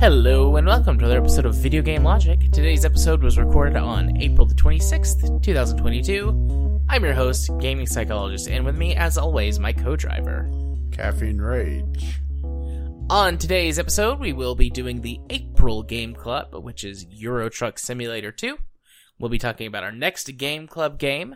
Hello 0.00 0.56
and 0.56 0.66
welcome 0.66 0.98
to 0.98 1.04
another 1.04 1.20
episode 1.20 1.44
of 1.44 1.54
Video 1.54 1.82
Game 1.82 2.04
Logic. 2.04 2.40
Today's 2.52 2.86
episode 2.86 3.22
was 3.22 3.36
recorded 3.36 3.76
on 3.76 4.16
April 4.16 4.46
the 4.46 4.54
26th, 4.54 5.42
2022. 5.42 6.80
I'm 6.88 7.04
your 7.04 7.12
host, 7.12 7.50
gaming 7.60 7.86
psychologist, 7.86 8.48
and 8.48 8.64
with 8.64 8.78
me, 8.78 8.96
as 8.96 9.18
always, 9.18 9.58
my 9.58 9.74
co-driver. 9.74 10.50
Caffeine 10.90 11.38
Rage. 11.38 12.22
On 13.10 13.36
today's 13.38 13.80
episode, 13.80 14.20
we 14.20 14.32
will 14.32 14.54
be 14.54 14.70
doing 14.70 15.00
the 15.00 15.18
April 15.30 15.82
Game 15.82 16.14
Club, 16.14 16.54
which 16.54 16.84
is 16.84 17.06
Euro 17.10 17.48
Truck 17.48 17.76
Simulator 17.76 18.30
2. 18.30 18.56
We'll 19.18 19.30
be 19.30 19.36
talking 19.36 19.66
about 19.66 19.82
our 19.82 19.90
next 19.90 20.28
Game 20.38 20.68
Club 20.68 20.96
game, 20.96 21.34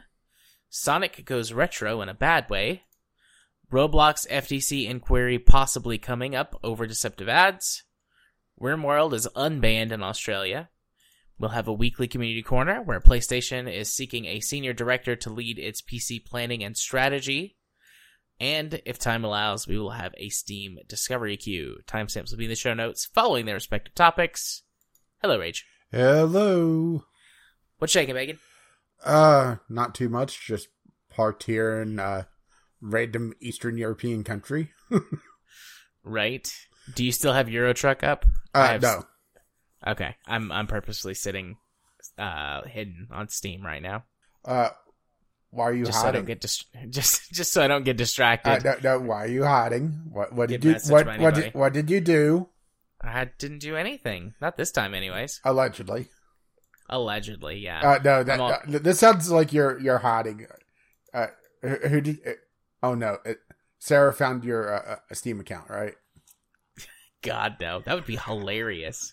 Sonic 0.70 1.24
Goes 1.24 1.52
Retro 1.52 2.00
in 2.00 2.08
a 2.08 2.14
Bad 2.14 2.48
Way, 2.48 2.84
Roblox 3.72 4.24
FTC 4.30 4.88
inquiry 4.88 5.40
possibly 5.40 5.98
coming 5.98 6.36
up 6.36 6.56
over 6.62 6.86
deceptive 6.86 7.28
ads, 7.28 7.82
RimWorld 8.60 9.12
is 9.12 9.26
unbanned 9.34 9.90
in 9.90 10.00
Australia. 10.00 10.68
We'll 11.40 11.50
have 11.50 11.66
a 11.66 11.72
weekly 11.72 12.06
community 12.06 12.44
corner 12.44 12.82
where 12.82 13.00
PlayStation 13.00 13.68
is 13.68 13.92
seeking 13.92 14.26
a 14.26 14.38
senior 14.38 14.74
director 14.74 15.16
to 15.16 15.28
lead 15.28 15.58
its 15.58 15.82
PC 15.82 16.24
planning 16.24 16.62
and 16.62 16.76
strategy. 16.76 17.56
And 18.40 18.80
if 18.84 18.98
time 18.98 19.24
allows, 19.24 19.66
we 19.68 19.78
will 19.78 19.90
have 19.90 20.12
a 20.18 20.28
Steam 20.28 20.78
discovery 20.88 21.36
queue. 21.36 21.78
Timestamps 21.86 22.30
will 22.30 22.38
be 22.38 22.44
in 22.44 22.50
the 22.50 22.56
show 22.56 22.74
notes 22.74 23.04
following 23.06 23.46
their 23.46 23.54
respective 23.54 23.94
topics. 23.94 24.62
Hello, 25.22 25.38
Rage. 25.38 25.64
Hello. 25.92 27.04
What's 27.78 27.92
shaking, 27.92 28.14
Megan? 28.14 28.38
Uh, 29.04 29.56
not 29.68 29.94
too 29.94 30.08
much. 30.08 30.46
Just 30.46 30.68
parked 31.10 31.44
here 31.44 31.80
in 31.80 31.98
a 31.98 32.26
random 32.80 33.34
Eastern 33.40 33.76
European 33.78 34.24
country. 34.24 34.72
Right. 36.02 36.52
Do 36.94 37.04
you 37.04 37.12
still 37.12 37.32
have 37.32 37.48
Euro 37.48 37.72
Truck 37.72 38.02
up? 38.02 38.26
I 38.54 38.60
Uh, 38.60 38.66
have- 38.72 38.82
no. 38.82 39.02
Okay. 39.86 40.16
I'm 40.26 40.52
I'm 40.52 40.66
purposely 40.66 41.14
sitting 41.14 41.56
uh 42.18 42.62
hidden 42.66 43.08
on 43.10 43.28
Steam 43.28 43.64
right 43.64 43.82
now. 43.82 44.04
Uh, 44.44 44.68
why 45.54 45.64
are 45.64 45.72
you 45.72 45.84
Just 45.86 46.00
so 46.00 46.08
I 46.08 46.10
don't 46.10 46.22
hiding? 46.22 46.26
get 46.26 46.40
dis- 46.40 46.64
just 46.90 47.32
just 47.32 47.52
so 47.52 47.62
I 47.62 47.68
don't 47.68 47.84
get 47.84 47.96
uh, 47.96 47.98
distracted. 47.98 48.64
no, 48.64 48.76
no, 48.82 48.98
why 49.00 49.24
are 49.24 49.28
you 49.28 49.44
hiding? 49.44 49.88
What, 50.10 50.32
what 50.32 50.48
did 50.48 50.64
you, 50.64 50.74
what, 50.88 51.06
what 51.18 51.34
did, 51.34 51.54
what 51.54 51.72
did 51.72 51.90
you 51.90 52.00
do? 52.00 52.48
I 53.00 53.26
didn't 53.38 53.58
do 53.58 53.76
anything. 53.76 54.34
Not 54.40 54.56
this 54.56 54.70
time, 54.72 54.94
anyways. 54.94 55.40
Allegedly. 55.44 56.08
Allegedly, 56.88 57.58
yeah. 57.58 57.80
Uh, 57.80 57.98
no, 58.02 58.22
that, 58.24 58.40
all- 58.40 58.52
uh, 58.52 58.58
this 58.66 58.98
sounds 58.98 59.30
like 59.30 59.52
you're, 59.52 59.78
you're 59.78 59.98
hiding. 59.98 60.46
Uh, 61.12 61.26
who, 61.62 61.68
who 61.88 62.00
did, 62.00 62.18
uh, 62.26 62.30
oh 62.82 62.94
no, 62.94 63.18
it, 63.24 63.38
Sarah 63.78 64.12
found 64.12 64.44
your, 64.44 64.74
uh, 64.74 64.96
uh, 65.10 65.14
Steam 65.14 65.40
account, 65.40 65.70
right? 65.70 65.94
God, 67.22 67.56
no. 67.60 67.80
That 67.80 67.94
would 67.94 68.06
be 68.06 68.16
hilarious. 68.16 69.12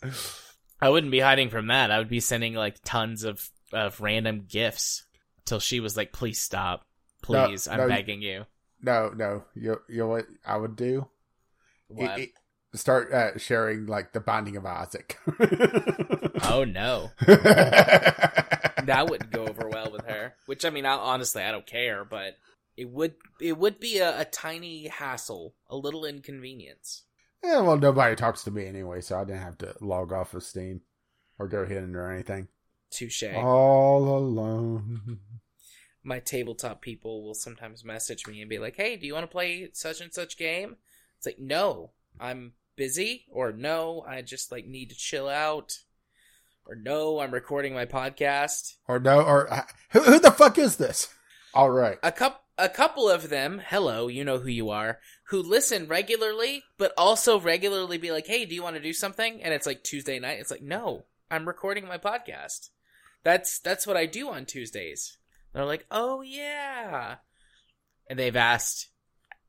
I 0.82 0.90
wouldn't 0.90 1.12
be 1.12 1.20
hiding 1.20 1.50
from 1.50 1.68
that. 1.68 1.92
I 1.92 2.00
would 2.00 2.10
be 2.10 2.20
sending 2.20 2.54
like 2.56 2.78
tons 2.84 3.24
of, 3.24 3.50
of 3.72 4.02
random 4.02 4.46
gifts 4.50 5.06
till 5.46 5.60
she 5.60 5.80
was 5.80 5.96
like, 5.98 6.12
please 6.12 6.40
stop. 6.40 6.86
No, 7.30 7.48
Please, 7.48 7.68
I'm 7.68 7.78
no, 7.78 7.88
begging 7.88 8.22
you. 8.22 8.46
No, 8.82 9.10
no, 9.16 9.44
you, 9.56 9.80
you 9.88 9.98
know 10.00 10.08
what 10.08 10.26
I 10.46 10.58
would 10.58 10.76
do? 10.76 11.08
What? 11.88 12.20
It- 12.20 12.24
it- 12.24 12.78
start 12.80 13.12
uh, 13.14 13.38
sharing 13.38 13.86
like 13.86 14.14
the 14.14 14.20
Binding 14.22 14.56
of 14.58 14.66
Isaac. 14.66 15.18
oh, 16.44 16.64
no. 16.66 17.12
That 18.84 19.08
wouldn't 19.10 19.32
go 19.32 19.46
over 19.46 19.68
well 19.70 19.92
with 19.92 20.06
her. 20.06 20.34
Which, 20.46 20.66
I 20.66 20.70
mean, 20.70 20.86
I, 20.86 20.94
honestly, 20.94 21.44
I 21.44 21.52
don't 21.52 21.68
care, 21.68 22.04
but 22.06 22.38
it 22.78 22.90
would 22.90 23.16
it 23.40 23.58
would 23.58 23.80
be 23.80 24.00
a, 24.00 24.22
a 24.22 24.26
tiny 24.26 24.88
hassle, 24.88 25.54
a 25.70 25.76
little 25.76 26.06
inconvenience. 26.06 27.04
yeah, 27.44 27.60
well, 27.62 27.78
nobody 27.78 28.16
talks 28.16 28.44
to 28.46 28.52
me 28.52 28.66
anyway, 28.66 29.02
so 29.02 29.20
I 29.20 29.26
didn't 29.26 29.42
have 29.44 29.58
to 29.60 29.76
log 29.82 30.12
off 30.14 30.34
of 30.34 30.42
Steam 30.44 30.82
or 31.38 31.48
go 31.48 31.66
hidden 31.66 31.96
or 31.96 32.10
anything. 32.12 32.48
Touche. 32.92 33.24
All 33.24 34.18
alone. 34.18 35.20
my 36.04 36.20
tabletop 36.20 36.82
people 36.82 37.24
will 37.24 37.34
sometimes 37.34 37.84
message 37.86 38.28
me 38.28 38.42
and 38.42 38.50
be 38.50 38.60
like, 38.60 38.76
"Hey, 38.76 38.96
do 38.98 39.08
you 39.08 39.14
want 39.14 39.24
to 39.24 39.32
play 39.32 39.70
such 39.74 40.02
and 40.02 40.14
such 40.14 40.38
game?" 40.38 40.78
It's 41.18 41.26
like, 41.26 41.40
"No, 41.40 41.92
I'm 42.20 42.54
busy," 42.76 43.26
or 43.32 43.52
"No, 43.52 44.04
I 44.08 44.22
just 44.22 44.52
like 44.52 44.66
need 44.66 44.90
to 44.90 44.96
chill 44.96 45.30
out," 45.30 45.80
or 46.66 46.76
"No, 46.76 47.20
I'm 47.20 47.32
recording 47.34 47.74
my 47.74 47.86
podcast." 47.86 48.76
Or 48.88 49.00
no, 49.00 49.22
or 49.22 49.52
uh, 49.52 49.66
who, 49.92 50.02
who 50.02 50.20
the 50.20 50.32
fuck 50.32 50.58
is 50.58 50.78
this? 50.78 51.14
All 51.54 51.70
right. 51.70 52.00
A 52.02 52.12
cup, 52.12 52.46
a 52.58 52.70
couple 52.70 53.10
of 53.10 53.30
them, 53.30 53.62
hello, 53.66 54.08
you 54.08 54.24
know 54.24 54.40
who 54.40 54.50
you 54.50 54.70
are, 54.70 55.00
who 55.26 55.42
listen 55.42 55.88
regularly, 55.88 56.64
but 56.78 56.94
also 56.98 57.40
regularly 57.40 57.98
be 57.98 58.12
like, 58.12 58.28
"Hey, 58.28 58.46
do 58.46 58.56
you 58.56 58.64
want 58.64 58.76
to 58.76 58.82
do 58.82 58.94
something?" 58.94 59.42
And 59.44 59.54
it's 59.54 59.68
like 59.68 59.84
Tuesday 59.84 60.18
night. 60.20 60.40
It's 60.40 60.52
like, 60.52 60.62
"No, 60.62 61.06
I'm 61.30 61.48
recording 61.48 61.88
my 61.88 61.98
podcast." 61.98 62.70
That's 63.24 63.60
that's 63.60 63.86
what 63.86 63.98
I 63.98 64.06
do 64.06 64.30
on 64.30 64.46
Tuesdays. 64.46 65.18
They're 65.54 65.66
like, 65.66 65.86
"Oh 65.92 66.22
yeah," 66.22 67.16
and 68.10 68.18
they've 68.18 68.36
asked 68.36 68.88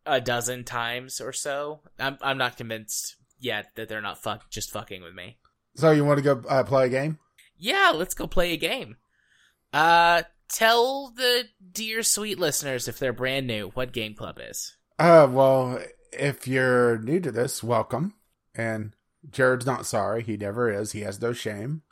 a 0.05 0.21
dozen 0.21 0.65
times 0.65 1.21
or 1.21 1.33
so. 1.33 1.81
I'm 1.99 2.19
I'm 2.21 2.38
not 2.38 2.56
convinced 2.56 3.16
yet 3.38 3.69
that 3.77 3.88
they're 3.88 4.00
not 4.00 4.22
fuck 4.22 4.50
just 4.50 4.72
fucking 4.72 5.03
with 5.03 5.15
me. 5.15 5.38
So 5.77 5.91
you 5.91 6.05
want 6.05 6.19
to 6.19 6.22
go 6.22 6.43
uh, 6.49 6.65
play 6.65 6.87
a 6.87 6.91
game? 6.91 7.19
Yeah, 7.56 7.93
let's 7.94 8.15
go 8.15 8.27
play 8.27 8.53
a 8.53 8.59
game. 8.59 8.97
Uh, 9.72 10.22
tell 10.49 11.12
the 11.16 11.44
dear 11.72 12.03
sweet 12.03 12.38
listeners 12.38 12.88
if 12.88 12.99
they're 12.99 13.12
brand 13.12 13.47
new 13.47 13.71
what 13.71 13.93
Game 13.93 14.15
Club 14.15 14.38
is. 14.41 14.77
Uh, 14.99 15.27
well, 15.31 15.81
if 16.12 16.47
you're 16.47 16.99
new 16.99 17.21
to 17.21 17.32
this, 17.32 17.62
welcome. 17.62 18.15
And 18.55 18.94
Jared's 19.31 19.65
not 19.65 19.87
sorry. 19.87 20.22
He 20.22 20.37
never 20.37 20.71
is. 20.71 20.93
He 20.93 21.00
has 21.00 21.21
no 21.21 21.32
shame. 21.32 21.82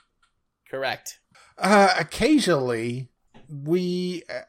Correct. 0.70 1.20
Uh, 1.60 1.94
occasionally, 1.98 3.10
we 3.48 4.22
uh, 4.30 4.40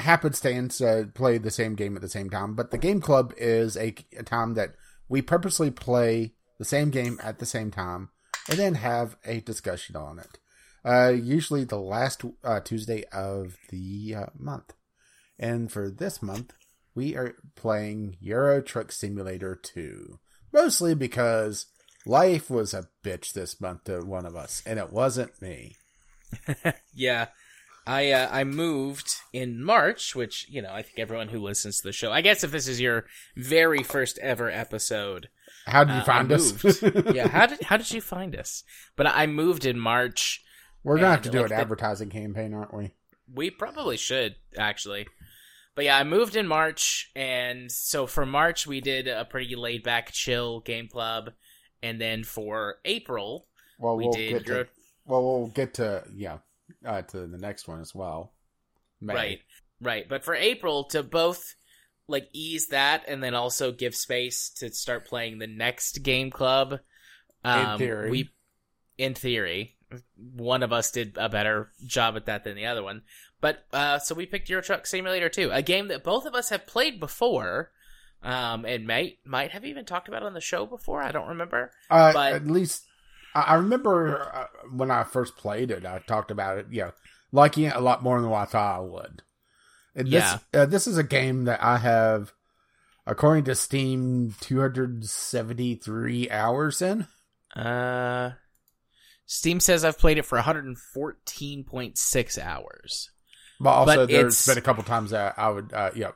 happenstance 0.00 0.80
uh, 0.80 1.04
play 1.14 1.38
the 1.38 1.50
same 1.50 1.74
game 1.74 1.96
at 1.96 2.02
the 2.02 2.08
same 2.08 2.28
time, 2.28 2.54
but 2.54 2.70
the 2.70 2.78
game 2.78 3.00
club 3.00 3.32
is 3.38 3.76
a, 3.76 3.94
a 4.16 4.22
time 4.22 4.54
that 4.54 4.74
we 5.08 5.22
purposely 5.22 5.70
play 5.70 6.34
the 6.58 6.64
same 6.64 6.90
game 6.90 7.18
at 7.22 7.38
the 7.38 7.46
same 7.46 7.70
time 7.70 8.10
and 8.48 8.58
then 8.58 8.74
have 8.74 9.16
a 9.24 9.40
discussion 9.40 9.96
on 9.96 10.18
it. 10.18 10.38
Uh, 10.84 11.08
usually 11.08 11.64
the 11.64 11.78
last 11.80 12.24
uh, 12.44 12.60
Tuesday 12.60 13.04
of 13.12 13.56
the 13.70 14.14
uh, 14.14 14.26
month. 14.38 14.74
And 15.38 15.72
for 15.72 15.90
this 15.90 16.22
month, 16.22 16.52
we 16.94 17.16
are 17.16 17.36
playing 17.54 18.16
Euro 18.20 18.60
Truck 18.60 18.92
Simulator 18.92 19.54
2. 19.54 20.18
Mostly 20.52 20.94
because 20.94 21.66
life 22.04 22.50
was 22.50 22.74
a 22.74 22.88
bitch 23.02 23.32
this 23.32 23.60
month 23.60 23.84
to 23.84 24.00
one 24.00 24.26
of 24.26 24.36
us, 24.36 24.62
and 24.66 24.78
it 24.78 24.92
wasn't 24.92 25.40
me. 25.40 25.76
Yeah. 26.94 27.26
I 27.86 28.10
uh, 28.12 28.28
I 28.30 28.44
moved 28.44 29.14
in 29.32 29.62
March, 29.64 30.14
which 30.14 30.46
you 30.50 30.60
know 30.62 30.70
I 30.72 30.82
think 30.82 30.98
everyone 30.98 31.28
who 31.28 31.40
listens 31.40 31.78
to 31.78 31.88
the 31.88 31.92
show. 31.92 32.12
I 32.12 32.20
guess 32.20 32.44
if 32.44 32.50
this 32.50 32.68
is 32.68 32.80
your 32.80 33.06
very 33.36 33.82
first 33.82 34.18
ever 34.18 34.50
episode, 34.50 35.28
How 35.66 35.84
did 35.84 35.94
you 35.94 36.00
Uh, 36.00 36.04
find 36.04 36.30
us? 36.30 36.82
yeah. 37.14 37.26
How 37.28 37.46
did 37.46 37.62
how 37.62 37.76
did 37.78 37.90
you 37.90 38.00
find 38.02 38.36
us? 38.36 38.64
But 38.96 39.06
I 39.06 39.26
moved 39.26 39.64
in 39.64 39.78
March. 39.80 40.42
We're 40.84 40.96
gonna 40.96 41.10
have 41.10 41.22
to 41.22 41.30
do 41.30 41.38
like, 41.38 41.50
an 41.50 41.56
the- 41.56 41.60
advertising 41.62 42.10
campaign, 42.10 42.52
aren't 42.54 42.74
we? 42.74 42.94
We 43.32 43.50
probably 43.50 43.96
should 43.96 44.36
actually. 44.58 45.08
But 45.74 45.86
yeah, 45.86 45.96
I 45.96 46.04
moved 46.04 46.36
in 46.36 46.46
March, 46.46 47.10
and 47.16 47.72
so 47.72 48.06
for 48.06 48.26
March 48.26 48.66
we 48.66 48.80
did 48.82 49.08
a 49.08 49.24
pretty 49.24 49.56
laid 49.56 49.82
back, 49.82 50.12
chill 50.12 50.60
game 50.60 50.86
club, 50.88 51.30
and 51.82 51.98
then 52.00 52.24
for 52.24 52.76
April 52.84 53.46
Well, 53.78 53.96
we 53.96 54.04
we'll 54.04 54.12
did 54.12 54.44
get 54.44 54.46
to, 54.46 54.68
well, 55.06 55.22
we'll 55.22 55.46
get 55.48 55.74
to 55.74 56.04
yeah, 56.14 56.38
uh, 56.84 57.02
to 57.02 57.26
the 57.26 57.38
next 57.38 57.68
one 57.68 57.80
as 57.80 57.94
well. 57.94 58.32
May. 59.00 59.14
Right, 59.14 59.40
right. 59.80 60.08
But 60.08 60.24
for 60.24 60.34
April, 60.34 60.84
to 60.84 61.02
both 61.02 61.54
like 62.06 62.28
ease 62.32 62.68
that 62.68 63.04
and 63.08 63.22
then 63.22 63.34
also 63.34 63.72
give 63.72 63.94
space 63.94 64.50
to 64.58 64.70
start 64.72 65.06
playing 65.06 65.38
the 65.38 65.46
next 65.46 66.02
game 66.02 66.30
club. 66.30 66.80
Um, 67.44 67.78
theory. 67.78 68.10
we, 68.10 68.30
in 68.98 69.14
theory, 69.14 69.76
one 70.16 70.62
of 70.62 70.72
us 70.72 70.90
did 70.90 71.16
a 71.16 71.28
better 71.28 71.70
job 71.86 72.16
at 72.16 72.26
that 72.26 72.44
than 72.44 72.56
the 72.56 72.66
other 72.66 72.82
one. 72.82 73.02
But 73.40 73.64
uh, 73.72 73.98
so 73.98 74.14
we 74.14 74.26
picked 74.26 74.50
Euro 74.50 74.62
Truck 74.62 74.86
Simulator 74.86 75.28
2, 75.28 75.50
a 75.50 75.62
game 75.62 75.88
that 75.88 76.04
both 76.04 76.26
of 76.26 76.34
us 76.34 76.50
have 76.50 76.66
played 76.66 77.00
before, 77.00 77.70
um, 78.22 78.66
and 78.66 78.86
might 78.86 79.18
might 79.24 79.52
have 79.52 79.64
even 79.64 79.86
talked 79.86 80.08
about 80.08 80.22
on 80.22 80.34
the 80.34 80.40
show 80.40 80.66
before. 80.66 81.02
I 81.02 81.12
don't 81.12 81.28
remember. 81.28 81.70
Uh, 81.88 82.12
But- 82.12 82.32
at 82.34 82.46
least 82.46 82.86
I, 83.34 83.54
remember 83.54 84.30
uh, 84.34 84.46
when 84.72 84.90
I 84.90 85.04
first 85.04 85.36
played 85.36 85.70
it. 85.70 85.86
I 85.86 86.00
talked 86.00 86.30
about 86.30 86.58
it. 86.58 86.66
You 86.70 86.82
know, 86.82 86.92
liking 87.32 87.64
it 87.64 87.74
a 87.76 87.80
lot 87.80 88.02
more 88.02 88.20
than 88.20 88.28
what 88.30 88.42
I 88.42 88.44
thought 88.46 88.76
I 88.76 88.80
would. 88.80 89.22
And 89.94 90.06
this, 90.08 90.12
Yeah. 90.12 90.38
uh, 90.62 90.66
this 90.66 90.86
is 90.86 90.98
a 90.98 91.02
game 91.04 91.44
that 91.44 91.62
I 91.62 91.78
have, 91.78 92.32
according 93.06 93.44
to 93.44 93.54
Steam, 93.54 94.34
two 94.40 94.60
hundred 94.60 95.04
seventy 95.06 95.74
three 95.74 96.30
hours 96.30 96.82
in. 96.82 97.06
Uh, 97.56 98.32
Steam 99.26 99.60
says 99.60 99.84
I've 99.84 99.98
played 99.98 100.18
it 100.18 100.26
for 100.26 100.38
114.6 100.38 102.38
hours. 102.38 103.10
But 103.60 103.70
also, 103.70 103.96
But 103.96 104.08
there's 104.08 104.34
it's- 104.40 104.46
been 104.46 104.58
a 104.58 104.64
couple 104.64 104.82
times 104.84 105.10
that 105.10 105.38
I 105.38 105.50
would, 105.50 105.72
uh, 105.72 105.90
yeah, 105.94 106.12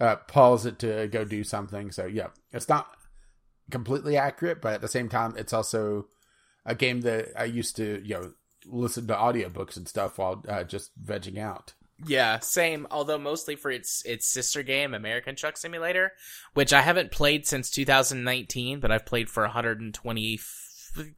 uh, 0.00 0.16
pause 0.16 0.66
it 0.66 0.78
to 0.80 1.06
go 1.08 1.24
do 1.24 1.44
something. 1.44 1.92
So 1.92 2.06
yeah, 2.06 2.28
it's 2.52 2.68
not 2.68 2.88
completely 3.70 4.16
accurate, 4.16 4.60
but 4.62 4.74
at 4.74 4.80
the 4.80 4.88
same 4.88 5.08
time, 5.08 5.34
it's 5.36 5.52
also 5.52 6.06
a 6.66 6.74
game 6.74 7.02
that 7.02 7.28
I 7.38 7.44
used 7.44 7.76
to, 7.76 8.00
you 8.04 8.14
know, 8.14 8.32
listen 8.66 9.06
to 9.08 9.14
audiobooks 9.14 9.76
and 9.76 9.86
stuff 9.88 10.18
while 10.18 10.42
uh, 10.48 10.64
just 10.64 10.90
vegging 11.02 11.38
out. 11.38 11.74
Yeah, 12.06 12.40
same. 12.40 12.86
Although 12.90 13.18
mostly 13.18 13.56
for 13.56 13.70
its 13.70 14.02
its 14.04 14.26
sister 14.26 14.62
game, 14.62 14.94
American 14.94 15.36
Truck 15.36 15.56
Simulator, 15.56 16.12
which 16.54 16.72
I 16.72 16.82
haven't 16.82 17.12
played 17.12 17.46
since 17.46 17.70
2019, 17.70 18.80
but 18.80 18.90
I've 18.90 19.06
played 19.06 19.30
for 19.30 19.44
120, 19.44 20.40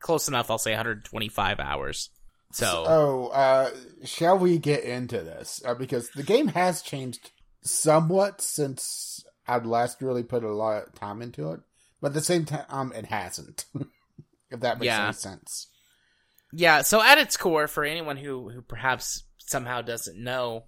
close 0.01 0.29
enough. 0.29 0.51
I'll 0.51 0.59
say 0.59 0.73
125 0.73 1.61
hours. 1.61 2.11
So 2.53 2.85
oh, 2.87 3.27
uh, 3.29 3.71
shall 4.05 4.39
we 4.39 4.59
get 4.59 4.85
into 4.85 5.19
this? 5.19 5.63
Uh, 5.65 5.75
because 5.75 6.11
the 6.11 6.23
game 6.23 6.49
has 6.49 6.83
changed 6.83 7.31
somewhat 7.63 8.41
since 8.41 9.25
I'd 9.49 9.67
last 9.67 10.03
really 10.03 10.23
put 10.23 10.45
a 10.45 10.53
lot 10.53 10.87
of 10.87 10.95
time 10.95 11.23
into 11.23 11.53
it, 11.53 11.61
but 12.01 12.09
at 12.09 12.15
the 12.15 12.21
same 12.21 12.45
time, 12.45 12.65
um, 12.69 12.93
it 12.93 13.07
hasn't. 13.07 13.65
if 14.51 14.61
that 14.61 14.79
makes 14.79 14.87
Yeah. 14.87 15.05
any 15.05 15.13
sense. 15.13 15.69
yeah, 16.53 16.83
so 16.83 17.03
at 17.03 17.19
its 17.19 17.37
core, 17.37 17.67
for 17.69 17.85
anyone 17.85 18.17
who 18.17 18.49
who 18.51 18.63
perhaps 18.63 19.25
somehow 19.39 19.83
doesn't 19.83 20.17
know, 20.23 20.65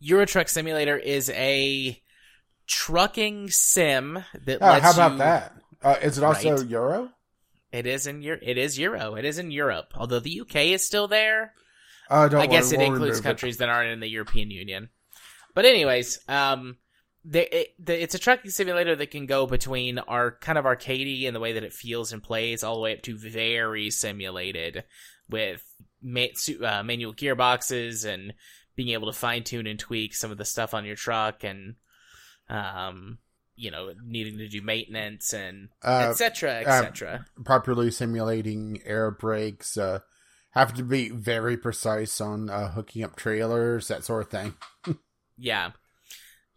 Euro 0.00 0.24
Truck 0.26 0.48
Simulator 0.48 0.96
is 0.96 1.30
a 1.30 2.00
trucking 2.66 3.50
sim 3.50 4.24
that 4.44 4.58
Oh, 4.62 4.66
lets 4.66 4.84
how 4.84 4.92
about 4.92 5.12
you- 5.12 5.18
that? 5.18 5.54
Uh, 5.82 5.96
is 6.02 6.18
it 6.18 6.24
also 6.24 6.56
Right. 6.56 6.66
Euro? 6.68 7.12
It 7.72 7.86
is 7.86 8.06
in 8.06 8.22
your 8.22 8.38
it 8.42 8.58
is 8.58 8.78
Euro. 8.78 9.14
It 9.14 9.24
is 9.24 9.38
in 9.38 9.50
Europe. 9.50 9.92
Although 9.94 10.20
the 10.20 10.30
UK 10.40 10.72
is 10.72 10.84
still 10.84 11.08
there. 11.08 11.54
Uh, 12.08 12.28
don't 12.28 12.40
I 12.40 12.46
guess 12.46 12.72
it 12.72 12.78
we'll 12.78 12.86
includes 12.86 13.02
remove 13.12 13.18
it. 13.20 13.22
countries 13.22 13.56
that 13.58 13.68
aren't 13.68 13.90
in 13.90 14.00
the 14.00 14.08
European 14.08 14.50
Union. 14.50 14.90
But 15.54 15.64
anyways, 15.64 16.18
um, 16.28 16.78
it, 17.24 17.74
the, 17.78 18.02
it's 18.02 18.14
a 18.14 18.18
trucking 18.18 18.50
simulator 18.50 18.96
that 18.96 19.10
can 19.10 19.26
go 19.26 19.46
between 19.46 19.98
our 19.98 20.32
kind 20.32 20.58
of 20.58 20.64
arcadey 20.64 21.26
and 21.26 21.36
the 21.36 21.40
way 21.40 21.52
that 21.52 21.64
it 21.64 21.72
feels 21.72 22.12
and 22.12 22.22
plays, 22.22 22.64
all 22.64 22.76
the 22.76 22.80
way 22.80 22.94
up 22.94 23.02
to 23.02 23.16
very 23.16 23.90
simulated 23.90 24.84
with 25.28 25.62
ma- 26.02 26.26
su- 26.34 26.64
uh, 26.64 26.82
manual 26.82 27.14
gearboxes 27.14 28.04
and 28.06 28.34
being 28.76 28.90
able 28.90 29.12
to 29.12 29.18
fine 29.18 29.44
tune 29.44 29.66
and 29.66 29.78
tweak 29.78 30.14
some 30.14 30.30
of 30.30 30.38
the 30.38 30.44
stuff 30.44 30.72
on 30.74 30.84
your 30.84 30.96
truck 30.96 31.44
and, 31.44 31.74
um, 32.48 33.18
you 33.54 33.70
know, 33.70 33.92
needing 34.02 34.38
to 34.38 34.48
do 34.48 34.62
maintenance 34.62 35.34
and 35.34 35.68
Uh, 35.84 36.06
etc. 36.10 36.50
uh, 36.50 36.54
etc. 36.54 37.26
properly 37.44 37.90
simulating 37.90 38.80
air 38.86 39.10
brakes, 39.10 39.76
uh, 39.76 39.98
have 40.52 40.72
to 40.74 40.82
be 40.82 41.10
very 41.10 41.56
precise 41.56 42.20
on 42.20 42.48
uh, 42.48 42.70
hooking 42.70 43.04
up 43.04 43.14
trailers, 43.14 43.88
that 43.88 44.04
sort 44.04 44.22
of 44.22 44.30
thing. 44.30 44.54
Yeah. 45.42 45.70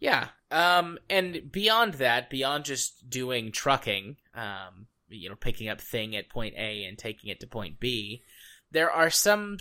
Yeah. 0.04 0.28
Um, 0.50 0.98
and 1.08 1.50
beyond 1.50 1.94
that, 1.94 2.28
beyond 2.28 2.66
just 2.66 3.08
doing 3.08 3.50
trucking, 3.50 4.16
um, 4.34 4.86
you 5.08 5.30
know, 5.30 5.34
picking 5.34 5.70
up 5.70 5.80
thing 5.80 6.14
at 6.14 6.28
point 6.28 6.54
A 6.58 6.84
and 6.84 6.98
taking 6.98 7.30
it 7.30 7.40
to 7.40 7.46
point 7.46 7.80
B, 7.80 8.22
there 8.70 8.90
are 8.90 9.08
some 9.08 9.56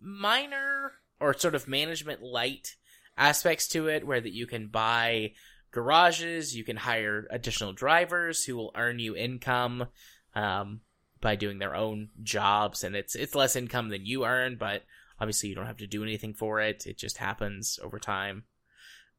minor 0.00 0.92
or 1.18 1.36
sort 1.36 1.56
of 1.56 1.66
management 1.66 2.22
light 2.22 2.76
aspects 3.18 3.66
to 3.68 3.88
it 3.88 4.06
where 4.06 4.20
that 4.20 4.32
you 4.32 4.46
can 4.46 4.68
buy 4.68 5.32
garages, 5.72 6.56
you 6.56 6.62
can 6.62 6.76
hire 6.76 7.26
additional 7.28 7.72
drivers 7.72 8.44
who 8.44 8.54
will 8.54 8.70
earn 8.76 9.00
you 9.00 9.16
income, 9.16 9.88
um, 10.36 10.82
by 11.20 11.34
doing 11.34 11.58
their 11.58 11.74
own 11.74 12.10
jobs 12.22 12.84
and 12.84 12.94
it's, 12.94 13.16
it's 13.16 13.34
less 13.34 13.56
income 13.56 13.88
than 13.88 14.06
you 14.06 14.24
earn, 14.24 14.54
but 14.54 14.84
obviously 15.18 15.48
you 15.48 15.56
don't 15.56 15.66
have 15.66 15.78
to 15.78 15.88
do 15.88 16.04
anything 16.04 16.32
for 16.32 16.60
it. 16.60 16.86
It 16.86 16.96
just 16.96 17.16
happens 17.16 17.80
over 17.82 17.98
time. 17.98 18.44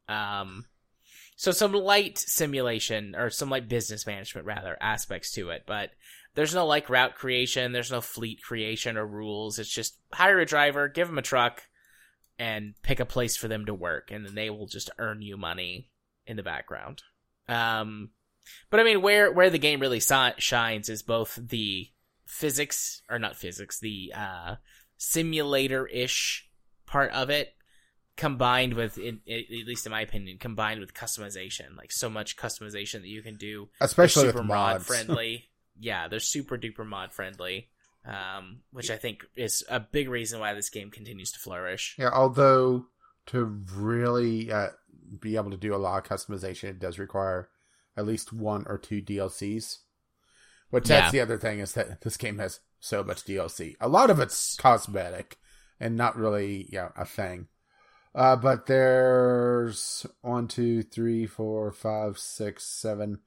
Um, 0.08 0.66
so 1.36 1.52
some 1.52 1.74
light 1.74 2.18
simulation 2.18 3.16
or 3.16 3.30
some 3.30 3.50
light 3.50 3.68
business 3.68 4.06
management 4.06 4.46
rather 4.46 4.78
aspects 4.80 5.32
to 5.34 5.50
it, 5.50 5.64
but 5.66 5.92
there's 6.36 6.56
no 6.56 6.66
like 6.66 6.90
route 6.90 7.16
creation, 7.16 7.72
there's 7.72 7.92
no 7.92 8.02
fleet 8.02 8.42
creation 8.42 8.98
or 8.98 9.06
rules. 9.06 9.60
It's 9.60 9.74
just 9.74 9.98
hire 10.14 10.40
a 10.40 10.46
driver, 10.46 10.88
give 10.88 11.08
them 11.08 11.18
a 11.18 11.24
truck, 11.24 11.64
and 12.38 12.74
pick 12.84 13.00
a 13.00 13.06
place 13.06 13.36
for 13.36 13.48
them 13.48 13.66
to 13.66 13.74
work, 13.74 14.12
and 14.12 14.26
then 14.26 14.36
they 14.36 14.50
will 14.50 14.68
just 14.68 14.90
earn 14.98 15.22
you 15.22 15.38
money 15.38 15.90
in 16.26 16.38
the 16.38 16.44
background. 16.44 17.04
Um, 17.48 18.12
but 18.70 18.80
I 18.80 18.84
mean, 18.84 19.02
where 19.02 19.32
where 19.32 19.50
the 19.50 19.60
game 19.60 19.80
really 19.80 20.00
shines 20.00 20.90
is 20.90 21.04
both 21.04 21.40
the 21.42 21.90
physics 22.26 23.02
or 23.10 23.20
not 23.20 23.36
physics, 23.36 23.80
the 23.80 24.14
uh, 24.16 24.56
simulator 24.98 25.88
ish 25.88 26.50
part 26.86 27.12
of 27.12 27.30
it 27.30 27.56
combined 28.18 28.74
with 28.74 28.98
in, 28.98 29.20
at 29.30 29.50
least 29.50 29.86
in 29.86 29.92
my 29.92 30.02
opinion 30.02 30.38
combined 30.38 30.80
with 30.80 30.94
customization 30.94 31.76
like 31.78 31.92
so 31.92 32.10
much 32.10 32.38
customization 32.38 33.02
that 33.02 33.08
you 33.08 33.22
can 33.22 33.36
do 33.36 33.70
Especially 33.80 34.24
They're 34.24 34.34
super 34.34 34.44
mod 34.44 34.86
friendly 34.86 35.50
yeah 35.80 36.08
they're 36.08 36.20
super 36.20 36.58
duper 36.58 36.86
mod 36.86 37.14
friendly 37.14 37.70
um, 38.06 38.62
which 38.72 38.92
i 38.92 38.98
think 38.98 39.26
is 39.36 39.64
a 39.70 39.80
big 39.80 40.10
reason 40.10 40.40
why 40.40 40.54
this 40.54 40.70
game 40.70 40.92
continues 40.92 41.32
to 41.32 41.40
flourish 41.40 41.96
yeah, 41.98 42.10
although 42.14 42.86
to 43.28 43.46
really 43.74 44.52
uh, 44.52 44.70
be 45.20 45.36
able 45.36 45.52
to 45.52 45.58
do 45.58 45.76
a 45.76 45.78
lot 45.78 46.04
of 46.04 46.10
customization, 46.10 46.66
it 46.66 46.80
does 46.80 47.00
require 47.00 47.50
at 47.96 48.06
least 48.06 48.34
one 48.34 48.66
or 48.68 48.78
two 48.78 49.02
DLCs. 49.02 49.78
Which 50.70 50.86
that's 50.86 51.08
Yeah. 51.08 51.12
the 51.12 51.20
other 51.22 51.38
thing 51.38 51.60
is 51.60 51.74
that 51.74 52.02
this 52.02 52.18
game 52.18 52.40
has 52.40 52.62
so 52.80 53.04
much 53.04 53.26
DLC. 53.26 53.76
A 53.82 53.90
lot 53.90 54.10
of 54.10 54.20
it's 54.20 54.56
cosmetic 54.56 55.38
and 55.80 55.96
not 55.98 56.16
really 56.16 56.68
yeah 56.72 56.90
a 56.96 57.06
thing. 57.06 57.48
Uh, 58.14 58.36
but 58.36 58.66
there's 58.66 60.06
one, 60.22 60.48
two, 60.48 60.84
three, 60.84 61.26
four, 61.26 61.72
five, 61.72 62.18
six, 62.18 62.66
seven, 62.66 63.20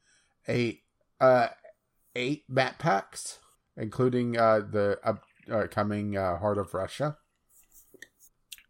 eight, 0.47 0.83
uh, 1.21 1.49
eight 2.15 2.45
map 2.49 2.79
packs, 2.79 3.39
including 3.77 4.37
uh 4.39 4.61
the 4.61 4.99
upcoming 5.51 6.17
uh, 6.17 6.39
Heart 6.39 6.59
of 6.59 6.75
Russia, 6.75 7.17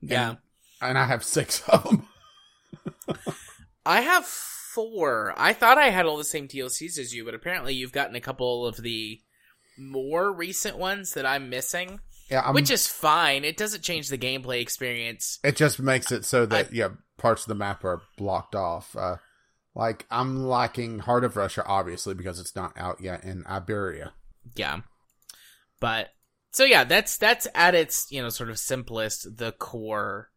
yeah. 0.00 0.37
and 0.81 0.99
I 0.99 1.06
have 1.06 1.25
six 1.25 1.62
of 1.69 1.84
them. 1.84 2.08
i 3.87 4.00
have 4.00 4.25
four. 4.25 5.34
I 5.37 5.52
thought 5.52 5.78
i 5.78 5.90
had 5.90 6.06
all 6.06 6.17
the 6.17 6.25
same 6.25 6.49
dlcs 6.49 6.99
as 6.99 7.14
you 7.14 7.25
but 7.25 7.34
apparently 7.34 7.75
you've 7.75 7.93
gotten 7.93 8.17
a 8.17 8.20
couple 8.20 8.67
of 8.67 8.76
the 8.78 9.20
more 9.78 10.32
recent 10.32 10.76
ones 10.76 11.14
that 11.14 11.25
i'm 11.25 11.49
missing 11.49 12.00
Yeah, 12.31 12.43
I'm, 12.44 12.55
which 12.55 12.71
is 12.71 12.87
fine 12.87 13.44
it 13.44 13.56
doesn't 13.56 13.82
change 13.82 14.09
the 14.09 14.17
gameplay 14.17 14.62
experience 14.62 15.38
it 15.44 15.56
just 15.56 15.79
makes 15.79 16.10
it 16.10 16.25
so 16.25 16.46
that 16.46 16.72
yeah 16.72 16.89
parts 17.17 17.43
of 17.43 17.48
the 17.48 17.55
map 17.55 17.84
are 17.84 18.03
blocked 18.17 18.55
off. 18.55 18.96
Uh, 18.96 19.17
like 19.75 20.06
I'm 20.10 20.46
lacking 20.46 21.01
Heart 21.01 21.25
of 21.25 21.37
Russia, 21.37 21.65
obviously 21.67 22.15
because 22.15 22.39
it's 22.39 22.56
not 22.56 22.72
out 22.77 23.01
yet 23.01 23.25
in 23.25 23.44
Iberia. 23.46 24.13
Yeah. 24.55 24.81
But 25.81 26.10
so 26.53 26.65
yeah, 26.65 26.84
that's 26.84 27.19
that's 27.19 27.46
at 27.55 27.75
its, 27.75 28.10
you 28.10 28.22
know, 28.22 28.29
sort 28.29 28.51
of 28.51 28.58
simplest 28.58 29.37
the 29.37 29.53
core 29.53 30.31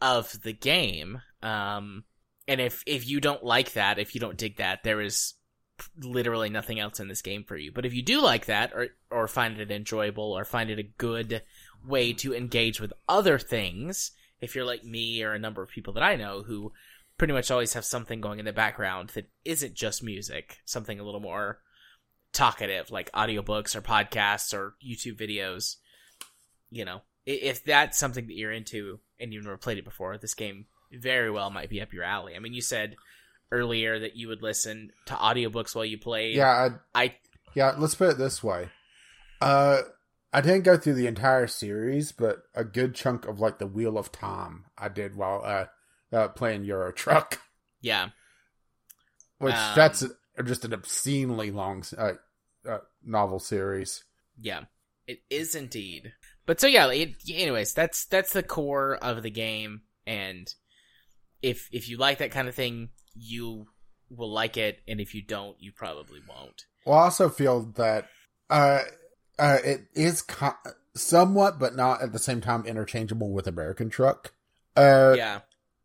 of 0.00 0.42
the 0.42 0.52
game. 0.52 1.20
Um 1.42 2.04
and 2.48 2.60
if 2.60 2.82
if 2.86 3.08
you 3.08 3.20
don't 3.20 3.44
like 3.44 3.72
that, 3.74 3.98
if 3.98 4.14
you 4.14 4.20
don't 4.20 4.38
dig 4.38 4.56
that, 4.56 4.82
there 4.82 5.00
is 5.00 5.34
literally 5.98 6.48
nothing 6.48 6.78
else 6.78 7.00
in 7.00 7.08
this 7.08 7.22
game 7.22 7.44
for 7.44 7.56
you. 7.56 7.72
But 7.72 7.86
if 7.86 7.94
you 7.94 8.02
do 8.02 8.20
like 8.20 8.46
that 8.46 8.72
or 8.74 8.88
or 9.10 9.28
find 9.28 9.58
it 9.60 9.70
enjoyable 9.70 10.32
or 10.32 10.44
find 10.44 10.70
it 10.70 10.78
a 10.78 10.84
good 10.84 11.42
way 11.84 12.12
to 12.14 12.34
engage 12.34 12.80
with 12.80 12.92
other 13.08 13.38
things, 13.38 14.12
if 14.40 14.54
you're 14.54 14.64
like 14.64 14.84
me 14.84 15.22
or 15.22 15.32
a 15.32 15.38
number 15.38 15.62
of 15.62 15.70
people 15.70 15.92
that 15.94 16.02
I 16.02 16.16
know 16.16 16.42
who 16.42 16.72
pretty 17.18 17.34
much 17.34 17.50
always 17.50 17.74
have 17.74 17.84
something 17.84 18.20
going 18.20 18.38
in 18.38 18.46
the 18.46 18.52
background 18.52 19.10
that 19.10 19.28
isn't 19.44 19.74
just 19.74 20.02
music, 20.02 20.58
something 20.64 20.98
a 20.98 21.04
little 21.04 21.20
more 21.20 21.60
talkative, 22.32 22.90
like 22.90 23.12
audiobooks 23.12 23.76
or 23.76 23.82
podcasts 23.82 24.54
or 24.54 24.74
YouTube 24.82 25.18
videos. 25.18 25.76
You 26.70 26.84
know, 26.84 27.02
if 27.26 27.64
that's 27.64 27.98
something 27.98 28.26
that 28.26 28.36
you're 28.36 28.52
into 28.52 29.00
and 29.18 29.32
you've 29.32 29.44
never 29.44 29.56
played 29.56 29.78
it 29.78 29.84
before, 29.84 30.16
this 30.16 30.34
game 30.34 30.66
very 30.92 31.30
well 31.30 31.50
might 31.50 31.68
be 31.68 31.80
up 31.80 31.92
your 31.92 32.04
alley. 32.04 32.34
I 32.34 32.38
mean, 32.38 32.54
you 32.54 32.62
said 32.62 32.96
earlier 33.52 33.98
that 33.98 34.16
you 34.16 34.28
would 34.28 34.42
listen 34.42 34.90
to 35.06 35.14
audiobooks 35.14 35.74
while 35.74 35.84
you 35.84 35.98
played. 35.98 36.36
Yeah, 36.36 36.70
I, 36.94 37.02
I 37.02 37.14
yeah. 37.54 37.74
Let's 37.76 37.94
put 37.94 38.10
it 38.10 38.18
this 38.18 38.42
way. 38.42 38.68
Uh, 39.40 39.82
I 40.32 40.40
didn't 40.40 40.62
go 40.62 40.76
through 40.76 40.94
the 40.94 41.06
entire 41.06 41.46
series, 41.46 42.12
but 42.12 42.42
a 42.54 42.64
good 42.64 42.94
chunk 42.94 43.26
of 43.26 43.40
like 43.40 43.58
the 43.58 43.66
Wheel 43.66 43.98
of 43.98 44.12
Time 44.12 44.66
I 44.78 44.88
did 44.88 45.16
while 45.16 45.42
uh, 45.44 45.66
uh 46.16 46.28
playing 46.28 46.64
Euro 46.64 46.92
Truck, 46.92 47.40
yeah. 47.80 48.10
which 49.38 49.54
Um, 49.54 49.72
that's 49.74 50.04
just 50.44 50.64
an 50.64 50.72
obscenely 50.72 51.50
long 51.50 51.84
uh, 51.98 52.12
uh, 52.68 52.78
novel 53.04 53.38
series. 53.38 54.04
Yeah, 54.38 54.64
it 55.06 55.20
is 55.28 55.54
indeed. 55.54 56.12
But 56.46 56.60
so 56.60 56.66
yeah, 56.66 56.88
it, 56.90 57.14
anyways, 57.28 57.74
that's 57.74 58.06
that's 58.06 58.32
the 58.32 58.42
core 58.42 58.96
of 58.96 59.22
the 59.22 59.30
game, 59.30 59.82
and 60.06 60.52
if 61.42 61.68
if 61.72 61.88
you 61.88 61.96
like 61.96 62.18
that 62.18 62.30
kind 62.30 62.48
of 62.48 62.54
thing, 62.54 62.90
you 63.14 63.66
will 64.10 64.30
like 64.30 64.56
it, 64.56 64.80
and 64.88 65.00
if 65.00 65.14
you 65.14 65.22
don't, 65.22 65.56
you 65.60 65.72
probably 65.72 66.20
won't. 66.28 66.64
Well, 66.84 66.98
I 66.98 67.04
also 67.04 67.28
feel 67.28 67.62
that 67.76 68.08
uh, 68.48 68.80
uh, 69.38 69.58
it 69.64 69.86
is 69.94 70.22
co- 70.22 70.56
somewhat, 70.94 71.58
but 71.58 71.76
not 71.76 72.02
at 72.02 72.12
the 72.12 72.18
same 72.18 72.40
time 72.40 72.66
interchangeable 72.66 73.32
with 73.32 73.46
American 73.46 73.90
Truck. 73.90 74.32
Uh, 74.76 75.14
yeah. 75.16 75.40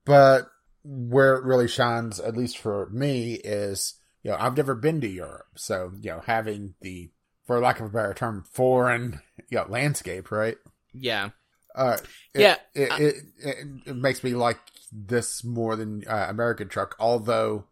But 0.05 0.49
where 0.83 1.35
it 1.35 1.43
really 1.43 1.67
shines, 1.67 2.19
at 2.19 2.37
least 2.37 2.57
for 2.57 2.89
me, 2.91 3.35
is 3.35 3.95
you 4.23 4.31
know 4.31 4.37
I've 4.39 4.57
never 4.57 4.75
been 4.75 5.01
to 5.01 5.07
Europe, 5.07 5.47
so 5.55 5.91
you 5.99 6.11
know 6.11 6.21
having 6.25 6.75
the, 6.81 7.11
for 7.45 7.59
lack 7.59 7.79
of 7.79 7.87
a 7.87 7.89
better 7.89 8.13
term, 8.13 8.45
foreign 8.51 9.21
you 9.49 9.57
know 9.57 9.65
landscape, 9.67 10.31
right? 10.31 10.57
Yeah. 10.93 11.29
Uh, 11.75 11.97
it, 12.33 12.41
Yeah. 12.41 12.55
It, 12.73 12.91
it, 13.01 13.15
it, 13.37 13.67
it 13.87 13.95
makes 13.95 14.23
me 14.23 14.33
like 14.33 14.59
this 14.91 15.43
more 15.43 15.75
than 15.75 16.03
uh, 16.07 16.27
American 16.29 16.69
Truck, 16.69 16.95
although 16.99 17.65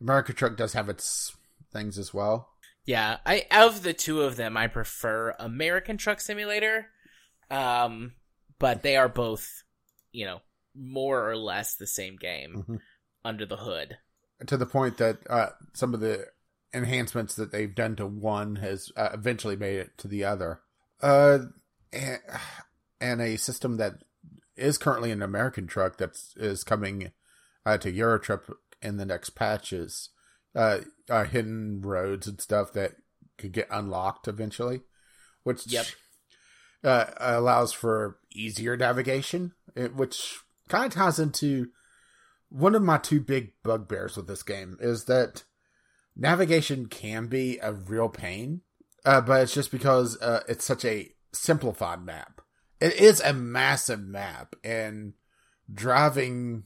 American 0.00 0.34
Truck 0.34 0.56
does 0.56 0.72
have 0.72 0.88
its 0.88 1.36
things 1.72 1.98
as 1.98 2.14
well. 2.14 2.48
Yeah, 2.86 3.18
I 3.26 3.46
of 3.50 3.82
the 3.82 3.92
two 3.92 4.22
of 4.22 4.36
them, 4.36 4.56
I 4.56 4.66
prefer 4.66 5.34
American 5.38 5.96
Truck 5.98 6.20
Simulator, 6.20 6.86
um, 7.50 8.14
but 8.58 8.82
they 8.82 8.96
are 8.96 9.08
both, 9.08 9.62
you 10.12 10.24
know, 10.24 10.40
more 10.74 11.28
or 11.28 11.36
less 11.36 11.74
the 11.74 11.86
same 11.86 12.16
game 12.16 12.64
Mhm. 12.66 12.80
under 13.24 13.44
the 13.44 13.58
hood. 13.58 13.98
To 14.46 14.56
the 14.56 14.66
point 14.66 14.96
that 14.96 15.18
uh, 15.28 15.50
some 15.74 15.92
of 15.92 16.00
the 16.00 16.26
enhancements 16.72 17.34
that 17.34 17.52
they've 17.52 17.74
done 17.74 17.96
to 17.96 18.06
one 18.06 18.56
has 18.56 18.90
uh, 18.96 19.10
eventually 19.12 19.56
made 19.56 19.76
it 19.78 19.98
to 19.98 20.08
the 20.08 20.24
other. 20.24 20.60
Uh, 21.02 21.40
and, 21.92 22.18
and 23.00 23.20
a 23.20 23.36
system 23.36 23.76
that 23.78 23.94
is 24.56 24.78
currently 24.78 25.10
an 25.10 25.22
American 25.22 25.66
truck 25.66 25.96
that 25.98 26.18
is 26.36 26.64
coming 26.64 27.12
uh, 27.64 27.78
to 27.78 27.90
Euro 27.90 28.18
Truck 28.18 28.44
in 28.82 28.96
the 28.96 29.06
next 29.06 29.30
patches. 29.30 30.10
Uh, 30.54 30.80
uh, 31.08 31.22
hidden 31.24 31.80
roads 31.80 32.26
and 32.26 32.40
stuff 32.40 32.72
that 32.72 32.96
could 33.38 33.52
get 33.52 33.68
unlocked 33.70 34.26
eventually, 34.26 34.80
which 35.44 35.64
Yep. 35.68 35.86
uh, 36.82 37.04
allows 37.18 37.72
for 37.72 38.18
easier 38.32 38.76
navigation, 38.76 39.52
which 39.94 40.40
kind 40.68 40.86
of 40.86 40.92
ties 40.92 41.20
into 41.20 41.68
one 42.48 42.74
of 42.74 42.82
my 42.82 42.98
two 42.98 43.20
big 43.20 43.52
bugbears 43.62 44.16
with 44.16 44.26
this 44.26 44.42
game 44.42 44.76
is 44.80 45.04
that 45.04 45.44
navigation 46.16 46.86
can 46.86 47.28
be 47.28 47.58
a 47.58 47.72
real 47.72 48.08
pain, 48.08 48.62
uh, 49.04 49.20
but 49.20 49.42
it's 49.42 49.54
just 49.54 49.70
because 49.70 50.20
uh, 50.20 50.42
it's 50.48 50.64
such 50.64 50.84
a 50.84 51.12
simplified 51.32 52.04
map. 52.04 52.39
It 52.80 52.94
is 52.94 53.20
a 53.20 53.32
massive 53.32 54.00
map, 54.00 54.54
and 54.64 55.12
driving 55.72 56.64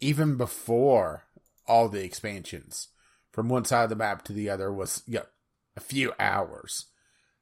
even 0.00 0.36
before 0.36 1.24
all 1.66 1.88
the 1.88 2.04
expansions 2.04 2.88
from 3.30 3.48
one 3.48 3.64
side 3.64 3.84
of 3.84 3.90
the 3.90 3.96
map 3.96 4.24
to 4.24 4.32
the 4.32 4.48
other 4.48 4.72
was 4.72 5.02
a 5.76 5.80
few 5.80 6.12
hours. 6.18 6.86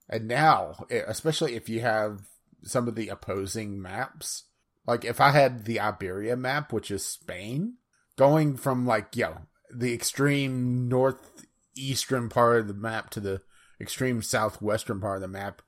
And 0.09 0.29
now, 0.29 0.87
especially 0.91 1.55
if 1.55 1.69
you 1.69 1.81
have 1.81 2.23
some 2.63 2.89
of 2.89 2.97
the 2.97 3.09
opposing 3.09 3.81
maps, 3.81 4.45
like 4.87 5.05
if 5.05 5.21
I 5.21 5.31
had 5.31 5.65
the 5.65 5.81
Iberia 5.81 6.37
map, 6.37 6.73
which 6.73 6.91
is 6.91 7.05
Spain, 7.05 7.75
going 8.17 8.57
from 8.57 8.87
like, 8.87 9.17
you 9.17 9.25
know, 9.25 9.39
the 9.75 9.95
extreme 9.95 10.89
northeastern 10.89 12.29
part 12.29 12.61
of 12.61 12.69
the 12.69 12.75
map 12.75 13.11
to 13.11 13.21
the 13.21 13.43
extreme 13.81 14.23
southwestern 14.23 15.01
part 15.01 15.17
of 15.17 15.23
the 15.23 15.29
map, 15.29 15.63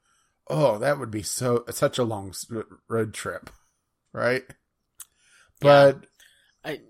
oh, 0.49 0.79
that 0.79 0.99
would 0.99 1.11
be 1.11 1.23
so 1.23 1.65
such 1.71 1.99
a 1.99 2.05
long 2.05 2.35
road 2.89 3.15
trip, 3.15 3.51
right? 4.13 4.45
But 5.61 6.07
I 6.65 6.81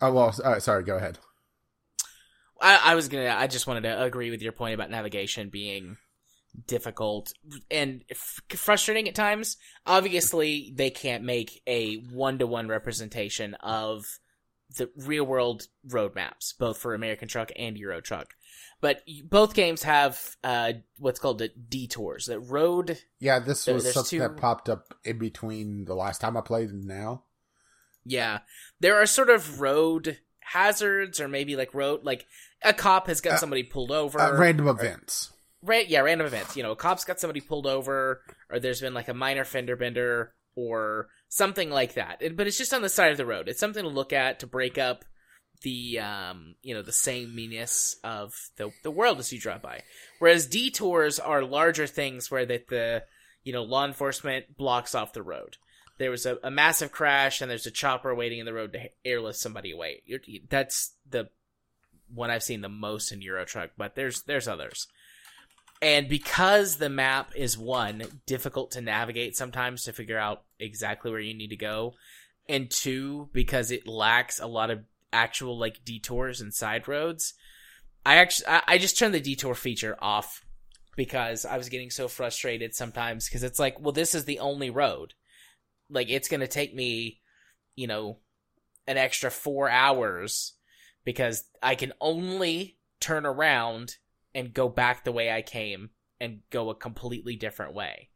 oh 0.00 0.12
well, 0.12 0.34
uh, 0.42 0.60
sorry, 0.60 0.84
go 0.84 0.96
ahead. 0.96 1.18
I, 2.60 2.80
I 2.92 2.94
was 2.94 3.08
gonna. 3.08 3.34
I 3.36 3.46
just 3.46 3.66
wanted 3.66 3.82
to 3.82 4.02
agree 4.02 4.30
with 4.30 4.42
your 4.42 4.52
point 4.52 4.74
about 4.74 4.90
navigation 4.90 5.50
being 5.50 5.96
difficult 6.66 7.32
and 7.70 8.04
f- 8.10 8.40
frustrating 8.50 9.08
at 9.08 9.14
times. 9.14 9.56
Obviously, 9.86 10.72
they 10.74 10.90
can't 10.90 11.24
make 11.24 11.62
a 11.66 11.96
one-to-one 11.96 12.68
representation 12.68 13.54
of 13.54 14.04
the 14.76 14.88
real-world 14.96 15.66
roadmaps, 15.86 16.56
both 16.58 16.78
for 16.78 16.94
American 16.94 17.28
Truck 17.28 17.50
and 17.56 17.76
Euro 17.76 18.00
Truck. 18.00 18.34
But 18.84 19.00
both 19.30 19.54
games 19.54 19.82
have 19.84 20.36
uh, 20.44 20.74
what's 20.98 21.18
called 21.18 21.38
the 21.38 21.48
detours, 21.48 22.26
that 22.26 22.40
road. 22.40 22.98
Yeah, 23.18 23.38
this 23.38 23.66
was 23.66 23.90
something 23.94 24.18
two- 24.18 24.18
that 24.18 24.36
popped 24.36 24.68
up 24.68 24.92
in 25.04 25.16
between 25.16 25.86
the 25.86 25.94
last 25.94 26.20
time 26.20 26.36
I 26.36 26.42
played 26.42 26.68
and 26.68 26.84
now. 26.84 27.22
Yeah, 28.04 28.40
there 28.80 28.96
are 29.00 29.06
sort 29.06 29.30
of 29.30 29.62
road 29.62 30.18
hazards, 30.40 31.18
or 31.18 31.28
maybe 31.28 31.56
like 31.56 31.72
road 31.72 32.00
like 32.04 32.26
a 32.62 32.74
cop 32.74 33.06
has 33.06 33.22
got 33.22 33.32
Uh, 33.32 33.38
somebody 33.38 33.62
pulled 33.62 33.90
over. 33.90 34.20
Uh, 34.20 34.36
random 34.36 34.68
events. 34.68 35.32
Right, 35.62 35.88
yeah, 35.88 36.00
random 36.00 36.26
events. 36.26 36.54
You 36.54 36.62
know, 36.62 36.72
a 36.72 36.76
cop's 36.76 37.06
got 37.06 37.18
somebody 37.18 37.40
pulled 37.40 37.66
over, 37.66 38.20
or 38.50 38.60
there's 38.60 38.82
been 38.82 38.92
like 38.92 39.08
a 39.08 39.14
minor 39.14 39.44
fender 39.46 39.76
bender, 39.76 40.34
or 40.56 41.08
something 41.30 41.70
like 41.70 41.94
that. 41.94 42.18
It- 42.20 42.36
but 42.36 42.46
it's 42.46 42.58
just 42.58 42.74
on 42.74 42.82
the 42.82 42.90
side 42.90 43.12
of 43.12 43.16
the 43.16 43.24
road. 43.24 43.48
It's 43.48 43.60
something 43.60 43.82
to 43.82 43.88
look 43.88 44.12
at 44.12 44.40
to 44.40 44.46
break 44.46 44.76
up 44.76 45.06
the, 45.64 45.98
um, 45.98 46.54
you 46.62 46.74
know, 46.74 46.82
the 46.82 46.92
sameness 46.92 47.96
of 48.04 48.32
the 48.56 48.70
the 48.84 48.90
world 48.90 49.18
as 49.18 49.32
you 49.32 49.40
drive 49.40 49.62
by. 49.62 49.82
Whereas 50.20 50.46
detours 50.46 51.18
are 51.18 51.42
larger 51.42 51.88
things 51.88 52.30
where 52.30 52.46
that 52.46 52.68
the, 52.68 53.02
you 53.42 53.52
know, 53.52 53.64
law 53.64 53.84
enforcement 53.84 54.56
blocks 54.56 54.94
off 54.94 55.12
the 55.12 55.22
road. 55.22 55.56
There 55.98 56.10
was 56.10 56.26
a, 56.26 56.38
a 56.42 56.50
massive 56.50 56.92
crash, 56.92 57.40
and 57.40 57.50
there's 57.50 57.66
a 57.66 57.70
chopper 57.72 58.14
waiting 58.14 58.38
in 58.38 58.46
the 58.46 58.52
road 58.52 58.72
to 58.74 58.90
airlift 59.04 59.38
somebody 59.38 59.72
away. 59.72 60.02
You're, 60.06 60.20
that's 60.48 60.92
the 61.08 61.28
one 62.12 62.30
I've 62.30 62.42
seen 62.42 62.60
the 62.60 62.68
most 62.68 63.10
in 63.10 63.22
Euro 63.22 63.44
Truck, 63.44 63.70
but 63.76 63.96
there's 63.96 64.22
there's 64.22 64.48
others. 64.48 64.86
And 65.82 66.08
because 66.08 66.76
the 66.76 66.88
map 66.88 67.32
is 67.34 67.58
one, 67.58 68.04
difficult 68.26 68.70
to 68.72 68.80
navigate 68.80 69.36
sometimes 69.36 69.84
to 69.84 69.92
figure 69.92 70.18
out 70.18 70.44
exactly 70.58 71.10
where 71.10 71.20
you 71.20 71.34
need 71.34 71.50
to 71.50 71.56
go, 71.56 71.94
and 72.48 72.70
two, 72.70 73.28
because 73.32 73.70
it 73.70 73.86
lacks 73.86 74.40
a 74.40 74.46
lot 74.46 74.70
of 74.70 74.80
actual 75.14 75.58
like 75.58 75.84
detours 75.84 76.40
and 76.40 76.52
side 76.52 76.88
roads, 76.88 77.34
I 78.04 78.16
actually 78.16 78.48
I, 78.48 78.62
I 78.66 78.78
just 78.78 78.98
turned 78.98 79.14
the 79.14 79.20
detour 79.20 79.54
feature 79.54 79.96
off 80.00 80.44
because 80.96 81.44
I 81.44 81.56
was 81.56 81.68
getting 81.68 81.90
so 81.90 82.08
frustrated 82.08 82.74
sometimes 82.74 83.28
because 83.28 83.42
it's 83.42 83.58
like, 83.58 83.80
well, 83.80 83.92
this 83.92 84.14
is 84.14 84.24
the 84.24 84.40
only 84.40 84.70
road. 84.70 85.14
Like 85.88 86.10
it's 86.10 86.28
gonna 86.28 86.46
take 86.46 86.74
me, 86.74 87.20
you 87.76 87.86
know, 87.86 88.18
an 88.86 88.98
extra 88.98 89.30
four 89.30 89.68
hours 89.68 90.54
because 91.04 91.44
I 91.62 91.74
can 91.74 91.92
only 92.00 92.78
turn 93.00 93.26
around 93.26 93.96
and 94.34 94.54
go 94.54 94.68
back 94.68 95.04
the 95.04 95.12
way 95.12 95.30
I 95.30 95.42
came 95.42 95.90
and 96.20 96.40
go 96.50 96.70
a 96.70 96.74
completely 96.74 97.36
different 97.36 97.74
way. 97.74 98.08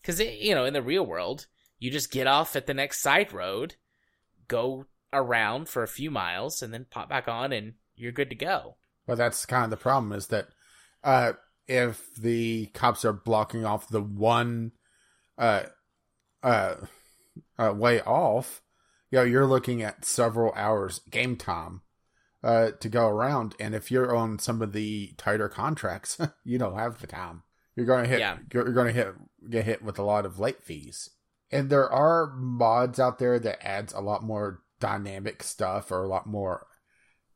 Because, 0.00 0.20
you 0.20 0.54
know, 0.54 0.64
in 0.64 0.72
the 0.72 0.82
real 0.82 1.04
world, 1.04 1.46
you 1.78 1.90
just 1.90 2.12
get 2.12 2.26
off 2.26 2.56
at 2.56 2.66
the 2.66 2.74
next 2.74 3.00
side 3.00 3.32
road, 3.32 3.74
go 4.48 4.86
around 5.16 5.68
for 5.68 5.82
a 5.82 5.88
few 5.88 6.10
miles, 6.10 6.62
and 6.62 6.72
then 6.72 6.86
pop 6.90 7.08
back 7.08 7.28
on, 7.28 7.52
and 7.52 7.74
you're 7.94 8.12
good 8.12 8.30
to 8.30 8.36
go. 8.36 8.76
But 9.06 9.18
that's 9.18 9.46
kind 9.46 9.64
of 9.64 9.70
the 9.70 9.76
problem 9.76 10.12
is 10.12 10.28
that 10.28 10.48
uh, 11.04 11.34
if 11.68 12.14
the 12.14 12.66
cops 12.66 13.04
are 13.04 13.12
blocking 13.12 13.64
off 13.64 13.88
the 13.88 14.02
one 14.02 14.72
uh, 15.38 15.64
uh, 16.42 16.74
uh, 17.58 17.72
way 17.74 18.00
off, 18.00 18.62
you 19.10 19.18
know, 19.18 19.24
you're 19.24 19.46
looking 19.46 19.82
at 19.82 20.04
several 20.04 20.52
hours 20.54 21.00
game 21.10 21.36
time 21.36 21.82
uh, 22.42 22.70
to 22.80 22.88
go 22.88 23.08
around. 23.08 23.54
And 23.58 23.74
if 23.74 23.90
you're 23.90 24.14
on 24.14 24.38
some 24.38 24.62
of 24.62 24.72
the 24.72 25.14
tighter 25.16 25.48
contracts, 25.48 26.18
you 26.44 26.58
don't 26.58 26.78
have 26.78 27.00
the 27.00 27.06
time. 27.06 27.42
You're 27.74 27.86
going 27.86 28.04
to 28.04 28.10
hit. 28.10 28.20
Yeah. 28.20 28.38
You're 28.52 28.72
going 28.72 28.86
to 28.86 28.92
hit 28.92 29.14
get 29.50 29.64
hit 29.64 29.82
with 29.82 29.98
a 29.98 30.02
lot 30.02 30.24
of 30.24 30.38
late 30.38 30.62
fees. 30.62 31.10
And 31.50 31.70
there 31.70 31.88
are 31.88 32.32
mods 32.34 32.98
out 32.98 33.18
there 33.18 33.38
that 33.38 33.64
adds 33.64 33.92
a 33.92 34.00
lot 34.00 34.24
more 34.24 34.62
dynamic 34.86 35.42
stuff 35.42 35.90
or 35.90 36.02
a 36.04 36.08
lot 36.08 36.26
more 36.26 36.66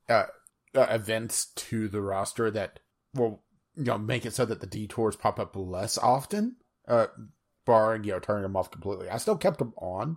uh, 0.09 0.27
uh, 0.75 0.87
events 0.91 1.53
to 1.57 1.89
the 1.89 2.01
roster 2.01 2.51
that 2.51 2.79
will 3.15 3.43
you 3.77 3.85
know 3.85 3.99
make 3.99 4.25
it 4.25 4.35
so 4.35 4.45
that 4.45 4.61
the 4.61 4.67
detours 4.67 5.17
pop 5.17 5.41
up 5.41 5.57
less 5.57 5.99
often. 5.99 6.57
Uh, 6.87 7.07
barring 7.67 8.05
you 8.05 8.13
know 8.13 8.19
turning 8.21 8.43
them 8.43 8.57
off 8.57 8.71
completely. 8.71 9.09
I 9.09 9.19
still 9.19 9.37
kept 9.37 9.59
them 9.59 9.75
on, 9.77 10.17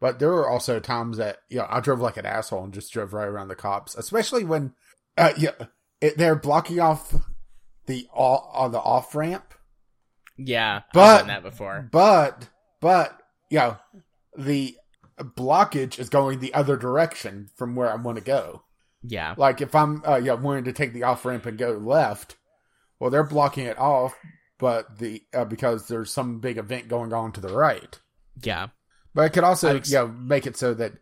but 0.00 0.18
there 0.18 0.30
were 0.30 0.48
also 0.48 0.78
times 0.80 1.16
that 1.18 1.38
you 1.48 1.58
know 1.58 1.66
I 1.68 1.80
drove 1.80 2.00
like 2.00 2.16
an 2.18 2.26
asshole 2.26 2.64
and 2.64 2.74
just 2.74 2.92
drove 2.92 3.12
right 3.14 3.28
around 3.28 3.48
the 3.48 3.54
cops, 3.56 3.94
especially 3.94 4.44
when 4.44 4.74
uh, 5.16 5.32
yeah 5.38 5.52
it, 6.00 6.16
they're 6.18 6.36
blocking 6.36 6.80
off 6.80 7.14
the 7.86 8.06
all 8.14 8.50
on 8.54 8.72
the 8.72 8.78
off 8.80 9.14
ramp. 9.14 9.54
Yeah, 10.36 10.82
But- 10.92 11.00
I've 11.00 11.18
done 11.20 11.28
that 11.28 11.42
before. 11.50 11.88
But 11.90 12.48
but 12.80 13.18
you 13.50 13.58
know 13.58 13.76
the 14.36 14.76
blockage 15.24 15.98
is 15.98 16.08
going 16.08 16.38
the 16.40 16.54
other 16.54 16.76
direction 16.76 17.48
from 17.56 17.74
where 17.76 17.90
I 17.90 17.96
want 17.96 18.18
to 18.18 18.24
go. 18.24 18.62
Yeah, 19.02 19.34
Like 19.36 19.60
if 19.60 19.74
I'm 19.74 20.02
uh, 20.06 20.16
yeah 20.22 20.32
wanting 20.34 20.64
to 20.64 20.72
take 20.72 20.92
the 20.92 21.04
off 21.04 21.24
ramp 21.24 21.46
and 21.46 21.56
go 21.56 21.72
left, 21.72 22.36
well 22.98 23.10
they're 23.10 23.22
blocking 23.24 23.66
it 23.66 23.78
off, 23.78 24.14
but 24.58 24.98
the 24.98 25.22
uh, 25.32 25.44
because 25.44 25.86
there's 25.86 26.10
some 26.12 26.40
big 26.40 26.58
event 26.58 26.88
going 26.88 27.12
on 27.12 27.30
to 27.32 27.40
the 27.40 27.54
right. 27.54 27.96
yeah, 28.42 28.68
But 29.14 29.26
it 29.26 29.32
could 29.32 29.44
also 29.44 29.76
I've- 29.76 29.88
you 29.88 29.94
know 29.96 30.08
make 30.08 30.46
it 30.46 30.56
so 30.56 30.74
that 30.74 30.94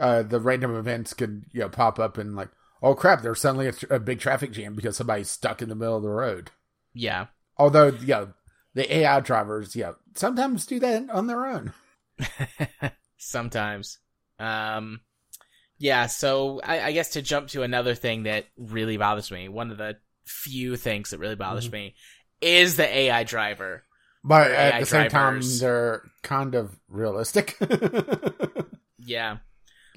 uh, 0.00 0.22
the 0.22 0.40
random 0.40 0.74
events 0.76 1.12
could 1.14 1.44
you 1.52 1.60
know 1.60 1.68
pop 1.68 1.98
up 1.98 2.16
and 2.18 2.34
like 2.36 2.48
oh 2.82 2.94
crap 2.94 3.20
there's 3.22 3.40
suddenly 3.40 3.66
a, 3.68 3.72
tr- 3.72 3.92
a 3.92 4.00
big 4.00 4.18
traffic 4.18 4.52
jam 4.52 4.74
because 4.74 4.96
somebody's 4.96 5.30
stuck 5.30 5.60
in 5.60 5.68
the 5.68 5.74
middle 5.74 5.96
of 5.96 6.02
the 6.02 6.08
road. 6.08 6.50
yeah, 6.94 7.26
Although 7.58 7.88
you 7.88 8.06
know 8.06 8.32
the 8.74 8.94
AI 8.96 9.20
drivers 9.20 9.76
you 9.76 9.82
know 9.82 9.96
sometimes 10.14 10.64
do 10.66 10.78
that 10.80 11.10
on 11.10 11.26
their 11.26 11.44
own. 11.46 11.74
Sometimes. 13.26 13.98
Um, 14.38 15.00
yeah, 15.78 16.06
so 16.06 16.60
I, 16.62 16.80
I, 16.80 16.92
guess 16.92 17.10
to 17.10 17.22
jump 17.22 17.48
to 17.48 17.62
another 17.62 17.94
thing 17.94 18.22
that 18.22 18.46
really 18.56 18.96
bothers 18.96 19.32
me, 19.32 19.48
one 19.48 19.72
of 19.72 19.78
the 19.78 19.96
few 20.26 20.76
things 20.76 21.10
that 21.10 21.18
really 21.18 21.34
bothers 21.34 21.64
mm-hmm. 21.64 21.74
me 21.74 21.94
is 22.40 22.76
the 22.76 22.86
AI 22.86 23.24
driver. 23.24 23.82
But 24.22 24.52
at 24.52 24.74
AI 24.74 24.80
the 24.80 24.86
same 24.86 25.08
drivers. 25.08 25.60
time, 25.60 25.66
they're 25.66 26.02
kind 26.22 26.54
of 26.54 26.78
realistic. 26.88 27.56
yeah. 28.98 29.38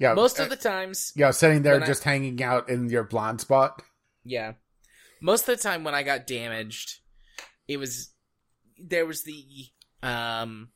Yeah. 0.00 0.14
Most 0.14 0.40
of 0.40 0.46
uh, 0.46 0.48
the 0.50 0.56
times. 0.56 1.12
Yeah, 1.14 1.30
sitting 1.30 1.62
there 1.62 1.78
just 1.80 2.04
I, 2.06 2.10
hanging 2.10 2.42
out 2.42 2.68
in 2.68 2.88
your 2.88 3.04
blind 3.04 3.40
spot. 3.40 3.80
Yeah. 4.24 4.54
Most 5.22 5.48
of 5.48 5.56
the 5.56 5.62
time 5.62 5.84
when 5.84 5.94
I 5.94 6.02
got 6.02 6.26
damaged, 6.26 6.98
it 7.68 7.76
was 7.76 8.10
there 8.76 9.06
was 9.06 9.22
the 9.22 9.44
um 10.02 10.70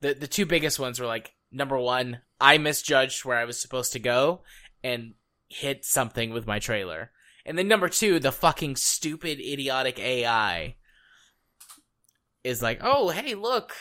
the 0.00 0.14
the 0.14 0.26
two 0.26 0.46
biggest 0.46 0.78
ones 0.78 0.98
were 0.98 1.06
like 1.06 1.32
number 1.54 1.78
one, 1.78 2.20
I 2.40 2.58
misjudged 2.58 3.24
where 3.24 3.38
I 3.38 3.44
was 3.44 3.60
supposed 3.60 3.92
to 3.92 3.98
go 3.98 4.42
and 4.82 5.14
hit 5.48 5.84
something 5.84 6.32
with 6.32 6.46
my 6.46 6.58
trailer. 6.58 7.10
And 7.46 7.56
then 7.56 7.68
number 7.68 7.88
two, 7.88 8.18
the 8.18 8.32
fucking 8.32 8.76
stupid, 8.76 9.38
idiotic 9.38 9.98
AI 9.98 10.76
is 12.42 12.62
like, 12.62 12.80
oh, 12.82 13.10
hey, 13.10 13.34
look, 13.34 13.72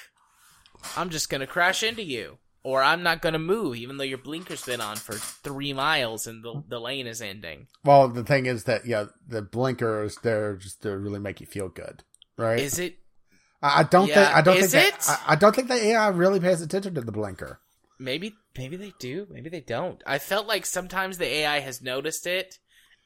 I'm 0.95 1.09
just 1.09 1.29
gonna 1.29 1.47
crash 1.47 1.83
into 1.83 2.03
you. 2.03 2.37
Or 2.65 2.81
I'm 2.81 3.03
not 3.03 3.21
gonna 3.21 3.39
move, 3.39 3.75
even 3.75 3.97
though 3.97 4.05
your 4.05 4.17
blinker's 4.17 4.63
been 4.63 4.79
on 4.79 4.95
for 4.95 5.13
three 5.13 5.73
miles 5.73 6.27
and 6.27 6.41
the, 6.43 6.63
the 6.67 6.79
lane 6.79 7.07
is 7.07 7.21
ending. 7.21 7.67
Well, 7.83 8.07
the 8.07 8.23
thing 8.23 8.45
is 8.45 8.63
that, 8.65 8.85
yeah, 8.85 9.05
the 9.27 9.41
blinkers, 9.41 10.17
they're 10.23 10.55
just 10.55 10.81
to 10.83 10.97
really 10.97 11.19
make 11.19 11.41
you 11.41 11.47
feel 11.47 11.67
good, 11.67 12.03
right? 12.37 12.59
Is 12.59 12.79
it? 12.79 12.99
I 13.61 13.83
don't 13.83 14.07
yeah. 14.07 14.25
think, 14.25 14.37
I 14.37 14.41
don't 14.41 14.59
think. 14.59 14.71
That, 14.71 15.05
I, 15.07 15.33
I 15.33 15.35
don't 15.35 15.55
think 15.55 15.69
the 15.69 15.85
AI 15.85 16.09
really 16.09 16.41
pays 16.41 16.61
attention 16.61 16.95
to 16.95 17.01
the 17.01 17.13
blinker. 17.13 17.61
Maybe 18.03 18.35
maybe 18.57 18.75
they 18.75 18.93
do, 18.99 19.27
maybe 19.29 19.49
they 19.49 19.61
don't. 19.61 20.03
I 20.05 20.19
felt 20.19 20.45
like 20.45 20.65
sometimes 20.65 21.17
the 21.17 21.25
AI 21.25 21.59
has 21.59 21.81
noticed 21.81 22.27
it 22.27 22.59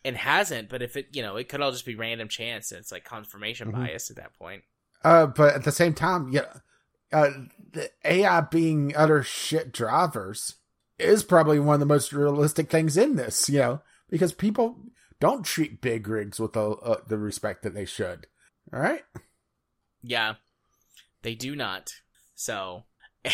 and 0.03 0.17
hasn't, 0.17 0.69
but 0.69 0.81
if 0.81 0.97
it 0.97 1.09
you 1.11 1.21
know, 1.21 1.35
it 1.35 1.49
could 1.49 1.61
all 1.61 1.71
just 1.71 1.85
be 1.85 1.95
random 1.95 2.27
chance 2.27 2.71
and 2.71 2.79
it's 2.79 2.91
like 2.91 3.05
confirmation 3.05 3.71
mm-hmm. 3.71 3.83
bias 3.83 4.09
at 4.09 4.17
that 4.17 4.33
point. 4.33 4.63
Uh 5.03 5.27
but 5.27 5.53
at 5.53 5.63
the 5.63 5.71
same 5.71 5.93
time, 5.93 6.29
yeah 6.29 6.53
uh 7.13 7.29
the 7.73 7.91
AI 8.03 8.41
being 8.41 8.95
utter 8.95 9.21
shit 9.21 9.71
drivers 9.71 10.55
is 10.97 11.23
probably 11.23 11.59
one 11.59 11.75
of 11.75 11.79
the 11.79 11.85
most 11.85 12.11
realistic 12.11 12.69
things 12.71 12.97
in 12.97 13.17
this, 13.17 13.47
you 13.49 13.59
know, 13.59 13.81
because 14.09 14.33
people 14.33 14.77
don't 15.19 15.45
treat 15.45 15.79
big 15.79 16.07
rigs 16.07 16.39
with 16.39 16.53
the 16.53 16.69
uh, 16.69 17.01
the 17.07 17.17
respect 17.17 17.61
that 17.63 17.73
they 17.75 17.85
should. 17.85 18.25
All 18.73 18.79
right? 18.79 19.03
Yeah. 20.01 20.35
They 21.21 21.35
do 21.35 21.55
not. 21.55 21.93
So 22.35 22.85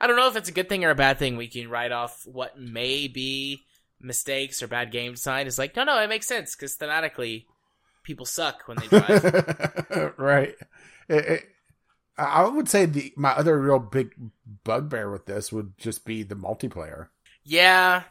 I 0.00 0.06
don't 0.06 0.16
know 0.16 0.28
if 0.28 0.36
it's 0.36 0.48
a 0.48 0.52
good 0.52 0.68
thing 0.68 0.84
or 0.84 0.90
a 0.90 0.94
bad 0.94 1.18
thing. 1.18 1.36
We 1.36 1.48
can 1.48 1.70
write 1.70 1.92
off 1.92 2.26
what 2.26 2.58
may 2.58 3.08
be 3.08 3.64
mistakes 4.00 4.62
or 4.62 4.68
bad 4.68 4.92
game 4.92 5.12
design. 5.12 5.46
It's 5.46 5.58
like, 5.58 5.76
no, 5.76 5.84
no, 5.84 5.98
it 6.00 6.08
makes 6.08 6.26
sense 6.26 6.54
because 6.54 6.76
thematically, 6.76 7.44
people 8.02 8.26
suck 8.26 8.62
when 8.66 8.78
they 8.78 8.86
drive. 8.88 10.14
right. 10.18 10.54
It, 11.08 11.24
it, 11.24 11.44
I 12.18 12.46
would 12.46 12.68
say 12.68 12.86
the 12.86 13.12
my 13.16 13.30
other 13.30 13.60
real 13.60 13.78
big 13.78 14.14
bugbear 14.64 15.10
with 15.10 15.26
this 15.26 15.52
would 15.52 15.76
just 15.78 16.04
be 16.04 16.22
the 16.22 16.34
multiplayer. 16.34 17.08
Yeah. 17.44 18.04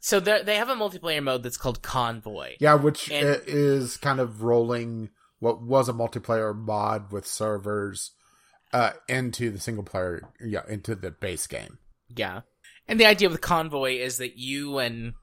So 0.00 0.18
they 0.18 0.56
have 0.56 0.68
a 0.68 0.74
multiplayer 0.74 1.22
mode 1.22 1.44
that's 1.44 1.56
called 1.56 1.80
Convoy. 1.80 2.56
Yeah, 2.58 2.74
which 2.74 3.08
and, 3.08 3.40
is 3.46 3.96
kind 3.96 4.18
of 4.18 4.42
rolling 4.42 5.10
what 5.38 5.62
was 5.62 5.88
a 5.88 5.92
multiplayer 5.92 6.56
mod 6.56 7.12
with 7.12 7.24
servers 7.24 8.10
uh, 8.72 8.92
into 9.08 9.50
the 9.50 9.60
single 9.60 9.84
player, 9.84 10.22
yeah, 10.44 10.62
into 10.68 10.94
the 10.94 11.10
base 11.10 11.46
game. 11.46 11.78
Yeah. 12.08 12.40
And 12.88 12.98
the 12.98 13.06
idea 13.06 13.28
with 13.28 13.40
Convoy 13.40 13.98
is 13.98 14.18
that 14.18 14.36
you 14.36 14.78
and, 14.78 15.14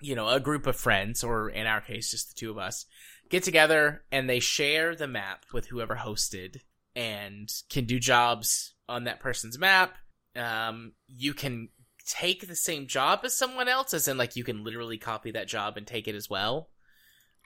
you 0.00 0.14
know, 0.14 0.28
a 0.28 0.40
group 0.40 0.66
of 0.66 0.76
friends, 0.76 1.24
or 1.24 1.48
in 1.48 1.66
our 1.66 1.80
case, 1.80 2.10
just 2.10 2.28
the 2.28 2.34
two 2.34 2.50
of 2.50 2.58
us, 2.58 2.86
get 3.30 3.42
together 3.42 4.04
and 4.12 4.28
they 4.28 4.40
share 4.40 4.94
the 4.94 5.08
map 5.08 5.44
with 5.52 5.66
whoever 5.66 5.96
hosted 5.96 6.58
and 6.94 7.50
can 7.70 7.84
do 7.84 7.98
jobs 7.98 8.74
on 8.88 9.04
that 9.04 9.20
person's 9.20 9.58
map. 9.58 9.96
Um, 10.36 10.92
you 11.06 11.34
can 11.34 11.68
take 12.06 12.46
the 12.46 12.56
same 12.56 12.86
job 12.86 13.20
as 13.24 13.36
someone 13.36 13.68
else, 13.68 13.92
as 13.92 14.08
in, 14.08 14.16
like, 14.16 14.36
you 14.36 14.44
can 14.44 14.64
literally 14.64 14.98
copy 14.98 15.32
that 15.32 15.48
job 15.48 15.76
and 15.76 15.86
take 15.86 16.08
it 16.08 16.14
as 16.14 16.30
well. 16.30 16.70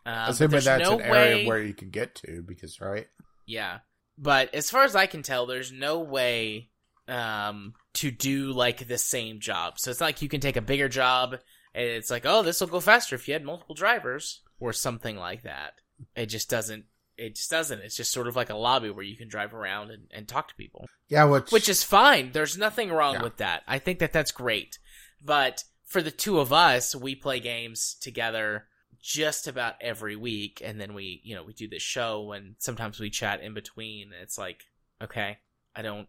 Um, 0.04 0.30
Assuming 0.30 0.60
that's 0.60 0.88
no 0.88 0.98
an 0.98 1.02
area 1.02 1.46
where 1.46 1.62
you 1.62 1.74
can 1.74 1.90
get 1.90 2.14
to, 2.16 2.42
because, 2.42 2.80
right? 2.80 3.06
Yeah. 3.46 3.78
But 4.18 4.54
as 4.54 4.70
far 4.70 4.84
as 4.84 4.94
I 4.94 5.06
can 5.06 5.22
tell, 5.22 5.46
there's 5.46 5.72
no 5.72 6.00
way 6.00 6.70
um, 7.08 7.74
to 7.94 8.10
do 8.10 8.52
like 8.52 8.86
the 8.86 8.98
same 8.98 9.40
job. 9.40 9.78
So 9.78 9.90
it's 9.90 10.00
not 10.00 10.06
like 10.06 10.22
you 10.22 10.28
can 10.28 10.40
take 10.40 10.56
a 10.56 10.62
bigger 10.62 10.88
job 10.88 11.38
and 11.74 11.86
it's 11.86 12.10
like, 12.10 12.24
oh, 12.26 12.42
this 12.42 12.60
will 12.60 12.68
go 12.68 12.80
faster 12.80 13.14
if 13.14 13.26
you 13.26 13.34
had 13.34 13.44
multiple 13.44 13.74
drivers 13.74 14.40
or 14.60 14.72
something 14.72 15.16
like 15.16 15.42
that. 15.42 15.74
It 16.14 16.26
just 16.26 16.50
doesn't. 16.50 16.84
It 17.18 17.36
just 17.36 17.50
doesn't. 17.50 17.80
It's 17.80 17.96
just 17.96 18.12
sort 18.12 18.26
of 18.26 18.36
like 18.36 18.50
a 18.50 18.56
lobby 18.56 18.90
where 18.90 19.04
you 19.04 19.16
can 19.16 19.28
drive 19.28 19.54
around 19.54 19.90
and, 19.90 20.04
and 20.10 20.26
talk 20.26 20.48
to 20.48 20.54
people. 20.54 20.86
Yeah, 21.08 21.24
which 21.24 21.52
which 21.52 21.68
is 21.68 21.84
fine. 21.84 22.32
There's 22.32 22.58
nothing 22.58 22.90
wrong 22.90 23.14
yeah. 23.14 23.22
with 23.22 23.36
that. 23.36 23.62
I 23.68 23.78
think 23.78 23.98
that 24.00 24.12
that's 24.12 24.32
great. 24.32 24.78
But 25.22 25.64
for 25.86 26.02
the 26.02 26.10
two 26.10 26.40
of 26.40 26.52
us, 26.52 26.96
we 26.96 27.14
play 27.14 27.38
games 27.38 27.94
together 28.00 28.66
just 29.02 29.48
about 29.48 29.74
every 29.80 30.14
week 30.14 30.62
and 30.64 30.80
then 30.80 30.94
we 30.94 31.20
you 31.24 31.34
know 31.34 31.42
we 31.42 31.52
do 31.52 31.68
this 31.68 31.82
show 31.82 32.32
and 32.32 32.54
sometimes 32.58 33.00
we 33.00 33.10
chat 33.10 33.42
in 33.42 33.52
between 33.52 34.12
it's 34.22 34.38
like 34.38 34.62
okay 35.02 35.38
i 35.74 35.82
don't 35.82 36.06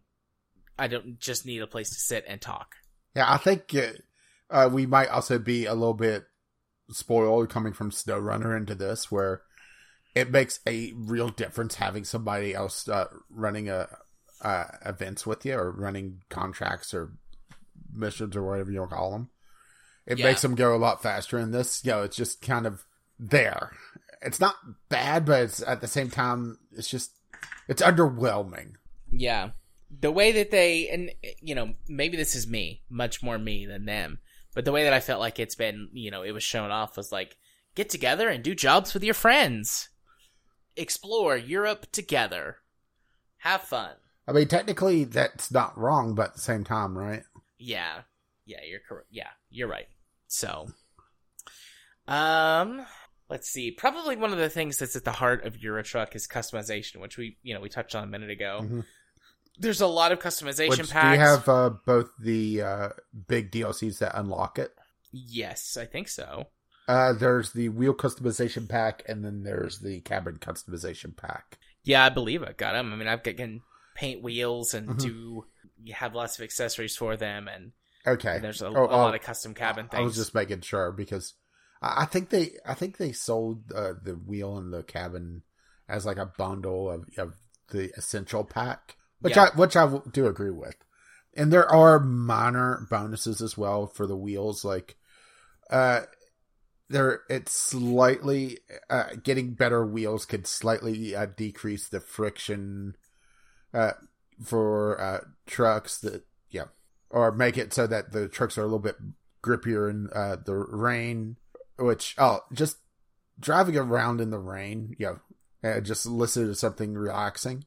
i 0.77 0.87
don't 0.87 1.19
just 1.19 1.43
need 1.45 1.61
a 1.61 1.67
place 1.67 1.89
to 1.89 1.99
sit 1.99 2.23
and 2.27 2.39
talk. 2.39 2.75
Yeah 3.15 3.31
i 3.31 3.37
think 3.37 3.75
uh, 4.49 4.69
we 4.71 4.85
might 4.85 5.09
also 5.09 5.39
be 5.39 5.65
a 5.65 5.73
little 5.73 5.95
bit 5.95 6.25
spoiled 6.91 7.49
coming 7.49 7.73
from 7.73 7.89
snowrunner 7.89 8.55
into 8.55 8.75
this 8.75 9.11
where 9.11 9.41
it 10.13 10.29
makes 10.29 10.59
a 10.67 10.93
real 10.95 11.29
difference 11.29 11.75
having 11.75 12.03
somebody 12.03 12.53
else 12.53 12.87
uh, 12.87 13.07
running 13.31 13.69
a 13.69 13.87
uh, 14.41 14.65
events 14.85 15.25
with 15.25 15.45
you 15.45 15.55
or 15.55 15.71
running 15.71 16.19
contracts 16.29 16.93
or 16.93 17.13
missions 17.91 18.35
or 18.35 18.43
whatever 18.43 18.71
you 18.71 18.79
want 18.79 18.91
to 18.91 18.95
call 18.95 19.11
them 19.11 19.29
it 20.05 20.19
yeah. 20.19 20.25
makes 20.25 20.41
them 20.41 20.55
go 20.55 20.75
a 20.75 20.77
lot 20.77 21.01
faster. 21.01 21.37
And 21.37 21.53
this, 21.53 21.83
you 21.83 21.91
know, 21.91 22.03
it's 22.03 22.15
just 22.15 22.41
kind 22.41 22.65
of 22.65 22.83
there. 23.19 23.71
It's 24.21 24.39
not 24.39 24.55
bad, 24.89 25.25
but 25.25 25.43
it's 25.43 25.61
at 25.61 25.81
the 25.81 25.87
same 25.87 26.09
time, 26.09 26.57
it's 26.71 26.89
just 26.89 27.11
it's 27.67 27.81
underwhelming. 27.81 28.73
Yeah, 29.11 29.51
the 30.01 30.11
way 30.11 30.31
that 30.33 30.51
they 30.51 30.89
and 30.89 31.11
you 31.41 31.55
know 31.55 31.73
maybe 31.87 32.17
this 32.17 32.35
is 32.35 32.47
me, 32.47 32.83
much 32.89 33.21
more 33.21 33.37
me 33.37 33.65
than 33.65 33.85
them, 33.85 34.19
but 34.53 34.65
the 34.65 34.71
way 34.71 34.83
that 34.83 34.93
I 34.93 34.99
felt 34.99 35.19
like 35.19 35.39
it's 35.39 35.55
been, 35.55 35.89
you 35.93 36.11
know, 36.11 36.23
it 36.23 36.31
was 36.31 36.43
shown 36.43 36.71
off 36.71 36.97
was 36.97 37.11
like 37.11 37.37
get 37.75 37.89
together 37.89 38.29
and 38.29 38.43
do 38.43 38.55
jobs 38.55 38.93
with 38.93 39.03
your 39.03 39.13
friends, 39.13 39.89
explore 40.75 41.35
Europe 41.35 41.91
together, 41.91 42.57
have 43.37 43.61
fun. 43.61 43.91
I 44.27 44.31
mean, 44.31 44.47
technically, 44.47 45.03
that's 45.03 45.51
not 45.51 45.77
wrong, 45.77 46.15
but 46.15 46.29
at 46.29 46.35
the 46.35 46.41
same 46.41 46.63
time, 46.63 46.97
right? 46.97 47.23
Yeah, 47.57 48.01
yeah, 48.45 48.59
you're 48.67 48.79
correct. 48.87 49.07
Yeah, 49.11 49.29
you're 49.53 49.67
right. 49.67 49.87
So, 50.27 50.67
um, 52.07 52.85
let's 53.29 53.49
see. 53.49 53.71
Probably 53.71 54.15
one 54.15 54.31
of 54.31 54.39
the 54.39 54.49
things 54.49 54.77
that's 54.77 54.95
at 54.95 55.05
the 55.05 55.11
heart 55.11 55.45
of 55.45 55.57
Euro 55.59 55.83
Truck 55.83 56.15
is 56.15 56.27
customization, 56.27 56.99
which 56.99 57.17
we 57.17 57.37
you 57.43 57.53
know 57.53 57.61
we 57.61 57.69
touched 57.69 57.95
on 57.95 58.03
a 58.03 58.07
minute 58.07 58.29
ago. 58.29 58.61
Mm-hmm. 58.63 58.79
There's 59.59 59.81
a 59.81 59.87
lot 59.87 60.11
of 60.11 60.19
customization 60.19 60.69
which, 60.69 60.89
packs. 60.89 61.07
Do 61.07 61.13
you 61.13 61.29
have 61.29 61.47
uh, 61.47 61.69
both 61.85 62.09
the 62.19 62.61
uh, 62.61 62.89
big 63.27 63.51
DLCs 63.51 63.99
that 63.99 64.17
unlock 64.17 64.57
it? 64.57 64.71
Yes, 65.11 65.77
I 65.77 65.85
think 65.85 66.07
so. 66.07 66.47
Uh, 66.87 67.13
there's 67.13 67.53
the 67.53 67.69
wheel 67.69 67.93
customization 67.93 68.67
pack, 68.67 69.03
and 69.07 69.23
then 69.23 69.43
there's 69.43 69.79
the 69.79 70.01
cabin 70.01 70.37
customization 70.37 71.15
pack. 71.15 71.59
Yeah, 71.83 72.03
I 72.03 72.09
believe 72.09 72.43
I 72.43 72.53
got 72.53 72.73
them. 72.73 72.91
I 72.91 72.95
mean, 72.95 73.07
I 73.07 73.17
can 73.17 73.61
paint 73.95 74.23
wheels 74.23 74.73
and 74.73 74.89
mm-hmm. 74.89 74.97
do 74.97 75.45
you 75.83 75.93
have 75.93 76.15
lots 76.15 76.39
of 76.39 76.43
accessories 76.43 76.95
for 76.95 77.15
them, 77.15 77.47
and 77.47 77.71
Okay. 78.05 78.35
And 78.35 78.43
there's 78.43 78.61
a, 78.61 78.67
oh, 78.67 78.85
a 78.85 78.95
lot 78.95 79.13
oh, 79.13 79.15
of 79.15 79.21
custom 79.21 79.53
cabin 79.53 79.87
things. 79.87 79.99
I 79.99 80.03
was 80.03 80.15
just 80.15 80.35
making 80.35 80.61
sure 80.61 80.91
because 80.91 81.33
I 81.81 82.05
think 82.05 82.29
they 82.29 82.51
I 82.65 82.73
think 82.73 82.97
they 82.97 83.11
sold 83.11 83.71
uh, 83.73 83.93
the 84.01 84.13
wheel 84.13 84.57
and 84.57 84.73
the 84.73 84.83
cabin 84.83 85.43
as 85.87 86.05
like 86.05 86.17
a 86.17 86.31
bundle 86.37 86.89
of, 86.89 87.05
of 87.17 87.35
the 87.71 87.91
essential 87.97 88.43
pack, 88.43 88.95
which 89.19 89.35
yeah. 89.35 89.49
I 89.53 89.57
which 89.57 89.75
I 89.75 89.99
do 90.11 90.27
agree 90.27 90.51
with. 90.51 90.75
And 91.35 91.51
there 91.51 91.69
are 91.69 91.99
minor 91.99 92.87
bonuses 92.89 93.41
as 93.41 93.57
well 93.57 93.87
for 93.87 94.05
the 94.05 94.15
wheels, 94.15 94.63
like 94.63 94.95
uh, 95.69 96.01
there 96.89 97.21
it's 97.29 97.51
slightly 97.51 98.59
uh, 98.89 99.09
getting 99.21 99.53
better 99.53 99.85
wheels 99.85 100.25
could 100.25 100.47
slightly 100.47 101.15
uh, 101.15 101.25
decrease 101.25 101.87
the 101.89 101.99
friction 101.99 102.95
uh, 103.73 103.93
for 104.41 105.01
uh, 105.01 105.19
trucks 105.45 105.99
that 105.99 106.23
or 107.13 107.31
make 107.31 107.57
it 107.57 107.71
so 107.73 107.87
that 107.87 108.11
the 108.11 108.27
trucks 108.27 108.57
are 108.57 108.61
a 108.61 108.65
little 108.65 108.79
bit 108.79 108.97
grippier 109.41 109.89
in 109.89 110.09
uh, 110.13 110.35
the 110.43 110.55
rain. 110.55 111.37
Which 111.79 112.15
oh, 112.17 112.41
just 112.51 112.77
driving 113.39 113.77
around 113.77 114.19
in 114.19 114.29
the 114.31 114.39
rain, 114.39 114.95
you 114.99 115.19
know, 115.63 115.69
uh, 115.69 115.79
just 115.79 116.05
listen 116.05 116.47
to 116.47 116.55
something 116.55 116.93
relaxing. 116.95 117.65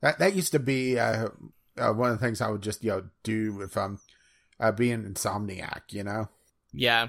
That 0.00 0.18
that 0.18 0.34
used 0.34 0.52
to 0.52 0.58
be 0.58 0.98
uh, 0.98 1.28
uh, 1.78 1.92
one 1.92 2.10
of 2.12 2.18
the 2.18 2.24
things 2.24 2.40
I 2.40 2.48
would 2.50 2.62
just 2.62 2.82
you 2.82 2.90
know 2.90 3.04
do 3.22 3.60
if 3.62 3.76
I'm 3.76 4.00
uh, 4.58 4.72
being 4.72 5.04
insomniac. 5.04 5.82
You 5.90 6.04
know, 6.04 6.28
Yeah. 6.72 7.08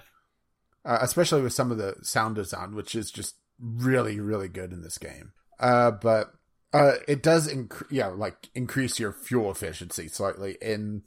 uh, 0.85 0.99
especially 1.01 1.41
with 1.41 1.53
some 1.53 1.71
of 1.71 1.77
the 1.77 1.95
sound 2.01 2.35
design, 2.35 2.75
which 2.75 2.95
is 2.95 3.11
just 3.11 3.35
really 3.59 4.19
really 4.19 4.47
good 4.49 4.71
in 4.71 4.81
this 4.81 4.97
game. 4.97 5.33
Uh, 5.59 5.89
but 5.91 6.33
uh, 6.73 6.93
it 7.07 7.23
does 7.23 7.51
inc- 7.51 7.87
yeah 7.89 8.07
like 8.07 8.49
increase 8.53 8.99
your 8.99 9.11
fuel 9.11 9.49
efficiency 9.51 10.07
slightly. 10.07 10.57
And 10.61 11.01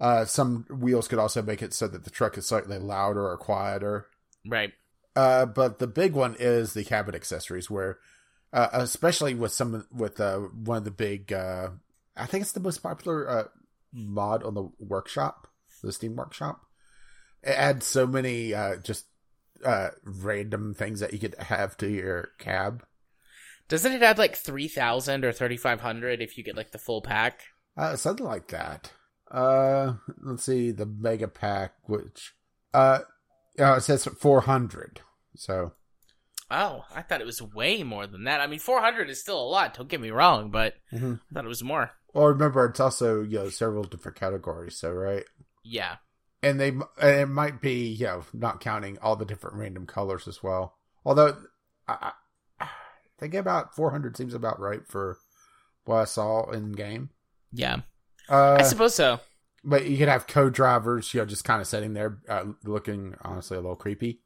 uh, 0.00 0.24
some 0.24 0.66
wheels 0.70 1.08
could 1.08 1.18
also 1.18 1.42
make 1.42 1.62
it 1.62 1.72
so 1.72 1.88
that 1.88 2.04
the 2.04 2.10
truck 2.10 2.36
is 2.36 2.46
slightly 2.46 2.78
louder 2.78 3.26
or 3.26 3.36
quieter. 3.36 4.06
Right. 4.46 4.72
Uh, 5.14 5.46
but 5.46 5.78
the 5.78 5.86
big 5.86 6.12
one 6.12 6.36
is 6.38 6.74
the 6.74 6.84
cabin 6.84 7.14
accessories, 7.14 7.70
where 7.70 7.98
uh, 8.52 8.68
especially 8.72 9.34
with 9.34 9.52
some 9.52 9.86
with 9.94 10.20
uh, 10.20 10.38
one 10.38 10.78
of 10.78 10.84
the 10.84 10.90
big, 10.90 11.32
uh, 11.32 11.70
I 12.16 12.26
think 12.26 12.42
it's 12.42 12.52
the 12.52 12.60
most 12.60 12.82
popular 12.82 13.28
uh, 13.28 13.44
mod 13.92 14.42
on 14.42 14.54
the 14.54 14.68
workshop, 14.78 15.48
the 15.82 15.92
Steam 15.92 16.16
Workshop. 16.16 16.60
It 17.42 17.50
adds 17.50 17.86
so 17.86 18.06
many 18.06 18.52
uh, 18.52 18.76
just 18.76 19.06
uh, 19.64 19.90
random 20.04 20.74
things 20.74 21.00
that 21.00 21.12
you 21.12 21.18
could 21.18 21.34
have 21.36 21.76
to 21.78 21.88
your 21.88 22.30
cab. 22.38 22.84
Doesn't 23.68 23.92
it 23.92 24.02
add 24.02 24.18
like 24.18 24.36
3,000 24.36 25.24
or 25.24 25.32
3,500 25.32 26.20
if 26.20 26.38
you 26.38 26.44
get 26.44 26.56
like 26.56 26.70
the 26.70 26.78
full 26.78 27.02
pack? 27.02 27.40
Uh, 27.76 27.96
something 27.96 28.26
like 28.26 28.48
that. 28.48 28.92
Uh, 29.36 29.94
let's 30.22 30.44
see 30.44 30.70
the 30.70 30.86
mega 30.86 31.28
pack, 31.28 31.74
which 31.84 32.32
uh, 32.72 33.00
uh 33.58 33.74
it 33.74 33.82
says 33.82 34.04
four 34.06 34.40
hundred. 34.42 35.00
So 35.36 35.72
Oh, 36.50 36.84
I 36.94 37.02
thought 37.02 37.20
it 37.20 37.26
was 37.26 37.42
way 37.42 37.82
more 37.82 38.06
than 38.06 38.24
that. 38.24 38.40
I 38.40 38.46
mean, 38.46 38.60
400 38.60 39.10
is 39.10 39.20
still 39.20 39.40
a 39.40 39.50
lot, 39.50 39.74
don't 39.74 39.88
get 39.88 40.00
me 40.00 40.10
wrong, 40.10 40.50
but 40.52 40.74
Mhm. 40.92 41.20
I 41.30 41.34
thought 41.34 41.44
it 41.44 41.48
was 41.48 41.64
more. 41.64 41.90
Well, 42.14 42.26
remember 42.28 42.64
it's 42.66 42.78
also 42.80 43.20
you 43.22 43.38
know 43.38 43.48
several 43.50 43.82
different 43.84 44.16
categories. 44.16 44.78
So 44.78 44.92
right, 44.92 45.24
Yeah. 45.64 45.96
and 46.42 46.58
they 46.60 46.68
and 46.68 47.20
it 47.20 47.26
might 47.28 47.60
be 47.60 47.88
you 47.88 48.06
know 48.06 48.24
not 48.32 48.60
counting 48.60 48.96
all 49.00 49.16
the 49.16 49.24
different 49.26 49.56
random 49.56 49.86
colors 49.86 50.26
as 50.26 50.42
well. 50.42 50.78
Although 51.04 51.36
I, 51.86 52.12
I 52.60 52.68
thinking 53.18 53.40
about 53.40 53.74
four 53.76 53.90
hundred 53.90 54.16
seems 54.16 54.32
about 54.32 54.60
right 54.60 54.86
for 54.86 55.18
what 55.84 55.96
I 55.96 56.04
saw 56.04 56.50
in 56.52 56.72
game. 56.72 57.10
Yeah. 57.52 57.80
Uh, 58.28 58.56
I 58.58 58.62
suppose 58.62 58.94
so. 58.94 59.20
but 59.64 59.86
you 59.86 59.96
could 59.98 60.08
have 60.08 60.26
co-drivers, 60.26 61.12
you 61.14 61.20
know, 61.20 61.26
just 61.26 61.44
kind 61.44 61.60
of 61.60 61.66
sitting 61.66 61.94
there, 61.94 62.18
uh, 62.28 62.44
looking 62.64 63.14
honestly 63.22 63.56
a 63.56 63.60
little 63.60 63.76
creepy. 63.76 64.20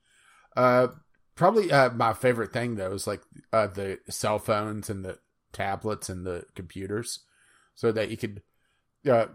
Uh, 0.56 0.88
probably 1.34 1.70
uh, 1.72 1.90
my 1.90 2.12
favorite 2.12 2.52
thing 2.52 2.76
though 2.76 2.92
is 2.92 3.06
like 3.06 3.22
uh, 3.52 3.66
the 3.66 3.98
cell 4.08 4.38
phones 4.38 4.90
and 4.90 5.04
the 5.04 5.18
tablets 5.52 6.08
and 6.08 6.26
the 6.26 6.44
computers, 6.54 7.20
so 7.74 7.92
that 7.92 8.10
you 8.10 8.16
could, 8.16 8.42
uh, 9.08 9.26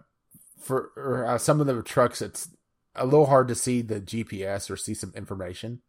for 0.60 0.92
or, 0.96 1.26
uh, 1.26 1.38
some 1.38 1.60
of 1.60 1.68
the 1.68 1.82
trucks, 1.82 2.22
it's 2.22 2.50
a 2.96 3.06
little 3.06 3.26
hard 3.26 3.48
to 3.48 3.56
see 3.56 3.82
the 3.82 4.00
GPS 4.00 4.70
or 4.70 4.78
see 4.78 4.94
some 4.94 5.14
information. 5.16 5.82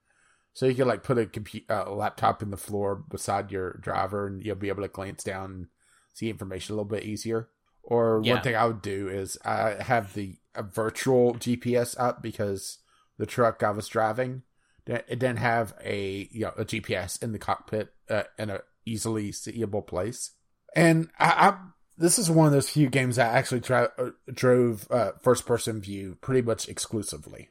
So 0.54 0.66
you 0.66 0.74
could 0.74 0.86
like 0.86 1.02
put 1.02 1.18
a 1.18 1.26
compu- 1.26 1.70
uh, 1.70 1.90
laptop 1.92 2.42
in 2.42 2.50
the 2.50 2.56
floor 2.56 2.96
beside 2.96 3.52
your 3.52 3.74
driver, 3.74 4.26
and 4.26 4.42
you'll 4.44 4.56
be 4.56 4.68
able 4.68 4.82
to 4.82 4.88
glance 4.88 5.22
down 5.22 5.50
and 5.52 5.66
see 6.14 6.30
information 6.30 6.72
a 6.72 6.76
little 6.76 6.88
bit 6.88 7.04
easier. 7.04 7.48
Or 7.86 8.20
Yeah. 8.20 8.34
one 8.34 8.42
thing 8.42 8.56
I 8.56 8.66
would 8.66 8.82
do 8.82 9.08
is 9.08 9.38
I 9.44 9.82
have 9.82 10.14
the 10.14 10.36
a 10.54 10.62
virtual 10.62 11.34
GPS 11.34 11.94
up 11.98 12.22
because 12.22 12.78
the 13.18 13.26
truck 13.26 13.62
I 13.62 13.70
was 13.70 13.88
driving 13.88 14.42
it 14.86 15.08
didn't 15.08 15.38
have 15.38 15.74
a 15.82 16.28
you 16.30 16.42
know 16.42 16.52
a 16.56 16.64
GPS 16.64 17.22
in 17.22 17.32
the 17.32 17.38
cockpit 17.38 17.92
uh, 18.08 18.24
in 18.38 18.50
a 18.50 18.60
easily 18.84 19.32
seeable 19.32 19.82
place. 19.82 20.32
And 20.74 21.10
I, 21.18 21.48
I 21.48 21.58
this 21.98 22.18
is 22.18 22.30
one 22.30 22.46
of 22.46 22.52
those 22.52 22.68
few 22.68 22.88
games 22.88 23.18
I 23.18 23.26
actually 23.26 23.62
tra- 23.62 23.92
uh, 23.98 24.10
drove 24.32 24.86
uh, 24.90 25.12
first 25.20 25.46
person 25.46 25.80
view 25.80 26.16
pretty 26.20 26.42
much 26.42 26.68
exclusively. 26.68 27.48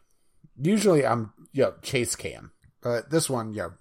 Usually 0.57 1.05
I'm 1.05 1.33
you 1.51 1.63
know 1.63 1.73
chase 1.81 2.15
cam, 2.15 2.51
but 2.81 3.09
this 3.09 3.29
one 3.29 3.53
you 3.53 3.61
know 3.61 3.73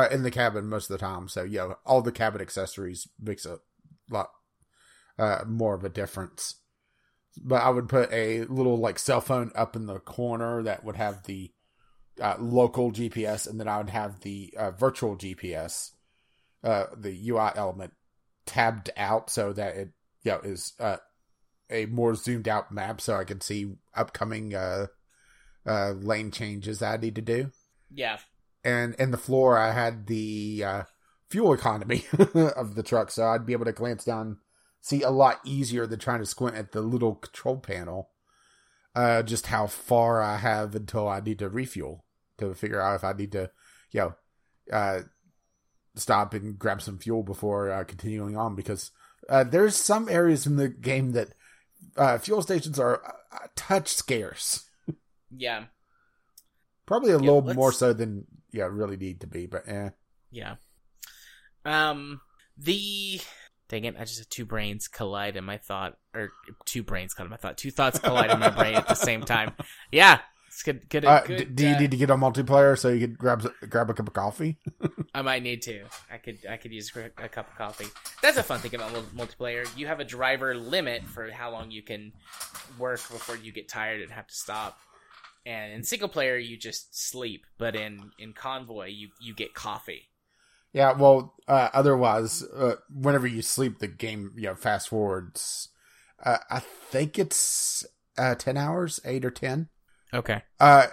uh, 0.00 0.08
in 0.10 0.22
the 0.22 0.30
cabin 0.30 0.66
most 0.66 0.90
of 0.90 0.98
the 0.98 1.04
time. 1.04 1.28
So 1.28 1.42
you 1.42 1.58
know 1.58 1.76
all 1.84 2.02
the 2.02 2.12
cabin 2.12 2.40
accessories 2.40 3.08
makes 3.20 3.44
a 3.44 3.58
lot 4.08 4.30
uh, 5.20 5.44
more 5.46 5.74
of 5.74 5.84
a 5.84 5.88
difference. 5.88 6.56
But 7.40 7.62
I 7.62 7.70
would 7.70 7.88
put 7.88 8.12
a 8.12 8.44
little 8.44 8.78
like 8.78 8.98
cell 8.98 9.20
phone 9.20 9.52
up 9.54 9.76
in 9.76 9.86
the 9.86 10.00
corner 10.00 10.62
that 10.64 10.84
would 10.84 10.96
have 10.96 11.24
the 11.24 11.52
uh, 12.20 12.36
local 12.38 12.90
GPS, 12.90 13.48
and 13.48 13.60
then 13.60 13.68
I 13.68 13.78
would 13.78 13.90
have 13.90 14.20
the 14.20 14.52
uh, 14.56 14.70
virtual 14.72 15.16
GPS, 15.16 15.90
uh, 16.64 16.86
the 16.96 17.16
UI 17.30 17.50
element 17.54 17.92
tabbed 18.46 18.90
out 18.96 19.30
so 19.30 19.52
that 19.52 19.76
it 19.76 19.90
you 20.24 20.32
know, 20.32 20.40
is 20.40 20.72
uh, 20.80 20.96
a 21.70 21.86
more 21.86 22.14
zoomed 22.14 22.48
out 22.48 22.72
map, 22.72 23.00
so 23.00 23.14
I 23.14 23.24
can 23.24 23.40
see 23.40 23.74
upcoming 23.94 24.54
uh, 24.54 24.86
uh, 25.66 25.92
lane 25.92 26.30
changes 26.30 26.80
that 26.80 26.94
I 26.94 26.96
need 26.96 27.14
to 27.16 27.22
do. 27.22 27.50
Yeah. 27.92 28.18
And 28.64 28.94
in 28.96 29.10
the 29.10 29.16
floor, 29.16 29.56
I 29.56 29.72
had 29.72 30.06
the 30.06 30.64
uh, 30.64 30.82
fuel 31.28 31.52
economy 31.52 32.04
of 32.34 32.74
the 32.74 32.82
truck, 32.82 33.10
so 33.10 33.24
I'd 33.24 33.46
be 33.46 33.52
able 33.52 33.64
to 33.64 33.72
glance 33.72 34.04
down, 34.04 34.38
see 34.80 35.02
a 35.02 35.10
lot 35.10 35.40
easier 35.44 35.86
than 35.86 35.98
trying 35.98 36.20
to 36.20 36.26
squint 36.26 36.56
at 36.56 36.72
the 36.72 36.80
little 36.80 37.14
control 37.14 37.58
panel. 37.58 38.10
Uh, 38.94 39.22
just 39.22 39.46
how 39.46 39.66
far 39.68 40.20
I 40.20 40.38
have 40.38 40.74
until 40.74 41.06
I 41.08 41.20
need 41.20 41.38
to 41.38 41.48
refuel 41.48 42.04
to 42.38 42.54
figure 42.54 42.80
out 42.80 42.96
if 42.96 43.04
I 43.04 43.12
need 43.12 43.30
to, 43.32 43.50
you 43.92 44.00
know, 44.00 44.14
uh, 44.72 45.00
stop 45.94 46.34
and 46.34 46.58
grab 46.58 46.82
some 46.82 46.98
fuel 46.98 47.22
before 47.22 47.70
uh, 47.70 47.84
continuing 47.84 48.36
on 48.36 48.56
because 48.56 48.90
uh, 49.28 49.44
there's 49.44 49.76
some 49.76 50.08
areas 50.08 50.44
in 50.46 50.56
the 50.56 50.68
game 50.68 51.12
that 51.12 51.28
uh, 51.96 52.18
fuel 52.18 52.42
stations 52.42 52.80
are 52.80 52.94
a, 52.96 53.44
a 53.44 53.48
touch 53.54 53.88
scarce. 53.88 54.68
Yeah. 55.30 55.66
Probably 56.86 57.10
a 57.10 57.14
Yeah, 57.14 57.20
little 57.20 57.42
let's- 57.42 57.56
more 57.56 57.72
so 57.72 57.92
than 57.92 58.24
yeah 58.52 58.64
really 58.64 58.96
need 58.96 59.20
to 59.20 59.28
be, 59.28 59.46
but 59.46 59.68
eh. 59.68 59.90
Yeah. 60.32 60.56
Um, 61.64 62.20
the 62.56 63.20
dang 63.70 63.84
it, 63.84 63.94
I 63.96 64.04
just 64.04 64.18
had 64.18 64.28
two 64.28 64.44
brains 64.44 64.88
collide 64.88 65.36
in 65.36 65.44
my 65.44 65.56
thought, 65.56 65.96
or 66.14 66.32
two 66.66 66.82
brains 66.82 67.14
collide 67.14 67.28
in 67.28 67.30
my 67.30 67.36
thought, 67.36 67.56
two 67.56 67.70
thoughts 67.70 67.98
collide 67.98 68.30
in 68.30 68.40
my 68.40 68.50
brain 68.50 68.74
at 68.74 68.88
the 68.88 68.94
same 68.94 69.22
time. 69.22 69.52
Yeah, 69.92 70.20
it's 70.48 70.62
good. 70.62 70.88
Good. 70.88 71.04
Uh, 71.04 71.22
good 71.22 71.38
d- 71.38 71.44
do 71.44 71.68
you 71.68 71.74
uh, 71.74 71.78
need 71.78 71.90
to 71.92 71.96
get 71.96 72.10
on 72.10 72.20
multiplayer 72.20 72.78
so 72.78 72.88
you 72.88 73.00
could 73.00 73.18
grab 73.18 73.48
grab 73.68 73.90
a 73.90 73.94
cup 73.94 74.08
of 74.08 74.14
coffee? 74.14 74.58
I 75.14 75.22
might 75.22 75.42
need 75.42 75.62
to. 75.62 75.84
I 76.12 76.18
could. 76.18 76.38
I 76.48 76.56
could 76.56 76.72
use 76.72 76.92
a 76.96 77.08
cup 77.28 77.48
of 77.50 77.56
coffee. 77.56 77.86
That's 78.22 78.36
a 78.36 78.42
fun 78.42 78.60
thing 78.60 78.74
about 78.74 78.92
multiplayer. 79.16 79.66
You 79.76 79.86
have 79.86 80.00
a 80.00 80.04
driver 80.04 80.54
limit 80.54 81.04
for 81.04 81.30
how 81.30 81.50
long 81.50 81.70
you 81.70 81.82
can 81.82 82.12
work 82.78 83.00
before 83.10 83.36
you 83.36 83.52
get 83.52 83.68
tired 83.68 84.02
and 84.02 84.10
have 84.10 84.26
to 84.26 84.34
stop. 84.34 84.78
And 85.46 85.72
in 85.72 85.84
single 85.84 86.08
player, 86.08 86.36
you 86.36 86.56
just 86.56 87.10
sleep. 87.10 87.46
But 87.58 87.74
in 87.74 88.10
in 88.18 88.32
convoy, 88.32 88.88
you 88.88 89.08
you 89.20 89.34
get 89.34 89.54
coffee. 89.54 90.09
Yeah, 90.72 90.92
well, 90.92 91.34
uh, 91.48 91.68
otherwise, 91.72 92.42
uh, 92.42 92.76
whenever 92.90 93.26
you 93.26 93.42
sleep, 93.42 93.78
the 93.78 93.88
game 93.88 94.32
you 94.36 94.44
know 94.44 94.54
fast 94.54 94.88
forwards. 94.88 95.68
Uh, 96.24 96.38
I 96.50 96.60
think 96.60 97.18
it's 97.18 97.84
uh, 98.18 98.34
ten 98.34 98.56
hours, 98.56 99.00
eight 99.04 99.24
or 99.24 99.30
ten. 99.30 99.68
Okay. 100.12 100.42
Uh, 100.58 100.88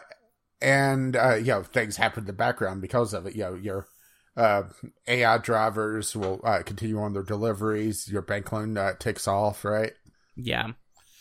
and 0.61 1.15
uh, 1.15 1.35
you 1.35 1.47
know 1.47 1.63
things 1.63 1.97
happen 1.97 2.23
in 2.23 2.27
the 2.27 2.33
background 2.33 2.81
because 2.81 3.13
of 3.13 3.25
it. 3.27 3.35
You 3.35 3.43
know 3.43 3.53
your 3.55 3.87
uh, 4.35 4.63
AI 5.07 5.37
drivers 5.39 6.15
will 6.15 6.41
uh, 6.43 6.63
continue 6.63 6.99
on 6.99 7.13
their 7.13 7.23
deliveries. 7.23 8.07
Your 8.09 8.21
bank 8.21 8.51
loan 8.51 8.77
uh, 8.77 8.93
takes 8.99 9.27
off, 9.27 9.63
right? 9.63 9.93
Yeah. 10.35 10.71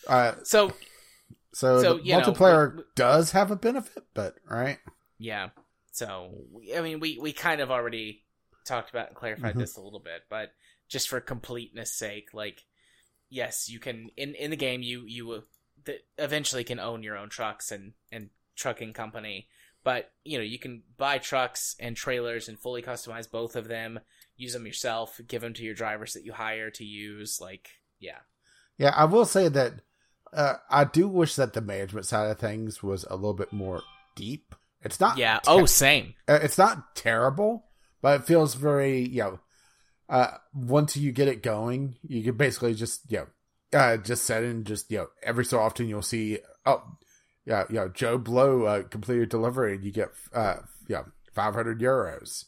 Uh, 0.06 0.32
So 0.44 0.72
so, 1.52 1.82
So, 1.82 1.96
know, 1.98 2.20
multiplayer 2.20 2.66
w- 2.66 2.70
w- 2.76 2.84
does 2.94 3.32
have 3.32 3.50
a 3.50 3.56
benefit, 3.56 4.04
but 4.14 4.36
right. 4.48 4.78
Yeah. 5.18 5.50
So 5.92 6.34
I 6.76 6.80
mean, 6.80 7.00
we 7.00 7.18
we 7.20 7.32
kind 7.32 7.60
of 7.60 7.70
already 7.70 8.24
talked 8.66 8.90
about 8.90 9.08
and 9.08 9.16
clarified 9.16 9.54
Mhm. 9.54 9.58
this 9.60 9.76
a 9.76 9.80
little 9.80 10.00
bit, 10.00 10.24
but 10.28 10.52
just 10.88 11.08
for 11.08 11.20
completeness 11.20 11.92
sake, 11.92 12.34
like, 12.34 12.64
yes, 13.28 13.68
you 13.68 13.78
can 13.80 14.10
in 14.16 14.34
in 14.34 14.50
the 14.50 14.56
game 14.56 14.82
you 14.82 15.04
you 15.06 15.44
eventually 16.18 16.64
can 16.64 16.78
own 16.80 17.02
your 17.02 17.16
own 17.16 17.28
trucks 17.28 17.70
and 17.70 17.92
and 18.12 18.30
trucking 18.56 18.92
company, 18.92 19.48
but 19.84 20.12
you 20.24 20.38
know 20.38 20.44
you 20.44 20.58
can 20.58 20.82
buy 20.96 21.18
trucks 21.18 21.76
and 21.78 21.96
trailers 21.96 22.48
and 22.48 22.58
fully 22.58 22.82
customize 22.82 23.30
both 23.30 23.54
of 23.56 23.68
them, 23.68 24.00
use 24.36 24.52
them 24.52 24.66
yourself, 24.66 25.20
give 25.26 25.42
them 25.42 25.54
to 25.54 25.62
your 25.62 25.74
drivers 25.74 26.12
that 26.14 26.24
you 26.24 26.32
hire 26.32 26.70
to 26.70 26.84
use. 26.84 27.40
Like, 27.40 27.70
yeah, 27.98 28.18
Yeah, 28.78 28.92
I 28.96 29.04
will 29.04 29.24
say 29.26 29.48
that 29.48 29.74
uh, 30.32 30.54
I 30.70 30.84
do 30.84 31.08
wish 31.08 31.36
that 31.36 31.52
the 31.52 31.60
management 31.60 32.06
side 32.06 32.30
of 32.30 32.38
things 32.38 32.82
was 32.82 33.04
a 33.04 33.14
little 33.14 33.32
bit 33.34 33.52
more 33.52 33.82
deep. 34.16 34.54
It's 34.82 35.00
not. 35.00 35.16
yeah. 35.18 35.38
te- 35.38 35.44
Oh, 35.50 35.66
same. 35.66 36.14
uh, 36.28 36.38
it's 36.42 36.58
not 36.58 36.94
terrible, 36.96 37.65
but 38.06 38.20
it 38.20 38.26
feels 38.26 38.54
very 38.54 39.00
you 39.00 39.22
know. 39.22 39.40
Uh, 40.08 40.36
once 40.54 40.96
you 40.96 41.10
get 41.10 41.26
it 41.26 41.42
going, 41.42 41.96
you 42.06 42.22
can 42.22 42.36
basically 42.36 42.74
just 42.74 43.00
you 43.10 43.18
know, 43.72 43.78
uh, 43.78 43.96
just 43.96 44.24
set 44.24 44.44
in 44.44 44.62
just 44.62 44.88
you 44.88 44.98
know 44.98 45.08
every 45.24 45.44
so 45.44 45.58
often 45.58 45.88
you'll 45.88 46.00
see 46.02 46.38
oh 46.64 46.80
yeah 47.44 47.64
you 47.68 47.74
know 47.74 47.88
Joe 47.88 48.16
Blow 48.16 48.62
uh, 48.62 48.82
completed 48.84 49.28
delivery 49.30 49.74
and 49.74 49.84
you 49.84 49.90
get 49.90 50.10
uh 50.32 50.58
yeah 50.86 51.02
five 51.34 51.54
hundred 51.54 51.80
euros. 51.80 52.44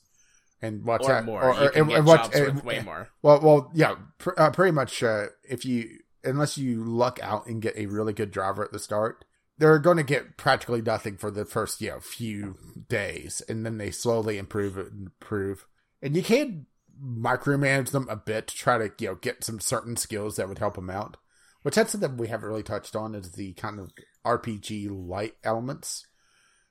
and 0.62 0.84
watch 0.84 1.02
or 1.02 1.08
that 1.08 1.24
more. 1.24 1.42
or, 1.42 1.54
can 1.70 1.82
and- 1.82 1.90
and 1.92 2.06
watch- 2.06 2.22
jobs 2.30 2.38
worth 2.40 2.48
and- 2.50 2.62
way 2.62 2.80
more. 2.80 3.08
Well, 3.22 3.40
well, 3.40 3.70
yeah, 3.74 3.96
pr- 4.18 4.38
uh, 4.38 4.50
pretty 4.52 4.72
much. 4.72 5.02
Uh, 5.02 5.26
if 5.42 5.64
you 5.64 5.98
unless 6.22 6.56
you 6.56 6.84
luck 6.84 7.18
out 7.22 7.46
and 7.46 7.60
get 7.60 7.76
a 7.76 7.86
really 7.86 8.12
good 8.12 8.30
driver 8.30 8.62
at 8.64 8.70
the 8.70 8.78
start, 8.78 9.24
they're 9.58 9.78
going 9.78 9.96
to 9.96 10.02
get 10.02 10.36
practically 10.36 10.82
nothing 10.82 11.16
for 11.16 11.30
the 11.30 11.44
first 11.44 11.80
you 11.80 11.90
know 11.90 12.00
few 12.00 12.56
days, 12.88 13.42
and 13.48 13.66
then 13.66 13.78
they 13.78 13.90
slowly 13.90 14.38
improve 14.38 14.76
and 14.76 15.10
improve. 15.20 15.66
And 16.00 16.16
you 16.16 16.22
can 16.22 16.66
micromanage 17.02 17.90
them 17.90 18.08
a 18.08 18.16
bit 18.16 18.48
to 18.48 18.56
try 18.56 18.78
to 18.78 18.90
you 18.98 19.08
know 19.08 19.14
get 19.16 19.44
some 19.44 19.60
certain 19.60 19.96
skills 19.96 20.36
that 20.36 20.48
would 20.48 20.58
help 20.58 20.74
them 20.74 20.90
out. 20.90 21.16
Which 21.62 21.74
that's 21.74 21.92
something 21.92 22.16
we 22.16 22.28
haven't 22.28 22.48
really 22.48 22.62
touched 22.62 22.94
on 22.94 23.14
is 23.14 23.32
the 23.32 23.52
kind 23.54 23.80
of 23.80 23.90
RPG 24.24 24.88
light 24.90 25.34
elements. 25.42 26.06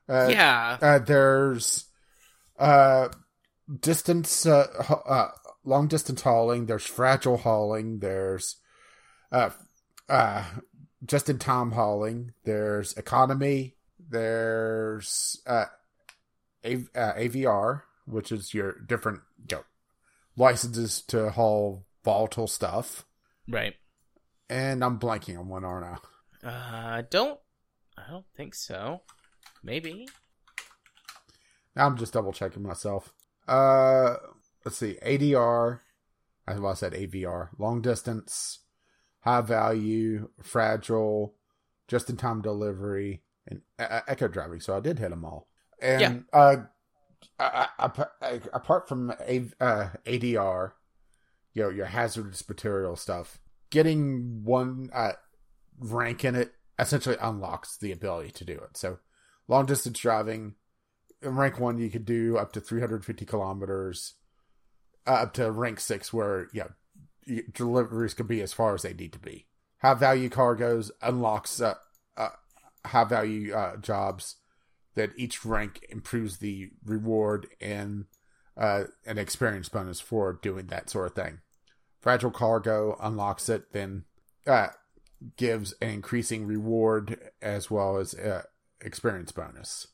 Uh, 0.07 0.29
yeah, 0.29 0.77
uh, 0.81 0.99
there's 0.99 1.85
uh, 2.57 3.09
distance, 3.81 4.45
uh, 4.45 4.67
uh, 5.05 5.29
long 5.65 5.87
distance 5.87 6.21
hauling. 6.21 6.65
There's 6.65 6.85
fragile 6.85 7.37
hauling. 7.37 7.99
There's 7.99 8.55
uh, 9.31 9.49
uh, 10.07 10.45
just 11.07 11.29
in 11.29 11.39
time 11.39 11.71
hauling. 11.71 12.33
There's 12.43 12.93
economy. 12.97 13.75
There's 14.09 15.41
uh, 15.47 15.65
A- 16.63 16.85
uh, 16.95 17.13
AVR, 17.13 17.81
which 18.05 18.31
is 18.31 18.53
your 18.53 18.73
different 18.79 19.21
you 19.49 19.57
know, 19.57 19.63
licenses 20.35 21.01
to 21.07 21.29
haul 21.31 21.85
volatile 22.03 22.47
stuff. 22.47 23.05
right. 23.49 23.75
And 24.49 24.81
I'm 24.81 24.97
blanking 24.97 25.37
on 25.37 25.49
one, 25.49 25.65
aren't 25.65 25.99
I? 26.43 26.47
Uh, 26.47 27.03
don't. 27.09 27.37
I 27.97 28.09
don't 28.09 28.25
think 28.37 28.55
so. 28.55 29.01
Maybe. 29.61 30.07
I'm 31.75 31.97
just 31.97 32.13
double 32.13 32.31
checking 32.31 32.63
myself. 32.63 33.13
Uh, 33.45 34.15
let's 34.63 34.77
see. 34.77 34.97
ADR. 35.05 35.81
I 36.47 36.53
thought 36.53 36.65
I 36.69 36.73
said 36.75 36.93
AVR. 36.93 37.49
Long 37.57 37.81
distance, 37.81 38.59
high 39.21 39.41
value, 39.41 40.29
fragile, 40.41 41.35
just 41.87 42.09
in 42.09 42.17
time 42.17 42.41
delivery, 42.41 43.21
and 43.47 43.61
eco 44.09 44.27
driving. 44.27 44.59
So 44.59 44.75
I 44.75 44.79
did 44.79 44.99
hit 44.99 45.09
them 45.09 45.25
all. 45.25 45.47
And 45.81 46.25
uh, 46.33 46.57
I, 47.39 47.67
I, 47.79 48.05
I, 48.21 48.41
apart 48.53 48.87
from 48.87 49.13
A, 49.27 49.45
uh, 49.59 49.89
ADR, 50.05 50.71
you 51.53 51.63
know, 51.63 51.69
your 51.69 51.85
hazardous 51.85 52.47
material 52.47 52.95
stuff, 52.95 53.39
getting 53.69 54.43
one 54.43 54.89
uh, 54.93 55.13
rank 55.79 56.25
in 56.25 56.35
it 56.35 56.53
essentially 56.79 57.17
unlocks 57.21 57.77
the 57.77 57.91
ability 57.91 58.31
to 58.31 58.45
do 58.45 58.53
it. 58.53 58.77
So 58.77 58.99
long 59.47 59.65
distance 59.65 59.99
driving, 59.99 60.55
in 61.21 61.35
rank 61.35 61.59
one, 61.59 61.79
you 61.79 61.89
could 61.89 62.05
do 62.05 62.37
up 62.37 62.53
to 62.53 62.61
350 62.61 63.25
kilometers, 63.25 64.13
uh, 65.07 65.11
up 65.11 65.33
to 65.33 65.51
rank 65.51 65.79
six, 65.79 66.13
where 66.13 66.47
yeah, 66.53 66.67
deliveries 67.53 68.13
can 68.13 68.27
be 68.27 68.41
as 68.41 68.53
far 68.53 68.73
as 68.73 68.81
they 68.83 68.93
need 68.93 69.13
to 69.13 69.19
be. 69.19 69.45
High 69.81 69.93
value 69.93 70.29
cargoes 70.29 70.91
unlocks 71.01 71.61
uh, 71.61 71.75
uh, 72.15 72.29
high 72.85 73.03
value 73.03 73.53
uh, 73.53 73.77
jobs 73.77 74.37
that 74.95 75.11
each 75.15 75.45
rank 75.45 75.85
improves 75.89 76.37
the 76.37 76.71
reward 76.83 77.47
and 77.61 78.05
uh, 78.55 78.85
an 79.05 79.17
experience 79.17 79.69
bonus 79.69 79.99
for 79.99 80.39
doing 80.41 80.67
that 80.67 80.89
sort 80.89 81.07
of 81.07 81.15
thing. 81.15 81.39
Fragile 81.99 82.31
cargo 82.31 82.97
unlocks 82.99 83.49
it, 83.49 83.73
then 83.73 84.05
uh, 84.47 84.69
gives 85.35 85.73
an 85.81 85.89
increasing 85.89 86.45
reward 86.47 87.31
as 87.41 87.69
well 87.69 87.97
as 87.97 88.13
uh, 88.15 88.43
experience 88.81 89.31
bonus 89.31 89.87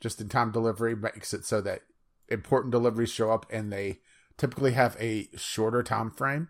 just 0.00 0.20
in 0.20 0.28
time 0.28 0.50
delivery 0.50 0.94
makes 0.94 1.32
it 1.32 1.44
so 1.44 1.60
that 1.60 1.82
important 2.28 2.72
deliveries 2.72 3.10
show 3.10 3.30
up 3.30 3.46
and 3.50 3.72
they 3.72 4.00
typically 4.36 4.72
have 4.72 4.96
a 5.00 5.28
shorter 5.36 5.82
time 5.82 6.10
frame 6.10 6.48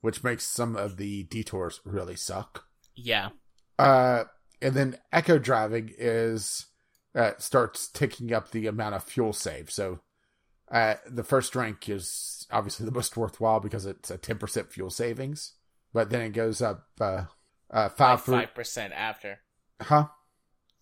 which 0.00 0.22
makes 0.24 0.44
some 0.44 0.76
of 0.76 0.96
the 0.96 1.24
detours 1.24 1.80
really 1.84 2.16
suck 2.16 2.64
Yeah. 2.94 3.30
uh 3.78 4.24
and 4.60 4.74
then 4.74 4.98
eco 5.12 5.38
driving 5.38 5.92
is 5.98 6.66
uh, 7.14 7.32
starts 7.38 7.88
ticking 7.88 8.32
up 8.32 8.50
the 8.50 8.66
amount 8.66 8.94
of 8.94 9.02
fuel 9.04 9.32
saved 9.32 9.70
so 9.70 10.00
uh 10.70 10.94
the 11.10 11.24
first 11.24 11.56
rank 11.56 11.88
is 11.88 12.46
obviously 12.50 12.84
the 12.86 12.92
most 12.92 13.16
worthwhile 13.16 13.60
because 13.60 13.86
it's 13.86 14.10
a 14.10 14.18
10% 14.18 14.70
fuel 14.70 14.90
savings 14.90 15.54
but 15.92 16.10
then 16.10 16.20
it 16.22 16.30
goes 16.30 16.60
up 16.62 16.86
uh 17.00 17.24
uh 17.70 17.88
five 17.88 18.20
Five 18.22 18.54
percent 18.54 18.92
after. 18.94 19.38
huh 19.80 20.06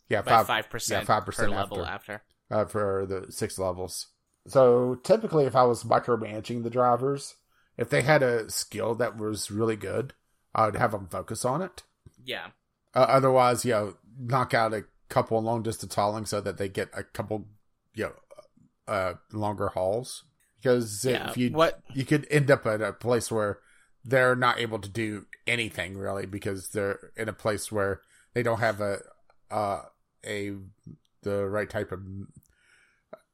yeah 0.08 0.22
By 0.22 0.30
five 0.30 0.46
five 0.46 0.70
percent. 0.70 1.08
yeah, 1.08 1.20
5% 1.20 1.50
level 1.50 1.84
after. 1.84 2.14
after. 2.14 2.22
uh, 2.50 2.64
for 2.66 3.06
the 3.06 3.30
six 3.32 3.58
levels. 3.58 4.06
So 4.46 4.94
typically, 5.02 5.46
if 5.46 5.56
I 5.56 5.64
was 5.64 5.82
micromanaging 5.82 6.62
the 6.62 6.70
drivers, 6.70 7.34
if 7.76 7.90
they 7.90 8.02
had 8.02 8.22
a 8.22 8.50
skill 8.50 8.94
that 8.96 9.16
was 9.16 9.50
really 9.50 9.76
good, 9.76 10.14
I 10.54 10.66
would 10.66 10.76
have 10.76 10.92
them 10.92 11.08
focus 11.10 11.44
on 11.44 11.62
it. 11.62 11.82
Yeah. 12.24 12.48
Uh, 12.94 13.06
otherwise, 13.08 13.64
you 13.64 13.72
know, 13.72 13.94
knock 14.18 14.54
out 14.54 14.72
a 14.72 14.84
couple 15.08 15.40
long 15.42 15.62
distance 15.62 15.94
hauling 15.94 16.26
so 16.26 16.40
that 16.40 16.56
they 16.58 16.68
get 16.68 16.88
a 16.94 17.02
couple, 17.04 17.46
you 17.94 18.04
know, 18.04 18.12
uh, 18.88 19.14
longer 19.32 19.68
hauls. 19.68 20.24
Because 20.56 21.04
Yeah. 21.04 21.30
if 21.30 21.36
you 21.36 21.50
What? 21.50 21.80
you 21.92 22.04
could 22.04 22.26
end 22.30 22.50
up 22.50 22.66
at 22.66 22.80
a 22.80 22.92
place 22.92 23.30
where 23.30 23.60
they're 24.04 24.34
not 24.36 24.58
able 24.58 24.78
to 24.78 24.88
do 24.88 25.26
anything 25.46 25.96
really 25.98 26.26
because 26.26 26.70
they're 26.70 27.10
in 27.16 27.28
a 27.28 27.32
place 27.32 27.70
where 27.70 28.00
they 28.34 28.42
don't 28.42 28.60
have 28.60 28.80
a 28.80 29.00
uh, 29.50 29.82
a 30.24 30.54
the 31.22 31.46
right 31.46 31.68
type 31.70 31.92
of 31.92 32.00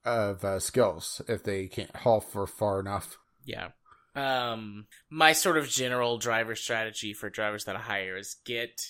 of 0.05 0.45
uh, 0.45 0.59
skills 0.59 1.23
if 1.29 1.43
they 1.45 1.69
can't 1.69 1.95
haul 1.97 2.21
for 2.21 2.47
far 2.47 2.81
enough. 2.81 3.19
Yeah. 3.45 3.69
Um, 4.15 4.87
my 5.11 5.33
sort 5.33 5.57
of 5.57 5.69
general 5.69 6.19
driver 6.19 6.55
strategy 6.55 7.15
for 7.15 7.31
drivers 7.31 7.65
that 7.65 7.77
I 7.77 7.81
hire 7.81 8.17
is 8.17 8.37
get, 8.45 8.81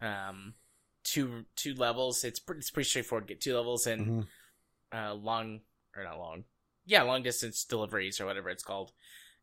um, 0.00 0.54
two 1.04 1.44
two 1.56 1.74
levels. 1.74 2.24
It's 2.24 2.40
pretty, 2.40 2.60
it's 2.60 2.70
pretty 2.70 2.88
straightforward. 2.88 3.26
Get 3.28 3.40
two 3.40 3.54
levels 3.56 3.86
and 3.86 4.06
Mhm. 4.06 4.26
uh, 4.92 5.14
long 5.14 5.60
or 5.96 6.04
not 6.04 6.18
long, 6.18 6.44
yeah, 6.86 7.02
long 7.02 7.22
distance 7.22 7.64
deliveries 7.64 8.20
or 8.20 8.26
whatever 8.26 8.48
it's 8.48 8.62
called, 8.64 8.92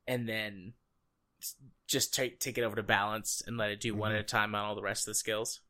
and 0.07 0.27
then 0.27 0.73
just 1.87 2.13
take 2.13 2.39
take 2.39 2.57
it 2.57 2.63
over 2.63 2.75
to 2.75 2.83
balance 2.83 3.41
and 3.45 3.57
let 3.57 3.71
it 3.71 3.79
do 3.79 3.93
one 3.95 4.11
Mhm. 4.11 4.15
at 4.15 4.21
a 4.21 4.23
time 4.23 4.55
on 4.55 4.61
all 4.63 4.75
the 4.75 4.81
rest 4.81 5.07
of 5.07 5.11
the 5.11 5.15
skills. 5.15 5.61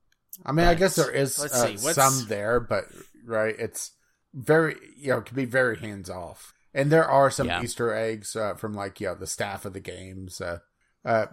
I 0.46 0.52
mean, 0.52 0.66
I 0.66 0.76
guess 0.76 0.96
there 0.96 1.12
is 1.12 1.38
uh, 1.40 1.78
some 1.78 2.26
there, 2.28 2.60
but 2.60 2.86
right, 3.26 3.56
it's 3.58 3.92
very 4.34 4.78
you 4.96 5.10
know 5.10 5.18
it 5.20 5.26
can 5.26 5.36
be 5.36 5.46
very 5.46 5.78
hands 5.78 6.10
off. 6.10 6.54
And 6.74 6.92
there 6.92 7.06
are 7.10 7.32
some 7.32 7.48
Yeah. 7.48 7.64
Easter 7.64 7.94
eggs 7.94 8.36
uh, 8.36 8.54
from 8.56 8.74
like 8.74 9.02
you 9.02 9.08
know 9.08 9.16
the 9.16 9.28
staff 9.28 9.66
of 9.66 9.74
the 9.74 9.80
games, 9.80 10.40
uh, 10.40 10.60
uh, 11.04 11.28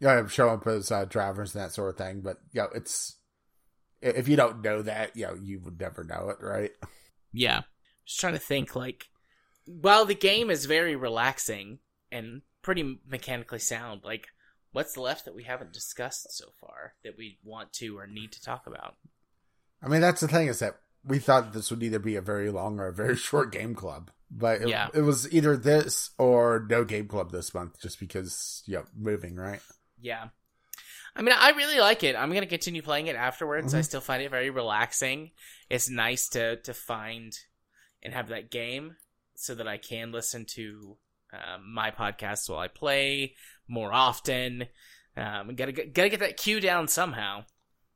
you 0.00 0.08
know, 0.08 0.26
show 0.26 0.48
up 0.48 0.66
as 0.66 0.90
uh, 0.90 1.04
drivers 1.04 1.54
and 1.54 1.64
that 1.64 1.72
sort 1.72 1.90
of 1.90 1.96
thing. 1.96 2.20
But 2.20 2.38
you 2.52 2.62
know, 2.62 2.68
it's 2.74 3.16
if 4.00 4.28
you 4.28 4.36
don't 4.36 4.62
know 4.62 4.82
that, 4.82 5.16
you 5.16 5.26
know, 5.26 5.36
you 5.40 5.60
would 5.60 5.80
never 5.80 6.02
know 6.02 6.28
it, 6.30 6.38
right? 6.40 6.72
Yeah. 7.32 7.62
Just 8.04 8.20
trying 8.20 8.32
to 8.34 8.40
think 8.40 8.74
like 8.74 9.06
while 9.66 10.04
the 10.04 10.14
game 10.14 10.50
is 10.50 10.66
very 10.66 10.96
relaxing 10.96 11.78
and 12.10 12.42
pretty 12.62 12.98
mechanically 13.06 13.60
sound, 13.60 14.02
like 14.04 14.26
what's 14.72 14.96
left 14.96 15.24
that 15.24 15.34
we 15.34 15.44
haven't 15.44 15.72
discussed 15.72 16.26
so 16.32 16.46
far 16.60 16.94
that 17.04 17.16
we 17.16 17.38
want 17.44 17.72
to 17.74 17.96
or 17.96 18.06
need 18.06 18.32
to 18.32 18.42
talk 18.42 18.66
about? 18.66 18.96
I 19.82 19.88
mean, 19.88 20.00
that's 20.00 20.20
the 20.20 20.28
thing 20.28 20.48
is 20.48 20.58
that 20.58 20.76
we 21.04 21.18
thought 21.18 21.52
this 21.52 21.70
would 21.70 21.82
either 21.82 21.98
be 21.98 22.16
a 22.16 22.20
very 22.20 22.50
long 22.50 22.78
or 22.78 22.88
a 22.88 22.94
very 22.94 23.16
short 23.28 23.52
game 23.52 23.74
club, 23.74 24.10
but 24.34 24.62
it, 24.62 24.68
Yeah. 24.68 24.88
it 24.94 25.02
was 25.02 25.30
either 25.32 25.56
this 25.56 26.10
or 26.18 26.66
no 26.68 26.84
game 26.84 27.06
club 27.06 27.30
this 27.30 27.52
month, 27.54 27.80
just 27.80 28.00
because 28.00 28.62
yeah, 28.66 28.82
moving, 28.96 29.36
right? 29.36 29.60
Yeah. 30.00 30.28
I 31.14 31.20
mean, 31.20 31.34
I 31.38 31.50
really 31.50 31.78
like 31.78 32.02
it. 32.04 32.16
I'm 32.16 32.30
going 32.30 32.40
to 32.40 32.46
continue 32.46 32.80
playing 32.80 33.06
it 33.08 33.16
afterwards. 33.16 33.74
I 33.74 33.80
Mhm. 33.80 33.84
still 33.84 34.00
find 34.00 34.22
it 34.22 34.30
very 34.30 34.48
relaxing. 34.48 35.32
It's 35.68 35.90
nice 35.90 36.28
to 36.30 36.56
to 36.62 36.72
find 36.72 37.38
and 38.02 38.14
have 38.14 38.28
that 38.28 38.50
game 38.50 38.96
so 39.34 39.54
that 39.54 39.68
I 39.68 39.76
can 39.76 40.10
listen 40.10 40.46
to 40.46 40.96
um, 41.34 41.72
my 41.72 41.90
podcasts 41.90 42.48
while 42.48 42.58
I 42.60 42.68
play 42.68 43.36
more 43.68 43.92
often. 43.92 44.66
Um, 45.16 45.54
gotta 45.54 45.72
gotta 45.72 46.08
get 46.10 46.20
that 46.20 46.36
queue 46.38 46.60
down 46.60 46.88
somehow. 46.88 47.44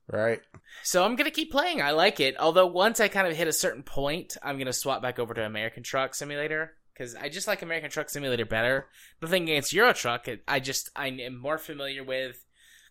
Right. 0.08 0.40
So 0.84 1.04
I'm 1.04 1.16
gonna 1.16 1.30
keep 1.30 1.50
playing. 1.50 1.82
I 1.82 1.90
like 1.90 2.20
it. 2.20 2.36
Although 2.38 2.66
once 2.66 3.00
I 3.00 3.08
kind 3.08 3.26
of 3.26 3.36
hit 3.36 3.48
a 3.48 3.52
certain 3.52 3.82
point, 3.82 4.36
I'm 4.42 4.58
gonna 4.58 4.72
swap 4.72 5.02
back 5.02 5.18
over 5.18 5.34
to 5.34 5.44
American 5.44 5.82
Truck 5.82 6.14
Simulator 6.14 6.72
because 6.92 7.14
I 7.14 7.28
just 7.28 7.48
like 7.48 7.62
American 7.62 7.90
Truck 7.90 8.08
Simulator 8.08 8.44
better. 8.44 8.86
Nothing 9.20 9.44
against 9.44 9.72
Euro 9.72 9.92
Truck. 9.92 10.28
I 10.46 10.60
just 10.60 10.90
I 10.94 11.08
am 11.08 11.40
more 11.40 11.58
familiar 11.58 12.04
with 12.04 12.44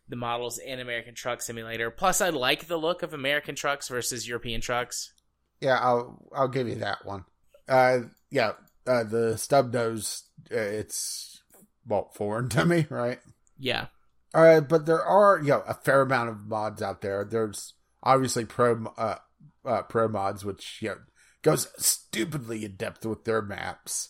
the 0.08 0.16
models 0.16 0.58
in 0.58 0.80
American 0.80 1.16
Truck 1.16 1.42
Simulator. 1.42 1.90
Plus, 1.90 2.22
I 2.22 2.30
like 2.30 2.68
the 2.68 2.78
look 2.78 3.02
of 3.02 3.14
American 3.14 3.56
trucks 3.56 3.88
versus 3.88 4.28
European 4.28 4.62
trucks. 4.62 5.14
Yeah, 5.62 5.80
I'll 5.80 6.28
I'll 6.36 6.48
give 6.48 6.68
you 6.68 6.76
that 6.76 7.06
one. 7.06 7.26
Uh, 7.68 8.00
yeah, 8.30 8.54
uh, 8.86 9.04
the 9.04 9.38
stub 9.38 9.74
nose, 9.74 10.24
uh, 10.52 10.58
it's 10.58 11.42
well 11.88 12.12
foreign 12.14 12.50
to 12.50 12.66
me, 12.66 12.86
right? 12.92 13.20
Yeah, 13.58 13.88
Uh, 14.36 14.60
but 14.60 14.86
there 14.86 15.02
are 15.02 15.40
you 15.40 15.48
know 15.48 15.64
a 15.66 15.74
fair 15.74 16.02
amount 16.02 16.30
of 16.30 16.46
mods 16.46 16.82
out 16.82 17.02
there. 17.02 17.24
There's 17.24 17.74
obviously 18.04 18.44
pro 18.44 18.86
uh, 18.98 19.16
uh 19.64 19.84
pro 19.84 20.10
mods, 20.10 20.44
which 20.44 20.80
you 20.82 20.90
know 20.90 20.98
goes 21.42 21.70
stupidly 21.78 22.66
in 22.66 22.76
depth 22.76 23.06
with 23.06 23.24
their 23.24 23.42
maps. 23.42 24.10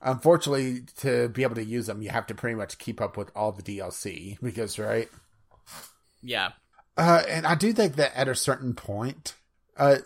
unfortunately, 0.00 0.82
to 0.98 1.28
be 1.28 1.42
able 1.42 1.56
to 1.56 1.64
use 1.64 1.86
them, 1.86 2.00
you 2.00 2.08
have 2.08 2.26
to 2.28 2.34
pretty 2.34 2.54
much 2.54 2.78
keep 2.78 3.00
up 3.00 3.16
with 3.18 3.30
all 3.36 3.52
the 3.52 3.62
DLC 3.62 4.38
because, 4.40 4.78
right? 4.78 5.08
Yeah. 6.22 6.52
Uh, 6.96 7.22
and 7.28 7.46
I 7.46 7.56
do 7.56 7.72
think 7.72 7.96
that 7.96 8.16
at 8.16 8.28
a 8.28 8.34
certain 8.34 8.74
point, 8.74 9.34
uh, 9.76 9.96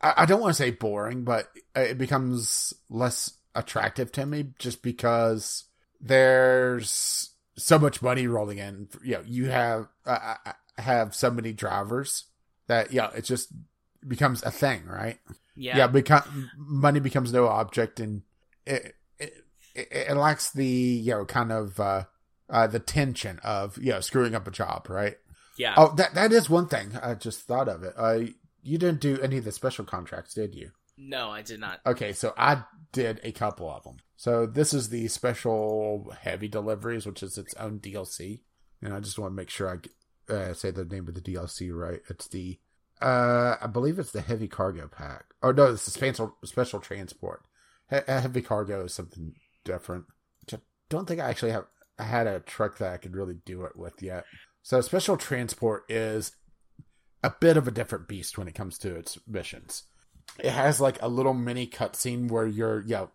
I, 0.00 0.14
I 0.18 0.26
don't 0.26 0.40
want 0.40 0.56
to 0.56 0.62
say 0.62 0.70
boring, 0.72 1.22
but 1.22 1.48
it 1.76 1.96
becomes 1.96 2.74
less 2.90 3.32
attractive 3.54 4.10
to 4.12 4.26
me 4.26 4.46
just 4.58 4.82
because 4.82 5.64
there's 6.00 7.33
so 7.56 7.78
much 7.78 8.02
money 8.02 8.26
rolling 8.26 8.58
in. 8.58 8.88
You 9.02 9.14
know, 9.14 9.22
you 9.26 9.46
have 9.46 9.88
uh, 10.06 10.36
have 10.78 11.14
so 11.14 11.30
many 11.30 11.52
drivers 11.52 12.24
that 12.66 12.92
yeah, 12.92 13.10
it 13.14 13.24
just 13.24 13.52
becomes 14.06 14.42
a 14.42 14.50
thing, 14.50 14.86
right? 14.86 15.18
Yeah. 15.56 15.78
Yeah, 15.78 15.86
become 15.86 16.50
money 16.56 17.00
becomes 17.00 17.32
no 17.32 17.46
object, 17.46 18.00
and 18.00 18.22
it 18.66 18.94
it, 19.18 19.34
it 19.74 20.16
lacks 20.16 20.50
the 20.50 20.66
you 20.66 21.12
know 21.12 21.24
kind 21.24 21.52
of 21.52 21.78
uh, 21.78 22.04
uh 22.48 22.66
the 22.66 22.80
tension 22.80 23.40
of 23.44 23.78
you 23.78 23.92
know 23.92 24.00
screwing 24.00 24.34
up 24.34 24.46
a 24.46 24.50
job, 24.50 24.88
right? 24.88 25.16
Yeah. 25.56 25.74
Oh, 25.76 25.94
that 25.94 26.14
that 26.14 26.32
is 26.32 26.50
one 26.50 26.66
thing 26.66 26.98
I 27.00 27.14
just 27.14 27.42
thought 27.42 27.68
of 27.68 27.82
it. 27.84 27.94
Uh, 27.96 28.20
you 28.62 28.78
didn't 28.78 29.00
do 29.00 29.20
any 29.20 29.38
of 29.38 29.44
the 29.44 29.52
special 29.52 29.84
contracts, 29.84 30.34
did 30.34 30.54
you? 30.54 30.70
No, 30.96 31.30
I 31.30 31.42
did 31.42 31.60
not. 31.60 31.80
Okay, 31.86 32.12
so 32.12 32.32
I 32.36 32.64
did 32.92 33.20
a 33.22 33.32
couple 33.32 33.70
of 33.70 33.84
them. 33.84 33.96
So 34.16 34.46
this 34.46 34.72
is 34.72 34.88
the 34.88 35.08
special 35.08 36.12
heavy 36.20 36.48
deliveries, 36.48 37.06
which 37.06 37.22
is 37.22 37.36
its 37.36 37.54
own 37.54 37.80
DLC, 37.80 38.40
and 38.80 38.94
I 38.94 39.00
just 39.00 39.18
want 39.18 39.32
to 39.32 39.36
make 39.36 39.50
sure 39.50 39.68
I 39.68 39.76
get, 39.76 39.92
uh, 40.28 40.54
say 40.54 40.70
the 40.70 40.84
name 40.84 41.08
of 41.08 41.14
the 41.14 41.20
DLC 41.20 41.74
right. 41.74 42.00
It's 42.08 42.28
the 42.28 42.58
uh, 43.02 43.56
I 43.60 43.66
believe 43.66 43.98
it's 43.98 44.12
the 44.12 44.20
heavy 44.20 44.48
cargo 44.48 44.88
pack. 44.88 45.26
Oh 45.42 45.50
no, 45.50 45.72
it's 45.72 45.84
the 45.84 45.90
special 45.90 46.36
special 46.44 46.80
transport. 46.80 47.42
He- 47.90 47.96
heavy 48.06 48.40
cargo 48.40 48.84
is 48.84 48.94
something 48.94 49.34
different. 49.64 50.04
Which 50.40 50.54
I 50.54 50.62
don't 50.88 51.06
think 51.06 51.20
I 51.20 51.28
actually 51.28 51.52
have 51.52 51.66
I 51.98 52.04
had 52.04 52.26
a 52.26 52.40
truck 52.40 52.78
that 52.78 52.92
I 52.92 52.96
could 52.96 53.16
really 53.16 53.36
do 53.44 53.64
it 53.64 53.76
with 53.76 54.02
yet. 54.02 54.24
So 54.62 54.80
special 54.80 55.16
transport 55.16 55.84
is 55.88 56.32
a 57.22 57.34
bit 57.40 57.56
of 57.56 57.68
a 57.68 57.72
different 57.72 58.08
beast 58.08 58.38
when 58.38 58.48
it 58.48 58.54
comes 58.54 58.78
to 58.78 58.94
its 58.94 59.18
missions. 59.26 59.84
It 60.38 60.50
has 60.50 60.80
like 60.80 61.00
a 61.02 61.08
little 61.08 61.34
mini 61.34 61.66
cutscene 61.66 62.30
where 62.30 62.46
you're 62.46 62.82
yeah 62.86 63.06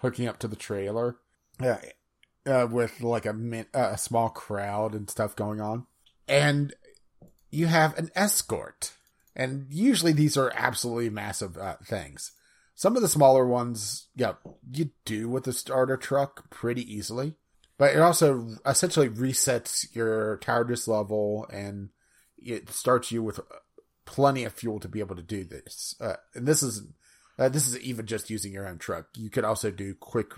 hooking 0.00 0.26
up 0.28 0.38
to 0.40 0.48
the 0.48 0.56
trailer, 0.56 1.16
yeah, 1.60 1.80
uh, 2.46 2.66
with 2.70 3.00
like 3.00 3.26
a 3.26 3.32
min- 3.32 3.66
uh, 3.74 3.90
a 3.92 3.98
small 3.98 4.28
crowd 4.28 4.94
and 4.94 5.10
stuff 5.10 5.36
going 5.36 5.60
on, 5.60 5.86
and 6.28 6.74
you 7.50 7.66
have 7.66 7.96
an 7.98 8.10
escort. 8.14 8.92
And 9.34 9.66
usually 9.70 10.12
these 10.12 10.36
are 10.36 10.52
absolutely 10.54 11.08
massive 11.08 11.56
uh, 11.56 11.76
things. 11.84 12.32
Some 12.74 12.96
of 12.96 13.02
the 13.02 13.08
smaller 13.08 13.46
ones, 13.46 14.08
yeah, 14.14 14.34
you 14.70 14.90
do 15.04 15.28
with 15.28 15.44
the 15.44 15.52
starter 15.52 15.96
truck 15.96 16.50
pretty 16.50 16.82
easily, 16.92 17.34
but 17.78 17.94
it 17.94 18.00
also 18.00 18.56
essentially 18.66 19.08
resets 19.08 19.94
your 19.94 20.38
tiredness 20.38 20.88
level 20.88 21.46
and 21.52 21.90
it 22.38 22.70
starts 22.70 23.12
you 23.12 23.22
with 23.22 23.40
plenty 24.04 24.44
of 24.44 24.52
fuel 24.52 24.80
to 24.80 24.88
be 24.88 25.00
able 25.00 25.16
to 25.16 25.22
do 25.22 25.44
this. 25.44 25.94
Uh, 26.00 26.16
and 26.34 26.46
this 26.46 26.62
is 26.62 26.82
uh, 27.38 27.48
this 27.48 27.66
is 27.66 27.78
even 27.80 28.06
just 28.06 28.30
using 28.30 28.52
your 28.52 28.66
own 28.68 28.78
truck. 28.78 29.06
You 29.16 29.30
could 29.30 29.44
also 29.44 29.70
do 29.70 29.94
quick 29.94 30.32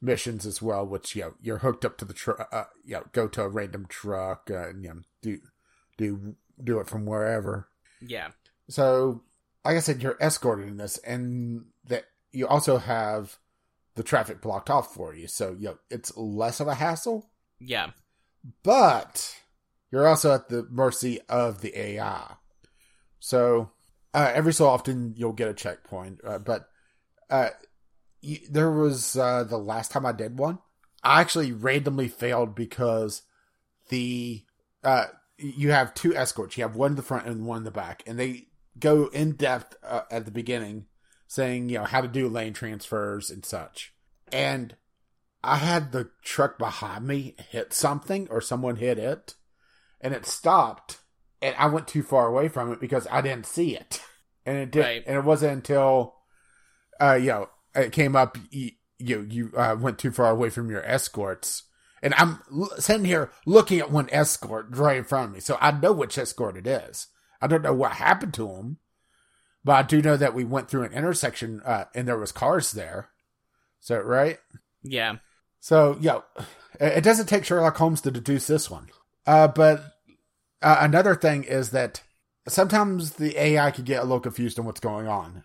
missions 0.00 0.46
as 0.46 0.62
well, 0.62 0.86
which 0.86 1.14
you 1.14 1.22
know 1.22 1.34
you're 1.40 1.58
hooked 1.58 1.84
up 1.84 1.98
to 1.98 2.04
the 2.04 2.14
truck. 2.14 2.48
Uh, 2.52 2.64
you 2.84 2.94
know, 2.94 3.04
go 3.12 3.28
to 3.28 3.42
a 3.42 3.48
random 3.48 3.86
truck 3.88 4.50
uh, 4.50 4.68
and 4.70 4.82
you 4.84 4.90
know, 4.90 5.00
do 5.22 5.38
do 5.98 6.34
do 6.62 6.78
it 6.80 6.86
from 6.86 7.06
wherever. 7.06 7.68
Yeah. 8.00 8.28
So, 8.68 9.22
like 9.64 9.76
I 9.76 9.80
said, 9.80 10.02
you're 10.02 10.16
escorted 10.20 10.68
in 10.68 10.76
this, 10.76 10.98
and 10.98 11.64
that 11.86 12.04
you 12.32 12.46
also 12.46 12.78
have 12.78 13.36
the 13.96 14.02
traffic 14.04 14.40
blocked 14.40 14.70
off 14.70 14.94
for 14.94 15.14
you. 15.14 15.26
So, 15.26 15.56
you 15.58 15.66
know, 15.68 15.78
it's 15.90 16.16
less 16.16 16.60
of 16.60 16.68
a 16.68 16.74
hassle, 16.76 17.28
Yeah. 17.58 17.90
but 18.62 19.36
you're 19.90 20.06
also 20.06 20.32
at 20.34 20.48
the 20.48 20.66
mercy 20.70 21.20
of 21.28 21.60
the 21.60 21.76
AI. 21.78 22.34
So, 23.18 23.72
uh, 24.12 24.30
every 24.34 24.52
so 24.52 24.66
often 24.66 25.14
you'll 25.16 25.32
get 25.32 25.48
a 25.48 25.54
checkpoint, 25.54 26.20
uh, 26.24 26.38
but 26.38 26.68
uh, 27.30 27.50
you, 28.20 28.38
there 28.50 28.70
was 28.70 29.16
uh, 29.16 29.44
the 29.44 29.58
last 29.58 29.90
time 29.90 30.04
I 30.04 30.12
did 30.12 30.38
one, 30.38 30.58
I 31.02 31.20
actually 31.20 31.52
randomly 31.52 32.08
failed 32.08 32.54
because 32.54 33.22
the 33.88 34.44
uh, 34.82 35.06
you 35.38 35.70
have 35.70 35.94
two 35.94 36.14
escorts. 36.14 36.56
You 36.56 36.64
have 36.64 36.76
one 36.76 36.92
in 36.92 36.96
the 36.96 37.02
front 37.02 37.26
and 37.26 37.46
one 37.46 37.58
in 37.58 37.64
the 37.64 37.70
back, 37.70 38.02
and 38.06 38.18
they 38.18 38.48
go 38.78 39.06
in 39.06 39.32
depth 39.32 39.76
uh, 39.82 40.02
at 40.10 40.24
the 40.24 40.30
beginning, 40.30 40.86
saying 41.26 41.68
you 41.68 41.78
know 41.78 41.84
how 41.84 42.00
to 42.00 42.08
do 42.08 42.28
lane 42.28 42.52
transfers 42.52 43.30
and 43.30 43.44
such. 43.44 43.94
And 44.32 44.76
I 45.42 45.56
had 45.56 45.92
the 45.92 46.10
truck 46.22 46.58
behind 46.58 47.06
me 47.06 47.34
hit 47.50 47.72
something, 47.72 48.28
or 48.30 48.40
someone 48.40 48.76
hit 48.76 48.98
it, 48.98 49.34
and 50.00 50.14
it 50.14 50.26
stopped, 50.26 50.98
and 51.42 51.54
I 51.58 51.66
went 51.66 51.88
too 51.88 52.02
far 52.02 52.26
away 52.26 52.48
from 52.48 52.72
it 52.72 52.80
because 52.80 53.06
I 53.10 53.20
didn't 53.20 53.46
see 53.46 53.76
it, 53.76 54.00
and 54.46 54.56
it 54.58 54.70
did, 54.70 54.80
Right. 54.80 55.02
and 55.06 55.16
it 55.16 55.24
wasn't 55.24 55.52
until, 55.52 56.14
uh, 57.00 57.14
you 57.14 57.28
know, 57.28 57.48
it 57.74 57.92
came 57.92 58.16
up. 58.16 58.36
You 58.50 58.72
you, 58.98 59.26
you 59.30 59.52
uh, 59.56 59.76
went 59.80 59.98
too 59.98 60.10
far 60.10 60.30
away 60.30 60.50
from 60.50 60.70
your 60.70 60.84
escorts. 60.84 61.62
And 62.02 62.12
I'm 62.18 62.38
l- 62.52 62.70
sitting 62.78 63.04
here 63.06 63.30
looking 63.46 63.78
at 63.78 63.90
one 63.90 64.08
escort 64.12 64.66
right 64.76 64.96
in 64.98 65.04
front 65.04 65.28
of 65.28 65.32
me, 65.34 65.40
so 65.40 65.56
I 65.60 65.70
know 65.70 65.92
which 65.92 66.18
escort 66.18 66.56
it 66.56 66.66
is. 66.66 67.06
I 67.40 67.46
don't 67.46 67.62
know 67.62 67.72
what 67.74 67.92
happened 67.92 68.34
to 68.34 68.48
him, 68.48 68.76
but 69.64 69.72
I 69.72 69.82
do 69.82 70.02
know 70.02 70.16
that 70.18 70.34
we 70.34 70.44
went 70.44 70.68
through 70.68 70.82
an 70.84 70.92
intersection 70.92 71.62
uh, 71.64 71.84
and 71.94 72.06
there 72.08 72.18
was 72.18 72.32
cars 72.32 72.72
there. 72.72 73.08
So 73.80 73.98
right, 74.00 74.38
Yeah. 74.82 75.16
so 75.60 75.98
it 76.80 76.98
it 76.98 77.04
doesn't 77.04 77.26
take 77.26 77.44
Sherlock 77.46 77.76
Holmes 77.78 78.00
to 78.02 78.10
deduce 78.10 78.46
this 78.46 78.70
one. 78.70 78.88
Uh, 79.26 79.48
but 79.48 79.82
uh, 80.62 80.78
another 80.80 81.14
thing 81.14 81.44
is 81.44 81.70
that 81.70 82.02
sometimes 82.48 83.12
the 83.12 83.36
AI 83.40 83.70
can 83.70 83.84
get 83.84 84.00
a 84.00 84.04
little 84.04 84.20
confused 84.20 84.58
on 84.58 84.64
what's 84.66 84.80
going 84.80 85.06
on, 85.08 85.44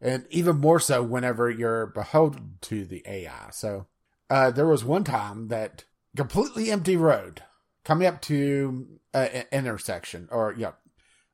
and 0.00 0.26
even 0.30 0.58
more 0.58 0.80
so 0.80 1.02
whenever 1.02 1.50
you're 1.50 1.86
beholden 1.86 2.58
to 2.62 2.84
the 2.84 3.02
AI. 3.06 3.48
So 3.52 3.86
uh, 4.30 4.50
there 4.50 4.66
was 4.66 4.84
one 4.84 5.04
time 5.04 5.48
that 5.48 5.84
completely 6.16 6.70
empty 6.70 6.96
road 6.96 7.42
coming 7.84 8.06
up 8.06 8.20
to 8.22 8.98
an 9.12 9.44
intersection 9.52 10.28
or 10.30 10.54
yeah, 10.56 10.72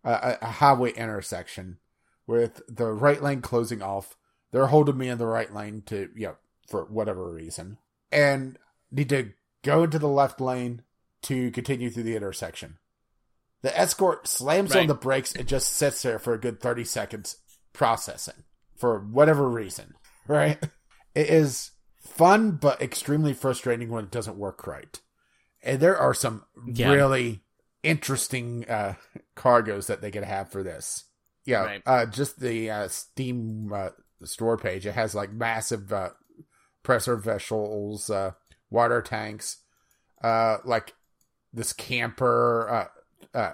a, 0.05 0.11
a- 0.12 0.38
a 0.43 0.51
highway 0.53 0.93
intersection 0.93 1.79
with 2.27 2.62
the 2.69 2.93
right 2.93 3.23
lane 3.23 3.43
closing 3.43 3.83
off. 3.83 4.16
They're 4.53 4.66
holding 4.66 4.99
me 4.99 5.09
in 5.09 5.19
the 5.19 5.27
right 5.27 5.53
lane 5.53 5.83
to 5.87 6.09
you 6.16 6.27
know, 6.29 6.37
for 6.69 6.85
whatever 6.85 7.31
reason, 7.33 7.79
and 8.11 8.59
need 8.90 9.09
to 9.11 9.31
go 9.62 9.85
into 9.85 9.99
the 9.99 10.09
left 10.09 10.40
lane 10.40 10.83
to 11.23 11.51
continue 11.53 11.90
through 11.90 12.03
the 12.05 12.16
intersection. 12.16 12.79
The 13.62 13.79
escort 13.79 14.27
slams 14.27 14.75
on 14.75 14.87
the 14.87 14.94
brakes 14.94 15.35
and 15.35 15.46
just 15.46 15.73
sits 15.75 16.03
there 16.03 16.18
for 16.18 16.33
a 16.33 16.40
good 16.40 16.61
30 16.61 16.85
seconds 16.85 17.37
processing 17.73 18.44
for 18.77 18.99
whatever 19.01 19.49
reason, 19.49 19.94
right? 20.27 20.59
It 21.14 21.29
is 21.29 21.73
fun, 22.01 22.53
but 22.53 22.81
extremely 22.81 23.35
frustrating 23.35 23.90
when 23.90 24.05
it 24.05 24.11
doesn't 24.11 24.38
work 24.38 24.66
right. 24.66 24.99
And 25.62 25.79
there 25.81 25.96
are 25.99 26.14
some 26.14 26.44
Yeah. 26.66 26.90
really 26.90 27.42
interesting 27.83 28.64
uh, 28.68 28.94
cargoes 29.35 29.87
that 29.88 30.01
they 30.01 30.11
could 30.11 30.25
have 30.25 30.51
for 30.51 30.62
this. 30.62 31.05
Yeah, 31.44 31.64
Right. 31.64 31.83
uh, 31.87 32.07
just 32.07 32.40
the 32.40 32.70
uh, 32.70 32.88
Steam 32.88 33.70
uh, 33.75 33.90
store 34.25 34.57
page. 34.57 34.87
It 34.87 34.94
has 34.94 35.14
like 35.14 35.33
massive 35.33 35.92
uh, 35.92 36.11
pressure 36.83 37.16
vessels, 37.16 38.09
uh, 38.09 38.33
water 38.70 39.03
tanks, 39.03 39.59
uh, 40.23 40.59
like 40.64 40.94
this 41.53 41.73
camper, 41.75 42.90
uh, 43.35 43.53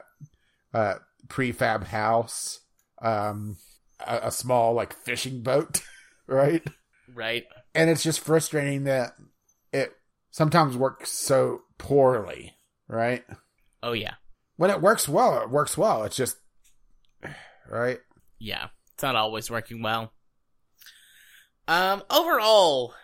uh, 0.72 0.94
prefab 1.28 1.84
house, 1.84 2.60
um, 3.02 3.56
a, 4.04 4.20
a 4.24 4.30
small 4.30 4.74
like 4.74 4.92
fishing 4.92 5.42
boat, 5.42 5.82
right? 6.26 6.66
Right. 7.12 7.44
And 7.74 7.90
it's 7.90 8.02
just 8.02 8.20
frustrating 8.20 8.84
that 8.84 9.12
it 9.72 9.92
sometimes 10.30 10.76
works 10.76 11.10
so 11.12 11.62
poorly, 11.78 12.54
right? 12.88 13.24
Oh 13.82 13.92
yeah. 13.92 14.14
When 14.56 14.70
it 14.70 14.80
works 14.80 15.08
well, 15.08 15.42
it 15.42 15.50
works 15.50 15.76
well. 15.76 16.04
It's 16.04 16.16
just 16.16 16.36
right. 17.70 17.98
Yeah. 18.38 18.68
It's 18.94 19.02
not 19.02 19.16
always 19.16 19.50
working 19.50 19.82
well. 19.82 20.12
Um. 21.68 22.02
Overall, 22.08 22.94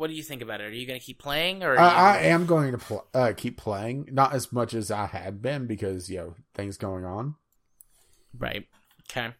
what 0.00 0.08
do 0.08 0.16
you 0.16 0.22
think 0.22 0.40
about 0.40 0.62
it? 0.62 0.64
Are 0.64 0.72
you 0.72 0.86
going 0.86 0.98
to 0.98 1.04
keep 1.04 1.18
playing, 1.18 1.62
or? 1.62 1.74
are 1.74 1.78
I, 1.78 2.14
I 2.14 2.18
am 2.22 2.46
going 2.46 2.72
to 2.72 2.78
pl- 2.78 3.06
uh, 3.12 3.34
keep 3.36 3.58
playing, 3.58 4.08
not 4.10 4.32
as 4.32 4.50
much 4.50 4.72
as 4.72 4.90
I 4.90 5.04
had 5.04 5.42
been 5.42 5.66
because 5.66 6.08
you 6.08 6.16
know 6.16 6.34
things 6.54 6.78
going 6.78 7.04
on. 7.04 7.34
Right. 8.36 8.66
Okay. 9.10 9.34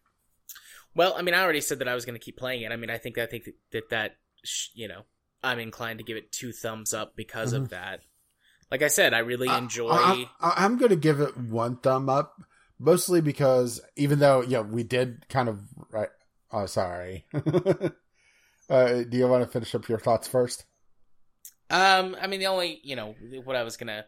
Well, 0.94 1.14
I 1.16 1.22
mean, 1.22 1.34
I 1.34 1.40
already 1.42 1.62
said 1.62 1.78
that 1.78 1.88
I 1.88 1.94
was 1.94 2.04
going 2.04 2.18
to 2.18 2.24
keep 2.24 2.36
playing 2.36 2.62
it. 2.62 2.72
I 2.72 2.76
mean, 2.76 2.90
I 2.90 2.98
think 2.98 3.16
I 3.16 3.24
think 3.24 3.48
that 3.72 3.88
that, 3.88 4.16
you 4.74 4.86
know, 4.86 5.04
I'm 5.42 5.58
inclined 5.58 5.98
to 5.98 6.04
give 6.04 6.18
it 6.18 6.30
two 6.30 6.52
thumbs 6.52 6.92
up 6.92 7.16
because 7.16 7.54
of 7.54 7.70
that. 7.70 8.00
Like 8.70 8.82
I 8.82 8.88
said, 8.88 9.14
I 9.14 9.20
really 9.20 9.48
enjoy. 9.48 9.88
I, 9.90 10.26
I'm 10.40 10.76
going 10.76 10.90
to 10.90 10.96
give 10.96 11.20
it 11.20 11.38
one 11.38 11.76
thumb 11.76 12.10
up, 12.10 12.34
mostly 12.78 13.22
because 13.22 13.80
even 13.96 14.18
though 14.18 14.42
yeah 14.42 14.60
we 14.60 14.82
did 14.82 15.26
kind 15.30 15.48
of 15.48 15.60
right. 15.90 16.10
Oh, 16.52 16.66
sorry. 16.66 17.24
uh, 18.70 19.02
do 19.02 19.16
you 19.18 19.26
want 19.28 19.44
to 19.44 19.50
finish 19.50 19.74
up 19.74 19.88
your 19.88 19.98
thoughts 19.98 20.28
first? 20.28 20.64
Um, 21.68 22.16
I 22.20 22.26
mean, 22.26 22.40
the 22.40 22.46
only 22.46 22.80
you 22.82 22.96
know 22.96 23.14
what 23.44 23.56
I 23.56 23.62
was 23.62 23.76
gonna 23.76 24.06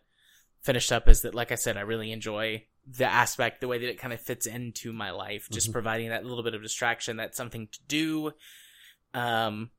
finish 0.62 0.90
up 0.92 1.08
is 1.08 1.22
that, 1.22 1.34
like 1.34 1.52
I 1.52 1.56
said, 1.56 1.76
I 1.76 1.82
really 1.82 2.12
enjoy 2.12 2.64
the 2.86 3.04
aspect, 3.06 3.60
the 3.60 3.68
way 3.68 3.78
that 3.78 3.88
it 3.88 3.98
kind 3.98 4.12
of 4.12 4.20
fits 4.20 4.46
into 4.46 4.92
my 4.92 5.10
life, 5.12 5.48
just 5.50 5.68
Mhm. 5.68 5.72
providing 5.72 6.08
that 6.08 6.24
little 6.24 6.42
bit 6.42 6.54
of 6.54 6.62
distraction, 6.62 7.16
that's 7.16 7.36
something 7.36 7.68
to 7.68 7.78
do, 7.86 8.32
um, 9.14 9.70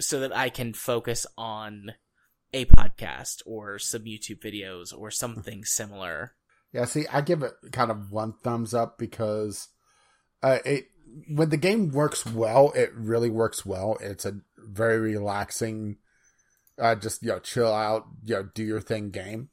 so 0.00 0.20
that 0.20 0.34
I 0.36 0.48
can 0.50 0.72
focus 0.72 1.26
on 1.38 1.92
a 2.52 2.64
podcast 2.64 3.42
or 3.46 3.78
some 3.78 4.02
YouTube 4.04 4.40
videos 4.40 4.92
or 4.96 5.10
something 5.10 5.64
similar. 5.64 6.34
Yeah, 6.72 6.86
see, 6.86 7.06
I 7.06 7.20
give 7.20 7.42
it 7.42 7.52
kind 7.70 7.90
of 7.90 8.10
one 8.10 8.32
thumbs 8.42 8.74
up 8.74 8.98
because 8.98 9.68
uh, 10.42 10.58
it 10.64 10.86
when 11.28 11.50
the 11.50 11.56
game 11.56 11.90
works 11.90 12.24
well, 12.26 12.72
it 12.74 12.92
really 12.94 13.30
works 13.30 13.66
well. 13.66 13.96
It's 14.00 14.24
a 14.24 14.38
very 14.56 14.98
relaxing, 14.98 15.96
uh, 16.78 16.94
just 16.94 17.22
you 17.22 17.28
know, 17.28 17.38
chill 17.38 17.72
out, 17.72 18.06
you 18.24 18.34
know, 18.34 18.48
do 18.54 18.62
your 18.62 18.80
thing 18.80 19.10
game. 19.10 19.48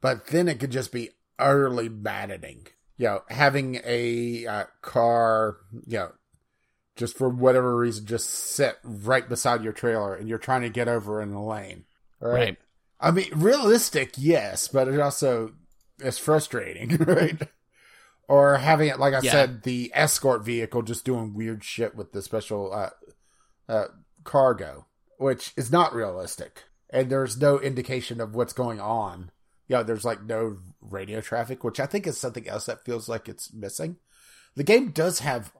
But 0.00 0.28
then 0.28 0.48
it 0.48 0.60
could 0.60 0.70
just 0.70 0.92
be 0.92 1.10
utterly 1.38 1.88
maddening. 1.88 2.68
You 2.96 3.06
know, 3.06 3.22
having 3.28 3.80
a 3.84 4.46
uh, 4.46 4.64
car, 4.82 5.58
you 5.86 5.98
know, 5.98 6.12
just 6.96 7.16
for 7.16 7.28
whatever 7.28 7.76
reason, 7.76 8.06
just 8.06 8.28
sit 8.28 8.76
right 8.82 9.28
beside 9.28 9.62
your 9.62 9.72
trailer, 9.72 10.14
and 10.14 10.28
you're 10.28 10.38
trying 10.38 10.62
to 10.62 10.68
get 10.68 10.88
over 10.88 11.22
in 11.22 11.30
the 11.30 11.40
lane. 11.40 11.84
Right. 12.20 12.56
I 13.00 13.12
mean, 13.12 13.28
realistic, 13.34 14.14
yes, 14.16 14.66
but 14.66 14.88
it 14.88 14.98
also 14.98 15.52
is 16.00 16.18
frustrating, 16.18 16.96
right? 17.06 17.40
Or 18.28 18.58
having 18.58 18.88
it, 18.88 18.98
like 18.98 19.14
I 19.14 19.20
Yeah. 19.20 19.30
said, 19.32 19.62
the 19.62 19.90
escort 19.94 20.44
vehicle 20.44 20.82
just 20.82 21.04
doing 21.04 21.32
weird 21.34 21.64
shit 21.64 21.94
with 21.96 22.12
the 22.12 22.20
special 22.22 22.72
uh, 22.72 22.90
uh, 23.68 23.86
cargo, 24.24 24.86
which 25.16 25.52
is 25.56 25.72
not 25.72 25.94
realistic, 25.94 26.64
and 26.90 27.10
there's 27.10 27.40
no 27.40 27.58
indication 27.58 28.20
of 28.20 28.34
what's 28.34 28.52
going 28.52 28.80
on. 28.80 29.30
Yeah, 29.66 29.82
there's 29.82 30.04
like 30.04 30.22
no 30.24 30.58
radio 30.80 31.20
traffic, 31.22 31.64
which 31.64 31.80
I 31.80 31.86
think 31.86 32.06
is 32.06 32.18
something 32.18 32.46
else 32.48 32.66
that 32.66 32.84
feels 32.84 33.08
like 33.08 33.28
it's 33.28 33.52
missing. 33.52 33.96
The 34.54 34.64
game 34.64 34.90
does 34.90 35.20
have 35.20 35.52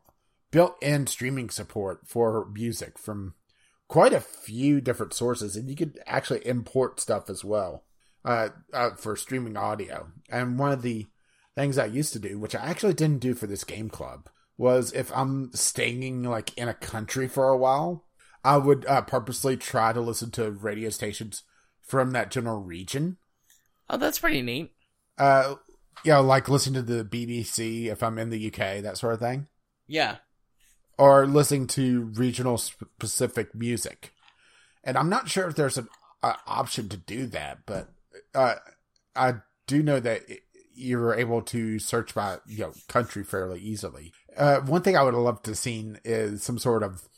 built-in 0.50 1.06
streaming 1.06 1.50
support 1.50 2.06
for 2.06 2.48
music 2.52 2.98
from 2.98 3.34
quite 3.86 4.12
a 4.12 4.20
few 4.20 4.80
different 4.80 5.14
sources, 5.14 5.56
and 5.56 5.68
you 5.70 5.76
could 5.76 5.98
actually 6.06 6.46
import 6.46 7.00
stuff 7.00 7.30
as 7.30 7.44
well 7.44 7.84
uh, 8.24 8.48
uh, 8.72 8.90
for 8.96 9.16
streaming 9.16 9.56
audio. 9.56 10.08
And 10.30 10.58
one 10.58 10.72
of 10.72 10.82
the 10.82 11.06
things 11.58 11.76
I 11.76 11.86
used 11.86 12.12
to 12.12 12.20
do, 12.20 12.38
which 12.38 12.54
I 12.54 12.60
actually 12.66 12.94
didn't 12.94 13.18
do 13.20 13.34
for 13.34 13.48
this 13.48 13.64
game 13.64 13.90
club, 13.90 14.28
was 14.56 14.92
if 14.92 15.10
I'm 15.12 15.50
staying 15.54 16.22
like 16.22 16.56
in 16.56 16.68
a 16.68 16.74
country 16.74 17.26
for 17.26 17.48
a 17.48 17.56
while, 17.56 18.04
I 18.44 18.56
would 18.58 18.86
uh, 18.86 19.02
purposely 19.02 19.56
try 19.56 19.92
to 19.92 20.00
listen 20.00 20.30
to 20.32 20.52
radio 20.52 20.88
stations 20.90 21.42
from 21.82 22.12
that 22.12 22.30
general 22.30 22.60
region. 22.62 23.16
Oh, 23.90 23.96
that's 23.96 24.20
pretty 24.20 24.40
neat. 24.42 24.72
Uh, 25.18 25.56
you 26.04 26.12
know, 26.12 26.22
like 26.22 26.48
listen 26.48 26.74
to 26.74 26.82
the 26.82 27.04
BBC 27.04 27.86
if 27.86 28.04
I'm 28.04 28.18
in 28.18 28.30
the 28.30 28.46
UK, 28.46 28.80
that 28.82 28.98
sort 28.98 29.14
of 29.14 29.20
thing. 29.20 29.48
Yeah. 29.88 30.16
or 30.96 31.26
listening 31.26 31.66
to 31.68 32.10
regional 32.14 32.56
specific 32.58 33.54
music. 33.54 34.12
And 34.84 34.96
I'm 34.96 35.08
not 35.08 35.28
sure 35.28 35.48
if 35.48 35.56
there's 35.56 35.78
an 35.78 35.88
uh, 36.22 36.34
option 36.46 36.88
to 36.90 36.96
do 36.96 37.26
that, 37.26 37.60
but 37.66 37.88
uh, 38.34 38.56
I 39.16 39.34
do 39.66 39.82
know 39.82 39.98
that 40.00 40.28
it- 40.28 40.42
you're 40.78 41.14
able 41.14 41.42
to 41.42 41.78
search 41.78 42.14
by 42.14 42.38
you 42.46 42.58
know 42.60 42.72
country 42.88 43.24
fairly 43.24 43.60
easily. 43.60 44.12
Uh, 44.36 44.60
one 44.60 44.82
thing 44.82 44.96
I 44.96 45.02
would 45.02 45.14
have 45.14 45.22
loved 45.22 45.44
to 45.46 45.54
see 45.54 45.92
is 46.04 46.42
some 46.42 46.58
sort 46.58 46.82
of 46.82 47.08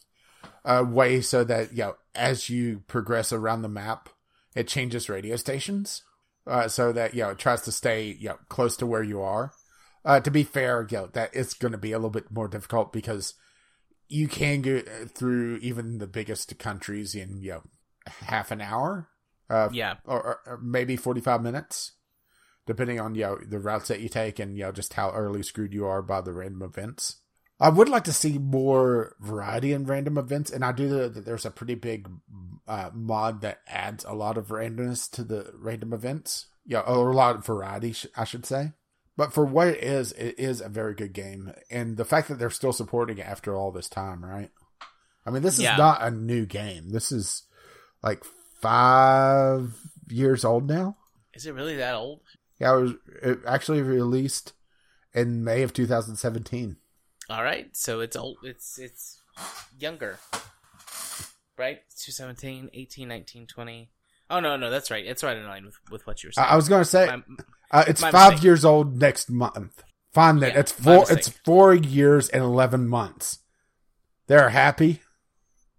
uh, 0.64 0.84
way 0.88 1.20
so 1.20 1.44
that 1.44 1.72
you 1.72 1.78
know 1.84 1.96
as 2.14 2.48
you 2.50 2.82
progress 2.88 3.32
around 3.32 3.62
the 3.62 3.68
map, 3.68 4.08
it 4.54 4.66
changes 4.68 5.08
radio 5.08 5.36
stations, 5.36 6.02
uh, 6.46 6.66
so 6.68 6.92
that 6.92 7.14
you 7.14 7.22
know 7.22 7.30
it 7.30 7.38
tries 7.38 7.62
to 7.62 7.72
stay 7.72 8.16
you 8.18 8.30
know 8.30 8.38
close 8.48 8.76
to 8.78 8.86
where 8.86 9.02
you 9.02 9.20
are. 9.20 9.52
Uh, 10.04 10.18
to 10.18 10.30
be 10.30 10.42
fair, 10.42 10.86
you 10.90 10.96
know 10.96 11.06
that 11.12 11.30
it's 11.34 11.54
going 11.54 11.72
to 11.72 11.78
be 11.78 11.92
a 11.92 11.98
little 11.98 12.10
bit 12.10 12.30
more 12.30 12.48
difficult 12.48 12.92
because 12.92 13.34
you 14.08 14.26
can 14.26 14.62
go 14.62 14.80
through 15.14 15.56
even 15.58 15.98
the 15.98 16.06
biggest 16.06 16.58
countries 16.58 17.14
in 17.14 17.42
you 17.42 17.50
know 17.50 17.62
half 18.06 18.50
an 18.50 18.60
hour, 18.62 19.08
uh, 19.50 19.68
Yeah. 19.72 19.96
or, 20.04 20.20
or, 20.22 20.40
or 20.46 20.58
maybe 20.62 20.96
forty 20.96 21.20
five 21.20 21.42
minutes, 21.42 21.92
depending 22.66 23.00
on 23.00 23.14
you 23.14 23.22
know 23.22 23.38
the 23.46 23.58
routes 23.58 23.88
that 23.88 24.00
you 24.00 24.08
take 24.08 24.38
and 24.38 24.56
you 24.56 24.64
know 24.64 24.72
just 24.72 24.94
how 24.94 25.10
early 25.10 25.42
screwed 25.42 25.74
you 25.74 25.86
are 25.86 26.02
by 26.02 26.20
the 26.20 26.32
random 26.32 26.62
events. 26.62 27.16
I 27.62 27.68
would 27.68 27.90
like 27.90 28.04
to 28.04 28.12
see 28.12 28.38
more 28.38 29.16
variety 29.20 29.72
in 29.72 29.84
random 29.84 30.16
events, 30.16 30.50
and 30.50 30.64
I 30.64 30.72
do 30.72 30.88
know 30.88 31.08
that 31.08 31.26
there's 31.26 31.44
a 31.44 31.50
pretty 31.50 31.74
big 31.74 32.08
uh, 32.66 32.90
mod 32.94 33.42
that 33.42 33.60
adds 33.68 34.02
a 34.04 34.14
lot 34.14 34.38
of 34.38 34.46
randomness 34.48 35.10
to 35.12 35.24
the 35.24 35.52
random 35.58 35.92
events. 35.92 36.46
Yeah, 36.64 36.80
or 36.80 37.10
a 37.10 37.14
lot 37.14 37.36
of 37.36 37.44
variety, 37.44 37.94
I 38.16 38.24
should 38.24 38.46
say. 38.46 38.72
But 39.16 39.34
for 39.34 39.44
what 39.44 39.68
it 39.68 39.84
is, 39.84 40.12
it 40.12 40.38
is 40.38 40.62
a 40.62 40.70
very 40.70 40.94
good 40.94 41.12
game, 41.12 41.52
and 41.70 41.98
the 41.98 42.04
fact 42.06 42.28
that 42.28 42.38
they're 42.38 42.48
still 42.48 42.72
supporting 42.72 43.18
it 43.18 43.26
after 43.26 43.54
all 43.54 43.70
this 43.70 43.88
time, 43.90 44.24
right? 44.24 44.50
I 45.26 45.30
mean, 45.30 45.42
this 45.42 45.58
is 45.58 45.64
Yeah. 45.64 45.76
not 45.76 46.02
a 46.02 46.10
new 46.10 46.46
game. 46.46 46.92
This 46.92 47.12
is 47.12 47.42
like 48.02 48.24
five 48.62 49.76
years 50.08 50.44
old 50.44 50.66
now. 50.68 50.96
Is 51.34 51.44
it 51.46 51.54
really 51.54 51.76
that 51.76 51.94
old? 51.94 52.20
Yeah, 52.60 52.76
it 52.76 52.80
was 52.80 52.92
it 53.22 53.38
actually 53.46 53.82
released 53.82 54.52
in 55.14 55.42
May 55.44 55.62
of 55.62 55.72
2017. 55.72 56.76
All 57.28 57.42
right, 57.42 57.74
so 57.76 58.00
it's 58.00 58.16
old. 58.16 58.38
It's 58.42 58.78
it's 58.78 59.22
younger, 59.78 60.18
right? 61.56 61.80
217, 61.96 62.70
18, 62.72 63.08
19, 63.08 63.46
20. 63.46 63.90
Oh 64.28 64.40
no, 64.40 64.56
no, 64.56 64.70
that's 64.70 64.90
right. 64.90 65.04
It's 65.04 65.22
right 65.24 65.36
in 65.36 65.46
line 65.46 65.64
with, 65.64 65.76
with 65.90 66.06
what 66.06 66.22
you 66.22 66.28
were 66.28 66.32
saying. 66.32 66.48
I 66.48 66.56
was 66.56 66.68
going 66.68 66.82
to 66.82 66.88
say 66.88 67.06
My- 67.06 67.22
uh, 67.72 67.84
it's 67.86 68.00
five 68.00 68.32
mistake. 68.32 68.44
years 68.44 68.64
old 68.64 68.98
next 69.00 69.30
month. 69.30 69.82
Fine 70.12 70.40
then. 70.40 70.52
Yeah, 70.54 70.60
it's 70.60 70.72
four. 70.72 71.04
It's 71.08 71.28
four 71.28 71.72
years 71.72 72.28
and 72.28 72.42
11 72.42 72.88
months. 72.88 73.38
They're 74.26 74.48
happy. 74.50 75.00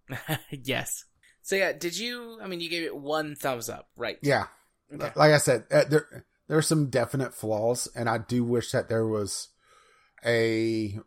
yes. 0.50 1.04
So 1.42 1.56
yeah, 1.56 1.74
did 1.74 1.98
you? 1.98 2.40
I 2.42 2.48
mean, 2.48 2.62
you 2.62 2.70
gave 2.70 2.84
it 2.84 2.96
one 2.96 3.36
thumbs 3.36 3.70
up, 3.70 3.90
right? 3.98 4.18
Yeah. 4.22 4.46
Okay. 4.94 5.12
Like 5.16 5.34
I 5.34 5.38
said, 5.38 5.66
uh, 5.72 5.84
there 5.90 6.26
there 6.52 6.58
are 6.58 6.62
some 6.62 6.88
definite 6.88 7.34
flaws, 7.34 7.88
and 7.96 8.10
I 8.10 8.18
do 8.18 8.44
wish 8.44 8.74
that 8.74 8.90
there 8.90 9.08
was 9.08 9.48
a 10.26 11.00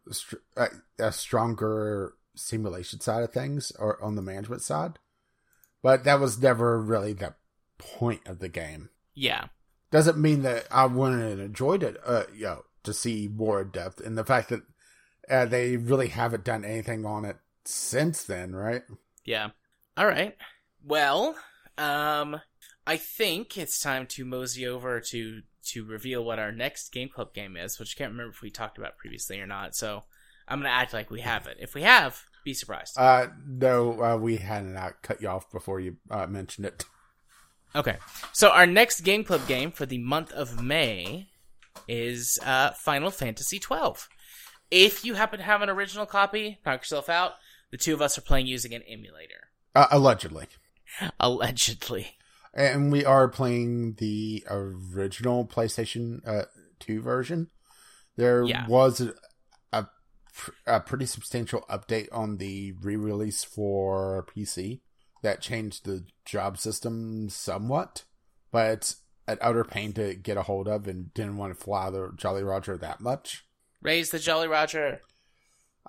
a, 0.57 0.69
a 0.99 1.13
stronger 1.13 2.15
simulation 2.35 3.01
side 3.01 3.23
of 3.23 3.31
things, 3.31 3.71
or 3.79 4.03
on 4.03 4.15
the 4.15 4.23
management 4.23 4.63
side. 4.63 4.99
But 5.83 6.05
that 6.05 6.19
was 6.19 6.41
never 6.41 6.81
really 6.81 7.13
the 7.13 7.35
point 7.77 8.27
of 8.27 8.39
the 8.39 8.49
game. 8.49 8.89
Yeah. 9.13 9.49
Doesn't 9.91 10.17
mean 10.17 10.41
that 10.45 10.67
I 10.71 10.87
wouldn't 10.87 11.29
have 11.29 11.41
enjoyed 11.41 11.83
it. 11.83 11.99
Uh, 12.03 12.23
you 12.35 12.45
know, 12.45 12.63
to 12.85 12.95
see 12.95 13.29
more 13.29 13.61
in 13.61 13.69
depth, 13.69 14.01
and 14.01 14.17
the 14.17 14.25
fact 14.25 14.49
that 14.49 14.63
uh, 15.29 15.45
they 15.45 15.77
really 15.77 16.09
haven't 16.09 16.45
done 16.45 16.65
anything 16.65 17.05
on 17.05 17.27
it 17.27 17.37
since 17.67 18.25
then, 18.25 18.57
right? 18.57 18.85
Yeah. 19.27 19.51
All 19.99 20.07
right. 20.07 20.39
Well, 20.83 21.37
um, 21.77 22.41
I 22.87 22.97
think 22.97 23.57
it's 23.57 23.79
time 23.81 24.07
to 24.09 24.25
mosey 24.25 24.67
over 24.67 25.01
to 25.01 25.43
to 25.69 25.85
reveal 25.85 26.23
what 26.25 26.39
our 26.39 26.53
next 26.53 26.93
game 26.93 27.09
club 27.09 27.33
game 27.33 27.57
is, 27.57 27.79
which 27.79 27.95
I 27.97 27.99
can't 27.99 28.13
remember 28.13 28.33
if 28.33 28.43
we 28.43 28.51
talked 28.51 28.77
about 28.77 28.99
previously 28.99 29.41
or 29.41 29.47
not. 29.47 29.75
So 29.75 30.05
I'm 30.47 30.59
gonna 30.59 30.69
act 30.69 30.93
like 30.93 31.11
we 31.11 31.21
have 31.23 31.47
it. 31.47 31.57
If 31.61 31.75
we 31.75 31.83
have, 31.83 32.23
be 32.45 32.53
surprised. 32.53 32.99
Uh, 32.99 33.29
no, 33.47 34.03
uh, 34.03 34.17
we 34.17 34.37
hadn't 34.37 34.77
uh, 34.77 34.91
cut 35.03 35.23
you 35.23 35.29
off 35.29 35.51
before 35.51 35.81
you 35.81 35.97
uh, 36.11 36.27
mentioned 36.27 36.67
it. 36.67 36.85
Okay. 37.75 37.97
So 38.33 38.51
our 38.51 38.67
next 38.67 39.01
game 39.01 39.25
club 39.25 39.47
game 39.49 39.73
for 39.73 39.87
the 39.87 39.99
month 39.99 40.31
of 40.33 40.63
May 40.63 41.29
is 41.89 42.39
uh, 42.45 42.71
Final 42.73 43.11
Fantasy 43.11 43.59
twelve. 43.59 44.09
If 44.71 45.05
you 45.05 45.15
happen 45.15 45.39
to 45.39 45.45
have 45.45 45.63
an 45.63 45.71
original 45.71 46.05
copy, 46.07 46.59
knock 46.67 46.81
yourself 46.83 47.09
out. 47.09 47.35
The 47.71 47.77
two 47.79 47.95
of 47.95 48.03
us 48.03 48.19
are 48.19 48.23
playing 48.23 48.47
using 48.47 48.75
an 48.75 48.83
emulator, 48.83 49.49
Uh, 49.75 49.87
allegedly. 49.91 50.47
allegedly. 51.21 52.17
And 52.55 52.93
we 52.93 53.05
are 53.05 53.29
playing 53.29 53.95
the 53.95 54.45
original 54.49 55.45
PlayStation 55.47 56.21
uh, 56.27 56.45
2 56.81 57.01
version. 57.03 57.49
There 58.17 58.45
Yeah. 58.45 58.67
was 58.69 59.01
a, 59.01 59.13
a, 59.73 59.87
a 60.67 60.81
pretty 60.81 61.07
substantial 61.07 61.63
update 61.69 62.09
on 62.13 62.37
the 62.37 62.73
re 62.81 62.95
release 62.97 63.43
for 63.43 64.25
PC 64.35 64.83
that 65.23 65.41
changed 65.41 65.85
the 65.85 66.07
job 66.25 66.59
system 66.59 67.29
somewhat, 67.29 68.05
but 68.53 68.71
it's 68.71 68.97
an 69.27 69.39
utter 69.41 69.65
pain 69.65 69.93
to 69.95 70.15
get 70.15 70.37
a 70.37 70.43
hold 70.43 70.69
of 70.69 70.87
and 70.87 71.13
didn't 71.15 71.39
want 71.39 71.57
to 71.57 71.61
fly 71.65 71.91
the 71.91 72.13
Jolly 72.15 72.43
Roger 72.45 72.77
that 72.77 73.01
much. 73.01 73.45
Raise 73.83 74.11
the 74.11 74.19
Jolly 74.19 74.47
Roger. 74.47 75.01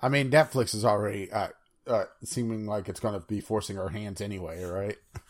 I 0.00 0.08
mean, 0.08 0.30
Netflix 0.30 0.74
is 0.74 0.84
already 0.84 1.30
uh, 1.30 1.48
uh, 1.86 2.04
seeming 2.24 2.66
like 2.66 2.88
it's 2.88 3.00
going 3.00 3.18
to 3.18 3.24
be 3.26 3.40
forcing 3.40 3.78
our 3.78 3.90
hands 3.90 4.20
anyway, 4.20 4.64
right? 4.64 4.96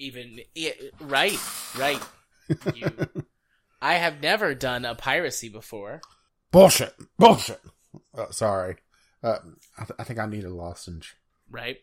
Even 0.00 0.40
yeah, 0.54 0.70
right, 1.00 1.38
right. 1.78 2.00
You, 2.74 2.90
I 3.82 3.94
have 3.94 4.20
never 4.22 4.54
done 4.54 4.84
a 4.86 4.94
piracy 4.94 5.48
before. 5.50 6.00
Bullshit. 6.50 6.94
Bullshit. 7.18 7.60
Uh, 8.16 8.30
sorry. 8.30 8.76
Uh, 9.22 9.36
I, 9.78 9.84
th- 9.84 9.96
I 9.98 10.04
think 10.04 10.18
I 10.18 10.26
need 10.26 10.44
a 10.44 10.50
lozenge. 10.54 11.16
Right? 11.50 11.76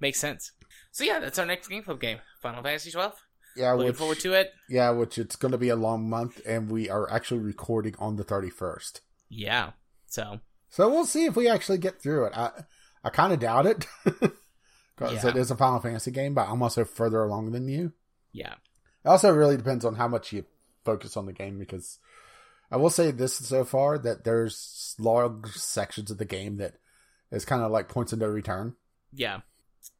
makes 0.00 0.20
sense. 0.20 0.52
So 0.92 1.02
yeah, 1.02 1.18
that's 1.18 1.38
our 1.38 1.46
next 1.46 1.68
Game 1.68 1.82
Club 1.82 2.00
game, 2.00 2.18
Final 2.40 2.62
Fantasy 2.62 2.90
twelve. 2.92 3.14
Yeah, 3.56 3.72
Looking 3.72 3.88
which, 3.88 3.96
forward 3.96 4.20
to 4.20 4.32
it. 4.34 4.52
yeah, 4.68 4.90
which 4.90 5.18
it's 5.18 5.36
going 5.36 5.52
to 5.52 5.58
be 5.58 5.68
a 5.68 5.76
long 5.76 6.08
month, 6.08 6.40
and 6.46 6.70
we 6.70 6.88
are 6.88 7.10
actually 7.10 7.40
recording 7.40 7.94
on 7.98 8.16
the 8.16 8.24
thirty 8.24 8.50
first. 8.50 9.00
Yeah. 9.28 9.70
So 10.06 10.40
So 10.68 10.88
we'll 10.88 11.06
see 11.06 11.24
if 11.24 11.34
we 11.36 11.48
actually 11.48 11.78
get 11.78 12.00
through 12.00 12.26
it. 12.26 12.32
I 12.36 12.50
I 13.02 13.10
kind 13.10 13.32
of 13.32 13.40
doubt 13.40 13.66
it 13.66 13.86
because 14.96 15.24
Yeah. 15.24 15.30
it 15.30 15.36
is 15.36 15.50
a 15.50 15.56
Final 15.56 15.80
Fantasy 15.80 16.10
game, 16.10 16.34
but 16.34 16.48
I'm 16.48 16.62
also 16.62 16.84
further 16.84 17.22
along 17.22 17.52
than 17.52 17.68
you. 17.68 17.92
yeah, 18.32 18.54
It 19.04 19.08
also 19.08 19.30
really 19.32 19.56
depends 19.56 19.84
on 19.84 19.94
how 19.96 20.08
much 20.08 20.32
you 20.32 20.44
focus 20.84 21.16
on 21.16 21.26
the 21.26 21.32
game 21.32 21.58
because 21.58 21.98
I 22.70 22.76
will 22.76 22.90
say 22.90 23.10
this 23.10 23.36
so 23.36 23.64
far 23.64 23.98
that 23.98 24.24
there's 24.24 24.94
large 24.98 25.48
sections 25.52 26.10
of 26.10 26.18
the 26.18 26.24
game 26.24 26.56
that 26.56 26.74
is 27.30 27.44
kind 27.44 27.62
of 27.62 27.70
like 27.70 27.88
points 27.88 28.12
of 28.12 28.18
no 28.18 28.26
return. 28.26 28.76
yeah. 29.12 29.40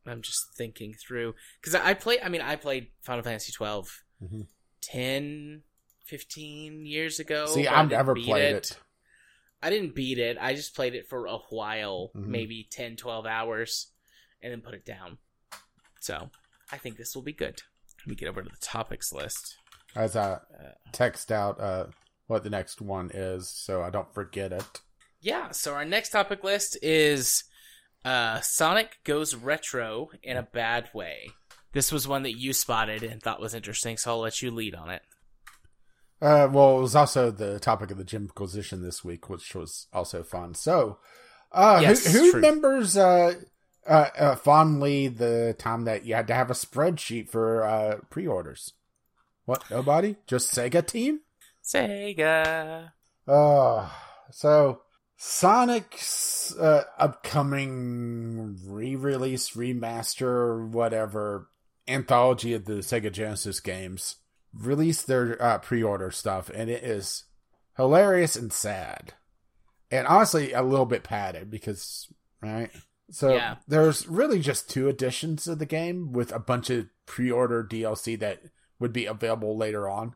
I'm 0.07 0.23
just 0.23 0.55
thinking 0.55 0.95
through 0.95 1.35
because 1.61 1.75
I 1.75 1.93
play. 1.95 2.21
I 2.21 2.29
mean, 2.31 2.41
I 2.41 2.57
played 2.57 2.89
Final 3.03 3.23
Fantasy 3.23 3.53
12 3.53 4.03
Mhm. 4.23 4.47
10, 4.81 5.63
15 6.07 6.87
years 6.87 7.19
ago. 7.21 7.47
See, 7.47 7.67
I've 7.67 7.91
never 7.91 8.15
played 8.15 8.55
it. 8.57 8.79
I 9.63 9.71
didn't 9.71 9.95
beat 9.95 10.19
it. 10.19 10.37
I 10.41 10.55
just 10.55 10.75
played 10.75 10.95
it 10.95 11.09
for 11.09 11.27
a 11.27 11.39
while, 11.51 12.11
Mhm. 12.15 12.27
maybe 12.27 12.69
10, 12.71 12.97
12 12.97 13.25
hours, 13.27 13.93
and 14.45 14.53
then 14.53 14.61
put 14.61 14.75
it 14.75 14.85
down. 14.85 15.19
So 16.01 16.31
I 16.71 16.77
think 16.77 16.97
this 16.97 17.17
will 17.17 17.23
be 17.23 17.33
good. 17.33 17.63
Let 18.01 18.07
me 18.07 18.15
get 18.15 18.29
over 18.29 18.43
to 18.43 18.49
the 18.49 18.57
topics 18.61 19.13
list. 19.13 19.57
as 19.97 20.15
I 20.15 20.35
Uh, 20.35 20.39
text 20.93 21.33
out 21.33 21.59
uh, 21.61 21.87
what 22.27 22.45
the 22.45 22.51
next 22.51 22.81
one 22.81 23.11
is 23.13 23.49
so 23.49 23.83
I 23.83 23.91
don't 23.91 24.13
forget 24.15 24.53
it. 24.53 24.81
Yeah, 25.21 25.51
so 25.53 25.73
our 25.75 25.85
next 25.87 26.11
topic 26.11 26.45
list 26.45 26.77
is 26.83 27.45
uh, 28.05 28.41
Sonic 28.41 28.99
Goes 29.05 29.35
Retro 29.35 30.11
in 30.23 30.37
a 30.37 30.43
Bad 30.43 30.91
Way. 30.93 31.31
This 31.73 31.91
was 31.91 32.07
one 32.07 32.23
that 32.25 32.39
you 32.39 32.53
spotted 32.53 33.03
and 33.03 33.23
thought 33.23 33.41
was 33.41 33.55
interesting, 33.55 33.97
so 33.97 34.11
I'll 34.13 34.21
let 34.21 34.43
you 34.43 34.51
lead 34.51 34.75
on 34.75 34.91
it. 34.91 35.03
Uh, 36.21 36.49
well, 36.51 36.79
it 36.79 36.83
was 36.83 36.95
also 36.95 37.31
the 37.31 37.59
topic 37.59 37.91
of 37.91 37.99
the 37.99 38.05
Jimquisition 38.05 38.83
this 38.83 39.03
week, 39.05 39.29
which 39.29 39.55
was 39.55 39.87
also 39.93 40.23
fun. 40.23 40.55
So, 40.55 40.99
uh, 41.53 41.81
Yes, 41.83 42.13
who, 42.13 42.19
who 42.19 42.33
remembers 42.35 42.97
uh, 42.97 43.35
uh, 43.87 44.09
uh, 44.19 44.37
fondly 44.37 45.09
the 45.09 45.55
time 45.59 45.85
that 45.85 46.05
you 46.05 46.15
had 46.15 46.27
to 46.29 46.35
have 46.35 46.51
a 46.51 46.55
spreadsheet 46.55 47.29
for 47.29 47.65
uh, 47.65 47.99
pre-orders? 48.11 48.73
What? 49.45 49.71
Nobody? 49.71 50.17
Just 50.27 50.55
Sega 50.55 50.87
team? 50.87 51.21
Sega. 51.63 52.93
Uh, 53.27 53.89
so 54.31 54.81
Sonic's 55.17 56.55
uh, 56.57 56.85
upcoming 56.99 58.59
re-release, 58.67 59.51
remaster, 59.51 60.67
whatever 60.69 61.49
anthology 61.87 62.55
of 62.55 62.65
the 62.65 62.75
Sega 62.75 63.13
Genesis 63.13 63.61
games 63.61 64.17
released 64.53 65.07
their 65.07 65.41
uh, 65.43 65.59
pre-order 65.59 66.11
stuff, 66.11 66.51
and 66.55 66.71
it 66.71 66.83
is 66.83 67.25
hilarious 67.77 68.37
and 68.37 68.53
sad, 68.53 69.15
and 69.91 70.07
honestly 70.07 70.53
a 70.53 70.63
little 70.63 70.87
bit 70.87 71.03
padded 71.03 71.51
because 71.51 72.09
right. 72.41 72.71
So 73.11 73.35
Yeah. 73.35 73.57
there's 73.69 74.07
really 74.09 74.41
just 74.41 74.69
two 74.71 74.89
editions 74.89 75.47
of 75.47 75.59
the 75.59 75.67
game 75.67 76.13
with 76.13 76.33
a 76.33 76.39
bunch 76.39 76.71
of 76.71 76.87
pre-order 77.07 77.63
DLC 77.63 78.19
that 78.21 78.43
would 78.79 78.93
be 78.93 79.07
available 79.07 79.57
later 79.57 79.89
on 79.89 80.15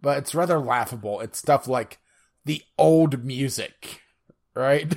but 0.00 0.18
it's 0.18 0.34
rather 0.34 0.58
laughable. 0.58 1.20
It's 1.22 1.38
stuff 1.38 1.66
like 1.66 1.98
the 2.44 2.60
old 2.76 3.24
music, 3.24 4.02
right? 4.54 4.92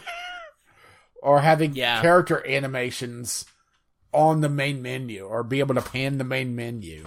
or 1.23 1.39
having 1.39 1.75
Yeah. 1.75 2.01
character 2.01 2.45
animations 2.45 3.45
on 4.13 4.41
the 4.41 4.49
main 4.49 4.81
menu 4.81 5.23
or 5.23 5.43
be 5.43 5.59
able 5.59 5.75
to 5.75 5.81
pan 5.81 6.17
the 6.17 6.25
main 6.25 6.57
menu. 6.57 7.05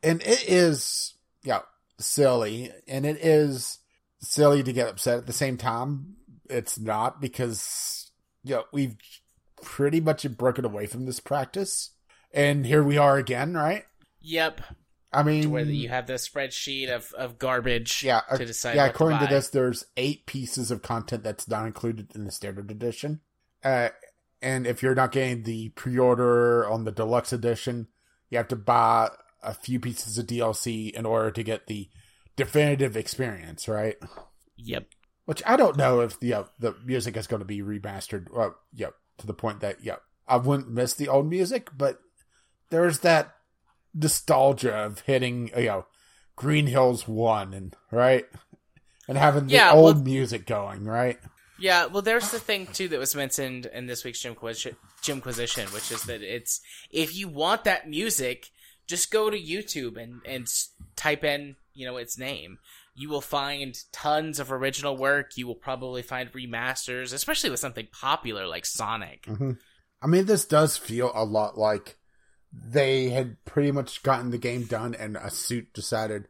And 0.00 0.22
it 0.22 0.48
is, 0.48 1.14
yeah, 1.42 1.62
silly. 1.98 2.70
And 2.86 3.04
it 3.04 3.16
is 3.16 3.78
silly 4.20 4.62
to 4.62 4.72
get 4.72 4.86
upset 4.88 5.18
at 5.18 5.26
the 5.26 5.32
same 5.32 5.56
time. 5.56 6.14
It's 6.48 6.78
not 6.78 7.20
because, 7.20 8.12
you 8.44 8.54
know, 8.54 8.64
we've 8.72 8.96
pretty 9.64 10.00
much 10.00 10.28
broken 10.36 10.64
away 10.64 10.86
from 10.86 11.06
this 11.06 11.20
practice. 11.20 11.90
And 12.32 12.66
here 12.66 12.82
we 12.82 12.98
are 12.98 13.16
again, 13.16 13.54
right? 13.54 13.84
Yep. 14.20 14.60
I 15.12 15.22
mean, 15.22 15.50
whether 15.50 15.70
you 15.70 15.88
have 15.88 16.06
the 16.06 16.14
spreadsheet 16.14 16.88
of, 16.88 17.12
of 17.12 17.38
garbage 17.38 18.02
yeah, 18.02 18.22
to 18.36 18.44
decide 18.44 18.74
yeah. 18.74 18.86
According 18.86 19.20
to, 19.20 19.26
to, 19.26 19.34
this, 19.34 19.48
there's 19.48 19.84
eight 19.96 20.26
pieces 20.26 20.72
of 20.72 20.82
content 20.82 21.22
that's 21.22 21.48
not 21.48 21.66
included 21.66 22.14
in 22.16 22.24
the 22.24 22.32
standard 22.32 22.70
edition. 22.70 23.20
Uh, 23.62 23.90
and 24.42 24.66
if 24.66 24.82
you're 24.82 24.94
not 24.94 25.12
getting 25.12 25.44
the 25.44 25.68
pre-order 25.70 26.68
on 26.68 26.84
the 26.84 26.92
deluxe 26.92 27.32
edition, 27.32 27.86
you 28.28 28.38
have 28.38 28.48
to 28.48 28.56
buy 28.56 29.10
a 29.42 29.54
few 29.54 29.78
pieces 29.78 30.18
of 30.18 30.26
DLC 30.26 30.90
in 30.90 31.06
order 31.06 31.30
to 31.30 31.42
get 31.42 31.66
the 31.66 31.88
definitive 32.36 32.96
experience, 32.96 33.68
right? 33.68 33.96
Yep. 34.56 34.86
Which 35.26 35.42
I 35.46 35.56
don't 35.56 35.76
know 35.76 36.00
if 36.00 36.20
the 36.20 36.34
uh, 36.34 36.44
the 36.58 36.74
music 36.84 37.16
is 37.16 37.26
going 37.26 37.40
to 37.40 37.46
be 37.46 37.62
remastered. 37.62 38.26
Well, 38.30 38.56
yeah, 38.74 38.88
to 39.18 39.26
the 39.26 39.34
point 39.34 39.60
that 39.60 39.82
yeah, 39.84 39.96
I 40.26 40.36
wouldn't 40.36 40.70
miss 40.70 40.94
the 40.94 41.08
old 41.08 41.28
music, 41.28 41.70
but 41.76 42.00
there's 42.70 43.00
that 43.00 43.34
nostalgia 43.94 44.74
of 44.74 45.00
hitting 45.00 45.50
you 45.56 45.66
know 45.66 45.86
Green 46.36 46.66
Hill 46.66 46.94
Zone 46.96 47.54
and 47.54 47.76
right, 47.90 48.24
and 49.08 49.16
having 49.18 49.46
the 49.46 49.54
Yeah, 49.54 49.72
old 49.72 49.96
well- 49.96 50.04
music 50.04 50.46
going 50.46 50.84
right. 50.84 51.18
Yeah, 51.56 51.86
well, 51.86 52.02
there's 52.02 52.32
the 52.32 52.40
thing 52.40 52.66
too 52.66 52.88
that 52.88 52.98
was 52.98 53.14
mentioned 53.14 53.66
in 53.66 53.86
this 53.86 54.02
week's 54.02 54.20
Gym 54.20 54.34
Quisition, 54.34 54.74
Jimquisition, 55.02 55.68
which 55.68 55.92
is 55.92 56.02
that 56.02 56.20
it's 56.20 56.60
if 56.90 57.14
you 57.14 57.28
want 57.28 57.62
that 57.62 57.88
music, 57.88 58.50
just 58.88 59.12
go 59.12 59.30
to 59.30 59.38
YouTube 59.40 59.96
and 59.96 60.20
and 60.26 60.48
type 60.96 61.22
in 61.22 61.54
you 61.72 61.86
know 61.86 61.96
its 61.96 62.18
name. 62.18 62.58
You 62.94 63.08
will 63.08 63.20
find 63.20 63.76
tons 63.92 64.38
of 64.38 64.52
original 64.52 64.96
work. 64.96 65.36
You 65.36 65.46
will 65.46 65.56
probably 65.56 66.02
find 66.02 66.30
remasters, 66.32 67.12
especially 67.12 67.50
with 67.50 67.60
something 67.60 67.88
popular 67.92 68.46
like 68.46 68.66
Sonic. 68.66 69.26
hmm 69.26 69.52
I 70.02 70.06
mean, 70.06 70.26
this 70.26 70.44
does 70.44 70.76
feel 70.76 71.10
a 71.14 71.24
lot 71.24 71.56
like 71.56 71.96
they 72.52 73.08
had 73.08 73.42
pretty 73.46 73.72
much 73.72 74.02
gotten 74.02 74.30
the 74.30 74.38
game 74.38 74.64
done, 74.64 74.94
and 74.94 75.16
a 75.16 75.30
suit 75.30 75.72
decided 75.72 76.28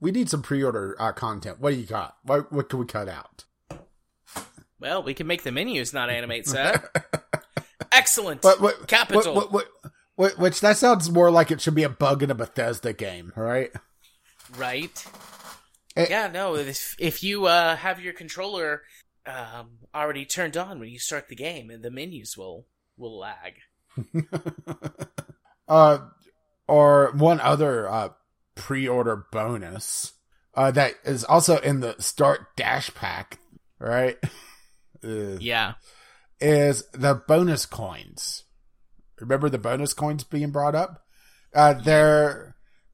we 0.00 0.10
need 0.10 0.30
some 0.30 0.40
pre-order 0.40 0.96
uh, 0.98 1.12
content. 1.12 1.60
What 1.60 1.74
do 1.74 1.76
you 1.76 1.86
got? 1.86 2.16
What 2.24 2.50
what 2.50 2.70
can 2.70 2.78
we 2.78 2.86
cut 2.86 3.08
out? 3.10 3.44
Well, 4.80 5.02
we 5.02 5.12
can 5.12 5.26
make 5.26 5.42
the 5.42 5.52
menus 5.52 5.92
not 5.92 6.08
animate, 6.08 6.46
sir. 6.48 6.82
Excellent. 7.92 8.40
But 8.40 8.60
what 8.60 8.88
Capital. 8.88 9.34
What, 9.34 9.52
what, 9.52 9.66
what, 9.82 9.92
what, 10.14 10.38
which 10.38 10.60
that 10.60 10.78
sounds 10.78 11.10
more 11.10 11.30
like 11.30 11.50
it 11.50 11.60
should 11.60 11.74
be 11.74 11.82
a 11.82 11.90
bug 11.90 12.22
in 12.22 12.30
a 12.30 12.34
Bethesda 12.34 12.94
game, 12.94 13.32
right? 13.36 13.70
Right. 14.56 15.04
Eh. 16.00 16.06
yeah, 16.10 16.28
no. 16.28 16.56
If, 16.56 16.96
if 16.98 17.22
you 17.22 17.46
uh, 17.46 17.76
have 17.76 18.00
your 18.00 18.12
controller 18.12 18.82
um, 19.26 19.70
already 19.94 20.24
turned 20.24 20.56
on 20.56 20.80
when 20.80 20.88
you 20.88 20.98
start 20.98 21.28
the 21.28 21.36
game, 21.36 21.70
and 21.70 21.82
the 21.82 21.90
menus 21.90 22.36
will 22.36 22.66
will 22.96 23.18
lag. 23.18 23.54
uh, 25.68 25.98
or 26.68 27.12
one 27.12 27.40
other 27.40 27.88
uh, 27.88 28.08
pre-order 28.54 29.26
bonus 29.32 30.12
uh, 30.54 30.70
that 30.70 30.94
is 31.04 31.24
also 31.24 31.58
in 31.58 31.80
the 31.80 31.96
start 31.98 32.56
dash 32.56 32.92
pack, 32.94 33.38
right? 33.78 34.16
Uh, 35.02 35.38
Yeah, 35.40 35.76
is 36.42 36.84
the 36.92 37.14
bonus 37.14 37.64
coins. 37.64 38.44
Remember 39.18 39.48
the 39.48 39.56
bonus 39.56 39.94
coins 39.94 40.24
being 40.24 40.50
brought 40.50 40.74
up? 40.74 41.04
Uh, 41.54 41.72
they're 41.72 42.49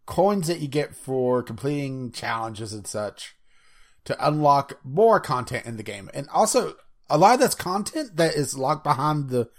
coins 0.06 0.46
that 0.48 0.60
you 0.60 0.68
get 0.68 0.94
for 0.94 1.42
completing 1.42 2.12
challenges 2.12 2.72
and 2.72 2.86
such 2.86 3.34
to 4.04 4.26
unlock 4.26 4.78
more 4.84 5.20
content 5.20 5.66
in 5.66 5.76
the 5.76 5.82
game. 5.82 6.08
And 6.14 6.28
also, 6.30 6.74
a 7.10 7.18
lot 7.18 7.34
of 7.34 7.40
that's 7.40 7.54
content 7.54 8.16
that 8.16 8.34
is 8.34 8.56
locked 8.56 8.84
behind 8.84 9.28
the 9.28 9.50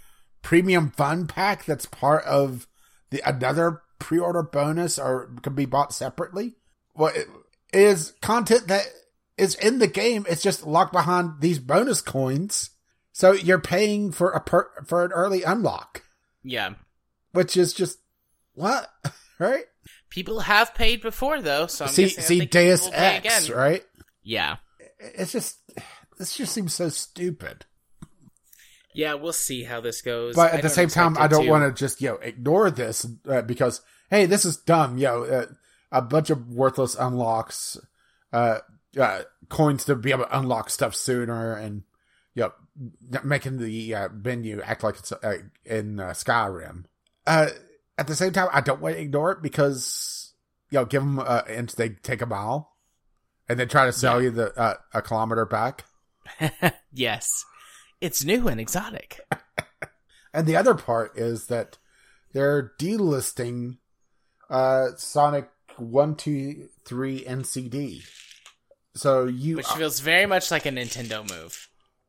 premium 0.42 0.90
fun 0.90 1.26
pack 1.26 1.64
that's 1.64 1.86
part 1.86 2.24
of 2.24 2.66
the 3.10 3.20
another 3.28 3.82
pre-order 3.98 4.42
bonus 4.42 4.98
or 4.98 5.30
can 5.42 5.54
be 5.54 5.66
bought 5.66 5.92
separately. 5.92 6.56
What 6.94 7.16
it 7.16 7.28
is 7.72 8.14
content 8.20 8.68
that 8.68 8.86
is 9.36 9.54
in 9.54 9.78
the 9.78 9.86
game. 9.86 10.26
It's 10.28 10.42
just 10.42 10.66
locked 10.66 10.92
behind 10.92 11.40
these 11.40 11.58
bonus 11.58 12.00
coins. 12.00 12.70
So 13.12 13.32
you're 13.32 13.60
paying 13.60 14.12
for 14.12 14.30
a 14.30 14.40
per, 14.40 14.68
for 14.86 15.04
an 15.04 15.12
early 15.12 15.42
unlock, 15.42 16.02
yeah. 16.42 16.74
which 17.32 17.56
is 17.56 17.72
just 17.72 17.98
what, 18.54 18.88
right? 19.38 19.64
People 20.10 20.40
have 20.40 20.74
paid 20.74 21.02
before 21.02 21.40
though, 21.42 21.66
so 21.66 21.84
I'm 21.84 21.90
see, 21.90 22.08
see, 22.08 22.46
Deus 22.46 22.88
Ex, 22.92 23.50
right? 23.50 23.84
Yeah, 24.22 24.56
It's 24.98 25.32
just 25.32 25.58
this 26.18 26.36
just 26.36 26.52
seems 26.52 26.74
so 26.74 26.88
stupid. 26.88 27.66
yeah. 28.94 29.14
We'll 29.14 29.32
see 29.32 29.64
how 29.64 29.80
this 29.80 30.02
goes. 30.02 30.34
But 30.34 30.52
at 30.52 30.62
the 30.62 30.68
same 30.68 30.88
time, 30.88 31.16
I 31.18 31.28
don't 31.28 31.46
want 31.46 31.64
to 31.64 31.78
just 31.78 32.00
you 32.00 32.08
know 32.08 32.16
ignore 32.16 32.70
this 32.70 33.06
uh, 33.28 33.42
because 33.42 33.82
hey, 34.10 34.26
this 34.26 34.44
is 34.44 34.56
dumb. 34.56 34.98
Yo, 34.98 35.24
uh, 35.24 35.46
a 35.92 36.02
bunch 36.02 36.30
of 36.30 36.48
worthless 36.48 36.94
unlocks, 36.94 37.78
uh, 38.32 38.58
uh, 38.98 39.22
coins 39.48 39.84
to 39.84 39.94
be 39.94 40.10
able 40.10 40.24
to 40.24 40.38
unlock 40.38 40.70
stuff 40.70 40.94
sooner, 40.94 41.54
and 41.54 41.82
you 42.34 42.42
know, 42.42 43.20
making 43.24 43.58
the 43.58 43.94
uh, 43.94 44.08
menu 44.10 44.60
act 44.62 44.82
like 44.82 44.98
it's 44.98 45.12
uh, 45.12 45.38
in 45.64 46.00
uh, 46.00 46.10
Skyrim. 46.10 46.84
At 47.98 48.06
the 48.06 48.16
same 48.16 48.32
time, 48.32 48.48
I 48.52 48.60
don't 48.62 48.80
want 48.80 48.94
to 48.94 49.00
ignore 49.02 49.32
it 49.32 49.42
because 49.42 50.32
you 50.70 50.78
know, 50.78 50.84
give 50.86 51.02
them 51.02 51.18
uh, 51.18 51.42
inch, 51.48 51.74
they 51.74 51.90
take 51.90 52.22
a 52.22 52.26
mile, 52.26 52.72
and 53.48 53.58
then 53.58 53.68
try 53.68 53.84
to 53.86 53.92
sell 53.92 54.18
Yeah. 54.22 54.24
you 54.28 54.30
the 54.30 54.58
uh, 54.58 54.74
a 54.94 55.02
kilometer 55.02 55.44
back. 55.44 55.84
yes. 56.92 57.44
It's 58.00 58.24
new 58.24 58.48
and 58.48 58.60
exotic. 58.60 59.20
And 60.34 60.46
the 60.46 60.56
other 60.56 60.74
part 60.74 61.18
is 61.18 61.46
that 61.46 61.78
they're 62.34 62.72
delisting 62.78 63.78
uh, 64.50 64.88
Sonic 64.98 65.48
One, 65.78 66.14
Two, 66.16 66.68
Three, 66.84 67.24
and 67.24 67.46
CD. 67.46 68.02
So 68.94 69.24
you 69.24 69.56
Which 69.56 69.66
feels 69.68 70.00
very 70.00 70.26
much 70.26 70.50
like 70.50 70.66
a 70.66 70.70
Nintendo 70.70 71.28
move. 71.28 71.68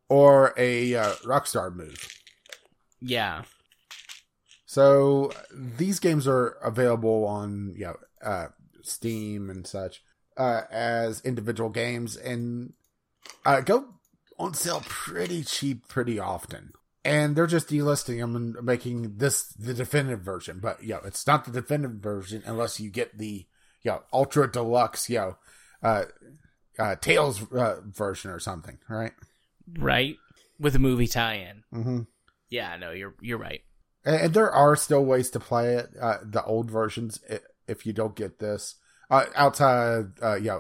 or 0.10 0.54
a 0.58 0.96
uh, 0.96 1.12
Rockstar 1.24 1.74
move. 1.74 2.08
Yeah. 3.00 3.44
So 4.70 5.32
these 5.52 5.98
games 6.00 6.28
are 6.28 6.50
available 6.62 7.26
on 7.26 7.74
you 7.76 7.86
know 7.86 7.96
uh, 8.24 8.48
Steam 8.84 9.50
and 9.50 9.66
such 9.66 10.04
uh, 10.38 10.62
as 10.70 11.22
individual 11.22 11.72
games 11.72 12.16
and 12.16 12.74
uh, 13.48 13.62
go 13.62 13.86
on 14.38 14.54
sale 14.54 14.84
pretty 14.88 15.44
cheap 15.44 15.88
pretty 15.88 16.20
often. 16.20 16.74
And 17.04 17.36
they're 17.36 17.48
just 17.48 17.70
delisting 17.70 18.20
them 18.20 18.36
and 18.36 18.64
making 18.64 19.18
this 19.18 19.48
the 19.54 19.74
definitive 19.74 20.22
version. 20.22 20.60
But 20.60 20.84
you 20.84 20.90
know, 20.90 21.02
it's 21.04 21.26
not 21.26 21.46
the 21.46 21.52
definitive 21.52 21.98
version 21.98 22.44
unless 22.46 22.80
you 22.80 22.92
get 22.92 23.18
the 23.18 23.48
you 23.82 23.92
know 23.92 24.04
ultra 24.14 24.52
deluxe 24.52 25.10
you 25.10 25.18
know 25.18 25.38
uh, 25.82 26.04
uh, 26.78 26.96
Tails 26.98 27.52
uh, 27.54 27.78
version 27.86 28.30
or 28.30 28.38
something, 28.38 28.78
right? 28.88 29.14
Right? 29.80 30.18
With 30.60 30.76
a 30.76 30.80
movie 30.80 31.08
tie 31.08 31.38
in. 31.50 31.64
Mm-hmm. 31.74 32.02
Yeah, 32.52 32.78
no, 32.78 32.92
you're 32.92 33.16
you're 33.20 33.40
right. 33.40 33.64
And, 34.06 34.16
and 34.16 34.34
there 34.34 34.52
are 34.52 34.76
still 34.76 35.06
ways 35.06 35.30
to 35.32 35.40
play 35.40 35.76
it, 35.76 35.90
uh, 36.00 36.18
the 36.24 36.44
old 36.44 36.70
versions, 36.72 37.20
if 37.68 37.86
you 37.86 37.94
don't 37.94 38.16
get 38.16 38.40
this. 38.40 38.76
Uh, 39.10 39.26
outside, 39.36 40.12
uh, 40.22 40.36
yeah, 40.36 40.60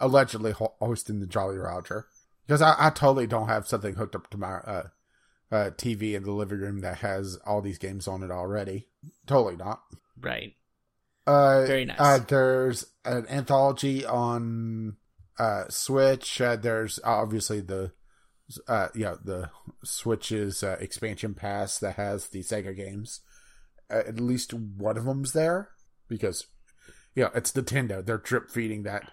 allegedly 0.00 0.52
hosting 0.56 1.20
the 1.20 1.26
Jolly 1.26 1.58
Roger. 1.58 2.06
Because 2.46 2.62
I, 2.62 2.74
I 2.78 2.90
totally 2.90 3.26
don't 3.26 3.48
have 3.48 3.66
something 3.66 3.94
hooked 3.94 4.14
up 4.14 4.30
to 4.30 4.38
my 4.38 4.54
uh, 4.54 4.88
uh, 5.50 5.70
TV 5.70 6.14
in 6.14 6.24
the 6.24 6.32
living 6.32 6.58
room 6.58 6.80
that 6.80 6.98
has 6.98 7.38
all 7.44 7.60
these 7.60 7.78
games 7.78 8.06
on 8.08 8.22
it 8.22 8.30
already. 8.30 8.88
Totally 9.26 9.56
not. 9.56 9.82
Right. 10.20 10.54
Uh, 11.26 11.66
Very 11.66 11.84
nice. 11.84 11.96
Uh, 11.98 12.18
there's 12.26 12.86
an 13.04 13.26
anthology 13.28 14.04
on 14.04 14.96
uh, 15.38 15.64
Switch. 15.68 16.40
Uh, 16.40 16.56
there's 16.56 17.00
obviously 17.04 17.60
the 17.60 17.92
uh, 18.68 18.88
yeah 18.94 19.14
the 19.22 19.50
Switch's 19.84 20.62
uh, 20.62 20.76
expansion 20.80 21.34
pass 21.34 21.78
that 21.78 21.96
has 21.96 22.28
the 22.28 22.40
Sega 22.40 22.74
games. 22.76 23.20
Uh, 23.90 23.98
at 24.06 24.18
least 24.20 24.52
one 24.52 24.96
of 24.96 25.04
them's 25.04 25.32
there 25.32 25.70
because 26.08 26.46
you 27.14 27.22
know 27.24 27.30
it's 27.34 27.52
Nintendo. 27.52 28.04
They're 28.04 28.18
drip 28.18 28.50
feeding 28.50 28.82
that 28.84 29.10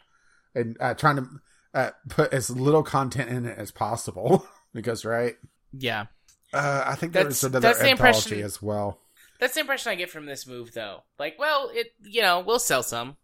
and 0.56 0.78
uh, 0.80 0.94
trying 0.96 1.18
to 1.18 1.28
uh, 1.74 1.90
put 2.10 2.34
as 2.34 2.50
little 2.50 2.84
content 2.84 3.30
in 3.30 3.46
it 3.46 3.58
as 3.58 3.72
possible 3.72 4.48
because 4.74 5.06
right. 5.06 5.36
Yeah. 5.72 6.06
Uh, 6.54 6.84
I 6.86 6.96
think 6.96 7.14
That's- 7.14 7.42
there's 7.42 7.52
another 7.52 7.68
that's 7.70 7.80
the 7.80 7.90
anthology 7.90 8.18
impression- 8.20 8.46
as 8.46 8.62
well. 8.62 9.00
That's 9.40 9.56
the 9.56 9.62
impression 9.62 9.92
I 9.92 9.96
get 9.96 10.10
from 10.12 10.26
this 10.28 10.48
move, 10.48 10.74
though. 10.74 11.04
Like, 11.20 11.36
well, 11.38 11.70
it 11.74 11.88
you 12.04 12.22
know 12.22 12.40
we'll 12.40 12.60
sell 12.60 12.82
some, 12.84 13.18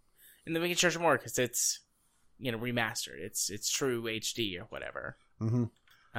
and 0.45 0.53
then 0.55 0.62
we 0.62 0.68
can 0.70 0.76
charge 0.78 0.97
more 0.97 1.16
because 1.18 1.38
it's 1.39 1.80
you 2.39 2.51
know 2.51 2.57
remastered. 2.57 3.20
It's 3.20 3.49
it's 3.49 3.70
true 3.72 4.03
HD 4.03 4.60
or 4.60 4.66
whatever. 4.66 5.16
hmm 5.39 5.66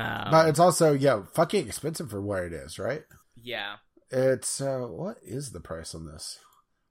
Um, 0.01 0.30
but 0.30 0.48
it's 0.48 0.59
also 0.61 0.92
yeah 0.92 1.22
fucking 1.34 1.66
expensive 1.66 2.11
for 2.11 2.20
what 2.20 2.44
it 2.44 2.53
is, 2.53 2.78
right? 2.78 3.03
yeah, 3.42 3.76
It's 4.11 4.61
uh 4.61 4.80
what 4.88 5.16
is 5.22 5.53
the 5.53 5.61
price 5.61 5.94
on 5.94 6.07
this? 6.07 6.38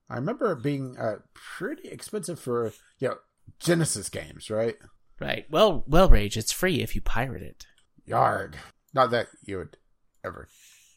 I 0.09 0.15
remember 0.15 0.51
it 0.51 0.63
being 0.63 0.97
uh 0.97 1.17
pretty 1.33 1.89
expensive 1.89 2.39
for 2.39 2.73
you 2.99 3.09
know 3.09 3.15
Genesis 3.59 4.09
games, 4.09 4.49
right? 4.49 4.75
right. 5.19 5.45
Well, 5.49 5.83
well, 5.87 6.09
rage. 6.09 6.37
It's 6.37 6.51
free 6.51 6.81
if 6.81 6.95
you 6.95 7.01
pirate 7.01 7.41
it. 7.43 7.65
Yard. 8.05 8.57
Not 8.93 9.11
that 9.11 9.27
you 9.45 9.57
would 9.57 9.77
ever 10.23 10.47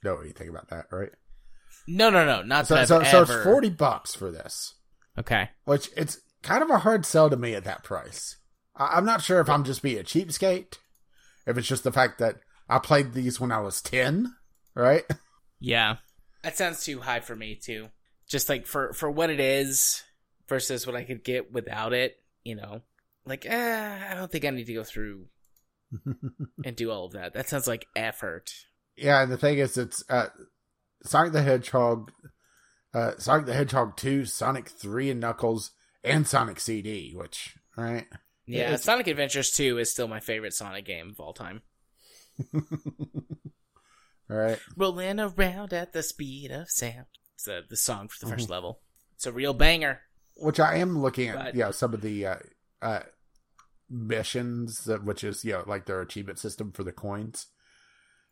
know 0.04 0.18
anything 0.18 0.48
about 0.48 0.68
that, 0.70 0.86
right? 0.90 1.10
No, 1.86 2.10
no, 2.10 2.24
no, 2.24 2.42
not 2.42 2.66
So 2.66 2.74
that 2.76 2.88
so, 2.88 3.02
so 3.02 3.22
it's 3.22 3.34
forty 3.44 3.68
bucks 3.70 4.14
for 4.14 4.30
this, 4.30 4.74
Okay. 5.18 5.50
which 5.64 5.90
it's 5.96 6.20
kind 6.42 6.62
of 6.62 6.70
a 6.70 6.78
hard 6.78 7.04
sell 7.04 7.28
to 7.28 7.36
me 7.36 7.54
at 7.54 7.64
that 7.64 7.82
price. 7.84 8.36
I, 8.76 8.96
I'm 8.96 9.04
not 9.04 9.22
sure 9.22 9.40
if 9.40 9.50
I'm 9.50 9.64
just 9.64 9.82
being 9.82 9.98
a 9.98 10.02
cheapskate, 10.04 10.78
if 11.46 11.58
it's 11.58 11.68
just 11.68 11.84
the 11.84 11.92
fact 11.92 12.18
that 12.18 12.36
I 12.68 12.78
played 12.78 13.12
these 13.12 13.40
when 13.40 13.52
I 13.52 13.60
was 13.60 13.82
ten, 13.82 14.34
right? 14.74 15.04
Yeah, 15.60 15.96
that 16.42 16.56
sounds 16.56 16.84
too 16.84 17.00
high 17.00 17.20
for 17.20 17.36
me 17.36 17.54
too. 17.54 17.88
Just 18.28 18.48
like 18.48 18.66
for 18.66 18.92
for 18.92 19.10
what 19.10 19.30
it 19.30 19.40
is 19.40 20.02
versus 20.48 20.86
what 20.86 20.96
I 20.96 21.04
could 21.04 21.24
get 21.24 21.52
without 21.52 21.92
it. 21.92 22.16
You 22.44 22.56
know, 22.56 22.82
like 23.24 23.46
eh, 23.46 23.98
I 24.10 24.14
don't 24.14 24.30
think 24.30 24.44
I 24.44 24.50
need 24.50 24.66
to 24.66 24.74
go 24.74 24.84
through 24.84 25.26
and 26.64 26.76
do 26.76 26.90
all 26.90 27.06
of 27.06 27.12
that. 27.12 27.34
That 27.34 27.48
sounds 27.48 27.66
like 27.66 27.86
effort. 27.94 28.52
Yeah, 28.96 29.22
and 29.22 29.32
the 29.32 29.38
thing 29.38 29.58
is, 29.58 29.76
it's 29.76 30.04
uh, 30.08 30.28
Sonic 31.04 31.32
the 31.32 31.42
Hedgehog, 31.42 32.12
uh, 32.94 33.12
Sonic 33.18 33.46
the 33.46 33.54
Hedgehog 33.54 33.96
2, 33.96 34.26
Sonic 34.26 34.68
3 34.68 35.10
and 35.10 35.20
Knuckles, 35.20 35.70
and 36.04 36.26
Sonic 36.26 36.60
CD, 36.60 37.12
which, 37.14 37.56
right? 37.76 38.06
Yeah, 38.46 38.62
It's- 38.64 38.84
Sonic 38.84 39.06
Adventures 39.06 39.50
2 39.52 39.78
is 39.78 39.90
still 39.90 40.08
my 40.08 40.20
favorite 40.20 40.54
Sonic 40.54 40.84
game 40.84 41.10
of 41.10 41.20
all 41.20 41.32
time. 41.32 41.62
all 42.54 44.36
right. 44.36 44.58
Rolling 44.76 45.20
around 45.20 45.72
at 45.72 45.92
the 45.92 46.02
speed 46.02 46.50
of 46.50 46.70
sound. 46.70 47.06
It's 47.34 47.46
uh, 47.48 47.62
the 47.68 47.76
song 47.76 48.08
for 48.08 48.24
the 48.26 48.32
1st 48.32 48.42
Mm-hmm. 48.42 48.52
level. 48.52 48.80
It's 49.14 49.26
a 49.26 49.32
real 49.32 49.54
banger. 49.54 50.00
Which 50.36 50.58
I 50.60 50.76
am 50.76 50.98
looking 51.00 51.28
at, 51.28 51.36
But- 51.36 51.54
know, 51.56 51.70
some 51.70 51.94
of 51.94 52.00
the 52.00 52.26
uh, 52.26 52.36
uh, 52.80 53.00
missions, 53.90 54.84
that, 54.84 55.04
which 55.04 55.22
is, 55.24 55.44
you 55.44 55.52
know, 55.52 55.64
like 55.66 55.86
their 55.86 56.00
achievement 56.00 56.38
system 56.38 56.72
for 56.72 56.82
the 56.84 56.92
coins. 56.92 57.46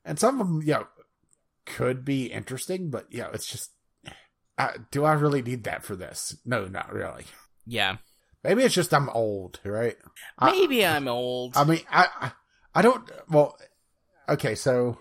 And 0.05 0.19
some 0.19 0.41
of 0.41 0.47
them, 0.49 0.63
you 0.63 0.73
know, 0.73 0.87
could 1.67 2.05
be 2.05 2.27
interesting, 2.27 2.91
but, 2.91 3.07
you 3.11 3.21
know, 3.21 3.31
it's 3.35 3.47
just, 3.47 3.71
uh, 4.59 4.73
do 4.91 5.05
I 5.05 5.13
really 5.13 5.43
need 5.43 5.65
that 5.65 5.85
for 5.85 5.95
this? 5.95 6.37
No, 6.45 6.67
not 6.67 6.93
really. 6.93 7.25
Yeah. 7.67 7.99
Maybe 8.43 8.62
it's 8.62 8.74
just 8.74 8.95
I'm 8.95 9.09
old, 9.11 9.61
right? 9.64 9.97
Maybe 10.41 10.84
I'm 10.86 11.09
old. 11.09 11.57
I 11.57 11.64
mean, 11.64 11.80
I, 11.91 12.09
I, 12.20 12.32
I 12.74 12.82
don't. 12.82 13.09
Well, 13.28 13.59
okay, 14.28 14.55
so 14.55 14.99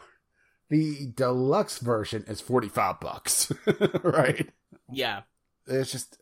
the 0.70 1.08
deluxe 1.16 1.80
version 1.80 2.26
is 2.28 2.42
forty 2.42 2.68
five 2.70 3.00
bucks, 3.00 3.52
right? 4.04 4.50
yeah. 4.92 5.22
It's 5.68 5.92
just, 5.92 6.18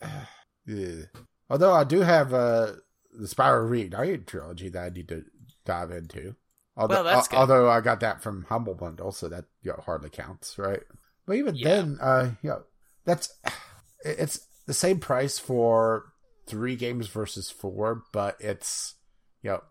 yeah. 0.65 1.03
although 1.49 1.73
I 1.73 1.83
do 1.85 2.01
have 2.01 2.33
uh 2.33 2.73
the 3.13 3.27
Spyro 3.27 3.67
Reignited 3.69 4.27
trilogy 4.27 4.69
that 4.69 4.83
I 4.83 4.89
need 4.89 5.07
to 5.07 5.23
dive 5.65 5.89
into. 5.91 6.35
Although, 6.75 6.95
Well, 6.95 7.03
that's 7.05 7.27
good. 7.27 7.37
although 7.37 7.69
I 7.69 7.81
got 7.81 8.01
that 8.01 8.21
from 8.21 8.43
Humble 8.49 8.75
Bundle, 8.75 9.11
so 9.11 9.27
that 9.29 9.45
you 9.63 9.71
know, 9.71 9.81
hardly 9.83 10.11
counts, 10.11 10.59
right? 10.59 10.83
But 11.25 11.37
even 11.37 11.55
Yeah. 11.55 11.67
then, 11.69 11.97
uh, 11.99 12.31
you 12.43 12.49
know, 12.51 12.63
that's 13.05 13.33
it's 14.05 14.45
the 14.67 14.73
same 14.75 14.99
price 14.99 15.39
for 15.39 16.13
three 16.47 16.75
games 16.75 17.07
versus 17.07 17.49
four, 17.49 18.03
but 18.11 18.37
it's 18.39 18.95
you 19.41 19.51
know 19.51 19.61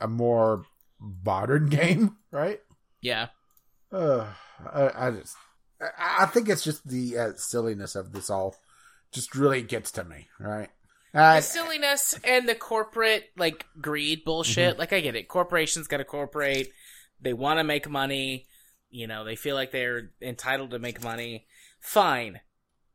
a 0.00 0.08
more 0.08 0.64
modern 1.00 1.68
game, 1.70 2.16
right? 2.30 2.60
Yeah. 3.00 3.28
Uh, 3.90 4.26
I, 4.72 5.06
I 5.06 5.10
just, 5.12 5.36
I, 5.80 6.24
I 6.24 6.26
think 6.26 6.48
it's 6.48 6.64
just 6.64 6.86
the 6.86 7.18
uh, 7.18 7.32
silliness 7.36 7.94
of 7.94 8.12
this 8.12 8.28
all, 8.28 8.56
just 9.12 9.34
really 9.34 9.62
gets 9.62 9.92
to 9.92 10.04
me, 10.04 10.26
right? 10.38 10.68
Uh, 11.14 11.36
the 11.36 11.42
silliness 11.42 12.18
and 12.22 12.48
the 12.48 12.54
corporate 12.54 13.30
like 13.36 13.64
greed 13.80 14.24
bullshit. 14.24 14.72
Mm-hmm. 14.72 14.78
Like 14.78 14.92
I 14.92 15.00
get 15.00 15.16
it. 15.16 15.28
Corporations 15.28 15.86
got 15.86 15.98
to 15.98 16.04
corporate. 16.04 16.68
They 17.20 17.32
want 17.32 17.58
to 17.58 17.64
make 17.64 17.88
money. 17.88 18.46
You 18.90 19.06
know, 19.06 19.24
they 19.24 19.36
feel 19.36 19.54
like 19.54 19.70
they're 19.70 20.10
entitled 20.20 20.70
to 20.70 20.78
make 20.78 21.02
money. 21.02 21.46
Fine. 21.80 22.40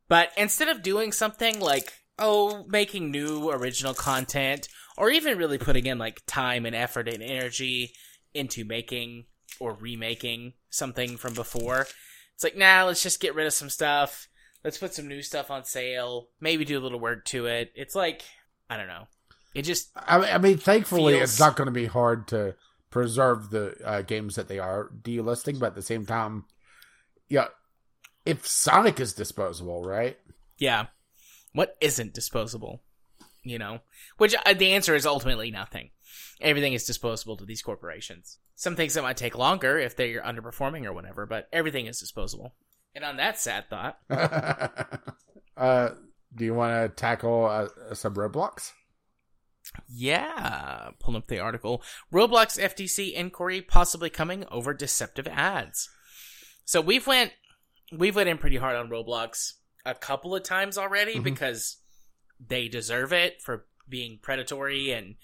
But 0.07 0.29
instead 0.37 0.69
of 0.69 0.83
doing 0.83 1.11
something 1.11 1.59
like 1.59 1.91
oh, 2.19 2.65
making 2.67 3.11
new 3.11 3.49
original 3.49 3.93
content 3.93 4.67
or 4.97 5.09
even 5.09 5.37
really 5.37 5.57
putting 5.57 5.85
in 5.85 5.97
like 5.97 6.21
time 6.27 6.65
and 6.65 6.75
effort 6.75 7.07
and 7.07 7.23
energy 7.23 7.93
into 8.33 8.65
making 8.65 9.25
or 9.59 9.73
remaking 9.73 10.53
something 10.69 11.17
from 11.17 11.33
before, 11.33 11.87
it's 12.33 12.43
like, 12.43 12.57
nah, 12.57 12.83
let's 12.83 13.03
just 13.03 13.19
get 13.19 13.35
rid 13.35 13.47
of 13.47 13.53
some 13.53 13.69
stuff. 13.69 14.27
Let's 14.63 14.77
put 14.77 14.93
some 14.93 15.07
new 15.07 15.21
stuff 15.21 15.51
on 15.51 15.65
sale. 15.65 16.29
Maybe 16.39 16.65
do 16.65 16.79
a 16.79 16.81
little 16.81 16.99
work 16.99 17.25
to 17.25 17.47
it. 17.47 17.71
It's 17.75 17.95
like, 17.95 18.23
I 18.69 18.77
don't 18.77 18.87
know. 18.87 19.07
It 19.53 19.63
just, 19.63 19.91
I 19.95 20.17
mean, 20.17 20.29
I 20.29 20.37
mean, 20.39 20.57
thankfully, 20.57 21.13
feels- 21.13 21.31
it's 21.31 21.39
not 21.39 21.55
going 21.55 21.67
to 21.67 21.71
be 21.71 21.85
hard 21.85 22.27
to 22.29 22.55
preserve 22.89 23.49
the 23.49 23.75
uh, 23.85 24.01
games 24.01 24.35
that 24.35 24.47
they 24.47 24.59
are 24.59 24.89
delisting, 25.01 25.59
but 25.59 25.67
at 25.67 25.75
the 25.75 25.81
same 25.81 26.05
time, 26.05 26.45
yeah, 27.27 27.47
if 28.25 28.47
Sonic 28.47 28.99
is 28.99 29.13
disposable, 29.13 29.83
right? 29.83 30.17
yeah. 30.57 30.85
What 31.53 31.75
isn't 31.81 32.13
disposable? 32.13 32.81
You 33.43 33.59
know? 33.59 33.79
Which 34.17 34.35
uh, 34.45 34.53
the 34.53 34.73
answer 34.73 34.95
is 34.95 35.05
ultimately 35.05 35.51
nothing. 35.51 35.91
Everything 36.41 36.73
is 36.73 36.85
disposable 36.85 37.37
to 37.37 37.45
these 37.45 37.61
corporations. 37.61 38.39
Some 38.55 38.75
things 38.75 38.93
that 38.93 39.03
might 39.03 39.17
take 39.17 39.37
longer 39.37 39.79
if 39.79 39.95
they're 39.95 40.21
underperforming 40.21 40.85
or 40.85 40.93
whatever, 40.93 41.25
but 41.25 41.47
everything 41.51 41.87
is 41.87 41.99
disposable. 41.99 42.55
And 42.95 43.03
on 43.03 43.17
that 43.17 43.39
sad 43.39 43.69
thought, 43.69 43.97
uh, 45.57 45.89
do 46.35 46.45
you 46.45 46.53
want 46.53 46.73
to 46.73 46.95
tackle 46.95 47.45
uh, 47.45 47.95
some 47.95 48.13
Roblox? 48.15 48.71
Yeah, 49.87 50.89
pulling 50.99 51.17
up 51.17 51.27
the 51.27 51.39
article. 51.39 51.81
Roblox 52.11 52.59
FTC 52.59 53.13
inquiry 53.13 53.61
possibly 53.61 54.09
coming 54.09 54.45
over 54.51 54.73
deceptive 54.73 55.27
ads. 55.27 55.89
So 56.65 56.81
we've 56.81 57.07
went 57.07 57.31
we've 57.91 58.15
went 58.15 58.29
in 58.29 58.37
pretty 58.37 58.57
hard 58.57 58.75
on 58.75 58.89
Roblox 58.89 59.53
a 59.85 59.93
couple 59.93 60.35
of 60.35 60.43
times 60.43 60.77
already 60.77 61.15
Mhm. 61.15 61.23
because 61.23 61.77
they 62.39 62.67
deserve 62.67 63.13
it 63.13 63.41
for 63.41 63.67
being 63.87 64.17
predatory 64.17 64.91
and 64.91 65.15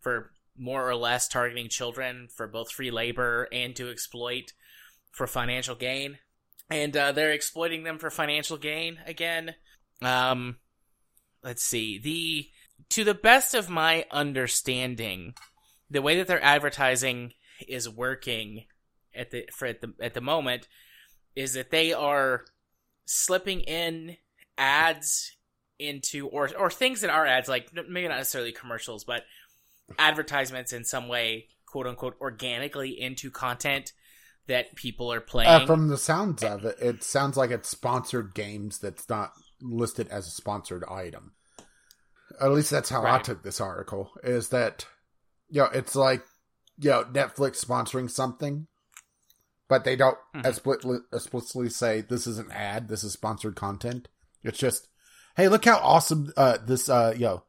for 0.00 0.32
more 0.56 0.88
or 0.88 0.96
less 0.96 1.28
targeting 1.28 1.68
children 1.68 2.28
for 2.28 2.46
both 2.46 2.72
free 2.72 2.90
labor 2.90 3.48
and 3.52 3.76
to 3.76 3.90
exploit 3.90 4.52
for 5.12 5.26
financial 5.26 5.74
gain. 5.76 6.18
And 6.70 6.96
uh, 6.96 7.12
they're 7.12 7.32
exploiting 7.32 7.84
them 7.84 7.98
for 7.98 8.10
financial 8.10 8.58
gain 8.58 9.00
again. 9.06 9.54
Um, 10.02 10.58
let's 11.42 11.62
see. 11.62 11.98
The 11.98 12.50
to 12.90 13.04
the 13.04 13.14
best 13.14 13.54
of 13.54 13.68
my 13.68 14.06
understanding, 14.10 15.34
the 15.90 16.02
way 16.02 16.16
that 16.16 16.26
their 16.26 16.42
advertising 16.42 17.34
is 17.66 17.88
working 17.88 18.66
at 19.14 19.30
the 19.30 19.48
for 19.52 19.66
at 19.66 19.80
the 19.80 19.94
at 20.00 20.14
the 20.14 20.20
moment 20.20 20.68
is 21.34 21.54
that 21.54 21.70
they 21.70 21.92
are 21.92 22.44
slipping 23.10 23.60
in 23.60 24.16
ads 24.56 25.36
into 25.78 26.26
or 26.28 26.50
or 26.56 26.70
things 26.70 27.00
that 27.00 27.10
are 27.10 27.24
ads 27.26 27.48
like 27.48 27.72
maybe 27.72 28.08
not 28.08 28.16
necessarily 28.16 28.52
commercials 28.52 29.04
but 29.04 29.22
advertisements 29.98 30.72
in 30.72 30.84
some 30.84 31.08
way 31.08 31.46
quote 31.66 31.86
unquote 31.86 32.16
organically 32.20 32.90
into 33.00 33.30
content 33.30 33.92
that 34.48 34.74
people 34.74 35.12
are 35.12 35.20
playing 35.20 35.48
Uh, 35.48 35.66
from 35.66 35.88
the 35.88 35.98
sounds 35.98 36.42
of 36.42 36.64
it, 36.64 36.76
it 36.80 37.04
sounds 37.04 37.36
like 37.36 37.50
it's 37.50 37.68
sponsored 37.68 38.34
games 38.34 38.78
that's 38.78 39.08
not 39.08 39.32
listed 39.60 40.08
as 40.08 40.26
a 40.26 40.30
sponsored 40.30 40.84
item. 40.84 41.32
At 42.40 42.52
least 42.52 42.70
that's 42.70 42.88
how 42.90 43.04
I 43.04 43.18
took 43.18 43.42
this 43.42 43.60
article. 43.60 44.10
Is 44.22 44.48
that, 44.50 44.86
you 45.48 45.60
know, 45.62 45.68
it's 45.72 45.96
like, 45.96 46.22
you 46.78 46.90
know, 46.90 47.04
Netflix 47.04 47.64
sponsoring 47.64 48.10
something, 48.10 48.66
but 49.68 49.84
they 49.84 49.96
don't 49.96 50.18
Mhm. 50.34 50.46
explicitly, 50.46 50.98
say 51.70 52.00
this 52.00 52.26
is 52.26 52.38
an 52.38 52.50
ad, 52.50 52.88
this 52.88 53.04
is 53.04 53.12
sponsored 53.12 53.54
content. 53.56 54.08
It's 54.42 54.58
just, 54.58 54.88
hey, 55.36 55.48
look 55.48 55.64
how 55.64 55.78
awesome 55.78 56.32
uh, 56.36 56.58
this, 56.64 56.88
uh, 56.88 57.12
know, 57.20 57.44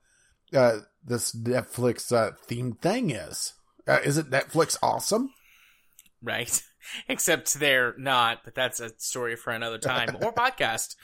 uh, 0.54 0.80
this 1.04 1.34
Netflix 1.34 2.12
uh, 2.16 2.32
themed 2.48 2.80
thing 2.82 3.12
is. 3.12 3.54
Uh, 3.88 4.00
isn't 4.04 4.30
Netflix 4.30 4.78
awesome? 4.84 5.34
right? 6.22 6.62
Except 7.08 7.54
they're 7.54 7.94
not, 7.98 8.44
but 8.44 8.56
that's 8.56 8.80
a 8.80 8.92
story 8.98 9.36
for 9.36 9.52
another 9.52 9.78
time 9.78 10.18
or 10.22 10.34
podcast. 10.34 10.96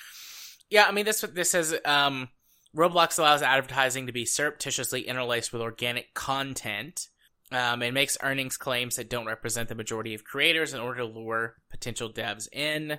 Yeah, 0.69 0.85
I 0.87 0.91
mean 0.91 1.05
this 1.05 1.21
this 1.21 1.51
says 1.51 1.75
um, 1.85 2.29
Roblox 2.75 3.17
allows 3.19 3.41
advertising 3.41 4.07
to 4.07 4.11
be 4.11 4.25
surreptitiously 4.25 5.01
interlaced 5.07 5.53
with 5.53 5.61
organic 5.61 6.13
content. 6.13 7.07
Um, 7.51 7.83
and 7.83 7.93
makes 7.93 8.17
earnings 8.23 8.57
claims 8.57 8.95
that 8.95 9.09
don't 9.09 9.27
represent 9.27 9.69
the 9.69 9.75
majority 9.75 10.15
of 10.15 10.23
creators 10.23 10.73
in 10.73 10.79
order 10.79 11.01
to 11.01 11.05
lure 11.05 11.57
potential 11.69 12.11
devs 12.11 12.47
in. 12.51 12.97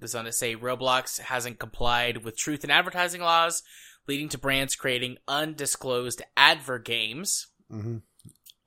Goes 0.00 0.14
on 0.14 0.24
to 0.24 0.32
say 0.32 0.56
Roblox 0.56 1.20
hasn't 1.20 1.58
complied 1.58 2.24
with 2.24 2.36
truth 2.36 2.64
in 2.64 2.70
advertising 2.70 3.20
laws, 3.20 3.62
leading 4.08 4.30
to 4.30 4.38
brands 4.38 4.74
creating 4.76 5.18
undisclosed 5.28 6.22
adver 6.36 6.78
games 6.78 7.48
hmm 7.70 7.98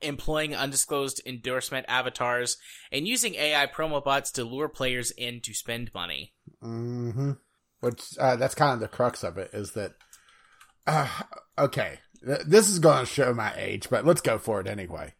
employing 0.02 0.54
undisclosed 0.54 1.20
endorsement 1.26 1.86
avatars, 1.88 2.56
and 2.92 3.08
using 3.08 3.34
AI 3.34 3.66
promo 3.66 4.02
bots 4.02 4.30
to 4.32 4.44
lure 4.44 4.68
players 4.68 5.10
in 5.12 5.40
to 5.42 5.54
spend 5.54 5.92
money. 5.94 6.34
hmm 6.60 7.32
Which 7.80 8.16
uh, 8.18 8.36
that's 8.36 8.54
kind 8.54 8.74
of 8.74 8.80
the 8.80 8.88
crux 8.88 9.22
of 9.22 9.38
it 9.38 9.50
is 9.52 9.72
that. 9.72 9.92
Uh, 10.86 11.08
okay, 11.58 11.98
this 12.26 12.68
is 12.68 12.80
going 12.80 13.00
to 13.00 13.06
show 13.06 13.32
my 13.32 13.52
age, 13.56 13.88
but 13.88 14.04
let's 14.04 14.20
go 14.20 14.38
for 14.38 14.60
it 14.60 14.66
anyway. 14.66 15.14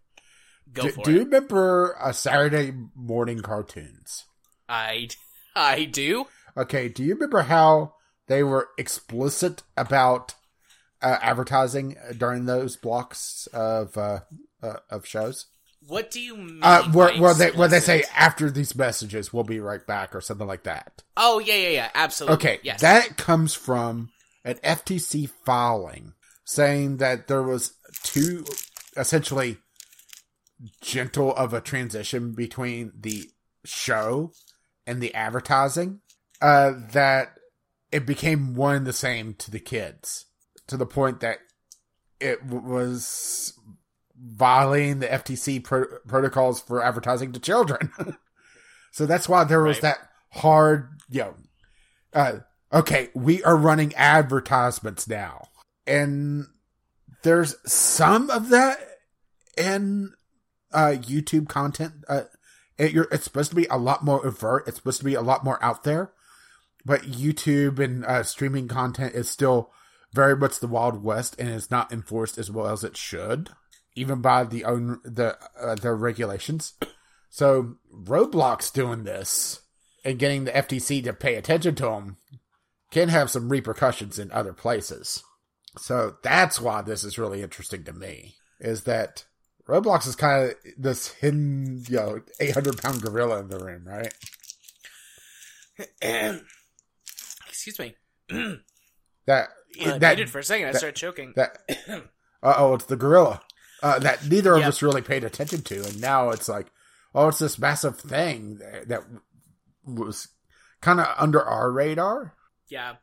Go 0.72 0.82
do, 0.82 0.90
for 0.90 1.04
do 1.04 1.10
it. 1.10 1.14
you 1.14 1.24
remember 1.24 1.96
uh, 2.00 2.12
Saturday 2.12 2.72
morning 2.94 3.40
cartoons? 3.40 4.24
I 4.68 5.08
I 5.54 5.84
do. 5.84 6.26
Okay, 6.56 6.88
do 6.88 7.04
you 7.04 7.14
remember 7.14 7.42
how 7.42 7.94
they 8.26 8.42
were 8.42 8.70
explicit 8.76 9.62
about 9.76 10.34
uh, 11.00 11.18
advertising 11.22 11.96
during 12.16 12.46
those 12.46 12.76
blocks 12.76 13.46
of 13.52 13.96
uh, 13.96 14.20
uh, 14.62 14.78
of 14.90 15.06
shows? 15.06 15.46
What 15.86 16.10
do 16.10 16.20
you 16.20 16.36
mean? 16.36 16.58
Uh, 16.62 16.90
where, 16.90 17.12
by 17.12 17.20
where 17.20 17.34
they 17.34 17.50
where 17.52 17.68
they 17.68 17.78
say 17.78 18.02
after 18.16 18.50
these 18.50 18.74
messages 18.74 19.32
we'll 19.32 19.44
be 19.44 19.60
right 19.60 19.86
back 19.86 20.16
or 20.16 20.20
something 20.20 20.46
like 20.46 20.64
that. 20.64 21.04
Oh 21.16 21.38
yeah 21.38 21.54
yeah 21.54 21.68
yeah 21.68 21.90
absolutely. 21.94 22.34
Okay, 22.34 22.58
yes. 22.64 22.80
that 22.80 23.16
comes 23.16 23.54
from 23.54 24.10
an 24.44 24.56
FTC 24.64 25.30
filing 25.44 26.14
saying 26.46 26.96
that 26.98 27.26
there 27.26 27.42
was 27.42 27.74
too 28.02 28.44
essentially 28.96 29.58
gentle 30.80 31.34
of 31.34 31.52
a 31.52 31.60
transition 31.60 32.32
between 32.32 32.92
the 32.98 33.28
show 33.64 34.32
and 34.86 35.02
the 35.02 35.12
advertising 35.14 36.00
uh, 36.40 36.72
that 36.92 37.34
it 37.92 38.06
became 38.06 38.54
one 38.54 38.76
and 38.76 38.86
the 38.86 38.92
same 38.92 39.34
to 39.34 39.50
the 39.50 39.58
kids 39.58 40.26
to 40.68 40.76
the 40.76 40.86
point 40.86 41.20
that 41.20 41.38
it 42.20 42.42
was 42.44 43.52
violating 44.18 45.00
the 45.00 45.06
FTC 45.08 45.62
pro- 45.62 45.98
protocols 46.06 46.60
for 46.60 46.82
advertising 46.82 47.32
to 47.32 47.40
children. 47.40 47.90
so 48.92 49.04
that's 49.04 49.28
why 49.28 49.44
there 49.44 49.62
was 49.62 49.76
Right. 49.76 49.82
that 49.82 49.98
hard, 50.30 50.88
you 51.10 51.20
know, 51.20 51.34
uh, 52.14 52.32
okay, 52.72 53.10
we 53.14 53.42
are 53.42 53.56
running 53.56 53.94
advertisements 53.94 55.06
now. 55.06 55.48
And 55.86 56.46
there's 57.22 57.56
some 57.70 58.30
of 58.30 58.48
that 58.50 58.78
in 59.56 60.14
uh, 60.72 60.96
YouTube 60.98 61.48
content. 61.48 62.04
Uh, 62.08 62.22
it, 62.78 62.94
it's 63.10 63.24
supposed 63.24 63.50
to 63.50 63.56
be 63.56 63.66
a 63.66 63.76
lot 63.76 64.04
more 64.04 64.24
overt. 64.26 64.66
It's 64.66 64.76
supposed 64.76 64.98
to 64.98 65.04
be 65.04 65.14
a 65.14 65.22
lot 65.22 65.44
more 65.44 65.62
out 65.62 65.84
there. 65.84 66.12
But 66.84 67.02
YouTube 67.02 67.78
and 67.78 68.04
uh, 68.04 68.22
streaming 68.22 68.68
content 68.68 69.14
is 69.14 69.28
still 69.28 69.72
very 70.12 70.36
much 70.36 70.60
the 70.60 70.68
Wild 70.68 71.02
West 71.02 71.34
and 71.38 71.48
is 71.48 71.70
not 71.70 71.92
enforced 71.92 72.38
as 72.38 72.50
well 72.50 72.68
as 72.68 72.84
it 72.84 72.96
should, 72.96 73.50
even 73.94 74.20
by 74.20 74.44
the 74.44 74.64
own 74.64 75.00
the 75.04 75.36
uh, 75.60 75.74
their 75.74 75.96
regulations. 75.96 76.74
So 77.28 77.76
Roblox 77.92 78.72
doing 78.72 79.04
this 79.04 79.60
and 80.04 80.18
getting 80.18 80.44
the 80.44 80.52
FTC 80.52 81.04
to 81.04 81.12
pay 81.12 81.34
attention 81.34 81.74
to 81.74 81.82
them 81.84 82.16
can 82.90 83.08
have 83.08 83.30
some 83.30 83.48
repercussions 83.48 84.18
in 84.18 84.30
other 84.30 84.52
places. 84.52 85.22
So 85.78 86.16
that's 86.22 86.60
why 86.60 86.82
this 86.82 87.04
is 87.04 87.18
really 87.18 87.42
interesting 87.42 87.84
to 87.84 87.92
me. 87.92 88.34
Is 88.60 88.84
that 88.84 89.24
Roblox 89.68 90.06
is 90.06 90.16
kind 90.16 90.50
of 90.50 90.54
this 90.78 91.08
hidden, 91.08 91.84
you 91.88 91.96
know, 91.96 92.20
eight 92.40 92.54
hundred 92.54 92.78
pound 92.80 93.02
gorilla 93.02 93.40
in 93.40 93.48
the 93.48 93.58
room, 93.58 93.84
right? 93.86 94.12
Excuse 97.48 97.78
me. 97.78 97.94
That 99.26 99.48
I 99.84 99.98
that 99.98 100.16
muted 100.16 100.30
for 100.30 100.38
a 100.38 100.44
second. 100.44 100.68
I 100.68 100.72
that- 100.72 100.78
started 100.78 100.94
choking. 100.96 101.32
that. 101.36 101.58
Uh 102.42 102.54
oh, 102.58 102.74
it's 102.74 102.84
the 102.84 102.96
gorilla 102.96 103.42
uh, 103.82 103.98
that 103.98 104.24
neither 104.28 104.52
of 104.52 104.60
Yep. 104.60 104.68
us 104.68 104.82
really 104.82 105.02
paid 105.02 105.24
attention 105.24 105.62
to, 105.62 105.82
and 105.84 106.00
now 106.00 106.28
it's 106.30 106.48
like, 106.48 106.68
oh, 107.14 107.26
it's 107.28 107.38
this 107.40 107.58
massive 107.58 107.98
thing 107.98 108.58
that, 108.58 108.88
that 108.88 109.02
was 109.84 110.28
kind 110.82 111.00
of 111.00 111.06
under 111.18 111.42
our 111.42 111.72
radar. 111.72 112.34
yeah. 112.68 112.96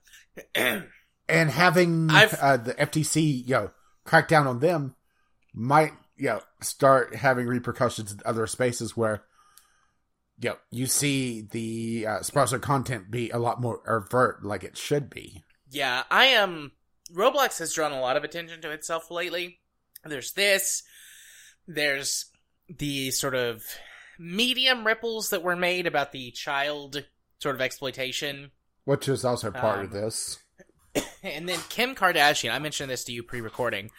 and 1.30 1.50
having 1.50 2.10
uh, 2.12 2.58
the 2.58 2.74
FTC, 2.74 3.48
you 3.48 3.54
know, 3.54 3.72
crack 4.04 4.28
down 4.28 4.48
on 4.48 4.60
them 4.60 4.96
might, 5.54 5.94
you 6.18 6.28
know, 6.28 6.42
start 6.62 7.16
having 7.16 7.48
repercussions 7.48 8.12
in 8.12 8.20
other 8.26 8.48
spaces 8.48 8.96
where, 8.98 9.24
you 10.40 10.50
know, 10.50 10.58
you 10.72 10.86
see 10.86 11.42
the 11.52 12.06
uh, 12.08 12.22
sponsored 12.22 12.62
content 12.62 13.10
be 13.12 13.30
a 13.30 13.38
lot 13.38 13.62
more 13.62 13.82
overt, 13.90 14.44
like 14.44 14.64
it 14.64 14.78
should 14.78 15.10
be. 15.10 15.44
Yeah, 15.70 16.04
I 16.12 16.26
am. 16.26 16.72
Roblox 17.14 17.60
has 17.60 17.74
drawn 17.74 17.92
a 17.92 18.02
lot 18.02 18.18
of 18.18 18.24
attention 18.24 18.62
to 18.62 18.72
itself 18.72 19.10
lately. 19.12 19.60
There's 20.04 20.34
this. 20.34 20.84
There's 21.68 22.26
the 22.70 23.12
sort 23.12 23.36
of 23.36 23.64
medium 24.20 24.86
ripples 24.86 25.30
that 25.30 25.44
were 25.44 25.56
made 25.56 25.88
about 25.88 26.12
the 26.12 26.32
child 26.32 27.06
sort 27.40 27.56
of 27.56 27.62
exploitation. 27.62 28.52
Which 28.86 29.08
is 29.08 29.24
also 29.24 29.52
part 29.52 29.80
Um, 29.80 29.86
of 29.86 29.92
this. 29.92 30.40
And 31.24 31.48
then 31.48 31.60
Kim 31.70 31.96
Kardashian, 31.96 32.52
I 32.52 32.60
mentioned 32.60 32.90
this 32.90 33.06
to 33.06 33.14
you 33.14 33.24
pre-recording. 33.24 33.92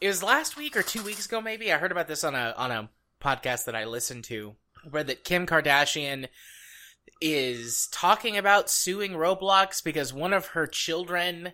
It 0.00 0.06
was 0.06 0.22
last 0.22 0.56
week 0.56 0.76
or 0.76 0.82
two 0.82 1.02
weeks 1.02 1.26
ago, 1.26 1.40
maybe. 1.40 1.72
I 1.72 1.78
heard 1.78 1.90
about 1.90 2.06
this 2.06 2.22
on 2.22 2.34
a 2.34 2.54
on 2.56 2.70
a 2.70 2.88
podcast 3.20 3.64
that 3.64 3.74
I 3.74 3.84
listened 3.84 4.24
to, 4.24 4.54
where 4.88 5.02
that 5.02 5.24
Kim 5.24 5.46
Kardashian 5.46 6.28
is 7.20 7.88
talking 7.90 8.36
about 8.36 8.70
suing 8.70 9.12
Roblox 9.12 9.82
because 9.82 10.12
one 10.12 10.32
of 10.32 10.48
her 10.48 10.66
children 10.66 11.52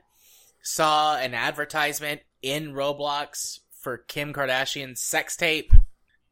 saw 0.62 1.16
an 1.16 1.34
advertisement 1.34 2.20
in 2.42 2.72
Roblox 2.72 3.60
for 3.80 3.98
Kim 3.98 4.32
Kardashian's 4.32 5.02
sex 5.02 5.36
tape. 5.36 5.72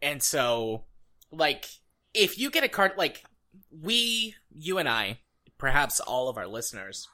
And 0.03 0.23
so, 0.23 0.85
like, 1.31 1.67
if 2.15 2.39
you 2.39 2.51
get 2.51 2.65
a 2.65 2.69
card, 2.69 2.93
like, 2.97 3.25
we, 3.71 4.35
you 4.51 4.79
and 4.79 4.89
I, 4.89 5.21
perhaps 5.59 6.01
all 6.01 6.29
of 6.29 6.37
our 6.37 6.47
listeners 6.47 7.09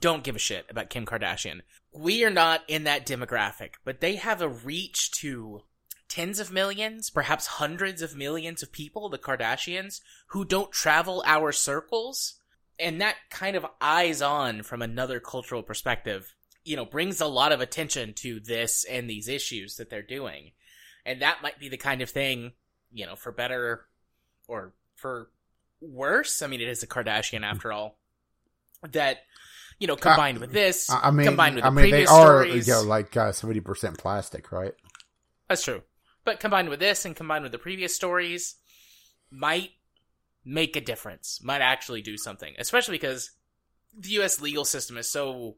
don't 0.00 0.24
give 0.24 0.36
a 0.36 0.40
shit 0.40 0.66
about 0.68 0.90
Kim 0.90 1.06
Kardashian. 1.06 1.60
We 1.92 2.24
are 2.24 2.30
not 2.30 2.62
in 2.68 2.84
that 2.84 3.06
demographic, 3.06 3.74
but 3.84 4.00
they 4.00 4.16
have 4.16 4.42
a 4.42 4.48
reach 4.48 5.10
to 5.12 5.62
tens 6.08 6.38
of 6.38 6.52
millions, 6.52 7.10
perhaps 7.10 7.46
hundreds 7.46 8.02
of 8.02 8.16
millions 8.16 8.62
of 8.62 8.72
people, 8.72 9.08
the 9.08 9.18
Kardashians, 9.18 10.00
who 10.28 10.44
don't 10.44 10.72
travel 10.72 11.22
our 11.26 11.52
circles. 11.52 12.34
And 12.78 13.00
that 13.00 13.16
kind 13.30 13.56
of 13.56 13.66
eyes 13.80 14.20
on 14.20 14.62
from 14.62 14.82
another 14.82 15.18
cultural 15.20 15.62
perspective, 15.62 16.34
you 16.64 16.76
know, 16.76 16.84
brings 16.84 17.20
a 17.20 17.26
lot 17.26 17.52
of 17.52 17.60
attention 17.60 18.12
to 18.14 18.38
this 18.40 18.84
and 18.84 19.08
these 19.08 19.28
issues 19.28 19.76
that 19.76 19.88
they're 19.88 20.02
doing. 20.02 20.52
And 21.04 21.22
that 21.22 21.42
might 21.42 21.58
be 21.58 21.68
the 21.68 21.76
kind 21.76 22.02
of 22.02 22.10
thing, 22.10 22.52
you 22.92 23.06
know, 23.06 23.16
for 23.16 23.32
better 23.32 23.86
or 24.46 24.74
for 24.96 25.30
worse. 25.80 26.42
I 26.42 26.46
mean, 26.46 26.60
it 26.60 26.68
is 26.68 26.82
a 26.82 26.86
Kardashian 26.86 27.44
after 27.44 27.72
all. 27.72 27.98
That 28.92 29.20
you 29.78 29.86
know, 29.86 29.96
combined 29.96 30.38
with 30.38 30.52
this, 30.52 30.88
I 30.90 31.10
mean, 31.10 31.26
combined 31.26 31.56
with 31.56 31.64
I 31.64 31.70
the 31.70 31.74
mean, 31.74 31.84
they 31.84 31.90
previous 31.90 32.10
are 32.10 32.44
stories, 32.44 32.66
you 32.66 32.72
know 32.72 32.82
like 32.82 33.16
uh, 33.16 33.32
seventy 33.32 33.60
percent 33.60 33.98
plastic, 33.98 34.52
right? 34.52 34.74
that's 35.48 35.62
true. 35.62 35.82
But 36.24 36.40
combined 36.40 36.68
with 36.68 36.80
this 36.80 37.04
and 37.04 37.14
combined 37.14 37.44
with 37.44 37.52
the 37.52 37.58
previous 37.58 37.94
stories, 37.94 38.56
might 39.30 39.70
make 40.44 40.76
a 40.76 40.80
difference. 40.80 41.40
Might 41.42 41.60
actually 41.60 42.02
do 42.02 42.16
something, 42.16 42.54
especially 42.58 42.94
because 42.94 43.30
the 43.96 44.10
U.S. 44.10 44.40
legal 44.40 44.64
system 44.64 44.96
is 44.96 45.10
so 45.10 45.56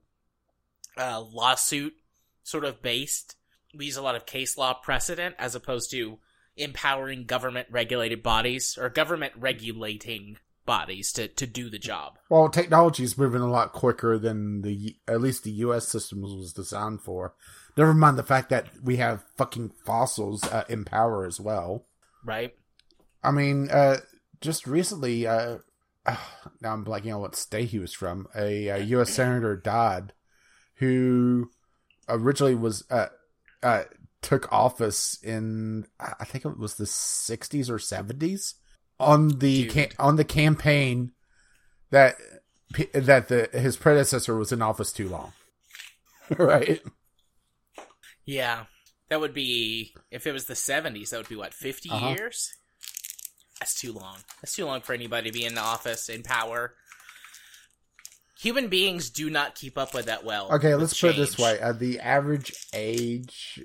uh, 0.97 1.21
lawsuit 1.21 1.95
sort 2.43 2.65
of 2.65 2.83
based. 2.83 3.37
We 3.75 3.87
use 3.87 3.97
a 3.97 4.03
lot 4.03 4.15
of 4.15 4.27
case 4.27 4.57
law 4.57 4.75
precedent 4.75 5.37
as 5.39 5.55
opposed 5.55 5.91
to 5.93 6.19
empowering 6.57 7.25
government 7.25 7.69
regulated 7.71 8.23
bodies 8.23 8.77
or 8.81 8.89
government 8.89 9.33
regulating 9.37 10.39
bodies 10.69 11.13
to, 11.13 11.27
to 11.27 11.47
do 11.47 11.71
the 11.71 11.79
job. 11.79 12.19
Well, 12.29 12.51
technology 12.51 13.03
is 13.03 13.17
moving 13.17 13.41
a 13.41 13.51
lot 13.51 13.73
quicker 13.73 14.19
than 14.19 14.61
the 14.61 14.97
at 15.09 15.23
least 15.23 15.43
the 15.43 15.51
U.S. 15.51 15.89
systems 15.89 16.35
was 16.35 16.53
designed 16.53 17.01
for. 17.01 17.35
Never 17.77 17.95
mind 17.95 18.19
the 18.19 18.23
fact 18.23 18.51
that 18.51 18.67
we 18.83 18.97
have 18.97 19.25
fucking 19.37 19.71
fossils 19.85 20.45
uh, 20.45 20.65
in 20.69 20.85
power 20.85 21.25
as 21.25 21.41
well. 21.41 21.87
Right? 22.23 22.55
I 23.25 23.31
mean, 23.31 23.71
uh, 23.71 23.99
just 24.43 24.67
recently, 24.67 25.27
uh, 25.27 25.59
now 26.61 26.75
I'm 26.75 26.85
blanking 26.85 27.15
on 27.15 27.23
what 27.23 27.35
state 27.35 27.71
he 27.71 27.79
was 27.79 27.95
from. 27.95 28.29
A, 28.37 28.71
uh 28.71 28.77
U.S. 28.77 29.11
senator 29.11 29.57
died 29.57 30.13
who 30.75 31.51
originally 32.09 32.55
was 32.55 32.85
uh, 32.91 33.07
uh, 33.63 33.85
took 34.23 34.53
office 34.53 35.19
in 35.23 35.87
I 35.99 36.25
think 36.25 36.45
it 36.45 36.59
was 36.59 36.75
the 36.75 36.85
60s 36.85 37.71
or 37.71 37.79
70s 37.79 38.55
on 39.01 39.39
the 39.39 39.67
ca- 39.69 39.91
on 39.99 40.17
the 40.17 40.25
campaign 40.25 41.13
that 41.91 42.17
that 42.93 43.29
the 43.29 43.49
his 43.53 43.77
predecessor 43.77 44.37
was 44.37 44.53
in 44.53 44.61
office 44.63 44.93
too 44.93 45.09
long. 45.09 45.33
right? 46.39 46.83
Yeah. 48.25 48.65
That 49.09 49.21
would 49.21 49.33
be 49.33 49.95
if 50.11 50.27
it 50.27 50.33
was 50.33 50.45
the 50.47 50.55
seventies, 50.55 51.11
that 51.11 51.17
would 51.17 51.29
be 51.29 51.37
what, 51.37 51.55
50 51.55 51.89
Uh-huh. 51.91 52.09
years? 52.11 52.53
That's 53.59 53.81
too 53.81 53.93
long. 53.93 54.19
That's 54.43 54.55
too 54.55 54.67
long 54.67 54.83
for 54.83 54.93
anybody 54.93 55.31
to 55.31 55.33
be 55.39 55.45
in 55.47 55.55
the 55.55 55.63
office 55.63 56.09
in 56.11 56.23
power. 56.23 56.75
Human 58.41 58.69
beings 58.69 59.11
do 59.11 59.31
not 59.31 59.55
keep 59.57 59.77
up 59.77 59.95
with 59.95 60.07
that 60.07 60.25
well. 60.25 60.53
Okay, 60.53 60.75
let's 60.77 60.99
put 61.01 61.11
it 61.11 61.17
this 61.17 61.37
way: 61.39 61.59
uh, 61.61 61.73
the 61.73 61.99
average 61.99 62.53
age 62.73 63.61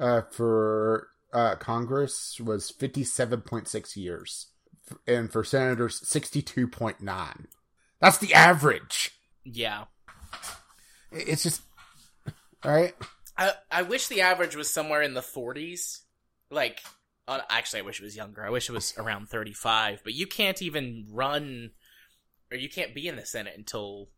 uh, 0.00 0.22
for 0.32 1.08
uh, 1.32 1.54
Congress 1.56 2.40
was 2.40 2.70
fifty-seven 2.70 3.42
point 3.42 3.68
six 3.68 3.96
years, 3.96 4.46
and 5.06 5.30
for 5.32 5.44
senators, 5.44 6.00
sixty-two 6.08 6.68
point 6.68 7.00
nine. 7.00 7.48
That's 8.00 8.18
the 8.18 8.34
average. 8.34 9.12
Yeah. 9.44 9.84
It's 11.10 11.42
just 11.42 11.62
all 12.64 12.72
right. 12.72 12.94
I 13.36 13.52
I 13.70 13.82
wish 13.82 14.08
the 14.08 14.22
average 14.22 14.56
was 14.56 14.68
somewhere 14.70 15.02
in 15.02 15.14
the 15.14 15.20
40s. 15.20 16.00
Like 16.50 16.80
uh, 17.28 17.40
actually 17.50 17.80
I 17.80 17.82
wish 17.82 18.00
it 18.00 18.04
was 18.04 18.16
younger. 18.16 18.44
I 18.44 18.50
wish 18.50 18.68
it 18.68 18.72
was 18.72 18.94
around 18.98 19.28
35, 19.28 20.00
but 20.04 20.14
you 20.14 20.26
can't 20.26 20.60
even 20.62 21.06
run 21.10 21.70
or 22.50 22.56
you 22.56 22.68
can't 22.68 22.94
be 22.94 23.08
in 23.08 23.16
the 23.16 23.24
Senate 23.26 23.54
until 23.56 24.08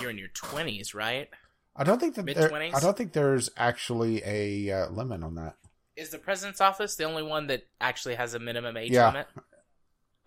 you're 0.00 0.10
in 0.10 0.18
your 0.18 0.28
20s, 0.28 0.94
right? 0.94 1.28
I 1.76 1.84
don't 1.84 1.98
think 1.98 2.14
that 2.14 2.24
Mid-twenties? 2.24 2.74
I 2.74 2.80
don't 2.80 2.96
think 2.96 3.12
there's 3.12 3.50
actually 3.56 4.22
a 4.24 4.70
uh, 4.70 4.90
limit 4.90 5.22
on 5.24 5.34
that. 5.36 5.56
Is 5.96 6.10
the 6.10 6.18
president's 6.18 6.60
office 6.60 6.94
the 6.96 7.04
only 7.04 7.22
one 7.22 7.48
that 7.48 7.64
actually 7.80 8.14
has 8.14 8.34
a 8.34 8.38
minimum 8.38 8.76
age 8.76 8.92
Yeah. 8.92 9.08
limit? 9.08 9.26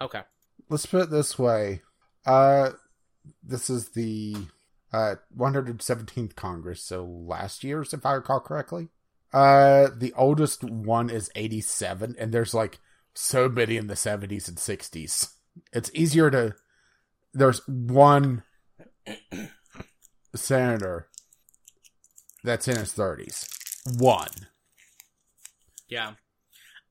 Okay. 0.01 0.21
Let's 0.69 0.85
put 0.85 1.03
it 1.03 1.09
this 1.09 1.39
way: 1.39 1.81
uh, 2.25 2.71
this 3.43 3.69
is 3.69 3.89
the 3.89 4.35
uh 4.93 5.15
117th 5.37 6.35
Congress, 6.35 6.83
so 6.83 7.03
last 7.03 7.63
year's, 7.63 7.93
if 7.93 8.05
I 8.05 8.13
recall 8.13 8.39
correctly. 8.39 8.89
Uh, 9.33 9.89
the 9.95 10.13
oldest 10.15 10.63
one 10.63 11.09
is 11.09 11.29
87, 11.35 12.15
and 12.17 12.31
there's 12.31 12.53
like 12.53 12.79
so 13.13 13.49
many 13.49 13.75
in 13.77 13.87
the 13.87 13.95
70s 13.95 14.47
and 14.47 14.57
60s. 14.57 15.33
It's 15.73 15.91
easier 15.93 16.29
to. 16.31 16.55
There's 17.33 17.61
one 17.67 18.43
senator 20.35 21.09
that's 22.43 22.67
in 22.67 22.77
his 22.77 22.93
30s. 22.93 23.47
One. 23.99 24.29
Yeah. 25.87 26.13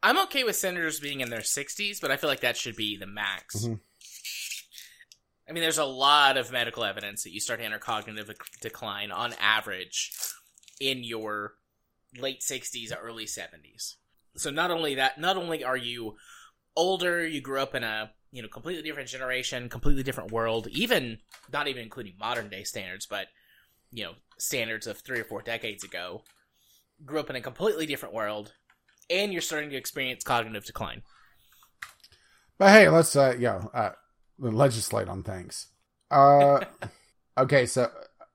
I'm 0.07 0.19
okay 0.19 0.45
with 0.45 0.55
senators 0.55 1.01
being 1.01 1.21
in 1.21 1.31
their 1.31 1.41
60s, 1.41 2.01
but 2.01 2.13
I 2.13 2.17
feel 2.17 2.31
like 2.31 2.39
that 2.39 2.57
should 2.57 2.77
be 2.77 2.97
the 2.97 3.09
max. 3.09 3.57
Mhm. 3.57 3.81
I 5.49 5.53
mean, 5.53 5.63
there's 5.63 5.79
a 5.79 5.85
lot 5.85 6.37
of 6.37 6.53
medical 6.53 6.85
evidence 6.85 7.25
that 7.25 7.33
you 7.33 7.41
start 7.41 7.59
to 7.59 7.67
enter 7.67 7.81
cognitive 7.81 8.31
decline 8.61 9.11
on 9.11 9.33
average 9.33 10.13
in 10.79 11.03
your 11.03 11.59
late 12.17 12.41
60s, 12.41 12.93
early 12.93 13.27
70s. 13.27 13.97
So 14.37 14.51
not 14.51 14.71
only 14.71 14.95
that, 14.95 15.19
not 15.19 15.37
only 15.37 15.65
are 15.65 15.77
you 15.77 16.17
older, 16.77 17.27
you 17.27 17.41
grew 17.41 17.59
up 17.59 17.75
in 17.75 17.83
a 17.83 18.13
you 18.31 18.43
know 18.43 18.49
completely 18.49 18.85
different 18.85 19.09
generation, 19.09 19.69
completely 19.69 20.05
different 20.05 20.31
world, 20.31 20.69
even 20.69 21.21
not 21.53 21.67
even 21.67 21.83
including 21.83 22.17
modern 22.17 22.49
day 22.49 22.63
standards, 22.63 23.07
but 23.07 23.27
you 23.91 24.05
know 24.05 24.15
standards 24.39 24.87
of 24.87 24.99
three 24.99 25.19
or 25.19 25.25
four 25.25 25.43
decades 25.43 25.83
ago. 25.83 26.23
Grew 27.05 27.19
up 27.19 27.29
in 27.29 27.35
a 27.35 27.41
completely 27.41 27.87
different 27.87 28.15
world, 28.15 28.55
and 29.11 29.33
you're 29.33 29.43
starting 29.43 29.71
to 29.71 29.77
experience 29.77 30.25
cognitive 30.25 30.65
decline. 30.65 31.03
But 32.59 32.71
hey, 32.71 32.89
let's 32.89 33.15
uh 33.17 33.33
know, 33.49 33.71
uh 33.75 33.91
legislate 34.39 35.09
on 35.09 35.23
things. 35.23 35.67
Uh 36.11 36.61
okay, 37.39 37.67
so 37.67 37.91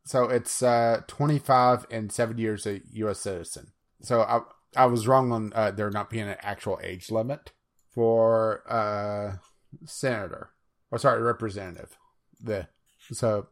so 0.06 0.26
it's 0.26 0.62
uh 0.64 1.02
25 1.08 1.86
and 1.92 2.12
7 2.12 2.38
years 2.38 2.66
a 2.66 2.82
US 2.94 3.20
citizen. 3.22 3.68
So 4.02 4.22
I 4.22 4.42
I 4.76 4.86
was 4.86 5.08
wrong 5.08 5.32
on 5.32 5.54
uh 5.56 5.72
there 5.72 5.90
not 5.92 6.10
being 6.10 6.28
an 6.28 6.38
actual 6.42 6.80
age 6.84 7.12
limit 7.12 7.52
for 7.94 8.64
uh 8.72 9.38
senator. 9.86 10.52
Or 10.92 10.98
sorry, 10.98 11.22
representative. 11.22 11.98
The 12.40 12.68
so 13.12 13.48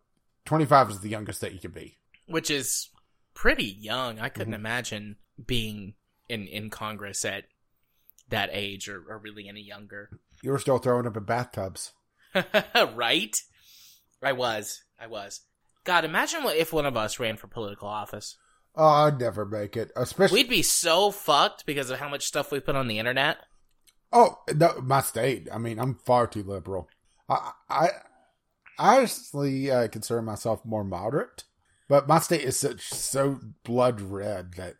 25 0.46 0.92
is 0.92 1.00
the 1.00 1.10
youngest 1.10 1.42
that 1.42 1.54
you 1.54 1.60
could 1.60 1.74
be. 1.74 1.98
which 2.28 2.52
is 2.52 2.90
pretty 3.34 3.66
young. 3.66 4.20
I 4.20 4.30
couldn't 4.30 4.54
Mhm. 4.54 4.58
imagine 4.58 5.16
being 5.48 5.96
in 6.30 6.48
in 6.48 6.70
Congress 6.70 7.26
at 7.26 7.46
that 8.30 8.50
age 8.54 8.88
or, 8.88 9.04
or 9.10 9.18
really 9.18 9.50
any 9.50 9.62
younger. 9.62 10.10
You 10.42 10.52
were 10.52 10.60
still 10.60 10.78
throwing 10.78 11.08
up 11.08 11.18
in 11.18 11.24
bathtubs. 11.24 11.94
right? 12.96 13.36
I 14.22 14.32
was. 14.34 14.84
I 15.00 15.08
was. 15.08 15.42
God, 15.84 16.06
imagine 16.06 16.44
what 16.44 16.56
if 16.56 16.72
one 16.72 16.86
of 16.86 16.96
us 16.96 17.20
ran 17.20 17.38
for 17.38 17.48
political 17.48 17.88
office. 17.88 18.38
Oh, 18.76 18.86
I'd 18.86 19.20
never 19.20 19.46
make 19.46 19.76
it. 19.76 19.92
Especially 19.96 20.42
We'd 20.42 20.50
be 20.50 20.62
so 20.62 21.12
fucked 21.12 21.66
because 21.66 21.90
of 21.90 22.00
how 22.00 22.10
much 22.10 22.26
stuff 22.26 22.52
we 22.52 22.60
put 22.60 22.76
on 22.76 22.88
the 22.88 23.00
internet. 23.00 23.38
Oh, 24.12 24.40
no, 24.56 24.80
my 24.82 25.02
state. 25.02 25.48
I 25.52 25.58
mean, 25.58 25.80
I'm 25.80 25.96
far 25.96 26.28
too 26.28 26.44
liberal. 26.44 26.88
I, 27.28 27.52
I, 27.70 27.90
I 28.78 28.98
honestly 28.98 29.70
uh, 29.70 29.88
consider 29.88 30.22
myself 30.22 30.66
more 30.66 30.84
moderate, 30.84 31.44
but 31.88 32.08
my 32.08 32.20
state 32.20 32.42
is 32.42 32.58
such 32.58 32.90
so 32.90 33.40
blood 33.64 34.02
red 34.02 34.54
that 34.54 34.76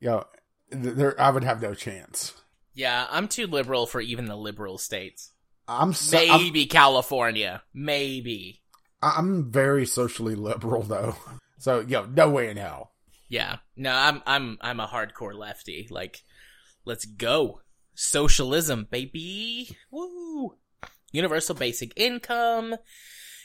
you 0.00 0.08
know 0.08 0.24
there 0.70 1.20
I 1.20 1.30
would 1.30 1.44
have 1.44 1.62
no 1.62 1.74
chance. 1.74 2.34
Yeah, 2.74 3.06
I'm 3.10 3.28
too 3.28 3.46
liberal 3.46 3.86
for 3.86 4.00
even 4.00 4.26
the 4.26 4.36
liberal 4.36 4.78
states. 4.78 5.32
I'm 5.66 5.92
so, 5.92 6.18
I'm, 6.18 6.42
Maybe 6.42 6.66
California. 6.66 7.62
Maybe. 7.74 8.62
I'm 9.02 9.50
very 9.50 9.86
socially 9.86 10.34
liberal 10.34 10.82
though, 10.82 11.16
so 11.58 11.80
yo, 11.80 12.06
no 12.06 12.30
way 12.30 12.50
in 12.50 12.56
hell. 12.56 12.92
Yeah. 13.28 13.56
No, 13.76 13.92
I'm 13.92 14.22
I'm 14.26 14.58
I'm 14.60 14.80
a 14.80 14.86
hardcore 14.86 15.34
lefty. 15.34 15.86
Like, 15.90 16.22
let's 16.84 17.04
go. 17.04 17.60
Socialism, 17.94 18.86
baby. 18.90 19.76
Woo. 19.90 20.56
Universal 21.12 21.54
basic 21.54 21.92
income, 21.96 22.76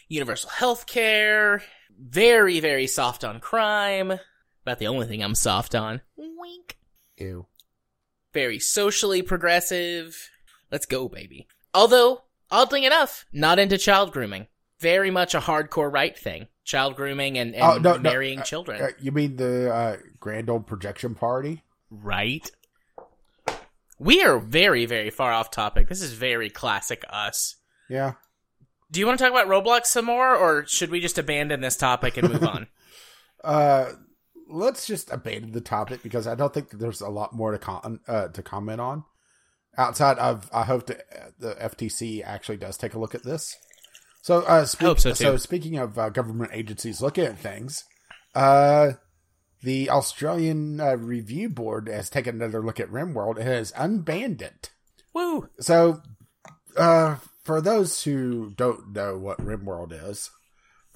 universal 0.10 0.50
health 0.50 0.86
care, 0.86 1.64
very, 1.98 2.60
very 2.60 2.88
soft 2.88 3.24
on 3.24 3.40
crime. 3.40 4.20
About 4.64 4.80
the 4.80 4.88
only 4.88 5.08
thing 5.08 5.24
I'm 5.24 5.36
soft 5.36 5.76
on. 5.76 6.02
Wink. 6.18 6.78
Ew. 7.24 7.48
Very 8.34 8.60
socially 8.60 9.22
progressive. 9.22 10.30
Let's 10.72 10.86
go, 10.86 11.08
baby. 11.08 11.48
Although, 11.74 12.24
oddly 12.52 12.86
enough, 12.86 13.26
not 13.32 13.60
into 13.60 13.78
child 13.78 14.12
grooming. 14.12 14.48
very 14.80 15.10
much 15.12 15.34
a 15.34 15.40
hardcore 15.40 15.92
right 15.92 16.18
thing. 16.18 16.48
Child 16.66 16.96
grooming 16.96 17.38
and, 17.38 17.54
and 17.56 17.64
Oh, 17.64 17.78
no, 17.78 17.94
no, 17.94 18.00
marrying 18.00 18.40
uh, 18.40 18.44
children. 18.44 18.82
Uh, 18.82 18.88
you 19.00 19.12
mean 19.12 19.36
the 19.38 19.74
uh, 19.74 19.98
grand 20.20 20.50
old 20.50 20.68
projection 20.68 21.16
party? 21.16 21.64
right? 21.90 22.50
We 24.00 24.24
are 24.24 24.40
very, 24.40 24.86
very 24.86 25.10
far 25.12 25.32
off 25.32 25.52
topic. 25.52 25.88
This 25.88 26.02
is 26.02 26.14
very 26.14 26.50
classic 26.50 27.04
us. 27.10 27.56
Yeah. 27.90 28.14
Do 28.92 29.00
you 29.00 29.06
want 29.08 29.20
to 29.20 29.24
talk 29.24 29.32
about 29.32 29.48
Roblox 29.48 29.86
some 29.86 30.06
more, 30.06 30.36
or 30.36 30.66
should 30.66 30.90
we 30.90 31.00
just 31.00 31.18
abandon 31.18 31.62
this 31.62 31.78
topic 31.78 32.18
and 32.18 32.30
move 32.32 32.44
on? 32.44 32.68
Uh, 33.44 33.92
let's 34.50 34.86
just 34.86 35.12
abandon 35.12 35.52
the 35.52 35.62
topic 35.62 36.04
because 36.04 36.28
I 36.28 36.36
don't 36.36 36.54
think 36.54 36.72
there's 36.72 37.02
a 37.02 37.10
lot 37.10 37.34
more 37.34 37.52
to 37.52 37.58
con- 37.58 38.00
uh, 38.08 38.28
to 38.30 38.44
comment 38.44 38.82
on. 38.82 39.04
Outside 39.78 40.20
of, 40.20 40.50
I 40.54 40.64
hope 40.64 40.86
that 40.88 41.02
uh, 41.12 41.30
the 41.40 41.56
FTC 41.56 42.24
actually 42.24 42.58
does 42.58 42.78
take 42.78 42.94
a 42.94 43.00
look 43.00 43.16
at 43.16 43.24
this. 43.24 43.56
So, 44.22 44.42
uh, 44.42 44.66
speak- 44.66 44.88
hope 44.88 45.00
so, 45.00 45.38
speaking 45.38 45.78
of 45.78 45.98
uh, 45.98 46.10
government 46.10 46.52
agencies 46.54 47.02
looking 47.02 47.26
at 47.26 47.40
things, 47.40 47.84
uh, 48.36 48.94
the 49.64 49.90
Australian 49.90 50.80
uh, 50.80 50.96
Review 50.96 51.50
Board 51.50 51.88
has 51.88 52.10
taken 52.10 52.36
another 52.36 52.62
look 52.62 52.80
at 52.80 52.90
RimWorld 52.92 53.38
and 53.38 53.48
has 53.48 53.72
unbanned 53.72 54.42
it. 54.42 54.72
Woo! 55.14 55.50
So, 55.60 56.02
uh, 56.78 57.16
for 57.44 57.60
those 57.60 58.04
who 58.04 58.52
don't 58.56 58.94
know 58.94 59.18
what 59.18 59.40
RimWorld 59.40 60.10
is, 60.10 60.30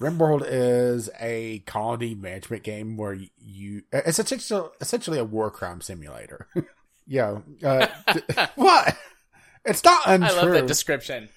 RimWorld 0.00 0.44
is 0.46 1.10
a 1.20 1.60
colony 1.60 2.14
management 2.14 2.62
game 2.62 2.96
where 2.96 3.18
you, 3.38 3.82
it's 3.92 4.18
essentially, 4.18 4.68
essentially 4.80 5.18
a 5.18 5.24
war 5.24 5.50
crime 5.50 5.80
simulator. 5.80 6.46
yeah. 7.06 7.38
Uh, 7.62 7.86
th- 8.12 8.48
what? 8.54 8.96
It's 9.64 9.82
not 9.82 10.02
untrue. 10.06 10.28
I 10.28 10.42
love 10.42 10.52
that 10.52 10.66
description. 10.66 11.28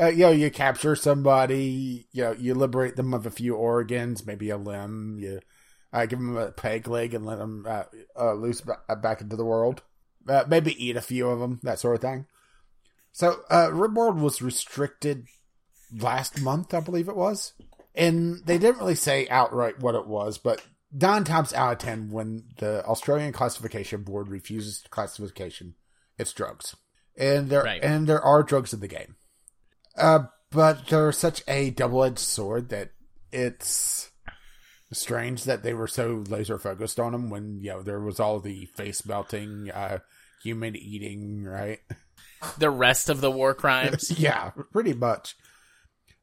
uh, 0.00 0.06
you 0.06 0.20
know, 0.20 0.30
you 0.30 0.50
capture 0.50 0.96
somebody, 0.96 2.06
you 2.12 2.22
know, 2.24 2.32
you 2.32 2.54
liberate 2.54 2.96
them 2.96 3.12
of 3.12 3.26
a 3.26 3.30
few 3.30 3.54
organs, 3.54 4.26
maybe 4.26 4.50
a 4.50 4.56
limb, 4.56 5.18
you 5.20 5.40
uh, 5.92 6.06
give 6.06 6.18
them 6.18 6.36
a 6.36 6.50
peg 6.52 6.88
leg 6.88 7.14
and 7.14 7.26
let 7.26 7.38
them 7.38 7.64
uh, 7.68 7.84
uh, 8.18 8.32
loose 8.32 8.62
ba- 8.62 8.80
uh, 8.88 8.94
back 8.94 9.20
into 9.20 9.36
the 9.36 9.44
world. 9.44 9.82
Uh, 10.26 10.44
maybe 10.48 10.72
eat 10.84 10.96
a 10.96 11.02
few 11.02 11.28
of 11.28 11.38
them, 11.38 11.60
that 11.62 11.78
sort 11.78 11.94
of 11.96 12.00
thing. 12.00 12.26
So, 13.12 13.40
uh, 13.48 13.68
RimWorld 13.68 14.20
was 14.20 14.42
restricted 14.42 15.26
last 15.96 16.40
month, 16.40 16.74
I 16.74 16.80
believe 16.80 17.08
it 17.08 17.16
was. 17.16 17.52
And 17.96 18.44
they 18.44 18.58
didn't 18.58 18.78
really 18.78 18.94
say 18.94 19.26
outright 19.28 19.80
what 19.80 19.94
it 19.94 20.06
was, 20.06 20.36
but 20.38 20.62
nine 20.92 21.24
times 21.24 21.52
out 21.54 21.72
of 21.72 21.78
ten, 21.78 22.10
when 22.10 22.44
the 22.58 22.84
Australian 22.84 23.32
Classification 23.32 24.02
Board 24.02 24.28
refuses 24.28 24.84
classification, 24.90 25.74
it's 26.18 26.32
drugs. 26.32 26.76
And 27.18 27.48
there, 27.48 27.62
Right. 27.62 27.82
and 27.82 28.06
there 28.06 28.20
are 28.20 28.42
drugs 28.42 28.74
in 28.74 28.80
the 28.80 28.88
game. 28.88 29.16
Uh, 29.96 30.24
but 30.50 30.86
they're 30.88 31.12
such 31.12 31.42
a 31.48 31.70
double-edged 31.70 32.18
sword 32.18 32.68
that 32.68 32.90
it's 33.32 34.10
strange 34.92 35.44
that 35.44 35.62
they 35.62 35.74
were 35.74 35.88
so 35.88 36.22
laser 36.28 36.58
focused 36.58 37.00
on 37.00 37.12
them 37.12 37.28
when 37.30 37.58
you 37.60 37.70
know 37.70 37.82
there 37.82 38.00
was 38.00 38.20
all 38.20 38.38
the 38.40 38.66
face 38.76 39.04
melting, 39.06 39.70
uh, 39.70 39.98
human 40.42 40.76
eating, 40.76 41.44
right? 41.44 41.80
The 42.58 42.70
rest 42.70 43.08
of 43.08 43.20
the 43.20 43.30
war 43.30 43.54
crimes. 43.54 44.10
yeah, 44.18 44.50
pretty 44.72 44.92
much. 44.94 45.34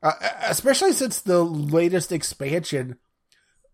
Uh, 0.04 0.12
especially 0.48 0.92
since 0.92 1.22
the 1.22 1.42
latest 1.42 2.12
expansion 2.12 2.98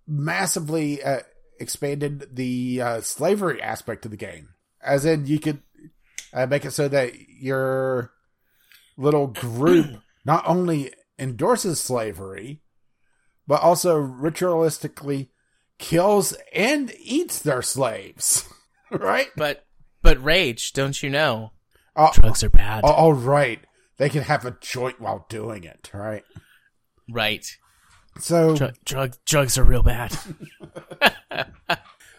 massively 0.07 1.01
uh, 1.01 1.21
expanded 1.59 2.35
the 2.35 2.79
uh, 2.81 3.01
slavery 3.01 3.59
aspect 3.59 4.05
of 4.05 4.11
the 4.11 4.17
game, 4.17 4.49
as 4.79 5.05
in 5.05 5.25
you 5.25 5.39
could 5.39 5.63
uh, 6.31 6.45
make 6.45 6.65
it 6.65 6.71
so 6.71 6.87
that 6.87 7.13
your 7.27 8.11
little 8.95 9.25
group 9.25 9.87
not 10.25 10.47
only 10.47 10.93
endorses 11.17 11.79
slavery, 11.79 12.61
but 13.47 13.63
also 13.63 13.99
ritualistically 13.99 15.29
kills 15.79 16.35
and 16.53 16.93
eats 16.99 17.39
their 17.41 17.63
slaves. 17.63 18.47
right? 18.91 19.29
but 19.35 19.65
but 20.03 20.23
rage, 20.23 20.73
don't 20.73 21.01
you 21.01 21.09
know? 21.09 21.53
Oh, 21.95 22.11
Drugs 22.13 22.43
are 22.43 22.49
bad. 22.49 22.81
oh, 22.83 22.93
oh, 22.95 23.09
right. 23.09 23.59
They 23.99 24.09
can 24.09 24.23
have 24.23 24.45
a 24.45 24.57
joint 24.61 24.99
while 25.01 25.25
doing 25.29 25.65
it, 25.65 25.91
right? 25.93 26.23
Right. 27.11 27.45
So, 28.17 28.55
Drug, 28.55 28.75
drug 28.85 29.15
drugs 29.25 29.57
are 29.57 29.63
real 29.63 29.83
bad. 29.83 30.17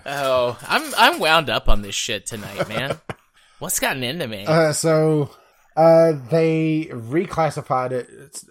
oh, 0.06 0.58
I'm 0.68 0.94
I'm 0.96 1.18
wound 1.18 1.48
up 1.48 1.68
on 1.70 1.80
this 1.82 1.94
shit 1.94 2.26
tonight, 2.26 2.68
man. 2.68 2.98
What's 3.58 3.80
gotten 3.80 4.02
into 4.04 4.28
me? 4.28 4.44
uh, 4.46 4.72
so 4.72 5.30
uh, 5.76 6.12
they 6.30 6.88
reclassified 6.90 7.92
it 7.92 8.08
it's 8.10 8.44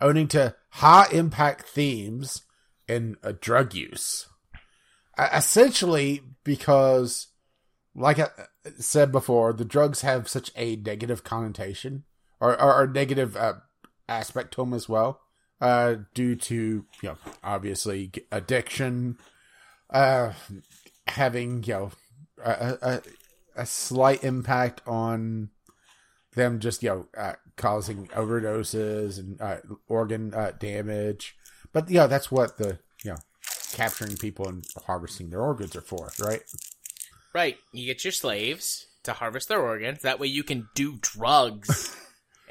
owning 0.00 0.28
to 0.28 0.54
high 0.68 1.08
impact 1.10 1.66
themes 1.66 2.42
in 2.86 3.16
uh, 3.22 3.32
drug 3.40 3.74
use. 3.74 4.28
Uh, 5.16 5.28
essentially, 5.32 6.20
because, 6.44 7.28
like 7.94 8.18
I 8.18 8.28
said 8.78 9.10
before, 9.10 9.54
the 9.54 9.64
drugs 9.64 10.02
have 10.02 10.28
such 10.28 10.50
a 10.54 10.76
negative 10.76 11.24
connotation 11.24 12.04
or, 12.40 12.60
or, 12.60 12.82
or 12.82 12.86
negative 12.86 13.36
uh, 13.36 13.54
aspect 14.08 14.54
to 14.54 14.62
them 14.62 14.74
as 14.74 14.88
well, 14.88 15.20
uh, 15.60 15.96
due 16.14 16.36
to 16.36 16.54
you 17.02 17.08
know 17.08 17.16
obviously 17.42 18.10
addiction, 18.30 19.18
uh, 19.90 20.32
having 21.06 21.62
you 21.64 21.72
know 21.72 21.90
a, 22.44 22.78
a, 22.82 23.02
a 23.56 23.66
slight 23.66 24.24
impact 24.24 24.82
on 24.86 25.50
them 26.34 26.60
just 26.60 26.82
you 26.82 26.88
know 26.88 27.08
uh, 27.16 27.34
causing 27.56 28.06
overdoses 28.08 29.18
and 29.18 29.40
uh, 29.40 29.56
organ 29.88 30.34
uh, 30.34 30.52
damage. 30.58 31.36
But 31.72 31.90
yeah, 31.90 32.06
that's 32.06 32.30
what 32.30 32.58
the 32.58 32.78
you 33.04 33.12
know 33.12 33.18
capturing 33.72 34.16
people 34.16 34.48
and 34.48 34.64
harvesting 34.86 35.30
their 35.30 35.40
organs 35.40 35.74
are 35.76 35.80
for, 35.80 36.10
right? 36.20 36.42
right. 37.32 37.56
You 37.72 37.86
get 37.86 38.04
your 38.04 38.12
slaves 38.12 38.86
to 39.02 39.12
harvest 39.12 39.48
their 39.48 39.60
organs. 39.60 40.02
That 40.02 40.20
way 40.20 40.28
you 40.28 40.44
can 40.44 40.68
do 40.74 40.98
drugs 41.00 41.96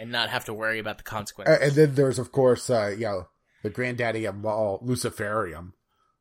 and 0.03 0.11
not 0.11 0.29
have 0.29 0.43
to 0.43 0.53
worry 0.53 0.79
about 0.79 0.97
the 0.97 1.03
consequences. 1.03 1.57
and 1.61 1.71
then 1.71 1.95
there's 1.95 2.19
of 2.19 2.33
course 2.33 2.69
uh, 2.69 2.93
you 2.95 3.05
know 3.05 3.27
the 3.63 3.69
granddaddy 3.69 4.25
of 4.25 4.45
all 4.45 4.79
Luciferium, 4.85 5.71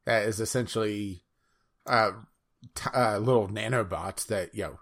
that 0.07 0.23
is 0.23 0.39
essentially 0.39 1.25
uh, 1.87 2.13
t- 2.77 2.91
uh 2.95 3.19
little 3.19 3.49
nanobots 3.49 4.25
that 4.29 4.55
you 4.55 4.63
know 4.63 4.79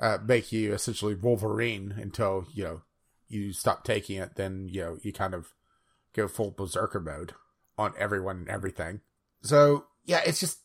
uh, 0.00 0.16
make 0.26 0.50
you 0.50 0.72
essentially 0.72 1.14
Wolverine 1.14 1.94
until 1.98 2.46
you 2.54 2.64
know 2.64 2.82
you 3.28 3.52
stop 3.52 3.84
taking 3.84 4.16
it. 4.16 4.36
Then 4.36 4.66
you 4.70 4.80
know 4.80 4.98
you 5.02 5.12
kind 5.12 5.34
of 5.34 5.52
go 6.14 6.26
full 6.26 6.52
berserker 6.52 7.00
mode 7.00 7.34
on 7.76 7.92
everyone 7.98 8.38
and 8.38 8.48
everything. 8.48 9.02
So 9.42 9.84
yeah, 10.06 10.22
it's 10.24 10.40
just 10.40 10.60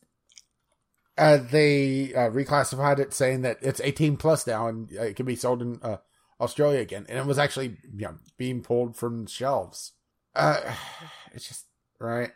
uh, 1.17 1.37
they 1.51 2.13
uh, 2.13 2.29
reclassified 2.29 2.99
it, 2.99 3.13
saying 3.13 3.41
that 3.41 3.57
it's 3.61 3.81
18 3.81 4.15
plus 4.15 4.47
now 4.47 4.69
and 4.69 4.89
uh, 4.97 5.03
it 5.03 5.17
can 5.17 5.25
be 5.25 5.35
sold 5.35 5.61
in 5.61 5.79
uh, 5.83 5.97
Australia 6.41 6.79
again, 6.79 7.05
and 7.07 7.17
it 7.17 7.25
was 7.25 7.39
actually 7.39 7.77
you 7.95 8.05
know 8.05 8.15
being 8.37 8.61
pulled 8.61 8.97
from 8.97 9.27
shelves. 9.27 9.93
Uh, 10.35 10.59
it's 11.33 11.47
just 11.47 11.65
right. 11.99 12.31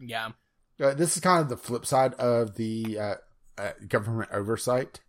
yeah. 0.00 0.30
Uh, 0.80 0.94
this 0.94 1.16
is 1.16 1.22
kind 1.22 1.42
of 1.42 1.48
the 1.48 1.56
flip 1.56 1.84
side 1.84 2.14
of 2.14 2.54
the 2.54 2.98
uh, 2.98 3.14
uh, 3.58 3.72
government 3.88 4.30
oversight, 4.32 5.00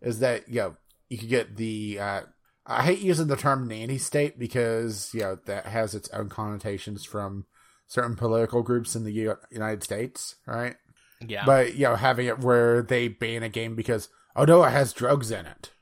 is 0.00 0.20
that 0.20 0.48
you 0.48 0.60
know 0.60 0.76
you 1.08 1.18
could 1.18 1.28
get 1.28 1.56
the. 1.56 1.98
Uh, 1.98 2.20
I 2.64 2.84
hate 2.84 3.00
using 3.00 3.26
the 3.26 3.36
term 3.36 3.66
nanny 3.66 3.98
state 3.98 4.38
because 4.38 5.10
you 5.12 5.20
know 5.20 5.38
that 5.46 5.66
has 5.66 5.94
its 5.94 6.08
own 6.10 6.28
connotations 6.28 7.04
from 7.04 7.46
certain 7.88 8.14
political 8.14 8.62
groups 8.62 8.94
in 8.94 9.04
the 9.04 9.12
U- 9.12 9.36
United 9.50 9.82
States, 9.82 10.36
right? 10.46 10.76
Yeah. 11.20 11.44
But 11.44 11.74
you 11.74 11.84
know, 11.84 11.96
having 11.96 12.26
it 12.26 12.38
where 12.38 12.82
they 12.82 13.08
ban 13.08 13.42
a 13.42 13.48
game 13.48 13.74
because 13.74 14.08
oh 14.36 14.44
no, 14.44 14.62
it 14.62 14.70
has 14.70 14.92
drugs 14.92 15.30
in 15.30 15.46
it. 15.46 15.72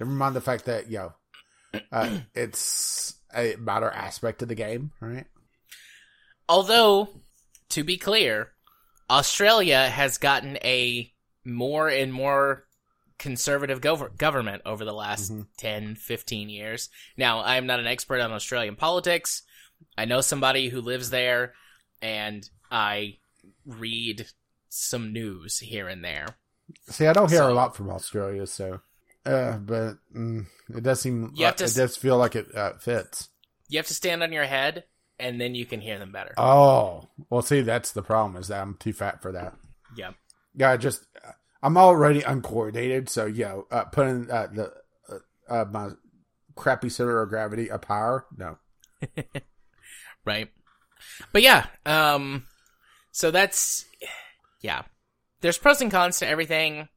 Never 0.00 0.10
mind 0.10 0.34
the 0.34 0.40
fact 0.40 0.64
that 0.64 0.90
you 0.90 0.98
know, 0.98 1.12
uh, 1.92 2.18
it's 2.34 3.14
a 3.34 3.56
matter 3.56 3.90
aspect 3.90 4.42
of 4.42 4.48
the 4.48 4.54
game, 4.54 4.92
right? 5.00 5.26
Although, 6.48 7.08
to 7.70 7.84
be 7.84 7.96
clear, 7.96 8.52
Australia 9.08 9.88
has 9.88 10.18
gotten 10.18 10.56
a 10.58 11.12
more 11.44 11.88
and 11.88 12.12
more 12.12 12.64
conservative 13.18 13.80
gov- 13.80 14.16
government 14.18 14.62
over 14.66 14.84
the 14.84 14.92
last 14.92 15.32
Mhm. 15.32 15.46
ten, 15.56 15.94
fifteen 15.96 16.46
10, 16.46 16.48
15 16.48 16.48
years. 16.50 16.88
Now, 17.16 17.40
I 17.40 17.56
am 17.56 17.66
not 17.66 17.80
an 17.80 17.86
expert 17.86 18.20
on 18.20 18.32
Australian 18.32 18.76
politics. 18.76 19.42
I 19.96 20.04
know 20.04 20.20
somebody 20.20 20.68
who 20.68 20.80
lives 20.80 21.10
there, 21.10 21.54
and 22.02 22.48
I 22.70 23.18
read 23.64 24.26
some 24.68 25.12
news 25.12 25.60
here 25.60 25.88
and 25.88 26.04
there. 26.04 26.26
See, 26.88 27.06
I 27.06 27.12
don't 27.12 27.30
hear 27.30 27.38
So- 27.40 27.52
a 27.52 27.54
lot 27.54 27.76
from 27.76 27.90
Australia, 27.90 28.46
so. 28.46 28.80
Uh, 29.24 29.56
but 29.58 29.94
mm, 30.14 30.46
it 30.68 30.82
does 30.82 31.00
seem. 31.00 31.32
You 31.34 31.46
have 31.46 31.56
to 31.56 31.64
it 31.64 31.74
does 31.74 31.96
feel 31.96 32.16
like 32.18 32.36
it 32.36 32.54
uh, 32.54 32.74
fits. 32.74 33.28
You 33.68 33.78
have 33.78 33.86
to 33.86 33.94
stand 33.94 34.22
on 34.22 34.32
your 34.32 34.44
head, 34.44 34.84
and 35.18 35.40
then 35.40 35.54
you 35.54 35.66
can 35.66 35.80
hear 35.80 35.98
them 35.98 36.12
better. 36.12 36.34
Oh, 36.38 37.08
well, 37.30 37.42
see, 37.42 37.62
that's 37.62 37.92
the 37.92 38.02
problem 38.02 38.40
is 38.40 38.48
that 38.48 38.60
I'm 38.60 38.74
too 38.74 38.92
fat 38.92 39.22
for 39.22 39.32
that. 39.32 39.54
yeah. 39.96 40.12
Yeah, 40.56 40.70
I 40.70 40.76
just 40.76 41.04
I'm 41.62 41.76
already 41.76 42.22
uncoordinated, 42.22 43.08
so 43.08 43.26
yeah, 43.26 43.60
uh, 43.70 43.84
putting 43.84 44.30
uh, 44.30 44.48
the 44.52 44.72
uh, 45.08 45.18
uh, 45.52 45.64
my 45.64 45.88
crappy 46.54 46.88
center 46.90 47.22
of 47.22 47.28
gravity 47.30 47.70
up 47.70 47.86
higher. 47.86 48.24
No, 48.36 48.58
Right. 50.24 50.48
But 51.32 51.42
yeah, 51.42 51.66
um, 51.84 52.44
so 53.12 53.30
that's 53.30 53.84
yeah. 54.60 54.82
There's 55.40 55.58
pros 55.58 55.80
and 55.80 55.90
cons 55.90 56.18
to 56.20 56.28
everything. 56.28 56.88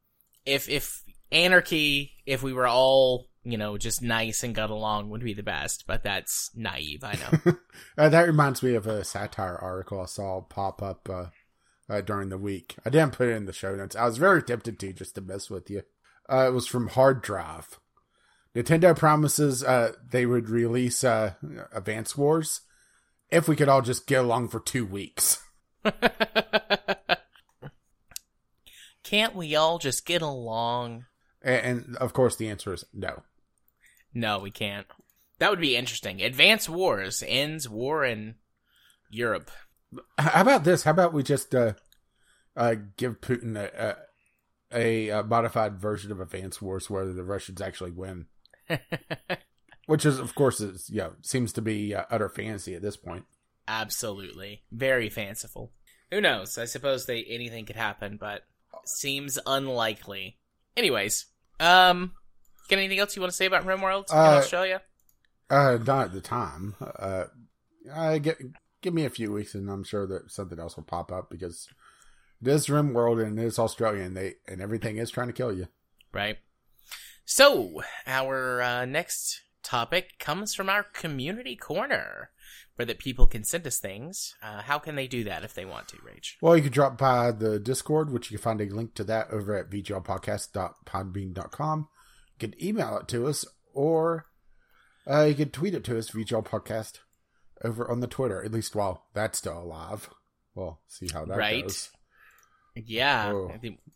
If 0.46 0.70
if 0.70 1.02
anarchy, 1.32 2.14
if 2.26 2.44
we 2.44 2.54
were 2.54 2.68
all 2.68 3.28
you 3.52 3.58
know 3.58 3.78
just 3.78 4.02
nice 4.02 4.44
and 4.44 4.54
got 4.54 4.70
along, 4.70 5.10
would 5.10 5.24
be 5.24 5.34
the 5.34 5.44
best. 5.44 5.86
But 5.88 6.04
that's 6.04 6.52
naive. 6.56 7.04
I 7.04 7.14
know. 7.14 7.54
Uh, 7.96 8.10
that 8.10 8.28
reminds 8.28 8.62
me 8.62 8.74
of 8.74 8.88
a 8.88 9.04
satire 9.04 9.56
article 9.56 10.02
I 10.02 10.06
saw 10.06 10.42
pop 10.42 10.82
up 10.82 11.08
uh, 11.10 11.26
uh, 11.90 12.02
during 12.02 12.30
the 12.30 12.38
week. 12.38 12.76
I 12.86 12.90
didn't 12.90 13.14
put 13.14 13.30
it 13.30 13.36
in 13.36 13.46
the 13.46 13.54
show 13.54 13.76
notes. 13.76 13.96
I 13.96 14.06
was 14.06 14.18
very 14.18 14.42
tempted 14.44 14.80
to 14.80 14.94
just 14.94 15.16
to 15.16 15.22
mess 15.22 15.50
with 15.50 15.70
you. 15.70 15.84
Uh, 16.30 16.48
it 16.48 16.54
was 16.54 16.68
from 16.68 16.90
Hard 16.90 17.22
Drive. 17.22 17.80
Nintendo 18.56 18.98
promises 18.98 19.64
uh, 19.64 19.94
they 20.10 20.26
would 20.26 20.50
release 20.50 21.04
uh, 21.04 21.34
Advance 21.72 22.18
Wars 22.18 22.62
if 23.30 23.48
we 23.48 23.56
could 23.56 23.70
all 23.70 23.82
just 23.82 24.08
get 24.08 24.24
along 24.24 24.50
for 24.50 24.60
two 24.60 24.86
weeks. 24.86 25.40
Can't 29.04 29.36
we 29.36 29.56
all 29.56 29.78
just 29.78 30.06
get 30.06 30.22
along? 30.22 31.06
And, 31.42 31.88
and 31.88 31.96
of 31.98 32.14
course, 32.14 32.36
the 32.36 32.50
answer 32.50 32.74
is 32.74 32.84
no. 32.94 33.24
No, 34.18 34.40
we 34.40 34.50
can't. 34.50 34.88
That 35.38 35.52
would 35.52 35.62
be 35.62 35.76
interesting. 35.76 36.24
Advance 36.24 36.68
Wars 36.68 37.24
ends 37.26 37.70
war 37.70 38.04
in 38.04 38.34
Europe. 39.12 39.52
How 40.18 40.42
about 40.42 40.64
this? 40.64 40.82
How 40.82 40.90
about 40.90 41.14
we 41.14 41.22
just 41.22 41.54
uh, 41.54 41.74
uh, 42.56 42.76
give 42.98 43.22
Putin 43.22 43.56
a, 43.56 43.96
a, 44.74 45.10
a 45.10 45.24
modified 45.24 45.80
version 45.80 46.12
of 46.12 46.20
Advance 46.20 46.60
Wars 46.60 46.90
where 46.90 47.06
the 47.06 47.24
Russians 47.24 47.62
actually 47.62 47.92
win? 47.92 48.26
Which 49.86 50.04
is, 50.04 50.18
of 50.18 50.34
course, 50.34 50.62
is 50.62 50.90
you 50.90 50.98
know, 50.98 51.14
seems 51.22 51.54
to 51.54 51.62
be 51.62 51.94
uh, 51.94 52.06
utter 52.10 52.28
fantasy 52.28 52.74
at 52.74 52.82
this 52.82 52.98
point. 52.98 53.26
Absolutely, 53.68 54.64
very 54.72 55.10
fanciful. 55.10 55.74
Who 56.10 56.22
knows? 56.22 56.58
I 56.58 56.66
suppose 56.66 57.06
they 57.06 57.24
anything 57.24 57.66
could 57.66 57.76
happen, 57.76 58.18
but 58.20 58.42
seems 58.86 59.38
unlikely. 59.46 60.40
Anyways, 60.76 61.28
um, 61.60 62.14
got 62.68 62.78
anything 62.78 63.00
else 63.00 63.16
you 63.16 63.22
want 63.22 63.32
to 63.32 63.38
say 63.38 63.46
about 63.46 63.66
RimWorld 63.66 64.12
in 64.12 64.18
Uh, 64.18 64.38
Australia? 64.38 64.82
Uh, 65.50 65.78
not 65.86 66.08
at 66.08 66.14
the 66.14 66.22
time. 66.22 66.76
Uh, 66.82 67.26
I 67.94 68.18
get 68.20 68.38
give 68.82 68.94
me 68.94 69.06
a 69.06 69.10
few 69.10 69.32
weeks, 69.32 69.56
and 69.56 69.70
I'm 69.70 69.84
sure 69.84 70.06
that 70.08 70.32
something 70.32 70.60
else 70.60 70.76
will 70.76 70.84
pop 70.84 71.12
up 71.12 71.30
because 71.30 71.68
it 72.42 72.48
is 72.48 72.68
RimWorld 72.68 73.24
and 73.26 73.40
it 73.40 73.46
is 73.46 73.60
Australia, 73.60 74.04
and 74.04 74.16
they 74.16 74.36
and 74.48 74.62
everything 74.62 74.98
is 74.98 75.10
trying 75.10 75.28
to 75.28 75.34
kill 75.34 75.54
you. 75.54 75.68
Right. 76.14 76.38
So, 77.26 77.82
our 78.06 78.62
uh, 78.62 78.86
next 78.86 79.42
topic 79.64 80.18
comes 80.20 80.54
from 80.56 80.70
our 80.70 80.84
community 80.84 81.56
corner, 81.58 82.30
where 82.76 82.86
that 82.86 83.00
people 83.00 83.28
can 83.28 83.44
send 83.44 83.68
us 83.68 83.80
things. 83.80 84.34
Uh, 84.42 84.62
how 84.62 84.80
can 84.80 84.96
they 84.96 85.08
do 85.08 85.26
that 85.26 85.44
if 85.44 85.54
they 85.54 85.66
want 85.66 85.90
to, 85.90 85.98
Rage? 86.02 86.38
Well, 86.42 86.56
you 86.56 86.64
can 86.64 86.72
drop 86.72 86.98
by 86.98 87.32
the 87.32 87.60
Discord, 87.60 88.14
which 88.14 88.32
you 88.32 88.38
can 88.38 88.44
find 88.44 88.62
a 88.62 88.66
link 88.74 88.94
to 88.96 89.04
that 89.06 89.30
over 89.32 89.58
at 89.58 89.70
vglpodcast.podbean.com. 89.70 91.88
Can 92.40 92.54
email 92.64 92.98
it 92.98 93.08
to 93.10 93.28
us, 93.28 93.46
or 93.74 94.26
uh, 95.10 95.24
you 95.24 95.36
can 95.36 95.50
tweet 95.50 95.74
it 95.74 95.84
to 95.86 95.98
us, 95.98 96.12
VGL 96.12 96.46
Podcast, 96.46 97.00
over 97.64 97.90
on 97.90 98.00
the 98.00 98.08
Twitter, 98.08 98.44
at 98.44 98.52
least 98.52 98.76
while 98.76 99.06
that's 99.14 99.38
still 99.40 99.58
alive. 99.58 100.10
Well, 100.56 100.82
see 100.88 101.08
how 101.12 101.26
that 101.26 101.38
Right. 101.38 101.64
goes. 101.64 101.90
Yeah, 102.76 103.32
Oh. 103.34 103.52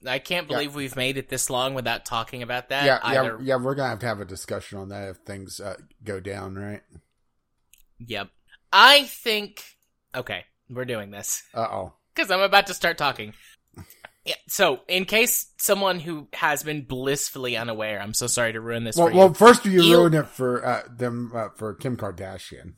I, 0.08 0.18
can't 0.18 0.48
believe 0.48 0.74
we've 0.74 0.96
made 0.96 1.18
it 1.18 1.30
this 1.30 1.52
long 1.52 1.76
without 1.76 2.04
talking 2.04 2.42
about 2.42 2.70
that. 2.70 2.86
yeah, 2.86 3.00
either. 3.04 3.38
yeah, 3.40 3.46
yeah, 3.50 3.56
we're 3.58 3.76
going 3.76 3.86
to 3.86 3.90
have 3.90 4.00
to 4.00 4.08
have 4.08 4.20
a 4.22 4.26
discussion 4.26 4.80
on 4.80 4.90
that 4.90 5.10
if 5.10 5.18
things 5.18 5.60
uh, 5.60 5.76
go 6.04 6.20
down, 6.20 6.56
right? 6.56 6.82
Yep. 8.00 8.30
I 8.74 9.04
think. 9.04 9.64
Okay, 10.16 10.46
we're 10.70 10.86
doing 10.86 11.12
this 11.12 11.44
Uh 11.54 11.68
oh. 11.72 11.94
because 12.16 12.32
I'm 12.32 12.40
about 12.42 12.68
to 12.68 12.74
start 12.74 12.98
talking. 12.98 13.34
Yeah, 14.26 14.36
so, 14.48 14.82
in 14.88 15.06
case 15.06 15.48
someone 15.58 16.00
who 16.00 16.28
has 16.34 16.62
been 16.62 16.84
blissfully 16.84 17.58
unaware, 17.58 18.00
I'm 18.00 18.14
so 18.14 18.28
sorry 18.28 18.54
to 18.54 18.62
ruin 18.62 18.84
this 18.84 18.96
Well, 18.96 19.08
for 19.08 19.12
you. 19.14 19.18
well, 19.18 19.34
first 19.34 19.66
you 19.66 19.82
Eel- 19.82 20.00
ruined 20.02 20.16
it 20.16 20.28
for 20.28 20.64
uh, 20.64 20.84
them 20.96 21.32
uh, 21.34 21.50
for 21.56 21.74
Kim 21.74 21.98
Kardashian. 21.98 22.74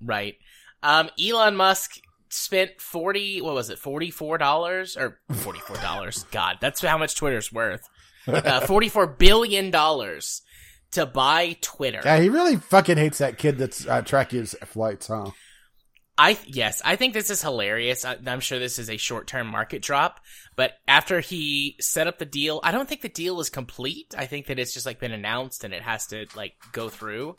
Right. 0.00 0.34
Um, 0.82 1.08
Elon 1.24 1.54
Musk 1.56 2.00
spent 2.30 2.80
forty. 2.80 3.40
What 3.40 3.54
was 3.54 3.70
it? 3.70 3.78
Forty 3.78 4.10
four 4.10 4.38
dollars 4.38 4.96
or 4.96 5.20
forty 5.34 5.60
four 5.60 5.76
dollars? 5.76 6.24
God, 6.32 6.58
that's 6.60 6.80
how 6.80 6.98
much 6.98 7.14
Twitter's 7.14 7.52
worth. 7.52 7.88
Uh, 8.26 8.60
Forty 8.66 8.88
four 8.88 9.06
billion 9.06 9.70
dollars 9.70 10.42
to 10.92 11.06
buy 11.06 11.56
Twitter. 11.60 12.00
Yeah, 12.04 12.18
he 12.20 12.28
really 12.28 12.56
fucking 12.56 12.96
hates 12.96 13.18
that 13.18 13.38
kid 13.38 13.56
that's 13.58 13.86
uh, 13.86 14.02
tracking 14.02 14.40
his 14.40 14.54
flights, 14.64 15.06
huh? 15.06 15.30
I 16.18 16.38
yes, 16.46 16.80
I 16.84 16.96
think 16.96 17.12
this 17.12 17.30
is 17.30 17.42
hilarious. 17.42 18.04
I, 18.04 18.16
I'm 18.26 18.40
sure 18.40 18.58
this 18.58 18.78
is 18.78 18.88
a 18.88 18.96
short 18.96 19.26
term 19.26 19.48
market 19.48 19.82
drop, 19.82 20.20
but 20.54 20.72
after 20.88 21.20
he 21.20 21.76
set 21.80 22.06
up 22.06 22.18
the 22.18 22.24
deal, 22.24 22.60
I 22.62 22.72
don't 22.72 22.88
think 22.88 23.02
the 23.02 23.08
deal 23.08 23.38
is 23.40 23.50
complete. 23.50 24.14
I 24.16 24.26
think 24.26 24.46
that 24.46 24.58
it's 24.58 24.72
just 24.72 24.86
like 24.86 24.98
been 24.98 25.12
announced 25.12 25.64
and 25.64 25.74
it 25.74 25.82
has 25.82 26.06
to 26.08 26.26
like 26.34 26.54
go 26.72 26.88
through. 26.88 27.36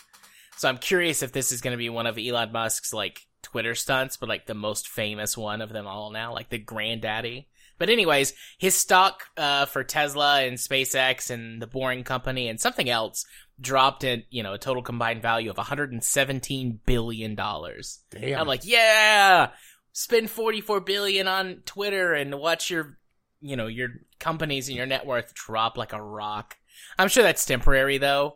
So 0.58 0.70
I'm 0.70 0.78
curious 0.78 1.24
if 1.24 1.32
this 1.32 1.52
is 1.52 1.62
going 1.62 1.74
to 1.74 1.78
be 1.78 1.90
one 1.90 2.08
of 2.08 2.18
Elon 2.18 2.52
Musk's 2.52 2.94
like 2.94 3.26
Twitter 3.42 3.76
stunts, 3.76 4.18
but 4.18 4.30
like 4.30 4.46
the 4.46 4.54
most 4.54 4.88
famous 4.88 5.38
one 5.38 5.62
of 5.62 5.70
them 5.70 5.88
all 5.88 6.12
now, 6.12 6.34
like 6.34 6.50
the 6.50 6.58
granddaddy. 6.58 7.48
But 7.80 7.90
anyways, 7.90 8.34
his 8.58 8.76
stock 8.76 9.24
uh, 9.38 9.66
for 9.66 9.84
Tesla 9.84 10.42
and 10.42 10.58
SpaceX 10.58 11.30
and 11.30 11.62
the 11.62 11.68
Boring 11.68 12.04
Company 12.04 12.48
and 12.48 12.60
something 12.60 12.90
else 12.90 13.26
dropped 13.60 14.04
at 14.04 14.24
you 14.30 14.44
know 14.44 14.54
a 14.54 14.60
total 14.60 14.84
combined 14.84 15.22
value 15.22 15.50
of 15.50 15.58
117 15.58 16.80
billion 16.86 17.36
dollars. 17.36 18.00
I'm 18.16 18.48
like, 18.48 18.66
yeah, 18.66 19.52
spend 19.92 20.30
44 20.30 20.82
billion 20.82 21.28
on 21.28 21.64
Twitter 21.66 22.14
and 22.14 22.36
watch 22.36 22.70
your, 22.70 23.00
you 23.42 23.56
know, 23.56 23.68
your 23.68 23.90
companies 24.20 24.68
and 24.68 24.78
your 24.78 24.86
net 24.86 25.06
worth 25.06 25.34
drop 25.34 25.78
like 25.78 25.94
a 25.94 26.02
rock. 26.02 26.56
I'm 27.00 27.10
sure 27.10 27.24
that's 27.24 27.46
temporary 27.46 27.98
though. 27.98 28.36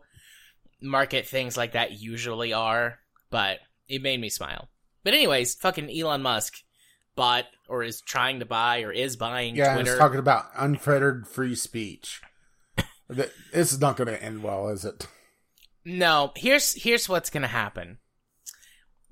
Market 0.80 1.26
things 1.26 1.56
like 1.56 1.72
that 1.72 1.92
usually 1.92 2.52
are, 2.52 2.98
but 3.30 3.58
it 3.88 4.02
made 4.02 4.20
me 4.20 4.28
smile. 4.28 4.68
But 5.04 5.14
anyways, 5.14 5.54
fucking 5.54 5.90
Elon 5.96 6.22
Musk 6.22 6.54
bought 7.14 7.44
or 7.68 7.84
is 7.84 8.00
trying 8.00 8.40
to 8.40 8.46
buy 8.46 8.82
or 8.82 8.90
is 8.90 9.16
buying 9.16 9.54
yeah, 9.54 9.74
Twitter. 9.74 9.92
it's 9.92 9.98
talking 9.98 10.18
about 10.18 10.46
unfettered 10.56 11.28
free 11.28 11.54
speech. 11.54 12.22
Th- 13.14 13.30
this 13.52 13.72
is 13.72 13.80
not 13.80 13.96
going 13.96 14.08
to 14.08 14.22
end 14.22 14.42
well, 14.42 14.68
is 14.68 14.84
it? 14.84 15.06
No, 15.84 16.32
here's 16.36 16.74
here's 16.74 17.08
what's 17.08 17.30
gonna 17.30 17.48
happen. 17.48 17.98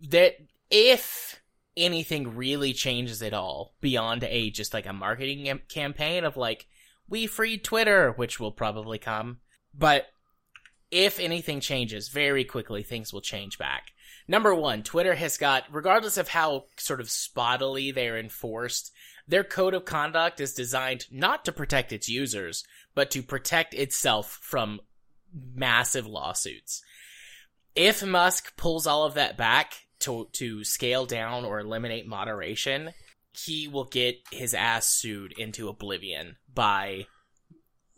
That 0.09 0.37
if 0.71 1.41
anything 1.77 2.37
really 2.37 2.73
changes 2.73 3.23
at 3.23 3.35
all 3.35 3.75
beyond 3.81 4.25
a 4.25 4.51
just 4.51 4.75
like 4.75 4.87
a 4.87 4.93
marketing 4.93 5.61
campaign 5.69 6.25
of 6.25 6.37
like 6.37 6.67
we 7.09 7.27
freed 7.27 7.65
Twitter, 7.65 8.13
which 8.13 8.39
will 8.39 8.53
probably 8.53 8.99
come, 8.99 9.41
but 9.75 10.07
if 10.91 11.19
anything 11.19 11.61
changes 11.61 12.09
very 12.09 12.45
quickly, 12.45 12.83
things 12.83 13.13
will 13.13 13.21
change 13.21 13.59
back. 13.59 13.89
Number 14.29 14.55
one, 14.55 14.83
Twitter 14.83 15.15
has 15.15 15.37
got, 15.39 15.65
regardless 15.73 16.19
of 16.19 16.29
how 16.29 16.67
sort 16.77 17.01
of 17.01 17.09
spottily 17.09 17.93
they're 17.93 18.19
enforced, 18.19 18.93
their 19.29 19.45
code 19.45 19.75
of 19.75 19.85
conduct 19.85 20.41
is 20.41 20.55
designed 20.55 21.07
not 21.11 21.45
to 21.45 21.53
protect 21.53 21.93
its 21.93 22.09
users, 22.09 22.65
but 22.95 23.11
to 23.13 23.23
protect 23.23 23.75
itself 23.75 24.39
from 24.43 24.81
massive 25.55 26.07
lawsuits. 26.07 26.83
If 27.75 28.05
Musk 28.05 28.57
pulls 28.57 28.87
all 28.87 29.05
of 29.05 29.15
that 29.15 29.37
back 29.37 29.75
to 30.01 30.29
to 30.33 30.65
scale 30.65 31.07
down 31.07 31.45
or 31.45 31.61
eliminate 31.61 32.07
moderation, 32.07 32.91
he 33.33 33.69
will 33.69 33.85
get 33.85 34.17
his 34.33 34.55
ass 34.55 34.89
sued 34.89 35.33
into 35.39 35.69
oblivion 35.69 36.37
by 36.53 37.07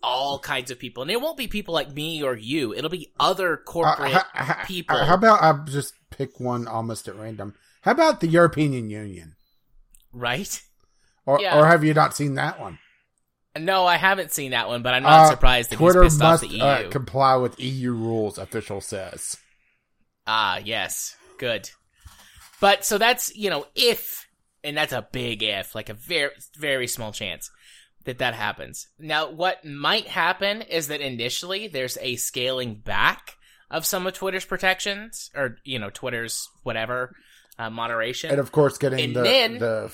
all 0.02 0.38
kinds 0.38 0.70
of 0.70 0.78
people. 0.78 1.02
And 1.02 1.10
it 1.10 1.20
won't 1.20 1.38
be 1.38 1.46
people 1.46 1.72
like 1.72 1.92
me 1.92 2.22
or 2.22 2.36
you. 2.36 2.74
It'll 2.74 2.90
be 2.90 3.12
other 3.20 3.56
corporate 3.56 4.14
Uh, 4.14 4.18
ha- 4.18 4.30
ha- 4.34 4.64
people. 4.66 4.96
How 4.96 5.14
about 5.14 5.42
I 5.42 5.64
just 5.64 5.94
pick 6.10 6.40
one 6.40 6.66
almost 6.66 7.06
at 7.08 7.14
random? 7.16 7.54
How 7.82 7.92
about 7.92 8.20
the 8.20 8.28
European 8.28 8.72
Union? 8.90 9.36
right? 10.12 10.60
Or, 11.26 11.40
Yeah. 11.40 11.58
or 11.58 11.66
have 11.66 11.84
you 11.84 11.94
not 11.94 12.14
seen 12.16 12.34
that 12.34 12.58
one? 12.60 12.78
No, 13.58 13.86
I 13.86 13.96
haven't 13.96 14.32
seen 14.32 14.52
that 14.52 14.68
one, 14.68 14.82
but 14.82 14.94
I'm 14.94 15.02
not 15.02 15.26
Uh, 15.26 15.30
surprised 15.30 15.70
that 15.70 15.76
Twitter 15.76 16.02
he's 16.02 16.14
pissed 16.14 16.20
must 16.22 16.44
off 16.44 16.50
the 16.50 16.56
EU. 16.56 16.62
uh, 16.64 16.88
comply 16.90 17.36
with 17.36 17.60
EU 17.60 17.92
rules, 17.92 18.38
official 18.38 18.80
says. 18.80 19.36
Ah, 20.26 20.58
yes. 20.58 21.14
Good. 21.38 21.70
But 22.60 22.84
so 22.84 22.96
that's, 22.98 23.34
you 23.36 23.50
know, 23.50 23.66
if, 23.74 24.26
and 24.64 24.76
that's 24.76 24.92
a 24.92 25.06
big 25.12 25.42
if, 25.42 25.74
like 25.74 25.88
a 25.90 25.94
very, 25.94 26.30
very 26.56 26.86
small 26.86 27.12
chance 27.12 27.50
that 28.04 28.18
that 28.18 28.34
happens. 28.34 28.86
Now, 28.98 29.30
what 29.30 29.64
might 29.64 30.06
happen 30.08 30.62
is 30.62 30.88
that 30.88 31.00
initially 31.00 31.68
there's 31.68 31.98
a 32.00 32.16
scaling 32.16 32.76
back 32.76 33.36
of 33.70 33.84
some 33.84 34.06
of 34.06 34.14
Twitter's 34.14 34.44
protections, 34.44 35.30
or, 35.34 35.56
you 35.64 35.78
know, 35.78 35.90
Twitter's 35.90 36.48
whatever, 36.62 37.14
uh, 37.58 37.70
moderation. 37.70 38.30
And 38.30 38.40
of 38.40 38.50
course, 38.52 38.78
getting 38.78 39.00
And 39.04 39.16
the, 39.16 39.22
then- 39.22 39.58
the 39.58 39.92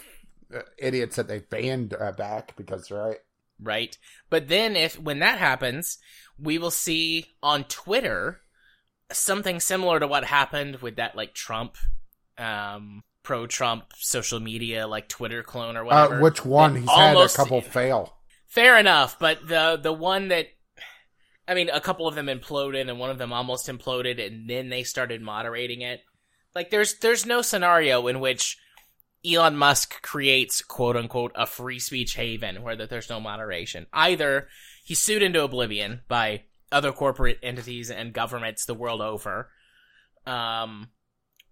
idiots 0.79 1.17
that 1.17 1.29
they 1.29 1.41
banned 1.41 1.95
uh, 1.99 2.13
back 2.13 2.57
because, 2.57 2.91
right? 2.91 3.19
right? 3.63 3.97
But 4.31 4.49
then 4.49 4.77
if 4.77 4.99
when 4.99 5.19
that 5.21 5.39
happens, 5.39 5.99
we 6.39 6.59
will 6.59 6.71
see 6.71 7.27
on 7.43 7.65
Twitter 7.65 8.41
something 9.13 9.61
similar 9.61 10.01
to 10.01 10.07
what 10.07 10.25
happened 10.25 10.77
with 10.77 10.97
that 10.97 11.17
like 11.17 11.35
Trump 11.35 11.77
um 12.37 13.03
pro-Trump 13.23 13.93
social 13.97 14.41
media, 14.41 14.87
like 14.87 15.09
Twitter 15.09 15.43
clone 15.43 15.77
or 15.77 15.85
Uh, 15.91 16.09
whatever. 16.09 16.21
which 16.21 16.45
one? 16.45 16.75
that 16.75 16.81
He's 16.81 16.91
had 16.91 17.17
a 17.17 17.29
couple 17.29 17.61
fail. 17.61 18.15
Fair 18.47 18.79
enough, 18.79 19.19
but 19.19 19.47
the 19.47 19.79
the 19.83 19.93
one 19.93 20.29
that 20.29 20.47
I 21.47 21.55
mean, 21.55 21.71
a 21.71 21.81
couple 21.81 22.07
of 22.07 22.15
them 22.15 22.27
imploded 22.27 22.89
and 22.89 22.99
one 22.99 23.11
of 23.11 23.19
them 23.19 23.33
almost 23.33 23.69
imploded 23.69 24.25
and 24.25 24.49
then 24.49 24.69
they 24.69 24.83
started 24.83 25.23
moderating 25.23 25.81
it. 25.83 26.01
Like 26.55 26.71
there's 26.71 26.99
there's 26.99 27.27
no 27.27 27.43
scenario 27.43 28.07
in 28.07 28.21
which 28.21 28.59
Elon 29.27 29.57
Musk 29.57 30.01
creates 30.03 30.63
quote 30.63 30.97
unquote 30.97 31.33
a 31.35 31.47
free 31.47 31.79
speech 31.79 32.15
haven 32.15 32.63
where 32.63 32.77
that 32.77 32.91
there's 32.91 33.11
no 33.11 33.21
moderation. 33.21 33.87
Either 33.93 34.49
he's 34.85 35.01
sued 35.01 35.23
into 35.23 35.43
oblivion 35.43 36.03
by 36.09 36.43
other 36.71 36.93
corporate 36.93 37.39
entities 37.43 37.91
and 37.91 38.13
governments 38.13 38.65
the 38.65 38.75
world 38.75 39.01
over. 39.01 39.51
Um 40.27 40.89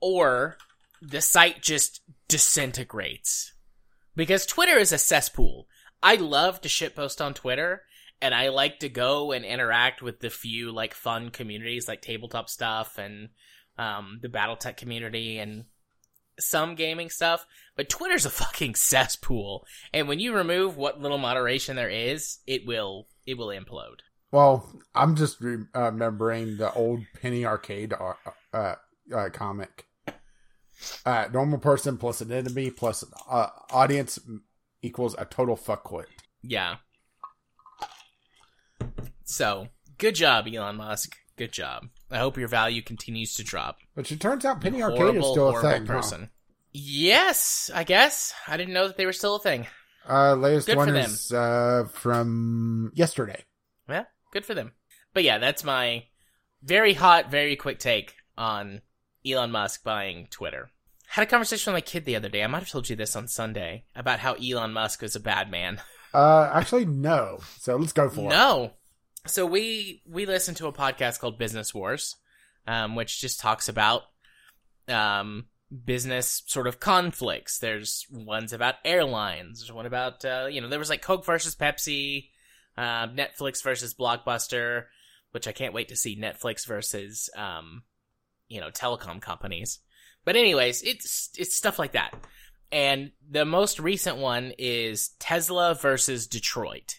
or 0.01 0.57
the 1.03 1.21
site 1.21 1.63
just 1.63 2.01
disintegrates. 2.29 3.53
Because 4.15 4.47
Twitter 4.47 4.79
is 4.79 4.93
a 4.93 4.99
cesspool. 4.99 5.69
I 6.03 6.17
love 6.17 6.61
to 6.63 6.69
shitpost 6.69 7.25
on 7.25 7.35
Twitter, 7.35 7.83
and 8.21 8.35
I 8.35 8.49
like 8.49 8.81
to 8.81 8.89
go 8.89 9.33
and 9.33 9.45
interact 9.45 10.03
with 10.03 10.21
the 10.21 10.31
few 10.31 10.73
like 10.73 10.95
fun 10.95 11.31
communities 11.31 11.89
like 11.89 12.01
tabletop 12.01 12.49
stuff 12.49 12.99
and 12.99 13.31
um, 13.79 14.21
the 14.23 14.29
BattleTech 14.29 14.77
community 14.77 15.39
and 15.39 15.65
some 16.39 16.75
gaming 16.75 17.11
stuff. 17.11 17.47
But 17.77 17.89
Twitter's 17.89 18.27
a 18.27 18.31
fucking 18.31 18.75
cesspool, 18.75 19.67
and 19.93 20.09
when 20.09 20.21
you 20.21 20.35
remove 20.35 20.77
what 20.77 21.01
little 21.01 21.19
moderation 21.19 21.77
there 21.77 21.91
is, 21.91 22.39
it 22.47 22.67
will 22.67 23.09
it 23.27 23.37
will 23.37 23.49
implode. 23.49 24.01
Well, 24.33 24.71
I'm 24.95 25.17
just 25.17 25.43
uh, 25.43 25.57
remembering 25.75 26.57
the 26.57 26.73
old 26.73 27.01
Penny 27.21 27.45
Arcade 27.45 27.93
uh, 27.93 28.15
uh, 28.53 28.75
uh, 29.15 29.29
comic. 29.31 29.87
Uh, 31.07 31.27
normal 31.33 31.59
person 31.59 31.97
plus 31.97 32.21
an 32.21 32.31
enemy 32.31 32.71
plus 32.71 33.05
uh, 33.31 33.49
audience 33.71 34.19
equals 34.83 35.15
a 35.19 35.25
total 35.25 35.57
fuckwit. 35.57 36.07
Yeah. 36.43 36.77
So 39.25 39.69
good 39.99 40.15
job, 40.15 40.47
Elon 40.53 40.77
Musk. 40.77 41.17
Good 41.37 41.53
job. 41.53 41.89
I 42.11 42.19
hope 42.19 42.39
your 42.39 42.49
value 42.49 42.83
continues 42.83 43.35
to 43.35 43.45
drop. 43.45 43.79
Which 43.95 44.11
it 44.11 44.21
turns 44.21 44.45
out 44.45 44.61
Penny 44.61 44.83
Arcade 44.83 45.17
is 45.17 45.27
still 45.27 45.49
a 45.49 45.53
horrible 45.53 45.71
thing. 45.71 45.87
huh? 45.87 45.93
person. 45.93 46.31
Yes, 46.73 47.71
I 47.75 47.85
guess. 47.85 48.35
I 48.47 48.57
didn't 48.57 48.75
know 48.75 48.87
that 48.87 48.97
they 48.97 49.07
were 49.07 49.13
still 49.13 49.37
a 49.37 49.41
thing. 49.41 49.67
Uh, 50.09 50.35
latest 50.35 50.67
Good 50.67 50.77
one 50.77 50.97
is 50.97 51.33
uh, 51.33 51.85
from 51.93 52.93
yesterday. 52.95 53.45
Yeah, 53.89 54.05
good 54.33 54.45
for 54.45 54.55
them. 54.55 54.73
But 55.13 55.25
yeah, 55.25 55.39
that's 55.39 55.65
my 55.65 56.05
very 56.63 56.95
hot, 56.95 57.31
very 57.31 57.57
quick 57.57 57.79
take 57.79 58.15
on 58.37 58.83
Elon 59.27 59.51
Musk 59.51 59.83
buying 59.85 60.29
Twitter. 60.31 60.71
Had 61.09 61.23
a 61.23 61.27
conversation 61.27 61.73
with 61.73 61.77
my 61.77 61.87
kid 61.87 62.05
the 62.05 62.17
other 62.17 62.29
day. 62.29 62.43
I 62.43 62.47
might 62.47 62.61
have 62.61 62.71
told 62.71 62.89
you 62.89 62.97
this 62.97 63.17
on 63.17 63.29
Sunday 63.29 63.85
about 63.95 64.21
how 64.21 64.35
Elon 64.35 64.73
Musk 64.73 65.03
was 65.03 65.17
a 65.17 65.21
bad 65.21 65.51
man. 65.51 65.81
Uh, 66.13 66.51
actually, 66.53 66.85
no. 66.87 67.39
So 67.59 67.77
let's 67.77 67.93
go 67.93 68.09
for 68.09 68.23
it. 68.27 68.29
No. 68.29 68.73
So 69.27 69.47
we 69.47 70.03
we 70.07 70.27
listen 70.27 70.55
to 70.57 70.67
a 70.67 70.73
podcast 70.73 71.21
called 71.21 71.39
Business 71.39 71.75
Wars, 71.75 72.17
um, 72.67 72.95
which 72.95 73.21
just 73.21 73.41
talks 73.41 73.69
about 73.69 74.03
um, 74.89 75.47
business 75.85 76.43
sort 76.47 76.67
of 76.67 76.81
conflicts. 76.81 77.59
There's 77.59 78.07
ones 78.11 78.53
about 78.53 78.77
airlines. 78.85 79.61
There's 79.61 79.73
one 79.73 79.87
about 79.87 80.25
uh, 80.25 80.47
you 80.51 80.61
know 80.61 80.69
there 80.69 80.79
was 80.79 80.91
like 80.91 81.03
Coke 81.03 81.25
versus 81.25 81.55
Pepsi, 81.55 82.29
uh, 82.77 83.09
Netflix 83.09 83.63
versus 83.63 83.95
Blockbuster, 83.95 84.85
which 85.33 85.49
I 85.49 85.53
can't 85.53 85.75
wait 85.75 85.89
to 85.89 85.97
see 85.97 86.21
Netflix 86.21 86.67
versus 86.67 87.31
um, 87.37 87.83
you 88.49 88.61
know 88.61 88.71
telecom 88.71 89.21
companies. 89.21 89.81
But 90.25 90.37
anyways, 90.37 90.83
it's 90.83 91.31
it's 91.39 91.57
stuff 91.57 91.79
like 91.79 91.93
that. 91.93 92.15
And 92.73 93.13
the 93.29 93.45
most 93.45 93.79
recent 93.79 94.17
one 94.17 94.53
is 94.59 95.11
Tesla 95.19 95.75
versus 95.75 96.27
Detroit. 96.27 96.97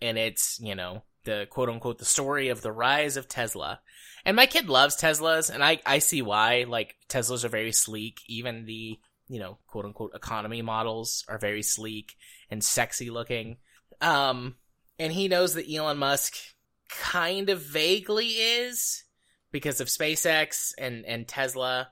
And 0.00 0.18
it's, 0.18 0.60
you 0.60 0.74
know, 0.74 1.02
the 1.24 1.46
quote 1.50 1.68
unquote 1.68 1.98
the 1.98 2.04
story 2.04 2.48
of 2.48 2.62
the 2.62 2.72
rise 2.72 3.16
of 3.16 3.28
Tesla. 3.28 3.80
And 4.24 4.36
my 4.36 4.46
kid 4.46 4.68
loves 4.68 4.96
Teslas 4.96 5.50
and 5.52 5.62
I 5.62 5.80
I 5.84 5.98
see 5.98 6.22
why. 6.22 6.64
Like 6.68 6.94
Teslas 7.08 7.44
are 7.44 7.48
very 7.48 7.72
sleek. 7.72 8.20
Even 8.26 8.66
the, 8.66 8.98
you 9.28 9.40
know, 9.40 9.58
quote 9.66 9.84
unquote 9.84 10.14
economy 10.14 10.62
models 10.62 11.24
are 11.28 11.38
very 11.38 11.62
sleek 11.62 12.14
and 12.50 12.62
sexy 12.62 13.10
looking. 13.10 13.58
Um 14.00 14.56
and 14.98 15.12
he 15.12 15.28
knows 15.28 15.54
that 15.54 15.72
Elon 15.72 15.98
Musk 15.98 16.36
kind 16.88 17.50
of 17.50 17.60
vaguely 17.60 18.28
is 18.28 19.04
because 19.50 19.80
of 19.80 19.88
SpaceX 19.88 20.72
and 20.78 21.04
and 21.06 21.26
Tesla. 21.26 21.88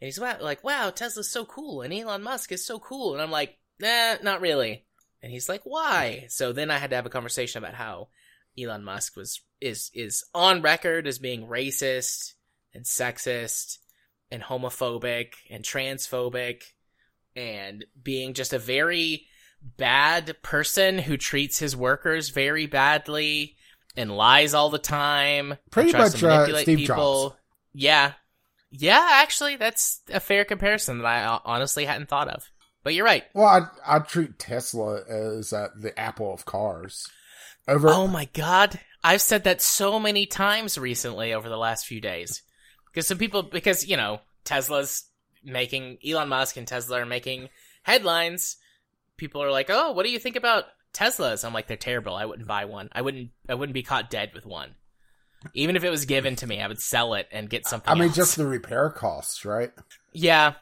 And 0.00 0.06
he's 0.06 0.18
like, 0.18 0.62
wow, 0.62 0.90
Tesla's 0.90 1.30
so 1.30 1.46
cool, 1.46 1.80
and 1.80 1.94
Elon 1.94 2.22
Musk 2.22 2.52
is 2.52 2.66
so 2.66 2.78
cool. 2.78 3.14
And 3.14 3.22
I'm 3.22 3.30
like, 3.30 3.56
nah, 3.80 4.16
not 4.22 4.40
really. 4.42 4.84
And 5.22 5.32
he's 5.32 5.48
like, 5.48 5.62
why? 5.64 6.26
So 6.28 6.52
then 6.52 6.70
I 6.70 6.78
had 6.78 6.90
to 6.90 6.96
have 6.96 7.06
a 7.06 7.10
conversation 7.10 7.62
about 7.62 7.74
how 7.74 8.08
Elon 8.58 8.84
Musk 8.84 9.16
was 9.16 9.40
is 9.60 9.90
is 9.94 10.24
on 10.34 10.62
record 10.62 11.06
as 11.06 11.18
being 11.18 11.46
racist 11.46 12.34
and 12.74 12.84
sexist 12.84 13.78
and 14.30 14.42
homophobic 14.42 15.34
and 15.50 15.64
transphobic 15.64 16.62
and 17.36 17.84
being 18.00 18.34
just 18.34 18.52
a 18.52 18.58
very 18.58 19.26
bad 19.76 20.36
person 20.42 20.98
who 20.98 21.16
treats 21.16 21.58
his 21.58 21.76
workers 21.76 22.28
very 22.28 22.66
badly 22.66 23.56
and 23.96 24.16
lies 24.16 24.54
all 24.54 24.70
the 24.70 24.78
time. 24.78 25.56
Pretty 25.70 25.92
much, 25.92 26.22
uh, 26.22 26.62
Steve 26.62 26.78
people. 26.78 27.30
Jobs. 27.30 27.40
Yeah, 27.72 28.12
yeah, 28.70 29.08
actually, 29.12 29.56
that's 29.56 30.00
a 30.12 30.20
fair 30.20 30.44
comparison 30.44 30.98
that 30.98 31.06
I 31.06 31.24
uh, 31.24 31.38
honestly 31.44 31.84
hadn't 31.84 32.08
thought 32.08 32.28
of. 32.28 32.50
But 32.82 32.94
you're 32.94 33.04
right. 33.04 33.24
Well, 33.32 33.46
I 33.46 33.96
I 33.96 33.98
treat 34.00 34.38
Tesla 34.38 35.02
as 35.08 35.52
uh, 35.52 35.68
the 35.76 35.98
Apple 35.98 36.32
of 36.32 36.44
cars. 36.44 37.08
Over 37.66 37.88
Oh 37.88 38.06
my 38.06 38.28
god, 38.32 38.80
I've 39.02 39.22
said 39.22 39.44
that 39.44 39.62
so 39.62 39.98
many 39.98 40.26
times 40.26 40.76
recently 40.78 41.32
over 41.32 41.48
the 41.48 41.56
last 41.56 41.86
few 41.86 42.00
days. 42.00 42.42
Because 42.86 43.06
some 43.06 43.18
people, 43.18 43.42
because 43.42 43.86
you 43.86 43.96
know, 43.96 44.20
Tesla's 44.44 45.04
making 45.42 45.98
Elon 46.06 46.28
Musk 46.28 46.56
and 46.56 46.66
Tesla 46.66 47.00
are 47.00 47.06
making 47.06 47.48
headlines. 47.82 48.56
People 49.16 49.42
are 49.42 49.50
like, 49.50 49.68
"Oh, 49.68 49.92
what 49.92 50.04
do 50.04 50.10
you 50.10 50.18
think 50.18 50.36
about 50.36 50.64
Teslas?" 50.92 51.44
I'm 51.44 51.52
like, 51.52 51.66
"They're 51.66 51.76
terrible. 51.76 52.14
I 52.14 52.24
wouldn't 52.24 52.48
buy 52.48 52.64
one. 52.64 52.88
I 52.92 53.02
wouldn't. 53.02 53.30
I 53.48 53.54
wouldn't 53.54 53.74
be 53.74 53.82
caught 53.82 54.10
dead 54.10 54.32
with 54.34 54.46
one. 54.46 54.74
Even 55.52 55.76
if 55.76 55.84
it 55.84 55.90
was 55.90 56.06
given 56.06 56.36
to 56.36 56.46
me, 56.46 56.60
I 56.60 56.68
would 56.68 56.80
sell 56.80 57.14
it 57.14 57.28
and 57.32 57.50
get 57.50 57.66
something." 57.66 57.90
I 57.90 57.94
mean, 57.94 58.04
else. 58.04 58.16
just 58.16 58.36
the 58.36 58.46
repair 58.46 58.90
costs, 58.90 59.44
right? 59.44 59.72
Yeah, 60.12 60.54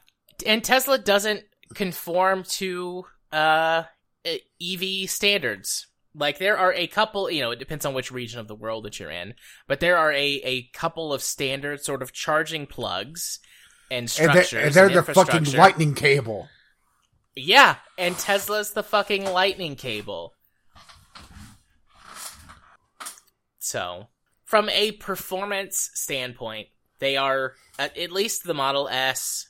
and 0.45 0.63
Tesla 0.63 0.97
doesn't 0.97 1.43
conform 1.73 2.43
to 2.43 3.05
uh 3.31 3.83
EV 4.25 5.09
standards. 5.09 5.87
Like 6.15 6.37
there 6.37 6.57
are 6.57 6.73
a 6.73 6.87
couple, 6.87 7.29
you 7.31 7.41
know, 7.41 7.51
it 7.51 7.59
depends 7.59 7.85
on 7.85 7.93
which 7.93 8.11
region 8.11 8.39
of 8.39 8.47
the 8.47 8.55
world 8.55 8.85
that 8.85 8.99
you're 8.99 9.09
in, 9.09 9.33
but 9.67 9.79
there 9.79 9.97
are 9.97 10.11
a 10.11 10.41
a 10.43 10.63
couple 10.73 11.11
of 11.11 11.23
standard 11.23 11.81
sort 11.83 12.01
of 12.03 12.13
charging 12.13 12.67
plugs 12.67 13.39
and 13.89 14.03
And 14.03 14.09
structures. 14.09 14.49
they're, 14.51 14.65
and 14.65 14.73
they're 14.73 14.99
and 14.99 15.07
the 15.07 15.13
fucking 15.13 15.53
lightning 15.53 15.95
cable. 15.95 16.49
Yeah, 17.35 17.77
and 17.97 18.15
Tesla's 18.17 18.71
the 18.71 18.83
fucking 18.83 19.25
lightning 19.25 19.75
cable. 19.75 20.33
So, 23.59 24.07
from 24.43 24.69
a 24.69 24.91
performance 24.93 25.89
standpoint, 25.93 26.67
they 26.99 27.17
are 27.17 27.53
at, 27.79 27.97
at 27.97 28.11
least 28.11 28.43
the 28.43 28.53
Model 28.53 28.87
S 28.89 29.47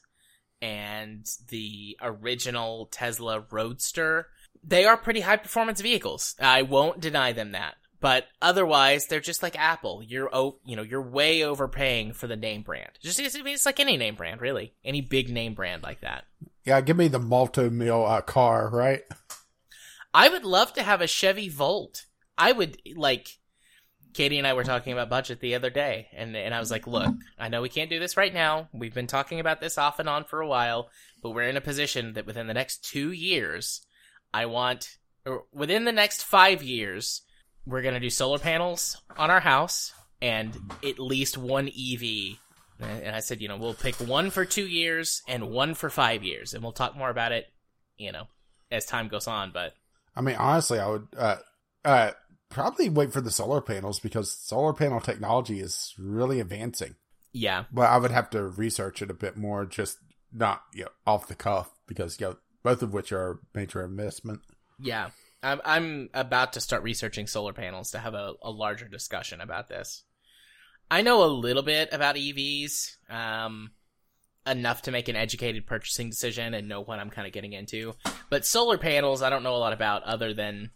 and 0.61 1.25
the 1.49 1.97
original 2.01 2.87
Tesla 2.91 3.43
Roadster. 3.51 4.27
They 4.63 4.85
are 4.85 4.97
pretty 4.97 5.21
high 5.21 5.37
performance 5.37 5.81
vehicles. 5.81 6.35
I 6.39 6.61
won't 6.61 6.99
deny 6.99 7.33
them 7.33 7.51
that. 7.51 7.75
But 8.03 8.27
otherwise, 8.41 9.07
they're 9.07 9.21
just 9.21 9.41
like 9.41 9.57
Apple. 9.57 10.03
You're 10.05 10.29
oh, 10.33 10.57
you 10.65 10.75
know, 10.75 10.81
you're 10.81 11.01
way 11.01 11.45
overpaying 11.45 12.11
for 12.11 12.27
the 12.27 12.35
name 12.35 12.61
brand. 12.61 12.91
Just 13.01 13.17
I 13.17 13.41
mean, 13.41 13.53
it's 13.53 13.65
like 13.65 13.79
any 13.79 13.95
name 13.95 14.15
brand, 14.15 14.41
really. 14.41 14.73
Any 14.83 14.99
big 14.99 15.29
name 15.29 15.53
brand 15.53 15.83
like 15.83 16.01
that. 16.01 16.25
Yeah, 16.65 16.81
give 16.81 16.97
me 16.97 17.07
the 17.07 17.19
multi-mil 17.19 18.05
uh, 18.05 18.19
car, 18.19 18.69
right? 18.69 19.03
I 20.13 20.27
would 20.27 20.43
love 20.43 20.73
to 20.73 20.83
have 20.83 20.99
a 20.99 21.07
Chevy 21.07 21.47
Volt. 21.47 22.05
I 22.37 22.51
would 22.51 22.77
like 22.93 23.37
Katie 24.13 24.37
and 24.37 24.45
I 24.45 24.53
were 24.53 24.65
talking 24.65 24.91
about 24.91 25.09
budget 25.09 25.39
the 25.39 25.55
other 25.55 25.69
day 25.69 26.07
and 26.13 26.35
and 26.35 26.53
I 26.53 26.59
was 26.59 26.71
like, 26.71 26.85
"Look, 26.85 27.15
I 27.39 27.47
know 27.47 27.61
we 27.61 27.69
can't 27.69 27.89
do 27.89 27.99
this 27.99 28.17
right 28.17 28.33
now. 28.33 28.67
We've 28.73 28.93
been 28.93 29.07
talking 29.07 29.39
about 29.39 29.61
this 29.61 29.77
off 29.77 29.99
and 29.99 30.09
on 30.09 30.25
for 30.25 30.41
a 30.41 30.47
while, 30.47 30.89
but 31.21 31.31
we're 31.31 31.43
in 31.43 31.55
a 31.55 31.61
position 31.61 32.13
that 32.13 32.25
within 32.25 32.47
the 32.47 32.53
next 32.53 32.83
2 32.91 33.11
years, 33.11 33.85
I 34.33 34.47
want 34.47 34.97
within 35.53 35.85
the 35.85 35.91
next 35.91 36.23
5 36.23 36.63
years, 36.63 37.21
we're 37.65 37.81
going 37.81 37.93
to 37.93 37.99
do 37.99 38.09
solar 38.09 38.39
panels 38.39 39.01
on 39.17 39.31
our 39.31 39.39
house 39.39 39.93
and 40.21 40.57
at 40.83 40.99
least 40.99 41.37
one 41.37 41.67
EV 41.69 42.37
and 42.83 43.15
I 43.15 43.19
said, 43.19 43.41
you 43.41 43.47
know, 43.47 43.57
we'll 43.57 43.73
pick 43.73 43.95
one 43.95 44.29
for 44.29 44.45
two 44.45 44.67
years 44.67 45.21
and 45.27 45.49
one 45.49 45.73
for 45.73 45.89
five 45.89 46.23
years, 46.23 46.53
and 46.53 46.63
we'll 46.63 46.71
talk 46.71 46.95
more 46.95 47.09
about 47.09 47.31
it, 47.31 47.45
you 47.97 48.11
know, 48.11 48.27
as 48.71 48.85
time 48.85 49.07
goes 49.07 49.27
on. 49.27 49.51
But 49.51 49.73
I 50.15 50.21
mean, 50.21 50.35
honestly, 50.35 50.79
I 50.79 50.87
would 50.87 51.07
uh, 51.17 51.37
uh, 51.85 52.11
probably 52.49 52.89
wait 52.89 53.13
for 53.13 53.21
the 53.21 53.31
solar 53.31 53.61
panels 53.61 53.99
because 53.99 54.31
solar 54.31 54.73
panel 54.73 54.99
technology 54.99 55.59
is 55.59 55.93
really 55.97 56.39
advancing. 56.39 56.95
yeah, 57.31 57.65
But 57.71 57.89
I 57.89 57.97
would 57.97 58.11
have 58.11 58.29
to 58.31 58.43
research 58.43 59.01
it 59.01 59.09
a 59.09 59.15
bit 59.15 59.37
more 59.37 59.65
just 59.65 59.97
not 60.31 60.63
you 60.73 60.83
know, 60.83 60.89
off 61.05 61.27
the 61.27 61.35
cuff 61.35 61.71
because 61.87 62.19
you 62.19 62.27
know 62.27 62.37
both 62.63 62.81
of 62.81 62.93
which 62.93 63.11
are 63.11 63.39
major 63.53 63.83
investment. 63.83 64.41
Yeah. 64.79 65.09
I'm, 65.43 65.61
I'm 65.65 66.09
about 66.13 66.53
to 66.53 66.61
start 66.61 66.83
researching 66.83 67.27
solar 67.27 67.53
panels 67.53 67.91
to 67.91 67.99
have 67.99 68.13
a, 68.13 68.33
a 68.41 68.49
larger 68.49 68.87
discussion 68.87 69.41
about 69.41 69.67
this. 69.67 70.03
I 70.89 71.01
know 71.01 71.23
a 71.23 71.25
little 71.25 71.63
bit 71.63 71.89
about 71.91 72.15
EVs, 72.15 72.95
um, 73.09 73.71
enough 74.45 74.83
to 74.83 74.91
make 74.91 75.07
an 75.07 75.15
educated 75.15 75.65
purchasing 75.65 76.09
decision 76.09 76.53
and 76.53 76.67
know 76.67 76.81
what 76.81 76.99
I'm 76.99 77.09
kind 77.09 77.27
of 77.27 77.33
getting 77.33 77.53
into. 77.53 77.93
But 78.29 78.45
solar 78.45 78.77
panels, 78.77 79.21
I 79.21 79.29
don't 79.29 79.43
know 79.43 79.55
a 79.55 79.57
lot 79.57 79.73
about 79.73 80.03
other 80.03 80.33
than, 80.33 80.71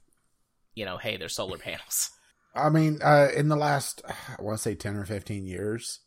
you 0.73 0.85
know, 0.85 0.97
hey, 0.97 1.17
they're 1.17 1.29
solar 1.29 1.57
panels. 1.57 2.11
I 2.55 2.69
mean, 2.69 2.99
uh, 3.03 3.27
in 3.35 3.49
the 3.49 3.55
last, 3.55 4.01
I 4.07 4.41
want 4.41 4.57
to 4.57 4.61
say 4.61 4.73
10 4.73 4.95
or 4.95 5.05
15 5.05 5.45
years, 5.45 5.99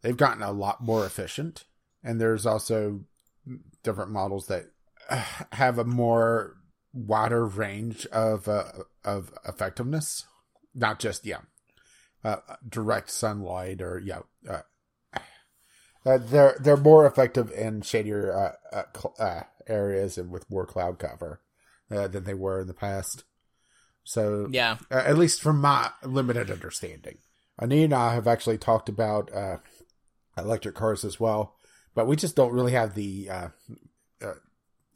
they've 0.00 0.16
gotten 0.16 0.42
a 0.42 0.50
lot 0.50 0.82
more 0.82 1.06
efficient. 1.06 1.64
And 2.02 2.20
there's 2.20 2.44
also 2.44 3.04
different 3.84 4.10
models 4.10 4.48
that 4.48 4.71
have 5.52 5.78
a 5.78 5.84
more 5.84 6.56
wider 6.92 7.46
range 7.46 8.06
of 8.06 8.48
uh, 8.48 8.64
of 9.04 9.32
effectiveness, 9.46 10.26
not 10.74 10.98
just 10.98 11.26
yeah, 11.26 11.40
uh, 12.24 12.36
direct 12.68 13.10
sunlight 13.10 13.80
or 13.80 13.98
yeah. 13.98 14.20
Uh, 14.48 14.60
uh, 16.06 16.18
they're 16.18 16.56
they're 16.60 16.76
more 16.76 17.06
effective 17.06 17.50
in 17.52 17.82
shadier 17.82 18.56
uh, 18.72 18.82
cl- 18.94 19.46
areas 19.66 20.18
and 20.18 20.30
with 20.30 20.50
more 20.50 20.66
cloud 20.66 20.98
cover 20.98 21.40
than 21.88 22.24
they 22.24 22.34
were 22.34 22.60
in 22.62 22.66
the 22.66 22.74
past. 22.74 23.24
So 24.04 24.48
yeah, 24.50 24.78
at 24.90 25.18
least 25.18 25.40
from 25.40 25.60
my 25.60 25.90
limited 26.02 26.50
understanding, 26.50 27.18
Ani 27.58 27.84
and 27.84 27.94
I 27.94 28.14
have 28.14 28.26
actually 28.26 28.58
talked 28.58 28.88
about 28.88 29.30
electric 30.36 30.74
cars 30.74 31.04
as 31.04 31.20
well, 31.20 31.54
but 31.94 32.08
we 32.08 32.16
just 32.16 32.34
don't 32.34 32.52
really 32.52 32.72
have 32.72 32.94
the 32.94 33.28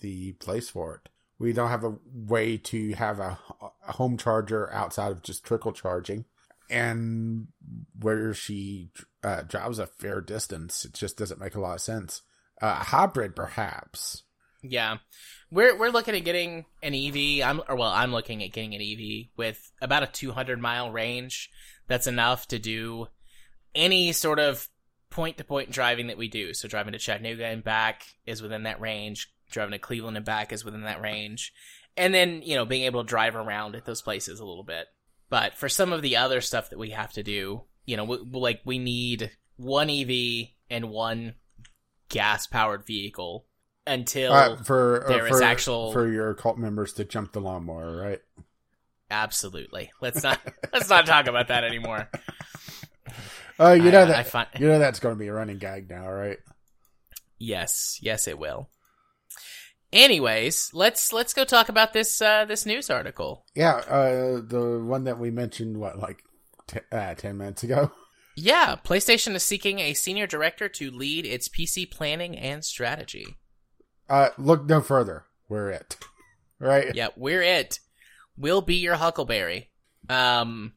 the 0.00 0.32
place 0.34 0.68
for 0.68 0.96
it 0.96 1.08
we 1.38 1.52
don't 1.52 1.68
have 1.68 1.84
a 1.84 1.96
way 2.12 2.56
to 2.56 2.94
have 2.94 3.18
a, 3.18 3.38
a 3.86 3.92
home 3.92 4.16
charger 4.16 4.72
outside 4.72 5.12
of 5.12 5.22
just 5.22 5.44
trickle 5.44 5.72
charging. 5.72 6.24
And 6.68 7.48
where 8.00 8.34
she 8.34 8.90
uh, 9.22 9.42
drives 9.42 9.78
a 9.78 9.86
fair 9.86 10.20
distance, 10.20 10.84
it 10.84 10.94
just 10.94 11.16
doesn't 11.16 11.40
make 11.40 11.54
a 11.54 11.60
lot 11.60 11.74
of 11.74 11.80
sense. 11.80 12.22
Uh, 12.60 12.74
hybrid, 12.74 13.36
perhaps. 13.36 14.24
Yeah, 14.62 14.96
we're 15.48 15.78
we're 15.78 15.90
looking 15.90 16.16
at 16.16 16.24
getting 16.24 16.64
an 16.82 16.92
EV. 16.92 17.46
I'm 17.46 17.60
or 17.68 17.76
well, 17.76 17.90
I'm 17.90 18.10
looking 18.10 18.42
at 18.42 18.52
getting 18.52 18.74
an 18.74 18.80
EV 18.80 19.28
with 19.36 19.70
about 19.80 20.02
a 20.02 20.08
200 20.08 20.60
mile 20.60 20.90
range. 20.90 21.50
That's 21.86 22.08
enough 22.08 22.48
to 22.48 22.58
do 22.58 23.06
any 23.72 24.10
sort 24.10 24.40
of 24.40 24.66
point 25.08 25.36
to 25.36 25.44
point 25.44 25.70
driving 25.70 26.08
that 26.08 26.18
we 26.18 26.26
do. 26.26 26.52
So 26.52 26.66
driving 26.66 26.94
to 26.94 26.98
Chattanooga 26.98 27.46
and 27.46 27.62
back 27.62 28.02
is 28.24 28.42
within 28.42 28.64
that 28.64 28.80
range 28.80 29.30
driving 29.50 29.72
to 29.72 29.78
Cleveland 29.78 30.16
and 30.16 30.26
back 30.26 30.52
is 30.52 30.64
within 30.64 30.82
that 30.82 31.00
range. 31.00 31.52
And 31.96 32.12
then, 32.12 32.42
you 32.42 32.56
know, 32.56 32.64
being 32.64 32.84
able 32.84 33.02
to 33.02 33.08
drive 33.08 33.36
around 33.36 33.74
at 33.74 33.86
those 33.86 34.02
places 34.02 34.40
a 34.40 34.44
little 34.44 34.64
bit. 34.64 34.86
But 35.28 35.54
for 35.54 35.68
some 35.68 35.92
of 35.92 36.02
the 36.02 36.16
other 36.16 36.40
stuff 36.40 36.70
that 36.70 36.78
we 36.78 36.90
have 36.90 37.12
to 37.14 37.22
do, 37.22 37.62
you 37.84 37.96
know, 37.96 38.04
we, 38.04 38.18
like 38.18 38.60
we 38.64 38.78
need 38.78 39.30
one 39.56 39.90
EV 39.90 40.48
and 40.70 40.90
one 40.90 41.34
gas 42.08 42.46
powered 42.46 42.86
vehicle 42.86 43.46
until 43.86 44.32
uh, 44.32 44.56
for 44.56 45.04
uh, 45.04 45.08
there 45.08 45.26
for, 45.26 45.34
is 45.36 45.40
actual 45.40 45.92
for 45.92 46.10
your 46.10 46.34
cult 46.34 46.58
members 46.58 46.92
to 46.94 47.04
jump 47.04 47.32
the 47.32 47.40
lawnmower, 47.40 47.96
right? 47.96 48.20
Absolutely. 49.10 49.92
Let's 50.00 50.22
not 50.22 50.40
let's 50.72 50.88
not 50.88 51.06
talk 51.06 51.26
about 51.26 51.48
that 51.48 51.64
anymore. 51.64 52.08
Oh, 53.58 53.70
uh, 53.70 53.72
you 53.72 53.90
know 53.90 54.02
I, 54.02 54.04
that 54.04 54.26
find... 54.26 54.48
you 54.58 54.68
know 54.68 54.78
that's 54.78 55.00
going 55.00 55.14
to 55.14 55.18
be 55.18 55.28
a 55.28 55.32
running 55.32 55.56
gag 55.56 55.88
now, 55.88 56.06
right? 56.10 56.36
Yes, 57.38 57.98
yes, 58.02 58.28
it 58.28 58.38
will. 58.38 58.68
Anyways, 59.96 60.72
let's 60.74 61.10
let's 61.10 61.32
go 61.32 61.44
talk 61.46 61.70
about 61.70 61.94
this 61.94 62.20
uh, 62.20 62.44
this 62.44 62.66
news 62.66 62.90
article. 62.90 63.46
Yeah, 63.54 63.76
uh, 63.76 64.42
the 64.46 64.82
one 64.84 65.04
that 65.04 65.18
we 65.18 65.30
mentioned 65.30 65.78
what 65.78 65.98
like 65.98 66.22
t- 66.66 66.80
uh, 66.92 67.14
ten 67.14 67.38
minutes 67.38 67.62
ago. 67.62 67.90
Yeah, 68.36 68.76
PlayStation 68.84 69.34
is 69.34 69.42
seeking 69.42 69.78
a 69.78 69.94
senior 69.94 70.26
director 70.26 70.68
to 70.68 70.90
lead 70.90 71.24
its 71.24 71.48
PC 71.48 71.90
planning 71.90 72.36
and 72.36 72.62
strategy. 72.62 73.38
Uh, 74.06 74.28
look 74.36 74.66
no 74.66 74.82
further. 74.82 75.24
We're 75.48 75.70
it, 75.70 75.96
right? 76.58 76.94
Yeah, 76.94 77.08
we're 77.16 77.42
it. 77.42 77.80
We'll 78.36 78.60
be 78.60 78.74
your 78.76 78.96
Huckleberry. 78.96 79.70
Um, 80.10 80.74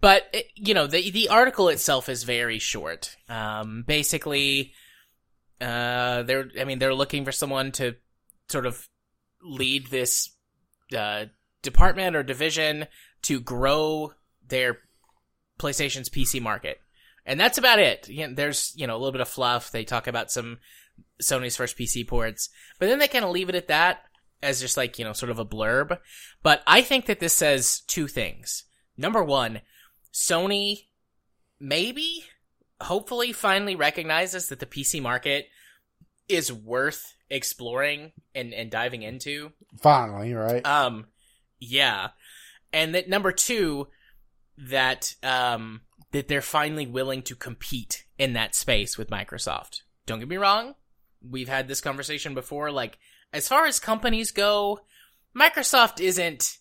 but 0.00 0.24
it, 0.32 0.46
you 0.56 0.74
know 0.74 0.88
the 0.88 1.12
the 1.12 1.28
article 1.28 1.68
itself 1.68 2.08
is 2.08 2.24
very 2.24 2.58
short. 2.58 3.14
Um, 3.28 3.84
basically 3.86 4.74
uh, 5.60 6.22
they're, 6.22 6.48
I 6.60 6.64
mean, 6.64 6.78
they're 6.78 6.94
looking 6.94 7.24
for 7.24 7.32
someone 7.32 7.72
to 7.72 7.96
sort 8.48 8.66
of 8.66 8.88
lead 9.42 9.88
this 9.88 10.30
uh, 10.96 11.26
department 11.62 12.16
or 12.16 12.22
division 12.22 12.86
to 13.22 13.40
grow 13.40 14.12
their 14.46 14.78
PlayStation's 15.58 16.08
PC 16.08 16.40
market, 16.40 16.80
and 17.24 17.38
that's 17.38 17.58
about 17.58 17.78
it. 17.78 18.08
You 18.08 18.28
know, 18.28 18.34
there's 18.34 18.72
you 18.76 18.86
know 18.86 18.94
a 18.94 18.98
little 18.98 19.12
bit 19.12 19.20
of 19.20 19.28
fluff. 19.28 19.70
They 19.70 19.84
talk 19.84 20.06
about 20.06 20.30
some 20.30 20.58
Sony's 21.22 21.56
first 21.56 21.78
PC 21.78 22.06
ports, 22.06 22.50
but 22.78 22.88
then 22.88 22.98
they 22.98 23.08
kind 23.08 23.24
of 23.24 23.30
leave 23.30 23.48
it 23.48 23.54
at 23.54 23.68
that 23.68 24.02
as 24.42 24.60
just 24.60 24.76
like 24.76 24.98
you 24.98 25.04
know 25.04 25.12
sort 25.12 25.30
of 25.30 25.38
a 25.38 25.46
blurb. 25.46 25.98
But 26.42 26.62
I 26.66 26.82
think 26.82 27.06
that 27.06 27.20
this 27.20 27.32
says 27.32 27.80
two 27.86 28.06
things. 28.06 28.64
Number 28.96 29.24
one, 29.24 29.60
Sony 30.12 30.86
maybe 31.58 32.24
hopefully 32.80 33.32
finally 33.32 33.76
recognizes 33.76 34.48
that 34.48 34.60
the 34.60 34.66
PC 34.66 35.00
market 35.00 35.46
is 36.28 36.52
worth 36.52 37.14
exploring 37.30 38.12
and, 38.34 38.52
and 38.54 38.70
diving 38.70 39.02
into. 39.02 39.52
Finally, 39.80 40.32
right? 40.34 40.64
Um, 40.66 41.06
yeah. 41.58 42.08
And 42.72 42.94
that 42.94 43.08
number 43.08 43.32
two, 43.32 43.88
that, 44.56 45.14
um, 45.22 45.82
that 46.12 46.28
they're 46.28 46.42
finally 46.42 46.86
willing 46.86 47.22
to 47.22 47.34
compete 47.34 48.04
in 48.18 48.34
that 48.34 48.54
space 48.54 48.96
with 48.96 49.10
Microsoft. 49.10 49.80
Don't 50.06 50.20
get 50.20 50.28
me 50.28 50.36
wrong. 50.36 50.74
We've 51.22 51.48
had 51.48 51.68
this 51.68 51.80
conversation 51.80 52.34
before. 52.34 52.70
Like, 52.70 52.98
as 53.32 53.48
far 53.48 53.66
as 53.66 53.80
companies 53.80 54.30
go, 54.30 54.80
Microsoft 55.36 56.00
isn't 56.00 56.58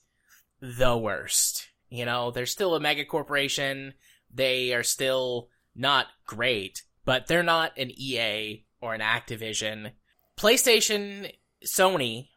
the 0.62 0.98
worst. 0.98 1.68
You 1.90 2.06
know, 2.06 2.32
they're 2.32 2.46
still 2.46 2.74
a 2.74 2.80
mega 2.80 3.06
corporation. 3.06 3.94
They 4.34 4.74
are 4.74 4.84
still 4.84 5.50
not 5.76 6.08
great, 6.26 6.84
but 7.06 7.28
they're 7.28 7.44
not 7.44 7.78
an 7.78 7.92
EA 7.92 8.66
or 8.82 8.94
an 8.94 9.02
Activision. 9.02 9.92
PlayStation, 10.38 11.32
Sony 11.66 12.28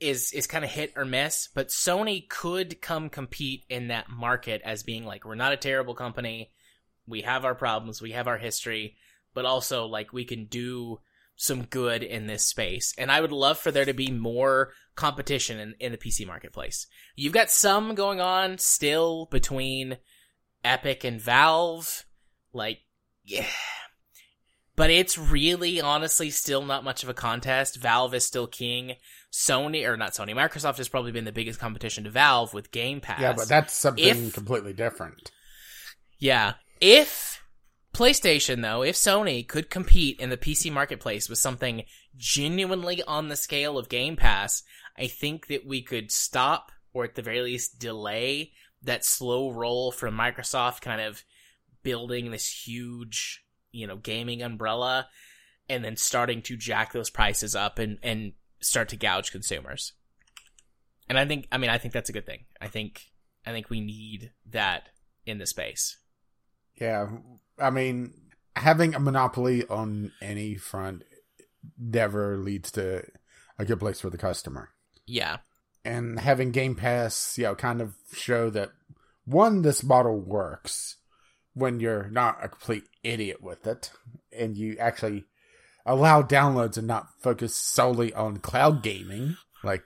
is 0.00 0.32
is 0.32 0.48
kind 0.48 0.64
of 0.64 0.70
hit 0.70 0.92
or 0.96 1.04
miss, 1.04 1.48
but 1.54 1.68
Sony 1.68 2.28
could 2.28 2.82
come 2.82 3.08
compete 3.08 3.64
in 3.68 3.88
that 3.88 4.10
market 4.10 4.60
as 4.64 4.82
being 4.82 5.04
like 5.04 5.24
we're 5.24 5.34
not 5.36 5.52
a 5.52 5.56
terrible 5.56 5.94
company. 5.94 6.50
We 7.06 7.22
have 7.22 7.44
our 7.44 7.54
problems, 7.54 8.02
we 8.02 8.12
have 8.12 8.26
our 8.28 8.38
history, 8.38 8.96
but 9.32 9.44
also 9.44 9.86
like 9.86 10.12
we 10.12 10.24
can 10.24 10.46
do 10.46 10.98
some 11.36 11.64
good 11.64 12.02
in 12.02 12.26
this 12.26 12.44
space. 12.44 12.94
And 12.98 13.10
I 13.10 13.20
would 13.20 13.32
love 13.32 13.58
for 13.58 13.70
there 13.70 13.84
to 13.84 13.94
be 13.94 14.10
more 14.10 14.72
competition 14.94 15.58
in, 15.58 15.74
in 15.80 15.92
the 15.92 15.98
PC 15.98 16.26
marketplace. 16.26 16.86
You've 17.16 17.32
got 17.32 17.50
some 17.50 17.94
going 17.94 18.20
on 18.20 18.58
still 18.58 19.26
between 19.26 19.98
Epic 20.64 21.04
and 21.04 21.20
Valve. 21.20 22.04
Like, 22.52 22.80
yeah, 23.24 23.46
but 24.76 24.90
it's 24.90 25.18
really 25.18 25.80
honestly 25.80 26.30
still 26.30 26.64
not 26.64 26.84
much 26.84 27.02
of 27.02 27.08
a 27.08 27.14
contest. 27.14 27.76
Valve 27.76 28.14
is 28.14 28.26
still 28.26 28.46
king. 28.46 28.96
Sony 29.32 29.88
or 29.88 29.96
not 29.96 30.12
Sony, 30.12 30.34
Microsoft 30.34 30.76
has 30.76 30.88
probably 30.88 31.12
been 31.12 31.24
the 31.24 31.32
biggest 31.32 31.58
competition 31.58 32.04
to 32.04 32.10
Valve 32.10 32.52
with 32.52 32.70
Game 32.70 33.00
Pass. 33.00 33.20
Yeah, 33.20 33.32
but 33.32 33.48
that's 33.48 33.72
something 33.72 34.04
if, 34.04 34.34
completely 34.34 34.74
different. 34.74 35.30
Yeah. 36.18 36.54
If 36.80 37.42
PlayStation 37.94 38.60
though, 38.60 38.82
if 38.82 38.94
Sony 38.94 39.46
could 39.46 39.70
compete 39.70 40.20
in 40.20 40.30
the 40.30 40.36
PC 40.36 40.70
marketplace 40.70 41.28
with 41.28 41.38
something 41.38 41.84
genuinely 42.16 43.02
on 43.02 43.28
the 43.28 43.36
scale 43.36 43.78
of 43.78 43.88
Game 43.88 44.16
Pass, 44.16 44.62
I 44.98 45.06
think 45.06 45.46
that 45.46 45.66
we 45.66 45.82
could 45.82 46.12
stop 46.12 46.70
or 46.92 47.04
at 47.04 47.14
the 47.14 47.22
very 47.22 47.40
least 47.40 47.78
delay 47.78 48.52
that 48.82 49.04
slow 49.04 49.50
roll 49.50 49.92
from 49.92 50.14
Microsoft 50.14 50.82
kind 50.82 51.00
of 51.00 51.24
building 51.82 52.30
this 52.30 52.48
huge 52.48 53.42
you 53.72 53.86
know 53.86 53.96
gaming 53.96 54.42
umbrella 54.42 55.08
and 55.68 55.84
then 55.84 55.96
starting 55.96 56.42
to 56.42 56.56
jack 56.56 56.92
those 56.92 57.10
prices 57.10 57.56
up 57.56 57.78
and 57.78 57.98
and 58.02 58.32
start 58.60 58.88
to 58.90 58.96
gouge 58.96 59.32
consumers. 59.32 59.92
And 61.08 61.18
i 61.18 61.26
think 61.26 61.48
i 61.50 61.58
mean 61.58 61.70
i 61.70 61.78
think 61.78 61.92
that's 61.94 62.10
a 62.10 62.12
good 62.12 62.26
thing. 62.26 62.44
I 62.60 62.68
think 62.68 63.06
i 63.44 63.50
think 63.50 63.70
we 63.70 63.80
need 63.80 64.32
that 64.50 64.90
in 65.26 65.38
the 65.38 65.46
space. 65.46 65.98
Yeah. 66.80 67.08
I 67.58 67.70
mean 67.70 68.14
having 68.54 68.94
a 68.94 69.00
monopoly 69.00 69.66
on 69.66 70.12
any 70.20 70.56
front 70.56 71.04
never 71.78 72.36
leads 72.38 72.70
to 72.72 73.04
a 73.58 73.64
good 73.64 73.80
place 73.80 74.00
for 74.00 74.10
the 74.10 74.18
customer. 74.18 74.70
Yeah. 75.06 75.38
And 75.84 76.20
having 76.20 76.52
game 76.52 76.74
pass 76.74 77.36
you 77.38 77.44
know 77.44 77.54
kind 77.54 77.80
of 77.80 77.94
show 78.12 78.50
that 78.50 78.70
one 79.24 79.62
this 79.62 79.82
model 79.82 80.18
works 80.18 80.96
when 81.54 81.80
you're 81.80 82.08
not 82.08 82.38
a 82.42 82.48
complete 82.48 82.84
idiot 83.02 83.42
with 83.42 83.66
it 83.66 83.90
and 84.36 84.56
you 84.56 84.76
actually 84.78 85.24
allow 85.84 86.22
downloads 86.22 86.78
and 86.78 86.86
not 86.86 87.08
focus 87.20 87.54
solely 87.54 88.12
on 88.14 88.38
cloud 88.38 88.82
gaming. 88.82 89.36
Like, 89.64 89.82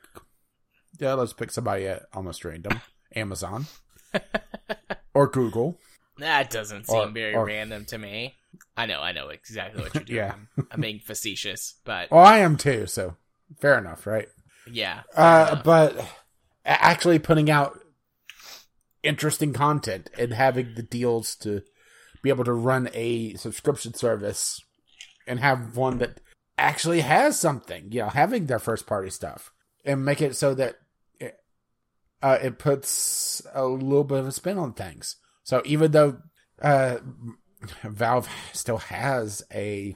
yeah, 0.98 1.14
let's 1.14 1.32
pick 1.32 1.50
somebody 1.50 1.86
at 1.86 2.02
almost 2.14 2.44
random 2.44 2.80
Amazon 3.14 3.66
or 5.14 5.26
Google. 5.26 5.78
That 6.18 6.50
doesn't 6.50 6.86
seem 6.86 6.96
Or- 6.96 7.08
very 7.10 7.34
or- 7.34 7.46
random 7.46 7.84
to 7.86 7.98
me. 7.98 8.34
I 8.76 8.86
know, 8.86 9.00
I 9.00 9.12
know 9.12 9.28
exactly 9.28 9.82
what 9.82 9.94
you're 9.94 10.04
doing. 10.04 10.16
Yeah. 10.18 10.34
I'm, 10.56 10.68
I'm 10.70 10.80
being 10.80 11.00
facetious, 11.00 11.74
but 11.84 12.10
Well, 12.10 12.24
I 12.24 12.38
am 12.38 12.56
too, 12.56 12.86
so 12.86 13.16
fair 13.60 13.78
enough, 13.78 14.06
right? 14.06 14.28
yeah. 14.70 15.02
Uh, 15.14 15.60
but 15.62 15.96
actually 16.64 17.18
putting 17.18 17.50
out 17.50 17.78
interesting 19.06 19.52
content 19.52 20.10
and 20.18 20.32
having 20.32 20.74
the 20.74 20.82
deals 20.82 21.34
to 21.36 21.62
be 22.22 22.30
able 22.30 22.44
to 22.44 22.52
run 22.52 22.88
a 22.92 23.34
subscription 23.34 23.94
service 23.94 24.60
and 25.26 25.40
have 25.40 25.76
one 25.76 25.98
that 25.98 26.20
actually 26.58 27.00
has 27.00 27.38
something, 27.38 27.92
you 27.92 28.00
know, 28.00 28.08
having 28.08 28.46
their 28.46 28.58
first 28.58 28.86
party 28.86 29.10
stuff 29.10 29.52
and 29.84 30.04
make 30.04 30.20
it 30.20 30.34
so 30.36 30.54
that 30.54 30.76
it, 31.20 31.38
uh, 32.22 32.38
it 32.42 32.58
puts 32.58 33.42
a 33.54 33.64
little 33.64 34.04
bit 34.04 34.18
of 34.18 34.26
a 34.26 34.32
spin 34.32 34.58
on 34.58 34.72
things. 34.72 35.16
So 35.44 35.62
even 35.64 35.92
though 35.92 36.18
uh, 36.60 36.98
Valve 37.84 38.28
still 38.52 38.78
has 38.78 39.44
a, 39.52 39.94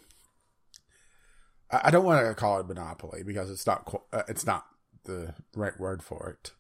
I 1.71 1.91
don't 1.91 2.05
want 2.05 2.27
to 2.27 2.35
call 2.35 2.61
it 2.61 2.67
monopoly 2.67 3.23
because 3.23 3.51
it's 3.51 3.67
not 3.67 3.93
uh, 4.13 4.23
it's 4.29 4.45
not 4.45 4.67
the 5.05 5.35
right 5.55 5.79
word 5.79 6.03
for 6.03 6.31
it. 6.31 6.53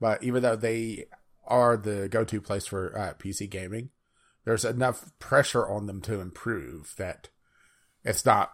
But 0.00 0.22
even 0.24 0.42
though 0.42 0.56
they 0.56 1.06
are 1.46 1.76
the 1.76 2.08
go-to 2.08 2.40
place 2.40 2.66
for 2.66 2.96
uh, 2.96 3.14
PC 3.14 3.48
gaming, 3.50 3.90
there's 4.44 4.64
enough 4.64 5.10
pressure 5.18 5.68
on 5.68 5.86
them 5.86 6.00
to 6.02 6.20
improve 6.20 6.94
that 6.98 7.28
it's 8.04 8.24
not 8.24 8.52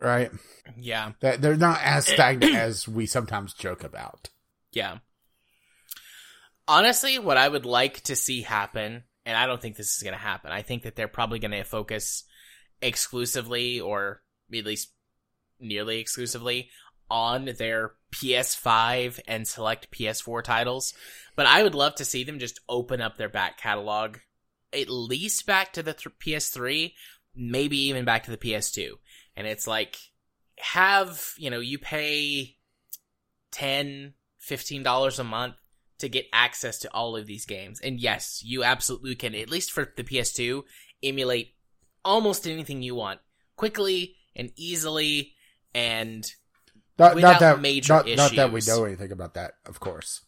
right. 0.00 0.30
Yeah. 0.78 1.12
That 1.20 1.40
they're 1.40 1.56
not 1.56 1.80
as 1.82 2.06
stagnant 2.06 2.54
as 2.56 2.88
we 2.88 3.06
sometimes 3.06 3.54
joke 3.54 3.84
about. 3.84 4.30
Yeah. 4.72 4.98
Honestly, 6.68 7.18
what 7.18 7.36
I 7.36 7.48
would 7.48 7.66
like 7.66 8.00
to 8.02 8.16
see 8.16 8.42
happen, 8.42 9.04
and 9.24 9.36
I 9.36 9.46
don't 9.46 9.60
think 9.60 9.76
this 9.76 9.96
is 9.96 10.02
going 10.02 10.14
to 10.14 10.20
happen, 10.20 10.50
I 10.50 10.62
think 10.62 10.82
that 10.82 10.96
they're 10.96 11.08
probably 11.08 11.38
going 11.38 11.52
to 11.52 11.64
focus 11.64 12.24
exclusively, 12.82 13.80
or 13.80 14.22
at 14.52 14.64
least 14.64 14.92
nearly 15.60 16.00
exclusively, 16.00 16.70
on 17.10 17.46
their 17.58 17.92
PS5 18.12 19.20
and 19.26 19.46
select 19.46 19.90
PS4 19.90 20.42
titles. 20.42 20.94
But 21.34 21.46
I 21.46 21.62
would 21.62 21.74
love 21.74 21.94
to 21.96 22.04
see 22.04 22.24
them 22.24 22.38
just 22.38 22.60
open 22.68 23.00
up 23.00 23.16
their 23.16 23.28
back 23.28 23.58
catalog, 23.58 24.18
at 24.72 24.88
least 24.88 25.46
back 25.46 25.72
to 25.74 25.82
the 25.82 25.92
th- 25.92 26.14
PS3, 26.18 26.92
maybe 27.34 27.76
even 27.88 28.04
back 28.04 28.24
to 28.24 28.30
the 28.30 28.36
PS2. 28.36 28.92
And 29.36 29.46
it's 29.46 29.66
like, 29.66 29.96
have, 30.58 31.34
you 31.36 31.50
know, 31.50 31.60
you 31.60 31.78
pay 31.78 32.56
10 33.52 34.14
$15 34.46 35.18
a 35.18 35.24
month 35.24 35.56
to 35.98 36.08
get 36.08 36.26
access 36.32 36.78
to 36.78 36.92
all 36.92 37.16
of 37.16 37.26
these 37.26 37.46
games. 37.46 37.80
And 37.80 37.98
yes, 37.98 38.42
you 38.44 38.64
absolutely 38.64 39.14
can, 39.14 39.34
at 39.34 39.50
least 39.50 39.72
for 39.72 39.92
the 39.96 40.04
PS2, 40.04 40.62
emulate 41.02 41.54
almost 42.04 42.46
anything 42.46 42.82
you 42.82 42.94
want 42.94 43.20
quickly 43.56 44.16
and 44.34 44.52
easily 44.56 45.32
and 45.74 46.30
Not, 46.98 47.16
not 47.18 47.40
that 47.40 47.60
major 47.60 47.92
not, 47.94 48.06
not 48.08 48.34
that 48.36 48.52
we 48.52 48.60
know 48.66 48.84
anything 48.84 49.12
about 49.12 49.34
that, 49.34 49.52
of 49.66 49.80
course. 49.80 50.22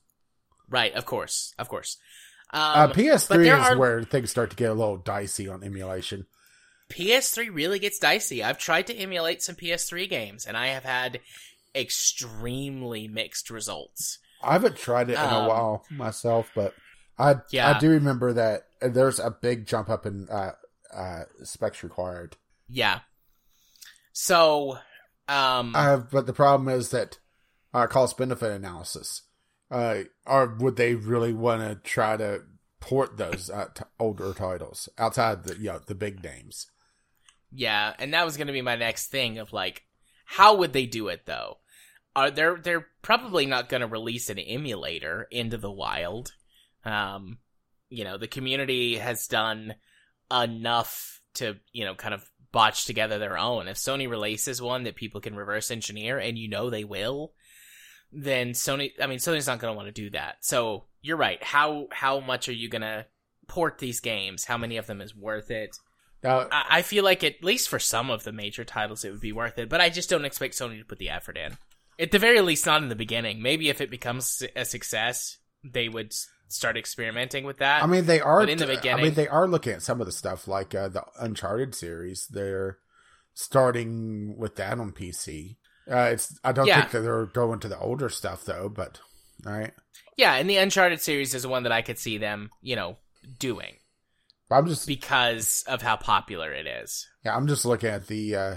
right, 0.68 0.92
of 0.94 1.06
course, 1.06 1.54
of 1.58 1.68
course. 1.68 1.96
Um, 2.50 2.60
uh, 2.62 2.88
PS3 2.92 3.28
there 3.44 3.58
is 3.58 3.66
are- 3.66 3.78
where 3.78 4.02
things 4.02 4.30
start 4.30 4.50
to 4.50 4.56
get 4.56 4.70
a 4.70 4.74
little 4.74 4.96
dicey 4.98 5.48
on 5.48 5.62
emulation. 5.64 6.26
PS3 6.90 7.50
really 7.52 7.78
gets 7.78 7.98
dicey. 7.98 8.42
I've 8.42 8.58
tried 8.58 8.86
to 8.86 8.94
emulate 8.94 9.42
some 9.42 9.54
PS3 9.54 10.08
games 10.08 10.46
and 10.46 10.56
I 10.56 10.68
have 10.68 10.84
had 10.84 11.20
extremely 11.74 13.08
mixed 13.08 13.50
results. 13.50 14.18
I 14.42 14.52
haven't 14.54 14.76
tried 14.76 15.10
it 15.10 15.14
in 15.14 15.18
Um, 15.18 15.44
a 15.44 15.48
while 15.48 15.84
myself, 15.90 16.50
but 16.54 16.74
I 17.18 17.36
Yeah. 17.50 17.76
I 17.76 17.78
do 17.78 17.90
remember 17.90 18.32
that 18.34 18.68
there's 18.80 19.18
a 19.18 19.30
big 19.30 19.66
jump 19.66 19.90
up 19.90 20.06
in 20.06 20.28
uh, 20.30 20.52
uh, 20.94 21.24
specs 21.44 21.82
required. 21.82 22.36
Yeah. 22.68 23.00
So, 24.12 24.78
um, 25.28 25.74
Uh, 25.74 25.98
but 25.98 26.26
the 26.26 26.32
problem 26.32 26.68
is 26.68 26.90
that 26.90 27.18
uh, 27.74 27.86
cost 27.86 28.16
benefit 28.16 28.50
analysis. 28.50 29.22
Uh, 29.70 30.05
or 30.26 30.56
would 30.59 30.76
they 30.76 30.94
really 30.94 31.32
want 31.32 31.60
to 31.60 31.74
try 31.88 32.16
to 32.16 32.42
port 32.80 33.16
those 33.16 33.50
uh, 33.50 33.66
t- 33.74 33.84
older 33.98 34.32
titles 34.32 34.88
outside 34.96 35.44
the 35.44 35.56
you 35.56 35.66
know, 35.66 35.80
the 35.86 35.94
big 35.94 36.22
names? 36.22 36.66
Yeah, 37.50 37.92
and 37.98 38.14
that 38.14 38.24
was 38.24 38.36
going 38.36 38.46
to 38.46 38.52
be 38.52 38.62
my 38.62 38.76
next 38.76 39.09
thing 39.09 39.38
of 39.38 39.52
like, 39.52 39.82
how 40.24 40.56
would 40.56 40.72
they 40.72 40.86
do 40.86 41.09
it 41.09 41.26
though? 41.26 41.59
Are 42.16 42.30
they're 42.30 42.56
they're 42.56 42.86
probably 43.02 43.46
not 43.46 43.68
going 43.68 43.82
to 43.82 43.86
release 43.86 44.30
an 44.30 44.38
emulator 44.38 45.28
into 45.30 45.56
the 45.59 45.70
wild. 45.70 46.32
Um, 46.84 47.38
you 47.90 48.05
know, 48.05 48.18
the 48.18 48.26
community 48.26 48.96
has 48.96 49.26
done 49.26 49.74
enough 50.30 51.20
to 51.34 51.56
you 51.72 51.84
know 51.84 51.94
kind 51.94 52.14
of 52.14 52.28
botch 52.52 52.84
together 52.84 53.18
their 53.18 53.38
own. 53.38 53.68
If 53.68 53.76
Sony 53.76 54.08
releases 54.08 54.62
one 54.62 54.84
that 54.84 54.96
people 54.96 55.20
can 55.20 55.36
reverse 55.36 55.70
engineer, 55.70 56.18
and 56.18 56.38
you 56.38 56.48
know 56.48 56.70
they 56.70 56.84
will, 56.84 57.32
then 58.12 58.52
Sony. 58.52 58.92
I 59.00 59.06
mean, 59.06 59.18
Sony's 59.18 59.46
not 59.46 59.58
going 59.58 59.72
to 59.72 59.76
want 59.76 59.88
to 59.88 59.92
do 59.92 60.10
that. 60.10 60.36
So 60.40 60.84
you're 61.02 61.16
right. 61.16 61.42
How 61.42 61.88
how 61.90 62.20
much 62.20 62.48
are 62.48 62.54
you 62.54 62.68
going 62.68 62.82
to 62.82 63.06
port 63.46 63.78
these 63.78 64.00
games? 64.00 64.44
How 64.44 64.58
many 64.58 64.76
of 64.76 64.86
them 64.86 65.00
is 65.00 65.14
worth 65.14 65.50
it? 65.50 65.76
I 66.50 66.64
I 66.78 66.82
feel 66.82 67.04
like 67.04 67.22
at 67.22 67.44
least 67.44 67.68
for 67.68 67.78
some 67.78 68.10
of 68.10 68.24
the 68.24 68.32
major 68.32 68.64
titles 68.64 69.04
it 69.04 69.10
would 69.10 69.20
be 69.20 69.32
worth 69.32 69.58
it, 69.58 69.68
but 69.68 69.80
I 69.80 69.88
just 69.88 70.10
don't 70.10 70.24
expect 70.24 70.54
Sony 70.54 70.78
to 70.78 70.84
put 70.84 70.98
the 70.98 71.10
effort 71.10 71.36
in. 71.36 71.56
At 72.00 72.12
the 72.12 72.18
very 72.18 72.40
least, 72.40 72.66
not 72.66 72.82
in 72.82 72.88
the 72.88 72.94
beginning. 72.94 73.42
Maybe 73.42 73.68
if 73.68 73.80
it 73.80 73.90
becomes 73.90 74.42
a 74.54 74.64
success, 74.64 75.38
they 75.64 75.88
would 75.88 76.14
start 76.48 76.76
experimenting 76.76 77.44
with 77.44 77.58
that. 77.58 77.82
I 77.82 77.86
mean, 77.86 78.06
they 78.06 78.20
are. 78.20 78.40
but 78.40 78.48
in 78.48 78.58
the 78.58 78.66
beginning. 78.66 79.00
I 79.00 79.02
mean, 79.02 79.14
they 79.14 79.28
are 79.28 79.46
looking 79.48 79.72
at 79.74 79.82
some 79.82 80.00
of 80.00 80.06
the 80.06 80.12
stuff 80.12 80.48
like 80.48 80.74
uh, 80.74 80.88
the 80.88 81.04
Uncharted 81.20 81.74
series. 81.74 82.26
They're 82.28 82.78
starting 83.34 84.36
with 84.36 84.56
that 84.56 84.78
on 84.78 84.92
PC. 84.92 85.56
Uh, 85.90 86.10
it's. 86.12 86.38
I 86.44 86.52
don't 86.52 86.66
Yeah. 86.66 86.80
think 86.80 86.92
that 86.92 87.00
they're 87.00 87.26
going 87.26 87.60
to 87.60 87.68
the 87.68 87.78
older 87.78 88.08
stuff 88.08 88.44
though. 88.44 88.68
But 88.68 89.00
all 89.46 89.52
right, 89.52 89.72
yeah, 90.16 90.34
and 90.34 90.48
the 90.50 90.56
Uncharted 90.58 91.00
series 91.00 91.34
is 91.34 91.46
one 91.46 91.62
that 91.62 91.72
I 91.72 91.82
could 91.82 91.98
see 91.98 92.18
them, 92.18 92.50
you 92.60 92.76
know, 92.76 92.98
doing 93.38 93.76
I'm 94.50 94.66
just. 94.66 94.86
because 94.86 95.64
of 95.66 95.80
how 95.80 95.96
popular 95.96 96.52
it 96.52 96.66
is. 96.66 97.08
Yeah, 97.24 97.34
I'm 97.36 97.46
just 97.46 97.64
looking 97.64 97.88
at 97.90 98.06
the 98.06 98.36
uh, 98.36 98.56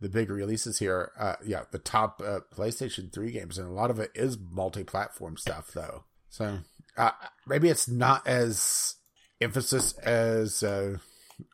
the 0.00 0.08
big 0.08 0.30
releases 0.30 0.78
here. 0.78 1.12
Uh, 1.18 1.34
yeah, 1.44 1.64
the 1.72 1.78
top 1.78 2.22
uh, 2.24 2.40
PlayStation 2.56 3.12
Three 3.12 3.32
games, 3.32 3.58
and 3.58 3.68
a 3.68 3.72
lot 3.72 3.90
of 3.90 3.98
it 3.98 4.10
is 4.14 4.38
multi-platform 4.38 5.36
stuff, 5.36 5.72
though. 5.74 6.04
So 6.30 6.60
uh, 6.96 7.10
maybe 7.46 7.68
it's 7.68 7.88
not 7.88 8.26
as 8.26 8.96
emphasis 9.40 9.92
as 9.98 10.62
uh, 10.62 10.98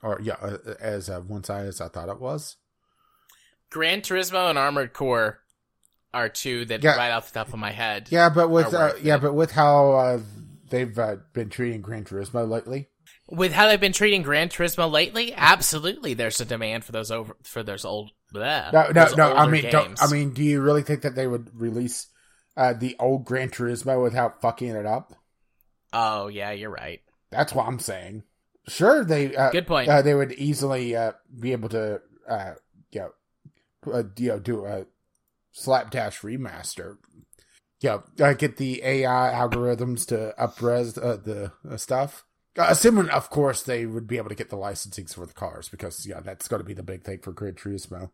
or 0.02 0.20
yeah 0.22 0.34
uh, 0.40 0.58
as 0.80 1.08
uh, 1.08 1.20
one 1.20 1.44
sided 1.44 1.68
as 1.68 1.80
I 1.80 1.88
thought 1.88 2.08
it 2.08 2.20
was. 2.20 2.56
Gran 3.70 4.00
Turismo 4.00 4.48
and 4.48 4.58
Armored 4.58 4.92
Core 4.92 5.40
are 6.14 6.28
two 6.28 6.64
that 6.66 6.82
Yeah. 6.82 6.96
right 6.96 7.10
off 7.10 7.32
the 7.32 7.38
top 7.38 7.52
of 7.52 7.58
my 7.58 7.70
head. 7.70 8.08
Yeah, 8.10 8.30
but 8.30 8.48
with 8.48 8.72
uh, 8.72 8.94
yeah, 9.02 9.16
it. 9.16 9.22
but 9.22 9.34
with 9.34 9.52
how 9.52 9.92
uh, 9.92 10.20
they've 10.70 10.98
uh, 10.98 11.16
been 11.32 11.50
treating 11.50 11.82
Gran 11.82 12.04
Turismo 12.04 12.48
lately. 12.48 12.88
With 13.30 13.52
how 13.52 13.66
they've 13.66 13.80
been 13.80 13.92
treating 13.92 14.22
Gran 14.22 14.48
Turismo 14.48 14.90
lately, 14.90 15.34
absolutely, 15.34 16.14
there's 16.14 16.40
a 16.40 16.46
demand 16.46 16.84
for 16.84 16.92
those 16.92 17.10
over 17.10 17.36
for 17.42 17.62
those 17.62 17.84
old. 17.84 18.10
Bleh, 18.34 18.72
No, 18.74 18.90
no, 18.90 19.14
no. 19.16 19.34
I 19.34 19.48
mean, 19.48 19.70
don't. 19.70 20.02
I 20.02 20.10
mean, 20.10 20.34
do 20.34 20.42
you 20.42 20.60
really 20.60 20.82
think 20.82 21.00
that 21.02 21.14
they 21.14 21.26
would 21.26 21.48
release 21.58 22.08
uh, 22.58 22.74
the 22.74 22.94
old 22.98 23.24
Gran 23.24 23.48
Turismo 23.48 24.02
without 24.02 24.42
fucking 24.42 24.68
it 24.68 24.84
up? 24.84 25.14
Oh 25.92 26.28
yeah, 26.28 26.52
you're 26.52 26.70
right. 26.70 27.00
That's 27.30 27.54
what 27.54 27.66
I'm 27.66 27.78
saying. 27.78 28.24
Sure, 28.66 29.04
they 29.04 29.34
uh, 29.34 29.50
Good 29.50 29.66
point. 29.66 29.88
Uh, 29.88 30.02
they 30.02 30.14
would 30.14 30.32
easily 30.32 30.94
uh, 30.94 31.12
be 31.38 31.52
able 31.52 31.68
to, 31.70 32.00
uh, 32.28 32.52
you 32.90 33.00
know, 33.00 33.92
uh, 33.92 34.02
you 34.16 34.28
know, 34.28 34.38
do 34.38 34.64
a 34.66 34.86
slapdash 35.52 36.20
remaster. 36.20 36.98
You 37.80 37.90
know, 37.90 38.02
uh, 38.24 38.32
get 38.34 38.56
the 38.56 38.82
AI 38.82 39.32
algorithms 39.34 40.06
to 40.08 40.34
upres 40.38 40.98
uh, 41.02 41.16
the 41.16 41.52
uh, 41.68 41.76
stuff. 41.76 42.24
Assuming, 42.56 43.08
of 43.10 43.30
course, 43.30 43.62
they 43.62 43.86
would 43.86 44.08
be 44.08 44.16
able 44.16 44.30
to 44.30 44.34
get 44.34 44.50
the 44.50 44.56
licensing 44.56 45.06
for 45.06 45.26
the 45.26 45.32
cars 45.32 45.68
because 45.68 46.04
yeah, 46.04 46.20
that's 46.20 46.48
going 46.48 46.60
to 46.60 46.66
be 46.66 46.74
the 46.74 46.82
big 46.82 47.04
thing 47.04 47.20
for 47.20 47.30
Gran 47.32 47.54
Turismo. 47.54 48.10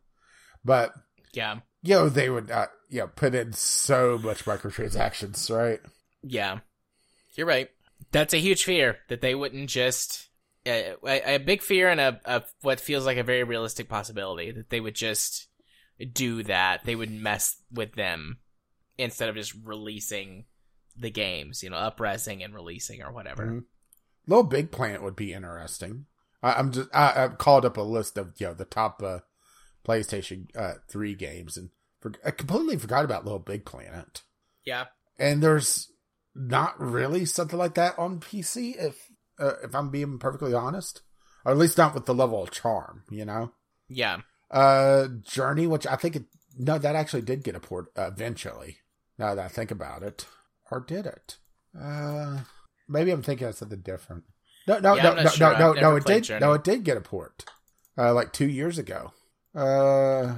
But 0.63 0.93
Yeah, 1.33 1.61
you 1.83 1.95
know, 1.95 2.09
they 2.11 2.29
would 2.29 2.51
uh, 2.51 2.67
you 2.91 3.01
know 3.01 3.07
put 3.09 3.35
in 3.35 3.55
so 3.55 4.19
much 4.19 4.45
microtransactions, 4.45 5.55
right? 5.55 5.81
yeah, 6.23 6.59
you're 7.37 7.47
right. 7.47 7.69
That's 8.13 8.35
a 8.35 8.39
huge 8.39 8.65
fear 8.65 8.99
that 9.09 9.21
they 9.21 9.35
wouldn't 9.35 9.71
just 9.71 10.29
uh, 10.67 10.97
a, 11.07 11.35
a 11.35 11.39
big 11.39 11.63
fear 11.63 11.89
and 11.89 12.01
a, 12.01 12.21
a 12.25 12.43
what 12.63 12.81
feels 12.81 13.07
like 13.07 13.19
a 13.19 13.23
very 13.23 13.45
realistic 13.45 13.89
possibility 13.89 14.51
that 14.51 14.71
they 14.71 14.81
would 14.81 14.95
just 14.95 15.49
do 16.13 16.43
that. 16.45 16.85
They 16.85 16.97
would 16.97 17.11
mess 17.11 17.57
with 17.73 17.95
them 17.95 18.39
instead 18.99 19.29
of 19.29 19.35
just 19.35 19.55
releasing 19.65 20.45
the 20.97 21.11
games, 21.11 21.63
you 21.63 21.71
know, 21.71 21.77
upresing 21.77 22.45
and 22.45 22.55
releasing 22.55 23.03
or 23.03 23.13
whatever. 23.13 23.47
Mhm. 23.47 23.65
Little 24.27 24.45
Big 24.45 24.71
Planet 24.71 25.03
would 25.03 25.17
be 25.17 25.33
interesting. 25.33 26.07
I, 26.43 26.55
I'm 26.55 26.73
just 26.73 26.89
I, 26.95 27.25
I've 27.25 27.39
called 27.39 27.65
up 27.65 27.77
a 27.77 27.83
list 27.83 28.17
of 28.17 28.33
you 28.39 28.47
know 28.47 28.55
the 28.55 28.65
top 28.65 29.03
uh, 29.03 29.21
PlayStation 29.87 30.47
uh, 30.57 30.75
3 30.89 31.15
games, 31.15 31.57
and 31.57 31.71
for, 32.01 32.13
I 32.25 32.31
completely 32.31 32.79
forgot 32.79 33.05
about 33.05 33.25
Little 33.25 33.39
Big 33.39 33.65
Planet. 33.65 34.23
Yeah. 34.65 34.87
And 35.19 35.43
there's 35.43 35.93
not 36.35 36.81
really 36.81 37.25
something 37.25 37.59
like 37.59 37.75
that 37.75 37.99
on 37.99 38.21
PC, 38.21 38.77
if 38.79 38.97
uh, 39.39 39.55
if 39.63 39.75
I'm 39.75 39.91
being 39.91 40.19
perfectly 40.19 40.55
honest, 40.55 41.03
or 41.45 41.53
at 41.53 41.59
least 41.59 41.79
not 41.79 41.95
with 41.95 42.07
the 42.07 42.15
level 42.15 42.43
of 42.43 42.51
charm, 42.51 43.03
you 43.11 43.25
know. 43.25 43.53
Yeah. 43.89 44.19
Uh, 44.51 45.09
Journey, 45.23 45.67
which 45.67 45.87
I 45.87 45.97
think 45.97 46.17
it 46.17 46.25
no, 46.57 46.79
that 46.79 46.95
actually 46.97 47.23
did 47.23 47.43
get 47.43 47.57
a 47.57 47.61
port 47.61 47.87
uh, 47.97 48.07
eventually. 48.13 48.79
Now 49.19 49.35
that 49.35 49.45
I 49.45 49.49
think 49.49 49.71
about 49.71 50.03
it, 50.03 50.27
or 50.71 50.81
did 50.81 51.07
it? 51.07 51.37
Uh, 51.79 52.41
maybe 52.89 53.11
I'm 53.11 53.23
thinking 53.23 53.47
of 53.49 53.55
something 53.57 53.81
different. 53.81 54.25
No, 54.67 54.79
no, 54.79 54.95
Yeah, 54.97 55.03
no, 55.03 55.23
no, 55.23 55.29
sure. 55.31 55.59
no, 55.59 55.73
no, 55.73 55.81
no. 55.81 55.97
It 55.97 56.05
did. 56.05 56.25
Journey. 56.25 56.41
No, 56.41 56.53
it 56.55 56.65
did 56.65 56.85
get 56.85 56.97
a 56.97 57.01
port. 57.01 57.45
Uh, 57.99 58.13
like 58.15 58.33
two 58.33 58.49
years 58.49 58.79
ago. 58.79 59.13
Uh, 59.55 60.35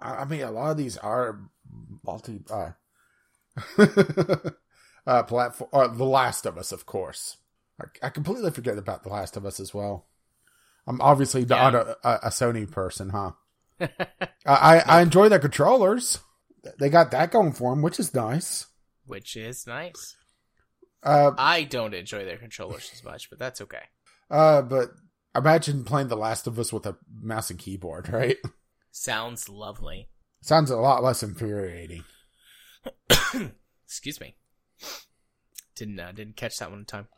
I 0.00 0.16
I 0.16 0.24
mean, 0.24 0.42
a 0.42 0.50
lot 0.50 0.70
of 0.72 0.76
these 0.76 0.96
are 0.98 1.40
multi. 2.04 2.42
Uh, 2.50 2.70
uh 5.06 5.22
platform. 5.22 5.70
Uh, 5.72 5.88
the 5.88 6.04
Last 6.04 6.46
of 6.46 6.58
Us, 6.58 6.72
of 6.72 6.86
course. 6.86 7.36
I, 7.80 8.06
I 8.06 8.10
completely 8.10 8.50
forget 8.50 8.78
about 8.78 9.02
The 9.02 9.08
Last 9.10 9.36
of 9.36 9.46
Us 9.46 9.58
as 9.60 9.72
well. 9.72 10.06
I'm 10.86 11.00
obviously 11.00 11.44
not 11.44 11.72
Yeah. 11.72 11.94
a, 12.04 12.18
a, 12.24 12.28
Sony 12.30 12.70
person, 12.70 13.10
huh? 13.10 13.32
I, 13.80 13.88
I 14.46 14.78
I 14.78 15.00
enjoy 15.02 15.28
their 15.28 15.38
controllers. 15.38 16.18
They 16.78 16.88
got 16.90 17.10
that 17.12 17.30
going 17.30 17.52
for 17.52 17.70
them, 17.72 17.82
which 17.82 17.98
is 18.00 18.14
nice. 18.14 18.66
Which 19.06 19.36
is 19.36 19.66
nice. 19.66 20.16
Uh, 21.02 21.32
I 21.38 21.62
don't 21.64 21.94
enjoy 21.94 22.24
their 22.26 22.36
controllers 22.36 22.90
as 22.92 23.02
much, 23.02 23.30
but 23.30 23.38
that's 23.38 23.60
okay. 23.62 23.84
uh, 24.30 24.60
but 24.62 24.90
imagine 25.34 25.84
playing 25.84 26.08
The 26.08 26.16
Last 26.16 26.46
of 26.46 26.58
Us 26.58 26.72
with 26.72 26.84
a 26.86 26.96
mouse 27.22 27.48
and 27.50 27.58
keyboard, 27.58 28.08
right? 28.10 28.36
Sounds 28.90 29.48
lovely. 29.48 30.08
Sounds 30.42 30.70
a 30.70 30.76
lot 30.76 31.02
less 31.02 31.22
infuriating. 31.22 32.04
Excuse 33.86 34.20
me. 34.20 34.36
Didn't 35.74 35.98
uh, 36.00 36.12
didn't 36.12 36.36
catch 36.36 36.58
that 36.58 36.70
one 36.70 36.80
in 36.80 36.84
time. 36.84 37.08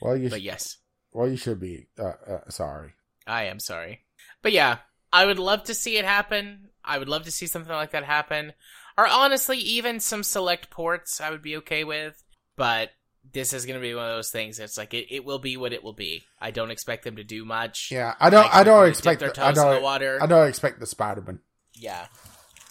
Well, 0.00 0.16
you 0.16 0.30
But 0.30 0.42
yes, 0.42 0.78
well 1.12 1.28
you 1.28 1.36
should 1.36 1.60
be 1.60 1.86
uh, 1.98 2.12
uh, 2.28 2.50
sorry. 2.50 2.92
I 3.26 3.44
am 3.44 3.60
sorry. 3.60 4.00
But 4.42 4.52
yeah, 4.52 4.78
I 5.12 5.26
would 5.26 5.38
love 5.38 5.64
to 5.64 5.74
see 5.74 5.96
it 5.96 6.04
happen. 6.04 6.70
I 6.84 6.98
would 6.98 7.08
love 7.08 7.24
to 7.24 7.30
see 7.30 7.46
something 7.46 7.72
like 7.72 7.92
that 7.92 8.04
happen. 8.04 8.52
Or 8.98 9.06
honestly, 9.06 9.58
even 9.58 10.00
some 10.00 10.22
select 10.22 10.70
ports 10.70 11.20
I 11.20 11.30
would 11.30 11.42
be 11.42 11.56
okay 11.58 11.84
with. 11.84 12.22
But 12.56 12.90
this 13.32 13.52
is 13.52 13.66
going 13.66 13.78
to 13.78 13.82
be 13.82 13.94
one 13.94 14.04
of 14.04 14.16
those 14.16 14.30
things. 14.30 14.58
It's 14.58 14.76
like 14.76 14.94
it, 14.94 15.06
it 15.10 15.24
will 15.24 15.38
be 15.38 15.56
what 15.56 15.72
it 15.72 15.82
will 15.82 15.94
be. 15.94 16.24
I 16.40 16.50
don't 16.50 16.70
expect 16.70 17.04
them 17.04 17.16
to 17.16 17.24
do 17.24 17.44
much. 17.44 17.90
Yeah, 17.90 18.14
I 18.20 18.30
don't. 18.30 18.52
I, 18.54 18.64
don't 18.64 18.76
them 18.76 18.84
to 18.84 18.90
expect. 18.90 19.20
The, 19.20 19.26
their 19.26 19.44
I 19.44 19.52
toes 19.52 19.58
in 19.58 19.64
the 19.66 19.74
don't. 19.74 19.82
water. 19.82 20.18
I 20.22 20.26
don't 20.26 20.48
expect 20.48 20.80
the 20.80 20.86
Spider 20.86 21.22
Man 21.22 21.40
Yeah, 21.74 22.06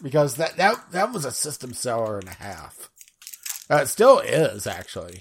because 0.02 0.36
that 0.36 0.58
that 0.58 0.92
that 0.92 1.12
was 1.12 1.26
a 1.26 1.32
system 1.32 1.74
seller 1.74 2.20
and 2.20 2.28
a 2.28 2.34
half. 2.34 2.90
Uh, 3.70 3.78
it 3.84 3.88
still 3.88 4.20
is 4.20 4.68
actually. 4.68 5.20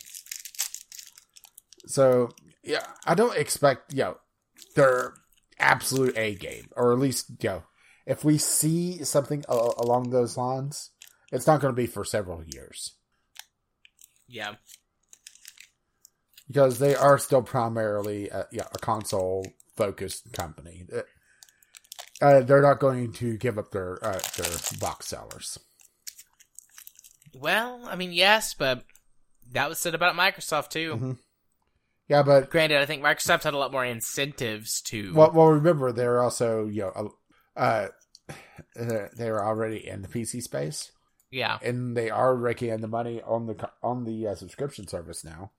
So 1.87 2.31
yeah, 2.63 2.85
I 3.07 3.15
don't 3.15 3.37
expect 3.37 3.93
you 3.95 4.03
know 4.05 4.19
their 4.75 5.15
absolute 5.59 6.17
A 6.17 6.35
game, 6.35 6.69
or 6.77 6.93
at 6.93 6.99
least 6.99 7.31
you 7.43 7.49
know 7.49 7.63
if 8.07 8.25
we 8.25 8.39
see 8.39 9.05
something 9.05 9.45
a- 9.49 9.73
along 9.79 10.11
those 10.11 10.37
lines, 10.37 10.91
it's 11.33 11.47
not 11.47 11.61
going 11.61 11.73
to 11.73 11.77
be 11.81 11.87
for 11.87 12.05
several 12.05 12.43
years 12.45 12.95
yeah, 14.29 14.55
because 16.47 16.79
they 16.79 16.95
are 16.95 17.19
still 17.19 17.43
primarily 17.43 18.29
a, 18.29 18.47
yeah, 18.53 18.67
a 18.73 18.79
console 18.79 19.47
focused 19.77 20.33
company. 20.33 20.87
Uh, 20.95 21.03
Uh, 22.21 22.41
they're 22.41 22.63
not 22.63 22.79
going 22.81 23.13
to 23.13 23.37
give 23.37 23.59
up 23.59 23.71
their 23.73 24.03
uh, 24.05 24.21
their 24.37 24.51
box 24.81 25.09
sellers. 25.09 25.59
Well, 27.35 27.81
I 27.87 27.97
mean, 27.97 28.13
yes, 28.13 28.55
but 28.55 28.85
that 29.53 29.69
was 29.69 29.79
said 29.79 29.95
about 29.95 30.15
Microsoft 30.17 30.71
too. 30.71 30.97
Mhm. 30.97 31.19
Yeah, 32.09 32.23
but 32.23 32.51
Granted, 32.51 32.79
I 32.79 32.87
think 32.87 33.03
Microsoft 33.03 33.45
had 33.45 33.55
a 33.55 33.59
lot 33.59 33.73
more 33.73 33.85
incentives 33.85 34.81
to. 34.83 35.15
well, 35.15 35.31
well, 35.33 35.47
remember 35.49 35.93
they're 35.93 36.21
also 36.23 36.67
you 36.67 36.83
know 36.95 37.13
uh, 37.57 37.89
uh, 38.79 39.09
they 39.17 39.31
were 39.31 39.45
already 39.45 39.87
in 39.87 40.03
the 40.03 40.09
PC 40.09 40.43
space, 40.43 40.93
yeah, 41.31 41.59
and 41.63 41.97
they 41.97 42.11
are 42.11 42.35
raking 42.37 42.69
in 42.71 42.81
the 42.83 42.89
money 42.89 43.23
on 43.23 43.47
the 43.47 43.71
on 43.83 44.05
the 44.05 44.27
uh, 44.29 44.35
subscription 44.35 44.87
service 44.87 45.25
now. 45.25 45.53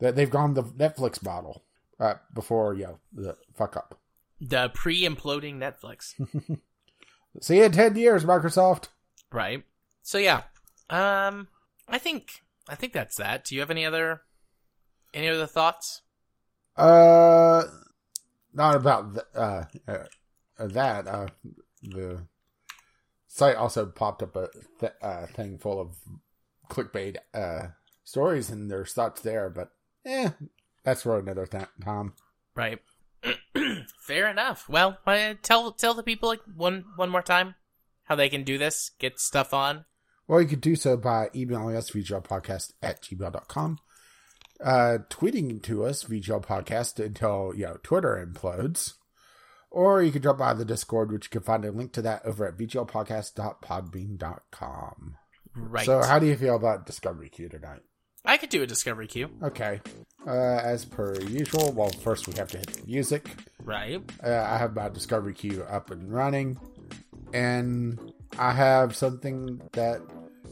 That 0.00 0.16
they've 0.16 0.30
gone 0.30 0.54
the 0.54 0.62
Netflix 0.62 1.22
model 1.22 1.62
uh, 2.00 2.14
before 2.34 2.74
you 2.74 2.84
know 2.84 2.98
the 3.12 3.36
fuck 3.54 3.76
up. 3.76 3.98
the 4.40 4.68
pre-imploding 4.74 5.56
Netflix, 5.56 6.14
See 7.40 7.58
you 7.58 7.64
in 7.64 7.72
ten 7.72 7.96
years, 7.96 8.24
Microsoft. 8.24 8.88
right? 9.32 9.62
So 10.02 10.18
yeah, 10.18 10.42
um, 10.90 11.48
I 11.88 11.98
think 11.98 12.42
I 12.68 12.74
think 12.74 12.92
that's 12.92 13.16
that. 13.16 13.44
Do 13.44 13.54
you 13.54 13.60
have 13.60 13.70
any 13.70 13.84
other 13.84 14.22
any 15.14 15.28
other 15.28 15.46
thoughts? 15.46 16.02
Uh, 16.76 17.64
not 18.52 18.74
about 18.74 19.14
th- 19.14 19.26
uh, 19.34 19.64
uh, 19.88 20.06
that. 20.58 21.06
Uh, 21.06 21.28
the 21.82 22.26
site 23.26 23.56
also 23.56 23.86
popped 23.86 24.22
up 24.22 24.36
a 24.36 24.48
th- 24.80 24.92
uh, 25.00 25.26
thing 25.26 25.58
full 25.58 25.80
of 25.80 25.96
clickbait 26.68 27.16
uh, 27.34 27.68
stories, 28.04 28.50
and 28.50 28.70
there's 28.70 28.92
thoughts 28.92 29.20
there. 29.20 29.48
But 29.48 29.70
eh, 30.04 30.30
that's 30.84 31.02
for 31.02 31.18
another 31.18 31.46
th- 31.46 31.64
time. 31.84 32.14
Right. 32.54 32.80
Fair 34.00 34.28
enough. 34.28 34.68
Well, 34.68 34.98
uh, 35.06 35.34
tell 35.42 35.72
tell 35.72 35.94
the 35.94 36.02
people 36.02 36.28
like 36.28 36.42
one 36.54 36.84
one 36.96 37.10
more 37.10 37.22
time 37.22 37.54
how 38.04 38.14
they 38.14 38.28
can 38.28 38.44
do 38.44 38.58
this, 38.58 38.90
get 38.98 39.18
stuff 39.18 39.52
on. 39.52 39.84
Well, 40.28 40.40
you 40.40 40.48
could 40.48 40.60
do 40.60 40.76
so 40.76 40.96
by 40.96 41.30
emailing 41.34 41.76
us, 41.76 41.90
vglpodcast 41.90 42.72
at 42.82 43.02
gmail.com, 43.02 43.78
uh, 44.64 44.98
tweeting 45.08 45.62
to 45.62 45.84
us, 45.84 46.04
vglpodcast, 46.04 47.04
until, 47.04 47.52
you 47.54 47.66
know, 47.66 47.76
Twitter 47.82 48.26
implodes. 48.26 48.94
Or 49.70 50.02
you 50.02 50.10
could 50.10 50.22
drop 50.22 50.38
by 50.38 50.54
the 50.54 50.64
Discord, 50.64 51.12
which 51.12 51.26
you 51.26 51.30
can 51.30 51.42
find 51.42 51.62
a 51.64 51.70
link 51.70 51.92
to 51.92 52.02
that 52.02 52.24
over 52.24 52.44
at 52.46 52.56
vglpodcast.podbean.com. 52.56 55.16
Right. 55.54 55.86
So, 55.86 56.02
how 56.02 56.18
do 56.18 56.26
you 56.26 56.36
feel 56.36 56.56
about 56.56 56.86
Discovery 56.86 57.28
Queue 57.28 57.48
tonight? 57.48 57.82
I 58.26 58.36
could 58.38 58.50
do 58.50 58.62
a 58.62 58.66
discovery 58.66 59.06
queue. 59.06 59.30
Okay. 59.40 59.80
Uh, 60.26 60.30
as 60.30 60.84
per 60.84 61.14
usual, 61.20 61.72
well, 61.72 61.90
first 61.90 62.26
we 62.26 62.34
have 62.34 62.50
to 62.50 62.58
hit 62.58 62.66
the 62.66 62.84
music. 62.84 63.30
Right. 63.62 64.02
Uh, 64.22 64.44
I 64.48 64.58
have 64.58 64.74
my 64.74 64.88
Discovery 64.88 65.32
Queue 65.32 65.62
up 65.62 65.92
and 65.92 66.12
running, 66.12 66.58
and 67.32 68.12
I 68.36 68.52
have 68.52 68.96
something 68.96 69.60
that 69.72 70.00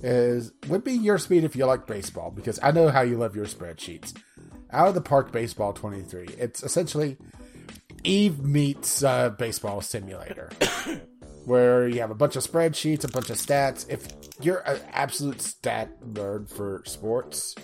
is 0.05 0.53
would 0.69 0.85
be 0.85 0.93
your 0.93 1.17
speed 1.19 1.45
if 1.45 1.57
you 1.57 1.65
like 1.65 1.87
baseball 1.87 2.31
because 2.31 2.61
I 2.63 2.71
know 2.73 2.89
how 2.89 3.01
you 3.01 3.17
love 3.17 3.35
your 3.35 3.47
spreadsheets. 3.47 4.15
Out 4.71 4.89
of 4.89 4.95
the 4.95 5.01
Park 5.01 5.33
Baseball 5.33 5.73
23. 5.73 6.27
It's 6.39 6.63
essentially 6.63 7.17
Eve 8.03 8.41
meets 8.43 9.03
uh, 9.05 9.31
Baseball 9.31 9.81
Simulator, 9.81 10.51
where 11.45 11.87
you 11.89 12.01
have 12.01 12.11
a 12.11 12.15
bunch 12.15 12.35
of 12.37 12.43
spreadsheets, 12.43 13.05
a 13.05 13.09
bunch 13.09 13.31
of 13.31 13.37
stats. 13.39 13.87
If 13.89 14.09
you're 14.45 14.59
an 14.67 14.81
absolute 14.93 15.41
stat 15.41 16.03
nerd 16.03 16.49
for 16.51 16.83
sports, 16.87 17.55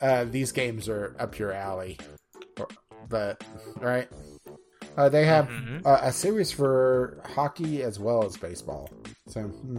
uh, 0.00 0.24
these 0.24 0.50
games 0.52 0.88
are 0.88 1.14
up 1.18 1.38
your 1.38 1.52
alley. 1.52 1.98
But 3.08 3.44
right, 3.80 4.08
uh, 4.96 5.08
they 5.08 5.24
have 5.26 5.46
Mhm. 5.48 5.86
uh, 5.86 6.00
a 6.02 6.12
series 6.12 6.50
for 6.50 7.20
hockey 7.34 7.82
as 7.82 7.98
well 8.00 8.24
as 8.24 8.36
baseball. 8.36 8.90
So, 9.28 9.42
hmm. 9.42 9.78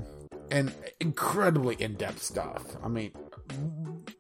And 0.52 0.74
incredibly 1.00 1.76
in 1.76 1.96
depth 1.96 2.22
stuff. 2.22 2.64
I 2.84 2.88
mean, 2.88 3.12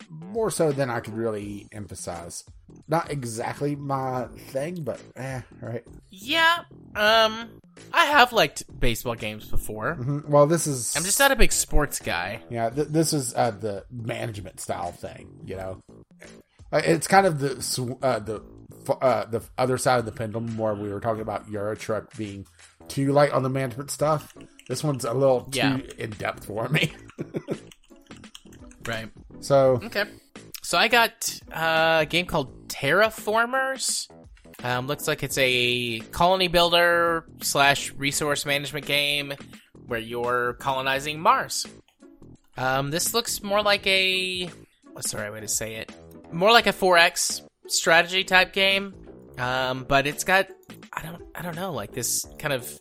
more 0.10 0.49
so 0.52 0.72
than 0.72 0.89
I 0.89 0.99
could 0.99 1.14
really 1.15 1.68
emphasize. 1.72 2.43
Not 2.88 3.10
exactly 3.11 3.76
my 3.76 4.26
thing, 4.49 4.84
but 4.84 4.99
eh, 5.15 5.41
right. 5.61 5.84
Yeah. 6.10 6.64
Um, 6.95 7.49
I 7.93 8.06
have 8.06 8.34
liked 8.34 8.64
baseball 8.80 9.15
games 9.15 9.45
before. 9.47 9.95
Mhm. 9.99 10.27
Well, 10.27 10.47
this 10.47 10.68
is 10.68 10.95
I'm 10.95 11.03
just 11.03 11.19
not 11.19 11.31
a 11.31 11.35
big 11.35 11.52
sports 11.52 11.99
guy. 11.99 12.41
Yeah, 12.49 12.69
th- 12.69 12.88
this 12.89 13.14
is 13.14 13.34
uh, 13.35 13.52
the 13.52 13.85
management 13.91 14.60
style 14.60 14.91
thing. 14.91 15.30
You 15.45 15.56
know, 15.57 15.81
Uh, 16.72 16.81
it's 16.84 17.07
kind 17.07 17.26
of 17.27 17.39
the 17.39 17.61
sw- 17.61 18.02
uh, 18.02 18.19
the 18.19 18.41
uh, 19.02 19.26
the 19.26 19.41
other 19.57 19.77
side 19.77 19.99
of 19.99 20.06
the 20.06 20.11
pendulum 20.11 20.57
where 20.57 20.73
we 20.76 20.91
were 20.91 20.99
talking 20.99 21.22
about 21.22 21.49
Euro 21.49 21.76
Truck 21.76 22.15
being 22.18 22.45
too 22.88 23.11
light 23.14 23.31
on 23.31 23.43
the 23.43 23.49
management 23.49 23.89
stuff. 23.91 24.34
This 24.68 24.84
one's 24.84 25.06
a 25.06 25.14
little 25.14 25.42
too 25.42 25.58
Yeah. 25.60 25.80
in 25.98 26.10
depth 26.12 26.46
for 26.46 26.68
me. 26.70 26.92
Right. 28.88 29.10
So 29.40 29.80
Okay. 29.84 30.06
So 30.62 30.78
I 30.78 30.88
got 30.88 31.40
uh, 31.52 32.00
a 32.02 32.06
game 32.06 32.26
called 32.26 32.68
Terraformers. 32.68 34.08
Um, 34.64 34.88
looks 34.88 35.08
like 35.08 35.24
it's 35.24 35.38
a 35.40 36.00
colony 36.12 36.48
builder 36.48 37.26
slash 37.42 37.92
resource 37.94 38.46
management 38.46 38.86
game 38.86 39.34
where 39.88 40.00
you're 40.00 40.54
colonizing 40.54 41.20
Mars. 41.20 41.66
Um, 42.58 42.90
this 42.92 43.14
looks 43.14 43.44
more 43.44 43.62
like 43.62 43.86
a 43.88 44.50
what's 44.94 45.12
the 45.12 45.18
right 45.18 45.32
way 45.34 45.42
to 45.42 45.48
say 45.48 45.76
it? 45.76 45.92
More 46.32 46.52
like 46.52 46.68
a 46.68 46.74
4X 46.74 47.42
strategy 47.68 48.24
type 48.24 48.54
game. 48.54 48.94
Um, 49.38 49.84
but 49.88 50.08
it's 50.08 50.24
got 50.24 50.48
I 50.94 51.02
don't 51.02 51.24
I 51.36 51.42
don't 51.42 51.56
know 51.56 51.74
like 51.74 51.92
this 51.92 52.26
kind 52.40 52.54
of 52.54 52.72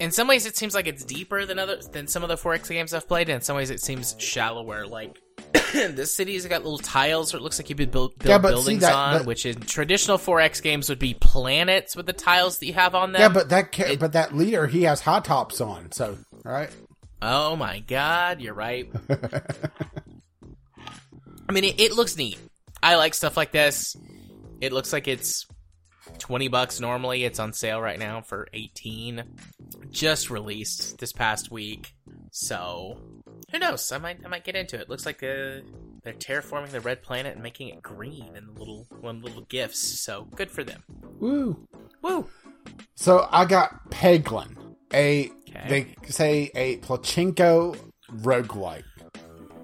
In 0.00 0.10
some 0.10 0.26
ways, 0.26 0.44
it 0.46 0.56
seems 0.56 0.74
like 0.74 0.86
it's 0.86 1.04
deeper 1.04 1.46
than 1.46 1.58
other 1.58 1.76
than 1.76 2.06
some 2.08 2.22
of 2.22 2.28
the 2.28 2.36
4X 2.36 2.68
games 2.68 2.92
I've 2.94 3.06
played. 3.06 3.28
And 3.28 3.36
in 3.36 3.40
some 3.42 3.56
ways, 3.56 3.70
it 3.70 3.80
seems 3.80 4.16
shallower. 4.18 4.86
Like 4.86 5.20
this 5.72 6.14
city's 6.14 6.44
got 6.46 6.62
little 6.64 6.78
tiles, 6.78 7.32
or 7.32 7.36
it 7.36 7.42
looks 7.42 7.58
like 7.58 7.70
you 7.70 7.76
could 7.76 7.90
build, 7.92 8.18
build 8.18 8.28
Yeah, 8.28 8.48
see 8.48 8.54
buildings 8.54 8.80
that- 8.82 8.92
on, 8.94 9.12
that- 9.18 9.26
which 9.26 9.46
in 9.46 9.60
traditional 9.60 10.18
4X 10.18 10.62
games 10.62 10.88
would 10.88 10.98
be 10.98 11.14
planets 11.14 11.94
with 11.94 12.06
the 12.06 12.12
tiles 12.12 12.58
that 12.58 12.66
you 12.66 12.72
have 12.74 12.94
on 12.94 13.12
them. 13.12 13.22
Yeah, 13.22 13.28
but 13.28 13.48
that 13.50 13.72
ca- 13.72 13.96
but 13.96 14.12
that 14.14 14.34
leader 14.34 14.66
he 14.66 14.82
has 14.82 15.00
hot 15.00 15.24
tops 15.24 15.60
on, 15.60 15.92
so 15.92 16.18
right. 16.44 16.70
Oh 17.22 17.54
my 17.56 17.78
god, 17.78 18.40
you're 18.40 18.52
right. 18.54 18.90
I 21.48 21.52
mean, 21.52 21.64
it, 21.64 21.80
it 21.80 21.92
looks 21.92 22.16
neat. 22.16 22.38
I 22.82 22.96
like 22.96 23.14
stuff 23.14 23.36
like 23.36 23.52
this. 23.52 23.96
It 24.60 24.72
looks 24.72 24.92
like 24.92 25.08
it's 25.08 25.46
20 26.18 26.48
bucks 26.48 26.80
normally. 26.80 27.24
It's 27.24 27.38
on 27.38 27.52
sale 27.52 27.80
right 27.80 27.98
now 27.98 28.20
for 28.20 28.48
18. 28.52 29.22
Just 29.90 30.30
released 30.30 30.98
this 30.98 31.12
past 31.12 31.50
week. 31.50 31.94
So, 32.30 32.98
who 33.50 33.58
knows? 33.58 33.90
I 33.92 33.98
might 33.98 34.18
I 34.24 34.28
might 34.28 34.44
get 34.44 34.56
into 34.56 34.78
it. 34.80 34.88
Looks 34.88 35.06
like 35.06 35.22
uh, 35.22 35.60
they're 36.02 36.12
terraforming 36.14 36.70
the 36.70 36.80
red 36.80 37.02
planet 37.02 37.34
and 37.34 37.42
making 37.42 37.68
it 37.68 37.82
green 37.82 38.34
in 38.36 38.46
the 38.46 38.52
little 38.58 38.86
one 39.00 39.22
little 39.22 39.42
gifts. 39.42 40.00
So, 40.00 40.24
good 40.34 40.50
for 40.50 40.64
them. 40.64 40.82
Woo. 41.20 41.66
Woo. 42.02 42.26
So 42.94 43.28
I 43.30 43.44
got 43.44 43.90
Peglin, 43.90 44.56
a 44.92 45.30
Okay. 45.56 45.68
they 46.02 46.10
say 46.10 46.50
a 46.56 46.78
Pachinko 46.78 47.76
roguelike. 48.10 48.82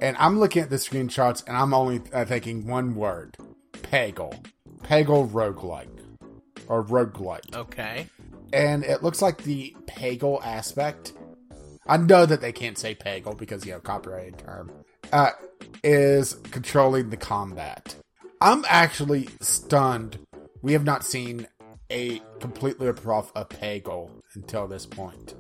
And 0.01 0.17
I'm 0.19 0.39
looking 0.39 0.63
at 0.63 0.71
the 0.71 0.77
screenshots 0.77 1.47
and 1.47 1.57
I'm 1.57 1.75
only 1.75 2.01
uh, 2.13 2.25
thinking 2.25 2.67
one 2.67 2.95
word. 2.95 3.37
Peggle. 3.73 4.45
Peggle 4.83 5.29
roguelike. 5.31 5.89
Or 6.71 6.85
roguelike. 6.85 7.55
Okay. 7.55 8.07
And 8.53 8.85
it 8.85 9.03
looks 9.03 9.21
like 9.21 9.43
the 9.43 9.75
Peggle 9.87 10.41
aspect. 10.45 11.13
I 11.85 11.97
know 11.97 12.25
that 12.25 12.41
they 12.41 12.53
can't 12.53 12.79
say 12.79 12.95
Peggle 12.95 13.37
because 13.37 13.67
you 13.67 13.73
know 13.73 13.81
copyrighted 13.81 14.39
term. 14.39 14.71
Uh, 15.13 15.31
is 15.83 16.35
controlling 16.53 17.11
the 17.11 17.17
combat. 17.17 17.97
I'm 18.41 18.65
actually 18.69 19.29
stunned. 19.41 20.19
We 20.63 20.73
have 20.75 20.85
not 20.85 21.05
seen 21.05 21.49
a 21.91 22.23
completely 22.39 22.87
rip-off 22.87 23.33
of 23.35 23.49
Peggle 23.49 24.11
until 24.35 24.69
this 24.69 24.87
point. 24.87 25.35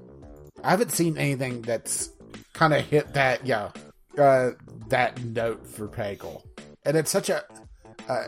I 0.64 0.70
haven't 0.70 0.90
seen 0.90 1.16
anything 1.16 1.62
that's 1.62 2.10
kind 2.54 2.74
of 2.74 2.84
hit 2.84 3.14
that 3.14 3.46
yeah 3.46 3.70
uh, 4.18 4.50
that 4.88 5.22
note 5.24 5.64
for 5.66 5.86
Peggle, 5.86 6.42
and 6.84 6.96
it's 6.96 7.10
such 7.10 7.30
a 7.30 7.44
uh, 8.08 8.24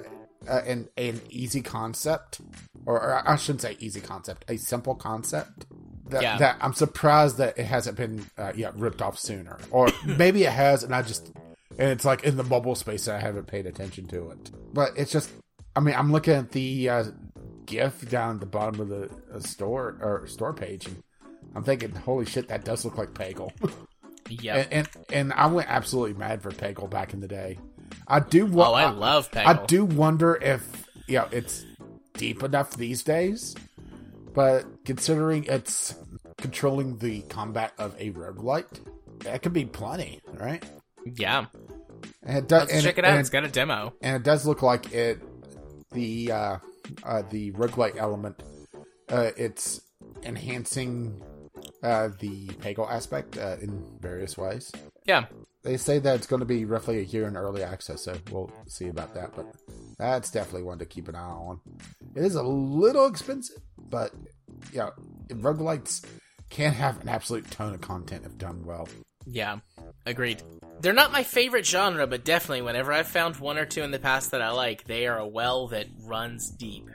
uh, 0.48 0.60
an 0.66 0.89
an 0.97 1.20
easy 1.31 1.62
concept, 1.62 2.40
or, 2.86 3.01
or 3.01 3.28
I 3.28 3.36
shouldn't 3.36 3.62
say 3.62 3.77
easy 3.81 4.01
concept, 4.01 4.44
a 4.48 4.56
simple 4.56 4.94
concept. 4.94 5.66
That, 6.09 6.23
Yeah. 6.23 6.39
that 6.39 6.56
I'm 6.60 6.74
surprised 6.74 7.39
that 7.39 7.59
it 7.59 7.64
hasn't 7.64 7.97
been 7.97 8.27
uh, 8.36 8.52
yeah 8.55 8.73
ripped 8.74 9.01
off 9.01 9.19
sooner, 9.19 9.59
or 9.70 9.89
maybe 10.06 10.44
it 10.44 10.52
has, 10.52 10.82
and 10.82 10.94
I 10.94 11.02
just 11.02 11.32
and 11.78 11.90
it's 11.90 12.05
like 12.05 12.24
in 12.24 12.36
the 12.36 12.44
bubble 12.44 12.74
space 12.74 13.09
I 13.09 13.19
haven't 13.19 13.47
paid 13.47 13.66
attention 13.66 14.06
to 14.09 14.31
it. 14.31 14.51
But 14.74 14.90
it's 14.97 15.10
just, 15.12 15.31
I 15.74 15.81
mean, 15.81 15.94
I'm 15.94 16.12
looking 16.12 16.35
at 16.35 16.51
the 16.52 16.89
uh, 16.89 17.05
GIF 17.66 18.09
down 18.10 18.35
at 18.35 18.40
the 18.40 18.47
bottom 18.47 18.81
of 18.81 18.89
the 18.89 19.10
uh, 19.35 19.40
store 19.40 19.97
or 20.02 20.27
store 20.27 20.52
page, 20.52 20.86
and 20.86 21.02
I'm 21.55 21.64
thinking, 21.64 21.94
holy 21.94 22.27
shit, 22.27 22.48
that 22.48 22.64
does 22.64 22.85
look 22.85 22.98
like 22.98 23.14
Peggle. 23.14 23.52
Yeah, 24.28 24.56
and, 24.56 24.69
and 24.73 24.89
and 25.12 25.32
I 25.35 25.47
went 25.48 25.69
absolutely 25.69 26.14
mad 26.14 26.43
for 26.43 26.52
Peggle 26.52 26.89
back 26.89 27.12
in 27.12 27.20
the 27.20 27.28
day. 27.28 27.59
I 28.13 28.21
do. 28.21 28.47
Wa- 28.47 28.71
oh, 28.71 28.75
I 28.75 28.91
love 28.91 29.31
Peggle. 29.31 29.47
I 29.47 29.67
do 29.67 29.85
wonder 29.85 30.37
if 30.37 30.87
you 31.09 31.17
know 31.19 31.29
it's 31.33 31.65
deep 32.15 32.43
enough 32.43 32.77
these 32.77 33.03
days, 33.03 33.55
but 34.35 34.65
considering 34.85 35.45
it's 35.45 35.95
controlling 36.39 36.99
the 36.99 37.23
combat 37.23 37.73
of 37.79 37.95
a 37.99 38.11
roguelite, 38.11 38.81
that 39.21 39.43
could 39.43 39.53
be 39.55 39.65
plenty, 39.65 40.21
right? 40.35 40.63
Yeah. 41.07 41.47
And 42.23 42.39
it 42.39 42.49
does, 42.49 42.71
Let's 42.71 42.83
check 42.85 42.99
it 42.99 43.05
out. 43.05 43.19
It's 43.19 43.31
got 43.31 43.45
a 43.45 43.49
demo. 43.49 43.95
and 44.03 44.17
it 44.17 44.23
does 44.23 44.47
look 44.47 44.63
like 44.63 44.93
it. 44.93 45.21
The 45.93 46.33
uh, 46.33 46.57
uh, 47.05 47.23
the 47.31 47.53
roguelite 47.53 47.97
element, 47.97 48.43
uh, 49.11 49.31
it's 49.37 49.81
enhancing 50.23 51.21
uh, 51.83 52.09
the 52.21 52.49
Peggle 52.61 52.91
aspect 52.91 53.39
uh, 53.39 53.57
in 53.61 53.85
various 54.01 54.37
ways. 54.37 54.71
Yeah. 55.05 55.25
They 55.65 55.77
say 55.77 56.01
that 56.01 56.17
it's 56.17 56.27
going 56.27 56.41
to 56.41 56.47
be 56.47 56.65
roughly 56.65 56.99
a 56.99 57.03
year 57.03 57.29
in 57.29 57.37
early 57.37 57.63
access, 57.63 58.03
so 58.03 58.17
we'll 58.31 58.53
see 58.67 58.89
about 58.89 59.15
that. 59.15 59.35
But 59.37 59.47
that's 59.97 60.31
definitely 60.31 60.65
one 60.65 60.79
to 60.81 60.85
keep 60.85 61.09
an 61.09 61.15
eye 61.15 61.21
on. 61.21 61.61
It 62.17 62.25
is 62.25 62.35
a 62.35 62.43
little 62.43 63.07
expensive, 63.07 63.63
but 63.79 64.13
yeah, 64.73 64.91
roguelites 65.29 66.05
can 66.51 66.73
have 66.73 67.01
an 67.01 67.09
absolute 67.09 67.49
ton 67.51 67.75
of 67.75 67.81
content 67.81 68.25
if 68.27 68.37
done 68.39 68.65
well. 68.65 68.89
Yeah, 69.25 69.59
agreed. 70.05 70.43
They're 70.81 70.93
not 70.93 71.13
my 71.13 71.23
favorite 71.23 71.65
genre, 71.65 72.09
but 72.09 72.25
definitely 72.25 72.63
whenever 72.63 72.93
I've 72.93 73.07
found 73.07 73.37
one 73.37 73.57
or 73.57 73.65
two 73.65 73.83
in 73.83 73.93
the 73.93 74.01
past 74.01 74.33
that 74.33 74.43
I 74.43 74.51
like, 74.51 74.85
they 74.85 75.07
are 75.07 75.19
a 75.19 75.27
well 75.27 75.69
that 75.69 75.87
runs 76.05 76.51
deep. 76.51 76.89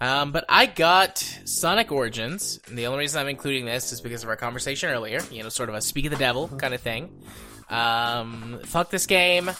Um, 0.00 0.30
but 0.30 0.44
I 0.48 0.66
got 0.66 1.18
Sonic 1.44 1.90
Origins. 1.90 2.60
And 2.68 2.78
the 2.78 2.86
only 2.86 3.00
reason 3.00 3.20
I'm 3.20 3.28
including 3.28 3.64
this 3.64 3.92
is 3.92 4.00
because 4.00 4.22
of 4.22 4.28
our 4.28 4.36
conversation 4.36 4.90
earlier. 4.90 5.20
You 5.30 5.42
know, 5.42 5.48
sort 5.48 5.68
of 5.68 5.74
a 5.74 5.80
speak 5.80 6.04
of 6.04 6.10
the 6.10 6.18
devil 6.18 6.48
kind 6.48 6.74
of 6.74 6.80
thing. 6.80 7.22
Um, 7.70 8.60
fuck 8.64 8.90
this 8.90 9.06
game. 9.06 9.50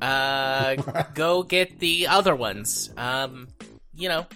Uh, 0.00 0.74
go 1.14 1.42
get 1.42 1.78
the 1.78 2.06
other 2.08 2.34
ones. 2.36 2.90
Um, 2.96 3.48
you 3.94 4.08
know, 4.08 4.26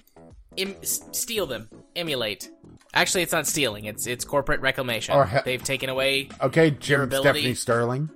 Im- 0.56 0.76
steal 0.82 1.46
them, 1.46 1.68
emulate. 1.94 2.50
Actually, 2.94 3.22
it's 3.22 3.32
not 3.32 3.46
stealing. 3.46 3.84
It's 3.86 4.06
it's 4.06 4.24
corporate 4.24 4.60
reclamation. 4.60 5.14
Or 5.14 5.24
he- 5.26 5.38
They've 5.44 5.62
taken 5.62 5.88
away 5.88 6.28
Okay, 6.40 6.70
Jim 6.72 7.10
Stephanie 7.10 7.54
Sterling. 7.54 8.10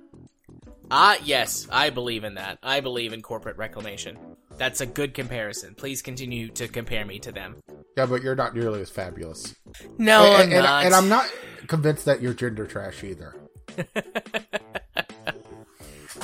Ah, 0.91 1.17
yes, 1.23 1.67
I 1.71 1.89
believe 1.89 2.23
in 2.23 2.35
that. 2.35 2.59
I 2.63 2.79
believe 2.79 3.11
in 3.11 3.21
corporate 3.21 3.57
reclamation. 3.57 4.17
That's 4.57 4.79
a 4.81 4.85
good 4.85 5.13
comparison. 5.13 5.75
Please 5.75 6.01
continue 6.01 6.49
to 6.49 6.67
compare 6.67 7.05
me 7.05 7.19
to 7.19 7.31
them. 7.31 7.57
Yeah, 7.97 8.05
but 8.05 8.23
you're 8.23 8.35
not 8.35 8.55
nearly 8.55 8.81
as 8.81 8.89
fabulous. 8.89 9.55
No, 9.97 10.23
and, 10.23 10.35
I'm 10.35 10.41
and- 10.53 10.63
not. 10.63 10.85
and 10.85 10.95
I'm 10.95 11.09
not 11.09 11.29
convinced 11.67 12.05
that 12.05 12.21
you're 12.21 12.33
gender 12.33 12.65
trash 12.65 13.03
either. 13.03 13.35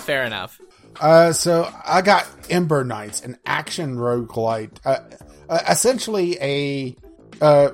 Fair 0.04 0.24
enough. 0.26 0.60
Uh, 1.00 1.34
so 1.34 1.70
I 1.86 2.02
got 2.02 2.28
Ember 2.50 2.84
Knights, 2.84 3.22
an 3.22 3.38
action 3.46 3.96
roguelite, 3.96 4.78
uh, 4.86 5.00
uh, 5.50 5.60
essentially 5.68 6.38
a 6.40 6.96
uh, 7.42 7.72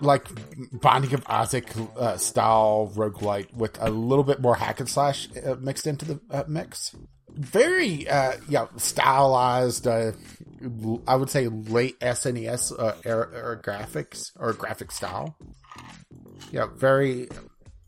like 0.00 0.26
Binding 0.72 1.14
of 1.14 1.24
Isaac 1.28 1.68
uh, 1.96 2.16
style 2.16 2.92
roguelite 2.94 3.52
with 3.54 3.80
a 3.80 3.90
little 3.90 4.24
bit 4.24 4.40
more 4.40 4.54
hack 4.54 4.80
and 4.80 4.88
slash 4.88 5.28
uh, 5.44 5.56
mixed 5.60 5.86
into 5.86 6.04
the 6.04 6.20
uh, 6.30 6.44
mix. 6.48 6.94
Very, 7.30 8.08
uh, 8.08 8.32
yeah, 8.48 8.66
stylized. 8.76 9.86
Uh, 9.86 10.12
I 11.06 11.16
would 11.16 11.30
say 11.30 11.48
late 11.48 12.00
SNES 12.00 12.72
uh, 12.78 12.94
era, 13.04 13.28
era 13.34 13.60
graphics 13.62 14.32
or 14.36 14.52
graphic 14.54 14.90
style. 14.90 15.36
Yeah, 16.50 16.66
very, 16.74 17.28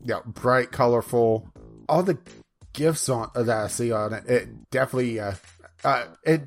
yeah, 0.03 0.19
bright, 0.25 0.71
colorful. 0.71 1.49
All 1.87 2.03
the 2.03 2.19
gifts 2.79 3.09
on 3.09 3.29
that 3.35 3.49
I 3.49 3.67
see 3.67 3.91
on 3.91 4.13
it, 4.13 4.25
it 4.27 4.71
definitely 4.71 5.19
uh, 5.19 5.33
uh 5.83 6.05
it, 6.23 6.43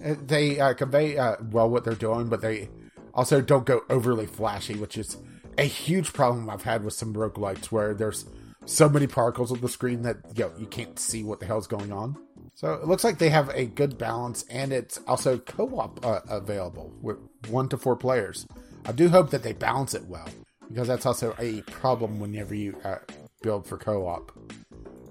it 0.00 0.26
they 0.26 0.58
uh, 0.58 0.74
convey 0.74 1.16
uh, 1.16 1.36
well 1.50 1.70
what 1.70 1.84
they're 1.84 1.94
doing, 1.94 2.28
but 2.28 2.40
they 2.40 2.68
also 3.14 3.40
don't 3.40 3.64
go 3.64 3.82
overly 3.88 4.26
flashy, 4.26 4.74
which 4.74 4.98
is 4.98 5.16
a 5.56 5.62
huge 5.62 6.12
problem 6.12 6.50
I've 6.50 6.64
had 6.64 6.84
with 6.84 6.94
some 6.94 7.14
roguelites 7.14 7.66
where 7.66 7.94
there's 7.94 8.26
so 8.64 8.88
many 8.88 9.06
particles 9.06 9.52
on 9.52 9.60
the 9.60 9.68
screen 9.68 10.02
that 10.02 10.16
you 10.36 10.44
know, 10.44 10.52
you 10.58 10.66
can't 10.66 10.98
see 10.98 11.22
what 11.22 11.38
the 11.38 11.46
hell's 11.46 11.68
going 11.68 11.92
on. 11.92 12.16
So 12.54 12.72
it 12.74 12.86
looks 12.88 13.04
like 13.04 13.18
they 13.18 13.30
have 13.30 13.48
a 13.54 13.66
good 13.66 13.96
balance, 13.96 14.44
and 14.50 14.72
it's 14.72 14.98
also 15.06 15.38
co-op 15.38 16.04
uh, 16.04 16.20
available 16.28 16.92
with 17.00 17.18
one 17.48 17.68
to 17.68 17.78
four 17.78 17.94
players. 17.94 18.44
I 18.84 18.90
do 18.90 19.08
hope 19.08 19.30
that 19.30 19.44
they 19.44 19.52
balance 19.52 19.94
it 19.94 20.06
well 20.06 20.28
because 20.68 20.88
that's 20.88 21.06
also 21.06 21.36
a 21.38 21.62
problem 21.62 22.18
whenever 22.18 22.56
you 22.56 22.76
uh, 22.84 22.98
build 23.42 23.66
for 23.66 23.78
co-op. 23.78 24.32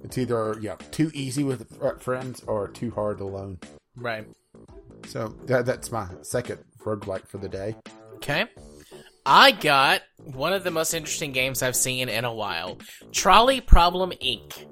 It's 0.07 0.17
either 0.17 0.57
yeah 0.61 0.75
too 0.91 1.11
easy 1.13 1.43
with 1.43 1.81
friends 2.01 2.41
or 2.47 2.69
too 2.69 2.91
hard 2.91 3.19
alone. 3.19 3.59
Right. 3.97 4.25
So 5.05 5.35
that, 5.45 5.65
that's 5.65 5.91
my 5.91 6.07
second 6.21 6.59
roguelike 6.79 7.27
for 7.27 7.39
the 7.39 7.49
day. 7.49 7.75
Okay. 8.15 8.45
I 9.25 9.51
got 9.51 10.03
one 10.23 10.53
of 10.53 10.63
the 10.63 10.71
most 10.71 10.93
interesting 10.93 11.34
games 11.34 11.61
I've 11.61 11.75
seen 11.75 12.07
in 12.07 12.23
a 12.23 12.34
while 12.34 12.79
Trolley 13.11 13.59
Problem 13.59 14.11
Inc. 14.23 14.65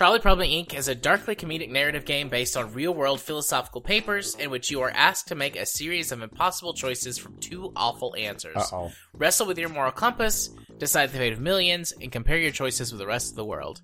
Trolley 0.00 0.18
Problem 0.18 0.48
Inc. 0.48 0.72
is 0.72 0.88
a 0.88 0.94
darkly 0.94 1.36
comedic 1.36 1.68
narrative 1.68 2.06
game 2.06 2.30
based 2.30 2.56
on 2.56 2.72
real 2.72 2.94
world 2.94 3.20
philosophical 3.20 3.82
papers 3.82 4.34
in 4.36 4.48
which 4.48 4.70
you 4.70 4.80
are 4.80 4.88
asked 4.88 5.28
to 5.28 5.34
make 5.34 5.56
a 5.56 5.66
series 5.66 6.10
of 6.10 6.22
impossible 6.22 6.72
choices 6.72 7.18
from 7.18 7.36
two 7.36 7.70
awful 7.76 8.16
answers. 8.16 8.56
Uh 8.56 8.64
oh. 8.72 8.92
Wrestle 9.12 9.46
with 9.46 9.58
your 9.58 9.68
moral 9.68 9.92
compass, 9.92 10.48
decide 10.78 11.10
the 11.10 11.18
fate 11.18 11.34
of 11.34 11.40
millions, 11.40 11.92
and 12.00 12.10
compare 12.10 12.38
your 12.38 12.50
choices 12.50 12.90
with 12.90 12.98
the 12.98 13.06
rest 13.06 13.28
of 13.28 13.36
the 13.36 13.44
world. 13.44 13.82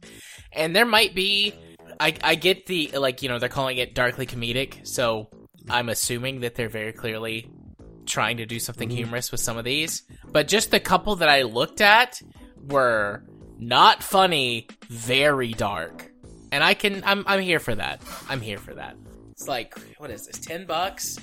And 0.53 0.75
there 0.75 0.87
might 0.87 1.15
be. 1.15 1.55
I, 2.01 2.15
I 2.25 2.35
get 2.35 2.65
the, 2.65 2.93
like, 2.95 3.23
you 3.23 3.29
know, 3.29 3.39
they're 3.39 3.51
calling 3.51 3.77
it 3.77 3.95
darkly 3.95 4.25
comedic, 4.25 4.87
so 4.87 5.29
I'm 5.69 5.91
assuming 5.91 6.41
that 6.41 6.55
they're 6.55 6.71
very 6.71 6.95
clearly 6.95 7.51
trying 8.07 8.39
to 8.39 8.47
do 8.47 8.59
something 8.59 8.89
humorous 8.89 9.31
with 9.31 9.43
some 9.43 9.59
of 9.59 9.67
these, 9.67 10.05
but 10.33 10.49
just 10.49 10.71
the 10.71 10.81
couple 10.81 11.17
that 11.17 11.29
I 11.29 11.43
looked 11.43 11.83
at 11.83 12.23
were 12.57 13.23
not 13.59 14.03
funny, 14.03 14.69
very 14.89 15.53
dark. 15.53 16.11
And 16.53 16.63
I 16.63 16.75
can 16.75 17.03
I'm 17.05 17.25
I'm 17.27 17.41
here 17.41 17.59
for 17.59 17.75
that. 17.75 18.01
I'm 18.29 18.41
here 18.41 18.59
for 18.59 18.75
that. 18.75 18.97
It's 19.33 19.49
like 19.49 19.79
what 19.99 20.11
is 20.11 20.27
this? 20.27 20.39
10 20.39 20.67
bucks? 20.67 21.19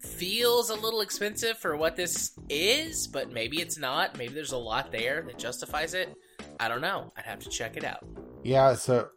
Feels 0.00 0.70
a 0.70 0.74
little 0.74 1.00
expensive 1.00 1.58
for 1.58 1.76
what 1.76 1.96
this 1.96 2.32
is, 2.48 3.06
but 3.06 3.32
maybe 3.32 3.60
it's 3.60 3.78
not. 3.78 4.18
Maybe 4.18 4.34
there's 4.34 4.52
a 4.52 4.56
lot 4.58 4.90
there 4.90 5.22
that 5.22 5.38
justifies 5.38 5.94
it. 5.94 6.14
I 6.58 6.68
don't 6.68 6.80
know. 6.80 7.12
I'd 7.16 7.24
have 7.24 7.38
to 7.40 7.48
check 7.48 7.76
it 7.76 7.84
out. 7.84 8.04
Yeah, 8.42 8.74
so 8.74 9.08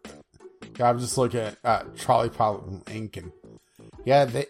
yeah, 0.77 0.89
I'm 0.89 0.99
just 0.99 1.17
looking 1.17 1.39
at 1.39 1.57
uh, 1.63 1.83
Trolley 1.95 2.29
Problem 2.29 2.81
Inc. 2.85 3.17
and 3.17 3.31
yeah, 4.05 4.25
they 4.25 4.45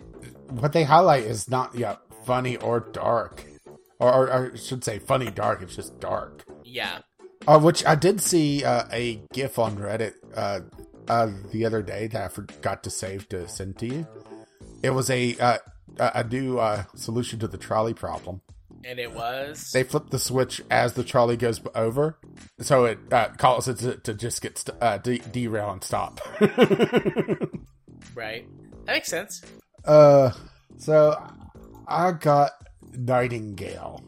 what 0.50 0.74
they 0.74 0.84
highlight 0.84 1.24
is 1.24 1.50
not 1.50 1.76
yeah 1.76 1.98
funny 2.26 2.58
or 2.58 2.80
dark, 2.80 3.46
or, 4.00 4.14
or, 4.14 4.28
or 4.30 4.52
I 4.54 4.58
should 4.58 4.84
say 4.84 5.00
funny 5.00 5.32
dark. 5.32 5.62
It's 5.62 5.76
just 5.76 6.00
dark. 6.00 6.44
Yeah. 6.64 7.00
Uh, 7.48 7.60
which 7.60 7.86
I 7.86 7.96
did 7.96 8.22
see 8.22 8.64
uh, 8.64 8.86
a 8.92 9.22
GIF 9.34 9.60
on 9.60 9.78
Reddit 9.78 10.14
uh, 10.36 10.62
uh, 11.08 11.30
the 11.52 11.66
other 11.66 11.82
day 11.82 12.08
that 12.08 12.22
I 12.24 12.28
forgot 12.28 12.84
to 12.84 12.90
save 12.90 13.30
to 13.30 13.48
send 13.48 13.78
to 13.80 13.86
you. 13.86 14.08
It 14.82 14.90
was 14.92 15.10
a 15.10 15.38
uh, 15.38 15.58
a 16.00 16.12
a 16.16 16.24
new 16.24 16.60
uh, 16.60 16.84
solution 16.96 17.40
to 17.40 17.48
the 17.48 17.58
trolley 17.58 17.94
problem. 17.94 18.42
And 18.84 19.00
it 19.00 19.14
was 19.14 19.72
They 19.72 19.82
flip 19.84 20.12
the 20.12 20.20
switch 20.20 20.62
as 20.70 20.94
the 20.94 21.04
trolley 21.04 21.38
goes 21.38 21.60
over, 21.74 22.20
so 22.60 22.86
it 22.86 23.00
uh, 23.12 23.30
calls 23.30 23.68
it 23.68 23.78
to, 23.80 23.96
to 23.98 24.14
just 24.14 24.44
get 24.44 24.60
st- 24.60 24.78
uh, 24.80 25.00
de- 25.00 25.18
derail 25.18 25.72
and 25.72 25.84
stop. 25.84 26.22
right. 28.14 28.46
That 28.86 28.94
makes 28.94 29.08
sense. 29.10 29.42
uh, 29.86 30.32
so 30.78 31.20
I 31.88 32.12
got 32.12 32.52
Nightingale, 32.94 34.04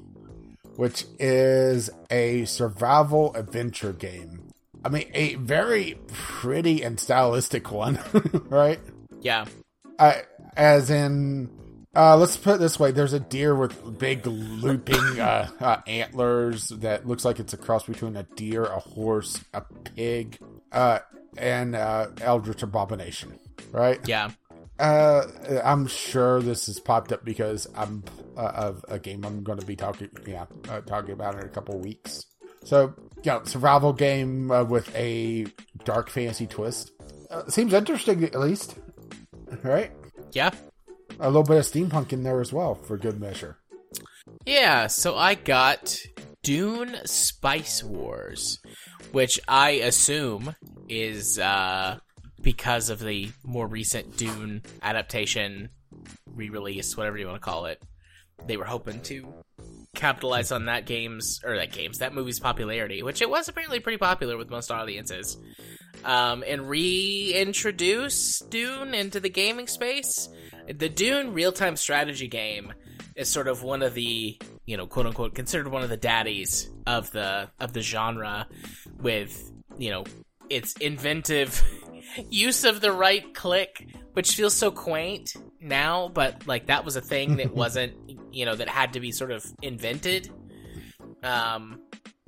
which 0.78 1.06
is 1.20 1.90
a 2.10 2.46
survival 2.46 3.34
adventure 3.36 3.92
game. 3.92 4.54
I 4.86 4.90
mean, 4.90 5.10
a 5.14 5.36
very 5.36 6.00
pretty 6.08 6.84
and 6.84 7.00
stylistic 7.00 7.72
one, 7.72 8.00
right? 8.50 8.80
Yeah. 9.20 9.46
I, 10.00 10.22
as 10.56 10.92
in, 10.92 11.50
uh, 11.96 12.16
let's 12.16 12.38
put 12.38 12.56
it 12.56 12.60
this 12.60 12.80
way: 12.80 12.92
there's 12.92 13.14
a 13.14 13.20
deer 13.20 13.56
with 13.56 13.98
big 13.98 14.26
looping 14.28 15.20
uh, 15.20 15.50
uh, 15.60 15.78
antlers 15.88 16.70
that 16.70 17.08
looks 17.08 17.26
like 17.26 17.40
it's 17.40 17.54
a 17.54 17.58
cross 17.58 17.86
between 17.86 18.16
a 18.16 18.24
deer, 18.36 18.64
a 18.64 18.80
horse, 18.80 19.44
a 19.56 19.64
pig, 19.96 20.38
uh, 20.72 21.00
and 21.38 21.76
uh, 21.76 22.08
Eldritch 22.22 22.62
Abomination, 22.62 23.40
right? 23.72 24.00
Yeah. 24.08 24.30
Uh, 24.78 25.24
I'm 25.64 25.88
sure 25.88 26.40
this 26.40 26.68
has 26.68 26.80
popped 26.80 27.12
up 27.12 27.26
because 27.26 27.66
I'm 27.76 28.04
of 28.42 28.86
a 28.88 29.00
game 29.00 29.26
I'm 29.26 29.44
going 29.44 29.60
to 29.60 29.66
be 29.66 29.76
talking, 29.76 30.10
yeah, 30.26 30.46
uh, 30.70 30.82
talking 30.82 31.12
about 31.12 31.36
in 31.36 31.42
a 31.42 31.50
couple 31.50 31.78
weeks. 31.80 32.24
So, 32.64 32.94
yeah, 33.24 33.44
survival 33.44 33.94
game 33.94 34.52
uh, 34.52 34.64
with 34.64 34.94
a 34.96 35.48
dark 35.84 36.10
fantasy 36.10 36.48
twist. 36.48 36.92
Uh, 37.30 37.48
seems 37.48 37.74
interesting, 37.74 38.24
at 38.24 38.40
least, 38.40 38.76
right? 39.64 39.92
Yeah. 40.34 40.52
A 41.20 41.28
little 41.28 41.44
bit 41.44 41.58
of 41.58 41.66
steampunk 41.66 42.14
in 42.14 42.24
there 42.24 42.42
as 42.42 42.54
well, 42.54 42.76
for 42.76 42.98
good 42.98 43.20
measure. 43.20 43.58
Yeah, 44.46 44.88
so 44.88 45.18
I 45.18 45.36
got 45.36 45.98
Dune 46.44 46.98
Spice 47.06 47.84
Wars, 47.84 48.60
which 49.12 49.40
I 49.48 49.72
assume 49.72 50.56
is 50.90 51.40
uh, 51.40 52.00
because 52.42 52.90
of 52.90 53.00
the 53.00 53.30
more 53.44 53.68
recent 53.68 54.16
Dune 54.18 54.62
adaptation, 54.82 55.70
re 56.34 56.50
release, 56.50 56.96
whatever 56.96 57.18
you 57.18 57.28
want 57.28 57.42
to 57.42 57.46
call 57.46 57.66
it. 57.66 57.82
They 58.46 58.58
were 58.58 58.66
hoping 58.66 59.02
to 59.04 59.34
capitalize 59.96 60.52
on 60.52 60.66
that 60.66 60.86
game's, 60.86 61.42
or 61.44 61.58
that 61.58 61.72
game's, 61.72 62.00
that 62.00 62.14
movie's 62.14 62.40
popularity, 62.40 63.04
which 63.04 63.22
it 63.22 63.30
was 63.30 63.48
apparently 63.50 63.80
pretty 63.80 63.98
popular 63.98 64.38
with 64.38 64.50
most 64.50 64.72
audiences, 64.72 65.38
um, 66.06 66.44
and 66.48 66.70
reintroduce 66.70 68.40
Dune 68.40 68.94
into 68.94 69.20
the 69.20 69.30
gaming 69.30 69.68
space. 69.68 70.30
The 70.68 70.90
Dune 70.90 71.34
real 71.34 71.52
time 71.52 71.76
strategy 71.76 72.28
game 72.28 72.74
is 73.18 73.28
sort 73.28 73.48
of 73.48 73.64
one 73.64 73.82
of 73.82 73.96
the 73.96 74.38
you 74.66 74.78
know 74.78 74.86
quote 74.86 75.08
unquote 75.08 75.34
considered 75.34 75.68
one 75.68 75.82
of 75.82 75.90
the 75.90 75.98
daddies 75.98 76.70
of 76.86 77.12
the 77.12 77.50
of 77.60 77.74
the 77.74 77.82
genre 77.82 78.48
with 79.02 79.52
you 79.78 79.90
know 79.90 80.06
its 80.50 80.74
inventive 80.74 81.62
use 82.30 82.64
of 82.64 82.80
the 82.80 82.92
right 82.92 83.34
click 83.34 83.88
which 84.14 84.36
feels 84.36 84.54
so 84.54 84.70
quaint 84.70 85.36
now 85.60 86.08
but 86.10 86.46
like 86.48 86.68
that 86.68 86.86
was 86.86 86.96
a 86.96 87.02
thing 87.02 87.38
that 87.38 87.54
wasn't 87.54 87.94
you 88.32 88.46
know 88.46 88.56
that 88.56 88.70
had 88.70 88.94
to 88.94 89.00
be 89.00 89.12
sort 89.12 89.32
of 89.32 89.46
invented 89.62 90.30
um 91.24 91.80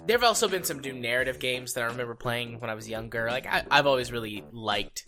there 0.05 0.17
have 0.17 0.23
also 0.23 0.47
been 0.47 0.63
some 0.63 0.81
Dune 0.81 1.01
narrative 1.01 1.37
games 1.37 1.73
that 1.73 1.83
I 1.83 1.87
remember 1.87 2.15
playing 2.15 2.59
when 2.59 2.71
I 2.71 2.73
was 2.73 2.89
younger. 2.89 3.27
Like 3.29 3.45
I, 3.45 3.63
I've 3.69 3.85
always 3.85 4.11
really 4.11 4.43
liked 4.51 5.05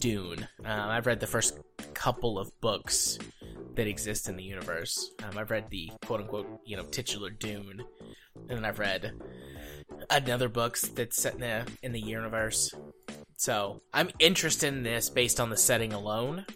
Dune. 0.00 0.48
Um, 0.64 0.90
I've 0.90 1.06
read 1.06 1.20
the 1.20 1.28
first 1.28 1.56
couple 1.94 2.38
of 2.38 2.50
books 2.60 3.18
that 3.76 3.86
exist 3.86 4.28
in 4.28 4.36
the 4.36 4.42
universe. 4.42 5.12
Um, 5.22 5.38
I've 5.38 5.50
read 5.50 5.70
the 5.70 5.92
quote 6.04 6.20
unquote, 6.20 6.48
you 6.64 6.76
know, 6.76 6.84
titular 6.84 7.30
Dune, 7.30 7.84
and 8.48 8.58
then 8.58 8.64
I've 8.64 8.78
read 8.78 9.12
another 10.10 10.48
books 10.48 10.82
that's 10.82 11.22
set 11.22 11.34
in 11.34 11.40
the 11.40 11.66
in 11.82 11.92
the 11.92 12.00
universe. 12.00 12.74
So 13.36 13.82
I'm 13.92 14.10
interested 14.18 14.72
in 14.72 14.82
this 14.82 15.10
based 15.10 15.38
on 15.38 15.50
the 15.50 15.56
setting 15.56 15.92
alone. 15.92 16.46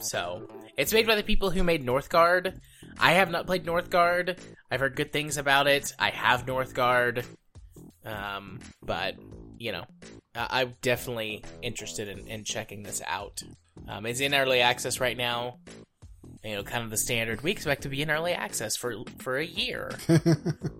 So 0.00 0.48
it's 0.76 0.92
made 0.92 1.06
by 1.06 1.14
the 1.16 1.22
people 1.22 1.50
who 1.50 1.62
made 1.62 1.84
Northgard. 1.84 2.58
I 2.98 3.12
have 3.12 3.30
not 3.30 3.46
played 3.46 3.64
Northgard. 3.64 4.38
I've 4.70 4.80
heard 4.80 4.96
good 4.96 5.12
things 5.12 5.36
about 5.38 5.66
it. 5.66 5.92
I 5.98 6.10
have 6.10 6.44
Northgard, 6.46 7.24
um, 8.04 8.60
but 8.82 9.16
you 9.58 9.72
know, 9.72 9.84
I- 10.34 10.60
I'm 10.62 10.74
definitely 10.82 11.42
interested 11.62 12.08
in, 12.08 12.26
in 12.28 12.44
checking 12.44 12.82
this 12.82 13.00
out. 13.06 13.42
Um, 13.88 14.04
it's 14.06 14.20
in 14.20 14.34
early 14.34 14.60
access 14.60 15.00
right 15.00 15.16
now. 15.16 15.58
You 16.44 16.56
know, 16.56 16.62
kind 16.62 16.84
of 16.84 16.90
the 16.90 16.96
standard. 16.96 17.42
We 17.42 17.50
expect 17.50 17.82
to 17.82 17.88
be 17.88 18.02
in 18.02 18.10
early 18.10 18.32
access 18.32 18.76
for 18.76 18.94
for 19.18 19.36
a 19.38 19.44
year. 19.46 19.90
All 20.08 20.20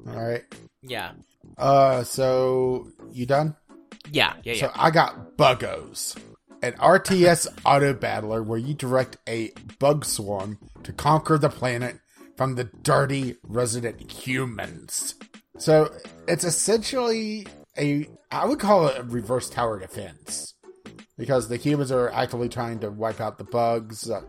right. 0.07 0.45
Yeah, 0.83 1.13
Uh, 1.59 2.05
so 2.05 2.89
you 3.13 3.27
done? 3.27 3.57
yeah, 4.13 4.35
yeah, 4.45 4.53
yeah. 4.53 4.61
So 4.61 4.71
I 4.75 4.91
got 4.91 5.37
Buggos, 5.37 6.17
an 6.63 6.73
RTS 6.75 7.47
auto 7.65 7.93
battler 7.93 8.43
where 8.43 8.59
you 8.59 8.75
direct 8.75 9.17
a 9.29 9.53
bug 9.79 10.05
swarm 10.05 10.59
to 10.83 10.93
conquer 10.93 11.39
the 11.39 11.49
planet 11.49 11.99
from 12.37 12.55
the 12.55 12.65
dirty 12.65 13.37
resident 13.43 14.11
humans. 14.11 15.15
So 15.59 15.93
it's 16.29 16.45
essentially 16.45 17.47
a, 17.79 18.09
I 18.31 18.47
would 18.47 18.59
call 18.59 18.89
it 18.89 18.99
a 18.99 19.03
reverse 19.03 19.49
tower 19.49 19.79
defense 19.79 20.55
because 21.17 21.49
the 21.49 21.57
humans 21.57 21.91
are 21.91 22.11
actively 22.11 22.49
trying 22.49 22.81
to 22.81 22.91
wipe 22.91 23.21
out 23.21 23.39
the 23.39 23.45
bugs. 23.45 24.11
Uh, 24.11 24.23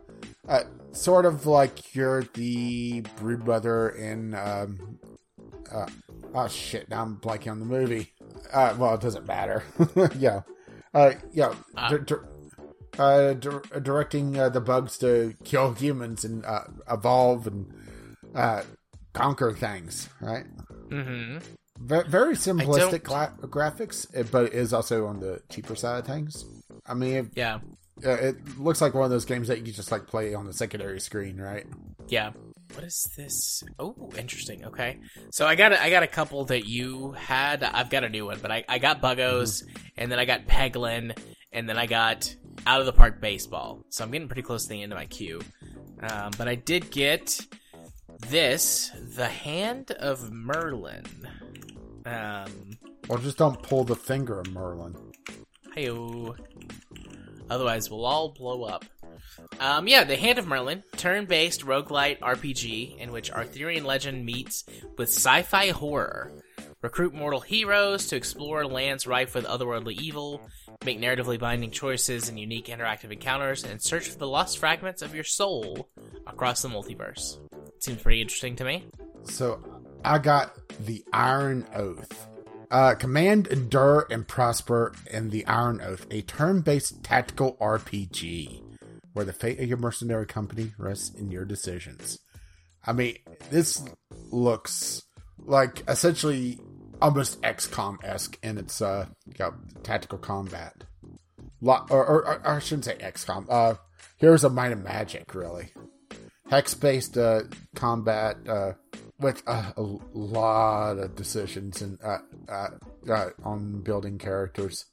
uh, 0.47 0.63
sort 0.93 1.25
of 1.25 1.45
like 1.45 1.93
you're 1.93 2.23
the 2.33 3.01
broodmother 3.19 3.95
in, 3.97 4.33
um, 4.33 4.99
uh, 5.71 5.87
oh 6.33 6.47
shit, 6.47 6.89
now 6.89 7.01
I'm 7.01 7.17
blanking 7.17 7.51
on 7.51 7.59
the 7.59 7.65
movie. 7.65 8.13
Uh, 8.53 8.73
well, 8.77 8.95
it 8.95 9.01
doesn't 9.01 9.27
matter. 9.27 9.63
yeah. 10.17 10.41
Uh, 10.93 11.11
yeah. 11.31 11.53
Ah. 11.75 11.89
di- 11.89 11.97
di- 11.99 12.99
uh, 12.99 13.33
di- 13.33 13.79
directing 13.81 14.37
uh, 14.39 14.49
the 14.49 14.61
bugs 14.61 14.97
to 14.99 15.33
kill 15.43 15.73
humans 15.73 16.23
and 16.25 16.45
uh, 16.45 16.63
evolve 16.89 17.45
and 17.47 17.71
uh, 18.33 18.63
conquer 19.13 19.53
things, 19.53 20.09
right? 20.21 20.45
mm-hmm. 20.89 21.37
Ve- 21.79 22.07
very 22.07 22.33
simplistic 22.35 23.03
gla- 23.03 23.33
graphics, 23.41 24.07
eh, 24.15 24.23
but 24.31 24.45
it 24.45 24.53
is 24.53 24.73
also 24.73 25.05
on 25.05 25.19
the 25.19 25.41
cheaper 25.49 25.75
side 25.75 25.99
of 25.99 26.05
things. 26.07 26.43
I 26.87 26.93
mean, 26.95 27.13
it, 27.15 27.25
Yeah, 27.35 27.59
uh, 28.05 28.09
it 28.11 28.57
looks 28.57 28.81
like 28.81 28.93
one 28.95 29.03
of 29.03 29.11
those 29.11 29.25
games 29.25 29.47
that 29.49 29.59
you 29.65 29.71
just 29.73 29.91
like 29.91 30.07
play 30.07 30.33
on 30.33 30.47
the 30.47 30.53
secondary 30.53 30.99
screen, 30.99 31.37
right? 31.39 31.65
yeah. 32.07 32.31
What 32.73 32.83
is 32.83 33.09
this? 33.15 33.63
Oh, 33.79 34.11
interesting. 34.17 34.65
Okay, 34.65 34.99
so 35.31 35.45
I 35.47 35.55
got 35.55 35.73
a, 35.73 35.81
I 35.81 35.89
got 35.89 36.03
a 36.03 36.07
couple 36.07 36.45
that 36.45 36.67
you 36.67 37.13
had. 37.13 37.63
I've 37.63 37.89
got 37.89 38.03
a 38.03 38.09
new 38.09 38.25
one, 38.25 38.39
but 38.41 38.51
I, 38.51 38.65
I 38.67 38.77
got 38.79 39.01
Buggos, 39.01 39.63
and 39.97 40.11
then 40.11 40.19
I 40.19 40.25
got 40.25 40.47
Peglin, 40.47 41.17
and 41.51 41.67
then 41.67 41.77
I 41.77 41.85
got 41.85 42.35
Out 42.65 42.79
of 42.79 42.85
the 42.85 42.93
Park 42.93 43.21
Baseball. 43.21 43.83
So 43.89 44.03
I'm 44.03 44.11
getting 44.11 44.27
pretty 44.27 44.41
close 44.43 44.63
to 44.63 44.69
the 44.69 44.83
end 44.83 44.91
of 44.91 44.97
my 44.97 45.05
queue. 45.05 45.41
Um, 46.01 46.31
but 46.37 46.47
I 46.47 46.55
did 46.55 46.91
get 46.91 47.39
this, 48.29 48.91
The 49.15 49.27
Hand 49.27 49.91
of 49.91 50.31
Merlin. 50.31 51.05
Um, 52.05 52.77
Or 53.09 53.17
just 53.17 53.37
don't 53.37 53.61
pull 53.63 53.83
the 53.83 53.95
finger 53.95 54.39
of 54.39 54.51
Merlin. 54.51 54.95
Heyo. 55.75 56.35
Otherwise, 57.49 57.89
we'll 57.89 58.05
all 58.05 58.29
blow 58.33 58.63
up. 58.63 58.85
Um, 59.59 59.87
yeah, 59.87 60.03
The 60.03 60.15
Hand 60.15 60.39
of 60.39 60.47
Merlin, 60.47 60.83
turn-based 60.97 61.65
roguelite 61.65 62.19
RPG 62.19 62.97
in 62.97 63.11
which 63.11 63.31
Arthurian 63.31 63.83
legend 63.83 64.25
meets 64.25 64.63
with 64.97 65.09
sci-fi 65.09 65.69
horror. 65.69 66.31
Recruit 66.81 67.13
mortal 67.13 67.39
heroes 67.39 68.07
to 68.07 68.15
explore 68.15 68.65
lands 68.65 69.07
rife 69.07 69.33
with 69.33 69.45
otherworldly 69.45 69.99
evil, 69.99 70.47
make 70.85 70.99
narratively 70.99 71.39
binding 71.39 71.71
choices 71.71 72.29
and 72.29 72.39
unique 72.39 72.67
interactive 72.67 73.11
encounters, 73.11 73.63
and 73.63 73.81
search 73.81 74.07
for 74.09 74.17
the 74.19 74.27
lost 74.27 74.59
fragments 74.59 75.01
of 75.01 75.15
your 75.15 75.23
soul 75.23 75.89
across 76.27 76.61
the 76.61 76.69
multiverse. 76.69 77.39
Seems 77.79 78.01
pretty 78.01 78.21
interesting 78.21 78.55
to 78.57 78.63
me. 78.63 78.85
So 79.23 79.59
I 80.05 80.19
got 80.19 80.53
the 80.85 81.03
Iron 81.11 81.67
Oath. 81.73 82.27
Uh, 82.69 82.93
command, 82.95 83.47
endure, 83.47 84.05
and 84.11 84.27
prosper 84.27 84.93
in 85.09 85.29
the 85.29 85.45
Iron 85.47 85.81
Oath, 85.81 86.05
a 86.11 86.21
turn-based 86.21 87.01
tactical 87.01 87.57
RPG 87.59 88.61
where 89.17 89.25
the 89.25 89.33
fate 89.33 89.59
of 89.59 89.67
your 89.67 89.79
mercenary 89.79 90.27
company 90.27 90.71
rests 90.77 91.09
in 91.15 91.31
your 91.31 91.43
decisions. 91.43 92.19
I 92.85 92.93
mean, 92.93 93.17
this 93.49 93.83
looks 94.29 95.01
like 95.39 95.83
essentially 95.87 96.59
almost 97.01 97.41
XCOM 97.41 97.97
esque 98.03 98.37
in 98.43 98.59
its 98.59 98.79
uh, 98.79 99.07
tactical 99.81 100.19
combat. 100.19 100.83
Lo- 101.61 101.87
or, 101.89 102.05
or, 102.05 102.27
or, 102.27 102.47
I 102.47 102.59
shouldn't 102.59 102.85
say 102.85 102.95
XCOM. 102.97 103.47
Uh, 103.49 103.73
Heroes 104.17 104.43
of 104.43 104.53
Might 104.53 104.71
and 104.71 104.83
Magic, 104.83 105.33
really. 105.33 105.69
Hex 106.51 106.75
based 106.75 107.17
uh, 107.17 107.41
combat 107.75 108.37
uh, 108.47 108.73
with 109.19 109.41
uh, 109.47 109.71
a 109.75 109.81
lot 110.13 110.99
of 110.99 111.15
decisions 111.15 111.81
and 111.81 111.97
uh, 112.03 112.19
uh, 112.47 112.67
uh, 113.09 113.29
on 113.43 113.81
building 113.81 114.19
characters. 114.19 114.85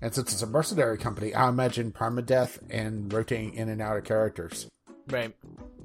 And 0.00 0.14
since 0.14 0.32
it's 0.32 0.42
a 0.42 0.46
mercenary 0.46 0.98
company, 0.98 1.34
I 1.34 1.48
imagine 1.48 1.92
permadeath 1.92 2.58
and 2.70 3.12
rotating 3.12 3.54
in 3.54 3.68
and 3.68 3.80
out 3.80 3.96
of 3.96 4.04
characters. 4.04 4.68
Right. 5.08 5.34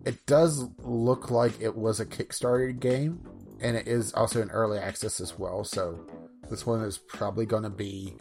It 0.05 0.25
does 0.25 0.67
look 0.79 1.29
like 1.29 1.61
it 1.61 1.75
was 1.75 1.99
a 1.99 2.05
Kickstarter 2.05 2.77
game, 2.77 3.21
and 3.61 3.77
it 3.77 3.87
is 3.87 4.13
also 4.13 4.41
in 4.41 4.49
early 4.49 4.79
access 4.79 5.21
as 5.21 5.37
well. 5.37 5.63
So 5.63 6.05
this 6.49 6.65
one 6.65 6.81
is 6.81 6.97
probably 6.97 7.45
going 7.45 7.63
to 7.63 7.69
be 7.69 8.15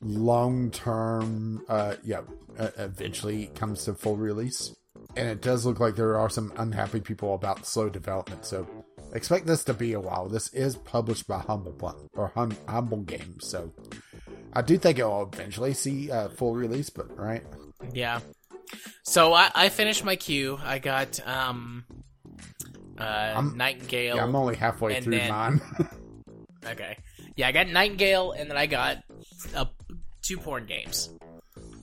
long 0.00 0.70
term. 0.70 1.64
Uh, 1.68 1.96
yeah, 2.02 2.22
uh, 2.58 2.70
eventually 2.78 3.46
comes 3.54 3.84
to 3.84 3.94
full 3.94 4.16
release, 4.16 4.74
and 5.16 5.28
it 5.28 5.42
does 5.42 5.66
look 5.66 5.80
like 5.80 5.96
there 5.96 6.16
are 6.16 6.30
some 6.30 6.52
unhappy 6.56 7.00
people 7.00 7.34
about 7.34 7.66
slow 7.66 7.90
development. 7.90 8.46
So 8.46 8.66
expect 9.12 9.46
this 9.46 9.64
to 9.64 9.74
be 9.74 9.92
a 9.92 10.00
while. 10.00 10.28
This 10.28 10.48
is 10.54 10.76
published 10.76 11.26
by 11.26 11.40
Humble 11.40 12.08
or 12.14 12.28
hum- 12.34 12.56
Humble 12.68 13.02
Games, 13.02 13.48
so 13.48 13.72
I 14.56 14.62
do 14.62 14.78
think 14.78 14.98
it 14.98 15.04
will 15.04 15.30
eventually 15.30 15.74
see 15.74 16.10
uh, 16.10 16.28
full 16.28 16.54
release. 16.54 16.88
But 16.88 17.14
right, 17.18 17.42
Yeah. 17.92 18.20
So 19.04 19.34
I, 19.34 19.50
I 19.54 19.68
finished 19.68 20.02
my 20.02 20.16
queue. 20.16 20.58
I 20.64 20.78
got 20.78 21.20
um 21.28 21.84
uh 22.98 23.02
I'm- 23.02 23.56
Nightingale. 23.56 24.16
yeah, 24.16 24.24
I'm 24.24 24.34
only 24.34 24.56
halfway 24.56 25.00
through 25.00 25.18
then- 25.18 25.28
mine. 25.30 25.60
okay. 26.66 26.96
Yeah, 27.36 27.48
I 27.48 27.52
got 27.52 27.68
Nightingale 27.68 28.32
and 28.32 28.50
then 28.50 28.56
I 28.56 28.64
got 28.66 29.04
uh, 29.54 29.66
two 30.22 30.38
porn 30.38 30.64
games. 30.64 31.10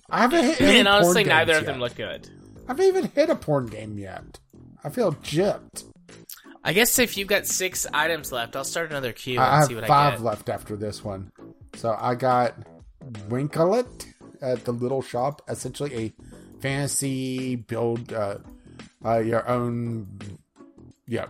I 0.10 0.22
haven't 0.22 0.44
hit 0.44 0.62
any 0.62 0.80
and 0.80 0.88
honestly 0.88 1.24
neither 1.24 1.58
of 1.58 1.66
them 1.66 1.76
yet. 1.76 1.82
look 1.82 1.96
good. 1.96 2.28
I 2.68 2.72
haven't 2.72 2.86
even 2.88 3.06
hit 3.14 3.30
a 3.30 3.36
porn 3.36 3.68
game 3.68 4.00
yet. 4.00 4.40
I 4.84 4.90
feel 4.90 5.14
gypped. 5.14 5.84
I 6.64 6.74
guess 6.74 6.98
if 6.98 7.18
you've 7.18 7.28
got 7.28 7.46
six 7.46 7.86
items 7.94 8.32
left, 8.32 8.56
I'll 8.56 8.64
start 8.64 8.90
another 8.90 9.14
queue 9.14 9.40
I 9.40 9.60
and 9.60 9.68
see 9.68 9.76
what 9.76 9.84
I 9.84 9.88
get. 9.88 9.94
I 9.94 10.04
have 10.06 10.14
five 10.14 10.22
left 10.22 10.50
after 10.50 10.76
this 10.76 11.04
one. 11.04 11.32
So 11.76 11.96
I 12.00 12.16
got 12.16 12.56
Winklet 13.30 14.08
at 14.42 14.66
the 14.66 14.72
Little 14.72 15.02
Shop, 15.02 15.42
essentially 15.48 15.96
a 15.96 16.14
fantasy 16.62 17.56
build 17.56 18.14
uh, 18.14 18.38
uh, 19.06 19.18
your 19.20 19.48
own, 19.48 20.08
yeah, 21.08 21.28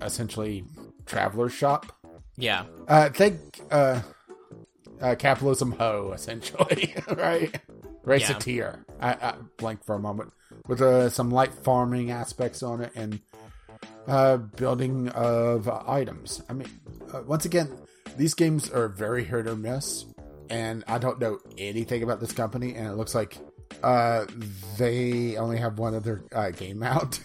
essentially 0.00 0.64
traveler 1.06 1.48
shop. 1.48 1.92
Yeah. 2.36 2.64
Uh, 2.88 3.10
think 3.10 3.60
uh, 3.70 4.00
uh, 5.00 5.14
capitalism 5.16 5.72
ho, 5.72 6.12
essentially, 6.14 6.94
right? 7.16 7.60
Raceteer. 8.04 8.84
I, 9.00 9.12
I 9.12 9.34
blank 9.58 9.84
for 9.84 9.94
a 9.94 9.98
moment 9.98 10.32
with 10.66 10.80
uh, 10.80 11.10
some 11.10 11.30
light 11.30 11.52
farming 11.52 12.10
aspects 12.10 12.62
on 12.62 12.80
it 12.82 12.92
and 12.94 13.20
uh, 14.06 14.36
building 14.36 15.08
of 15.10 15.68
uh, 15.68 15.82
items. 15.86 16.42
I 16.48 16.54
mean, 16.54 16.68
uh, 17.12 17.22
once 17.26 17.44
again, 17.44 17.68
these 18.16 18.34
games 18.34 18.70
are 18.70 18.88
very 18.88 19.24
hit 19.24 19.46
or 19.46 19.56
miss, 19.56 20.04
and 20.50 20.84
I 20.86 20.98
don't 20.98 21.18
know 21.20 21.38
anything 21.58 22.02
about 22.02 22.20
this 22.20 22.32
company, 22.32 22.74
and 22.74 22.86
it 22.86 22.94
looks 22.94 23.14
like 23.14 23.38
uh, 23.82 24.26
they 24.78 25.36
only 25.36 25.56
have 25.58 25.78
one 25.78 25.94
other 25.94 26.24
uh, 26.34 26.50
game 26.50 26.82
out, 26.82 27.18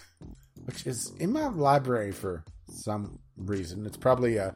which 0.64 0.86
is 0.86 1.12
in 1.18 1.32
my 1.32 1.46
library 1.48 2.12
for 2.12 2.44
some 2.70 3.18
reason. 3.36 3.86
It's 3.86 3.96
probably 3.96 4.36
a 4.36 4.54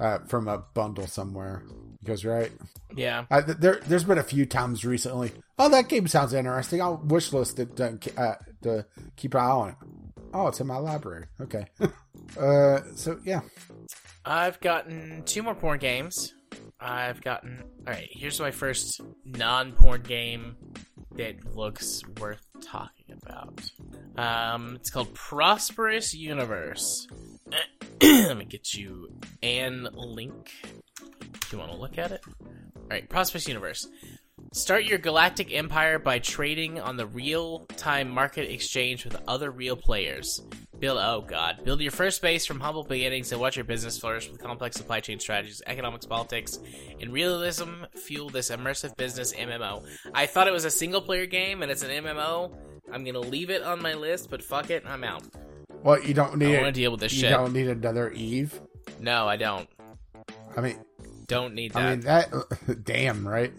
uh, 0.00 0.18
from 0.28 0.48
a 0.48 0.58
bundle 0.74 1.06
somewhere. 1.06 1.62
Because 2.00 2.24
right, 2.24 2.50
Yeah. 2.96 3.26
uh, 3.30 3.42
there 3.42 3.78
there's 3.86 4.02
been 4.02 4.18
a 4.18 4.24
few 4.24 4.44
times 4.44 4.84
recently. 4.84 5.30
Oh, 5.56 5.68
that 5.68 5.88
game 5.88 6.08
sounds 6.08 6.32
interesting. 6.34 6.82
I'll 6.82 6.96
wish 6.96 7.32
list 7.32 7.60
it 7.60 7.76
to, 7.76 7.96
uh, 8.16 8.34
to 8.62 8.84
keep 9.14 9.34
an 9.34 9.40
eye 9.40 9.44
on 9.44 9.68
it. 9.68 9.74
Oh, 10.34 10.48
it's 10.48 10.60
in 10.60 10.66
my 10.66 10.78
library. 10.78 11.26
Okay. 11.40 11.66
uh, 12.40 12.80
so 12.96 13.20
yeah, 13.24 13.42
I've 14.24 14.60
gotten 14.60 15.22
two 15.24 15.42
more 15.42 15.54
porn 15.54 15.78
games. 15.78 16.34
I've 16.78 17.20
gotten. 17.22 17.62
Alright, 17.86 18.08
here's 18.10 18.40
my 18.40 18.50
first 18.50 19.00
non 19.24 19.72
porn 19.72 20.02
game 20.02 20.56
that 21.16 21.56
looks 21.56 22.02
worth 22.20 22.44
talking 22.62 23.18
about. 23.22 23.62
Um, 24.16 24.76
it's 24.76 24.90
called 24.90 25.14
Prosperous 25.14 26.14
Universe. 26.14 27.06
Let 28.02 28.36
me 28.36 28.44
get 28.44 28.74
you 28.74 29.08
an 29.42 29.88
link. 29.92 30.50
If 31.42 31.52
you 31.52 31.58
want 31.58 31.70
to 31.72 31.76
look 31.76 31.98
at 31.98 32.12
it. 32.12 32.22
Alright, 32.84 33.08
Prosperous 33.08 33.48
Universe. 33.48 33.86
Start 34.54 34.84
your 34.84 34.98
galactic 34.98 35.52
empire 35.54 35.98
by 35.98 36.18
trading 36.18 36.80
on 36.80 36.96
the 36.96 37.06
real-time 37.06 38.10
market 38.10 38.50
exchange 38.52 39.04
with 39.04 39.16
other 39.28 39.50
real 39.50 39.76
players. 39.76 40.42
Build 40.78 40.98
oh 41.00 41.20
god. 41.26 41.64
Build 41.64 41.80
your 41.80 41.92
first 41.92 42.20
base 42.20 42.44
from 42.44 42.58
humble 42.60 42.82
beginnings 42.82 43.30
and 43.30 43.40
watch 43.40 43.56
your 43.56 43.64
business 43.64 43.98
flourish 43.98 44.28
with 44.30 44.42
complex 44.42 44.76
supply 44.76 45.00
chain 45.00 45.20
strategies, 45.20 45.62
economics, 45.66 46.06
politics, 46.06 46.58
and 47.00 47.12
realism 47.12 47.84
fuel 47.94 48.28
this 48.30 48.50
immersive 48.50 48.96
business 48.96 49.32
MMO. 49.32 49.86
I 50.12 50.26
thought 50.26 50.48
it 50.48 50.52
was 50.52 50.64
a 50.64 50.70
single 50.70 51.00
player 51.00 51.26
game 51.26 51.62
and 51.62 51.70
it's 51.70 51.82
an 51.82 51.90
MMO. 51.90 52.52
I'm 52.92 53.04
gonna 53.04 53.20
leave 53.20 53.48
it 53.48 53.62
on 53.62 53.80
my 53.80 53.94
list, 53.94 54.28
but 54.28 54.42
fuck 54.42 54.70
it, 54.70 54.82
I'm 54.86 55.04
out. 55.04 55.22
well, 55.82 56.02
you 56.02 56.14
don't 56.14 56.36
need. 56.36 56.56
I 56.56 56.62
want 56.62 56.74
to 56.74 56.80
deal 56.80 56.90
with 56.90 57.00
this 57.00 57.12
you 57.12 57.20
shit. 57.20 57.30
don't 57.30 57.52
need 57.52 57.68
another 57.68 58.10
Eve. 58.10 58.60
No, 59.00 59.28
I 59.28 59.36
don't. 59.36 59.68
I 60.56 60.60
mean, 60.60 60.78
Don't 61.26 61.54
need 61.54 61.72
that. 61.72 61.82
I 61.82 61.90
mean 61.90 62.00
that. 62.00 62.82
Damn, 62.84 63.26
right? 63.26 63.52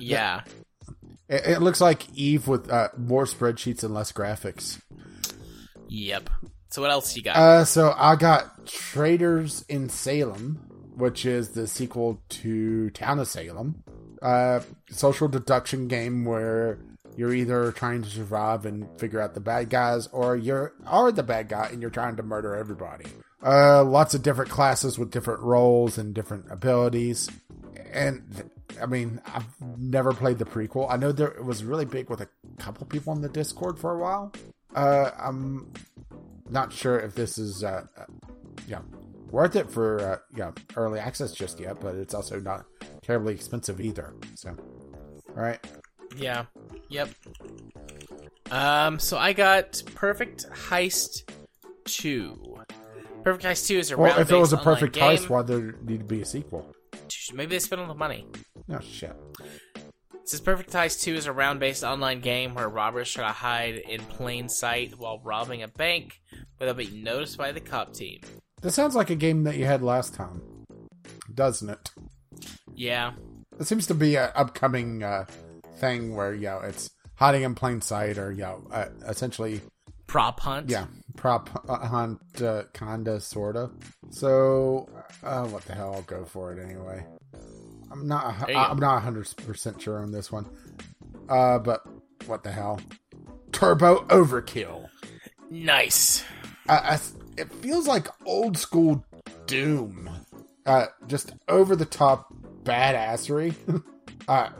Yeah. 0.00 0.42
It, 1.28 1.46
it 1.46 1.62
looks 1.62 1.80
like 1.80 2.08
Eve 2.14 2.48
with 2.48 2.70
uh, 2.70 2.88
more 2.96 3.24
spreadsheets 3.24 3.82
and 3.82 3.94
less 3.94 4.12
graphics. 4.12 4.80
Yep. 5.88 6.30
So 6.70 6.82
what 6.82 6.90
else 6.90 7.16
you 7.16 7.22
got? 7.22 7.36
Uh, 7.36 7.64
so 7.64 7.94
I 7.96 8.16
got 8.16 8.66
Traitors 8.66 9.64
in 9.68 9.88
Salem, 9.88 10.56
which 10.96 11.24
is 11.24 11.50
the 11.50 11.66
sequel 11.66 12.20
to 12.28 12.90
Town 12.90 13.18
of 13.18 13.28
Salem. 13.28 13.82
Uh, 14.20 14.60
social 14.90 15.28
deduction 15.28 15.88
game 15.88 16.24
where 16.24 16.78
you're 17.16 17.34
either 17.34 17.72
trying 17.72 18.02
to 18.02 18.10
survive 18.10 18.66
and 18.66 18.88
figure 18.98 19.20
out 19.20 19.34
the 19.34 19.40
bad 19.40 19.70
guys, 19.70 20.06
or 20.08 20.36
you 20.36 20.54
are 20.54 20.72
are 20.86 21.12
the 21.12 21.22
bad 21.22 21.48
guy 21.48 21.68
and 21.72 21.80
you're 21.80 21.90
trying 21.90 22.16
to 22.16 22.22
murder 22.22 22.54
everybody. 22.54 23.06
Uh, 23.44 23.84
lots 23.84 24.14
of 24.14 24.22
different 24.22 24.50
classes 24.50 24.98
with 24.98 25.10
different 25.10 25.40
roles 25.40 25.98
and 25.98 26.14
different 26.14 26.46
abilities. 26.50 27.30
And 27.92 28.50
I 28.80 28.86
mean, 28.86 29.20
I've 29.26 29.46
never 29.78 30.12
played 30.12 30.38
the 30.38 30.44
prequel. 30.44 30.90
I 30.90 30.96
know 30.96 31.12
there 31.12 31.28
it 31.28 31.44
was 31.44 31.64
really 31.64 31.84
big 31.84 32.10
with 32.10 32.20
a 32.20 32.28
couple 32.58 32.86
people 32.86 33.12
on 33.12 33.20
the 33.20 33.28
Discord 33.28 33.78
for 33.78 33.94
a 33.94 33.98
while. 33.98 34.32
Uh, 34.74 35.10
I'm 35.18 35.72
not 36.48 36.72
sure 36.72 36.98
if 36.98 37.14
this 37.14 37.38
is 37.38 37.64
uh, 37.64 37.84
uh 37.96 38.04
yeah 38.68 38.80
worth 39.30 39.56
it 39.56 39.70
for 39.70 40.00
uh, 40.00 40.18
yeah 40.36 40.52
early 40.76 41.00
access 41.00 41.32
just 41.32 41.60
yet, 41.60 41.80
but 41.80 41.94
it's 41.94 42.14
also 42.14 42.40
not 42.40 42.64
terribly 43.02 43.34
expensive 43.34 43.80
either. 43.80 44.14
So, 44.34 44.50
all 45.30 45.42
right, 45.42 45.64
Yeah. 46.16 46.44
Yep. 46.88 47.10
Um. 48.50 48.98
So 48.98 49.18
I 49.18 49.32
got 49.32 49.82
Perfect 49.94 50.48
Heist 50.50 51.30
Two. 51.84 52.58
Perfect 53.24 53.44
Heist 53.44 53.66
Two 53.66 53.78
is 53.78 53.90
a 53.90 53.96
well, 53.96 54.18
if 54.18 54.30
it 54.30 54.36
was 54.36 54.52
a 54.52 54.58
perfect 54.58 54.94
game. 54.94 55.02
heist, 55.02 55.28
why 55.28 55.42
there 55.42 55.74
need 55.82 56.00
to 56.00 56.04
be 56.04 56.22
a 56.22 56.26
sequel? 56.26 56.75
Maybe 57.32 57.50
they 57.50 57.58
spent 57.58 57.80
all 57.80 57.88
the 57.88 57.94
money. 57.94 58.26
No 58.68 58.80
shit. 58.80 59.16
It 59.76 60.30
says 60.30 60.40
Perfect 60.40 60.72
Heist 60.72 61.02
2 61.02 61.14
is 61.14 61.26
a 61.26 61.32
round 61.32 61.60
based 61.60 61.84
online 61.84 62.20
game 62.20 62.54
where 62.54 62.68
robbers 62.68 63.12
try 63.12 63.26
to 63.26 63.32
hide 63.32 63.76
in 63.76 64.00
plain 64.00 64.48
sight 64.48 64.98
while 64.98 65.20
robbing 65.22 65.62
a 65.62 65.68
bank 65.68 66.20
without 66.58 66.76
being 66.76 67.04
noticed 67.04 67.38
by 67.38 67.52
the 67.52 67.60
cop 67.60 67.92
team. 67.92 68.20
This 68.60 68.74
sounds 68.74 68.96
like 68.96 69.10
a 69.10 69.14
game 69.14 69.44
that 69.44 69.56
you 69.56 69.66
had 69.66 69.82
last 69.82 70.14
time, 70.14 70.42
doesn't 71.32 71.68
it? 71.68 71.90
Yeah. 72.74 73.12
It 73.60 73.66
seems 73.66 73.86
to 73.86 73.94
be 73.94 74.16
an 74.16 74.30
upcoming 74.34 75.02
uh, 75.02 75.26
thing 75.76 76.16
where 76.16 76.34
you 76.34 76.46
know 76.46 76.60
it's 76.60 76.90
hiding 77.14 77.42
in 77.42 77.54
plain 77.54 77.80
sight, 77.80 78.18
or 78.18 78.32
you 78.32 78.42
know, 78.42 78.66
uh, 78.70 78.86
essentially 79.06 79.60
Prop 80.06 80.38
hunt. 80.40 80.70
Yeah, 80.70 80.86
prop 81.16 81.64
uh, 81.68 81.78
hunt, 81.78 82.20
uh, 82.40 82.64
kinda, 82.72 83.20
sorta. 83.20 83.70
So, 84.10 84.88
uh, 85.22 85.46
what 85.46 85.64
the 85.64 85.74
hell? 85.74 85.94
I'll 85.94 86.02
go 86.02 86.24
for 86.24 86.52
it 86.52 86.62
anyway. 86.62 87.04
I'm 87.90 88.06
not. 88.06 88.48
You 88.48 88.56
I'm 88.56 88.78
not 88.78 88.94
100 88.94 89.36
percent 89.38 89.80
sure 89.80 89.98
on 89.98 90.12
this 90.12 90.30
one. 90.30 90.46
Uh, 91.28 91.58
but 91.58 91.82
what 92.26 92.42
the 92.42 92.52
hell? 92.52 92.80
Turbo 93.52 94.04
overkill. 94.08 94.88
Nice. 95.50 96.24
I, 96.68 96.98
it 97.36 97.52
feels 97.54 97.86
like 97.86 98.08
old 98.24 98.58
school 98.58 99.04
Doom, 99.46 100.10
uh, 100.64 100.86
just 101.06 101.32
over 101.48 101.76
the 101.76 101.84
top 101.84 102.34
badassery. 102.64 103.54
uh, 104.28 104.50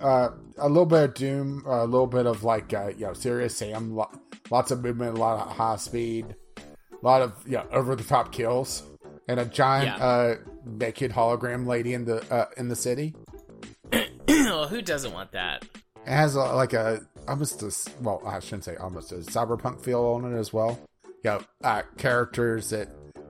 uh, 0.00 0.28
a 0.58 0.68
little 0.68 0.86
bit 0.86 1.04
of 1.04 1.14
Doom, 1.14 1.64
a 1.66 1.84
little 1.84 2.06
bit 2.06 2.26
of 2.26 2.44
like 2.44 2.72
uh, 2.72 2.88
you 2.96 3.06
know 3.06 3.12
Serious 3.12 3.56
Sam, 3.56 3.94
lo- 3.94 4.10
lots 4.50 4.70
of 4.70 4.82
movement, 4.82 5.16
a 5.16 5.20
lot 5.20 5.44
of 5.44 5.56
high 5.56 5.76
speed, 5.76 6.36
a 6.56 7.04
lot 7.04 7.22
of 7.22 7.32
you 7.46 7.56
know, 7.56 7.66
over 7.72 7.96
the 7.96 8.04
top 8.04 8.32
kills, 8.32 8.82
and 9.28 9.40
a 9.40 9.44
giant 9.44 9.98
Yeah. 9.98 10.06
uh, 10.06 10.34
naked 10.64 11.12
hologram 11.12 11.66
lady 11.66 11.94
in 11.94 12.04
the 12.04 12.22
uh, 12.32 12.46
in 12.56 12.68
the 12.68 12.76
city. 12.76 13.14
well, 14.28 14.68
who 14.68 14.82
doesn't 14.82 15.12
want 15.12 15.32
that? 15.32 15.64
It 16.06 16.10
has 16.12 16.34
a, 16.36 16.40
like 16.40 16.72
a 16.72 17.00
almost 17.28 17.62
a 17.62 17.72
well, 18.00 18.22
I 18.26 18.40
shouldn't 18.40 18.64
say 18.64 18.76
almost 18.76 19.12
a 19.12 19.16
cyberpunk 19.16 19.82
feel 19.82 20.00
on 20.04 20.32
it 20.32 20.36
as 20.38 20.52
well. 20.52 20.78
You 21.24 21.30
know, 21.30 21.40
uh, 21.64 21.82
characters 21.98 22.70
that 22.70 22.88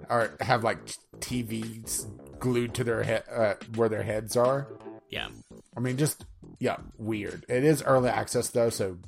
are 0.08 0.32
have 0.40 0.62
like 0.64 0.78
TVs 1.18 2.06
glued 2.38 2.74
to 2.74 2.84
their 2.84 3.02
head 3.02 3.24
uh, 3.30 3.54
where 3.74 3.88
their 3.88 4.02
heads 4.02 4.36
are. 4.36 4.68
Yeah. 5.08 5.28
I 5.76 5.80
mean, 5.80 5.96
just 5.96 6.24
yeah, 6.58 6.76
weird. 6.98 7.44
It 7.48 7.64
is 7.64 7.82
early 7.82 8.10
access 8.10 8.50
though, 8.50 8.70
so 8.70 8.98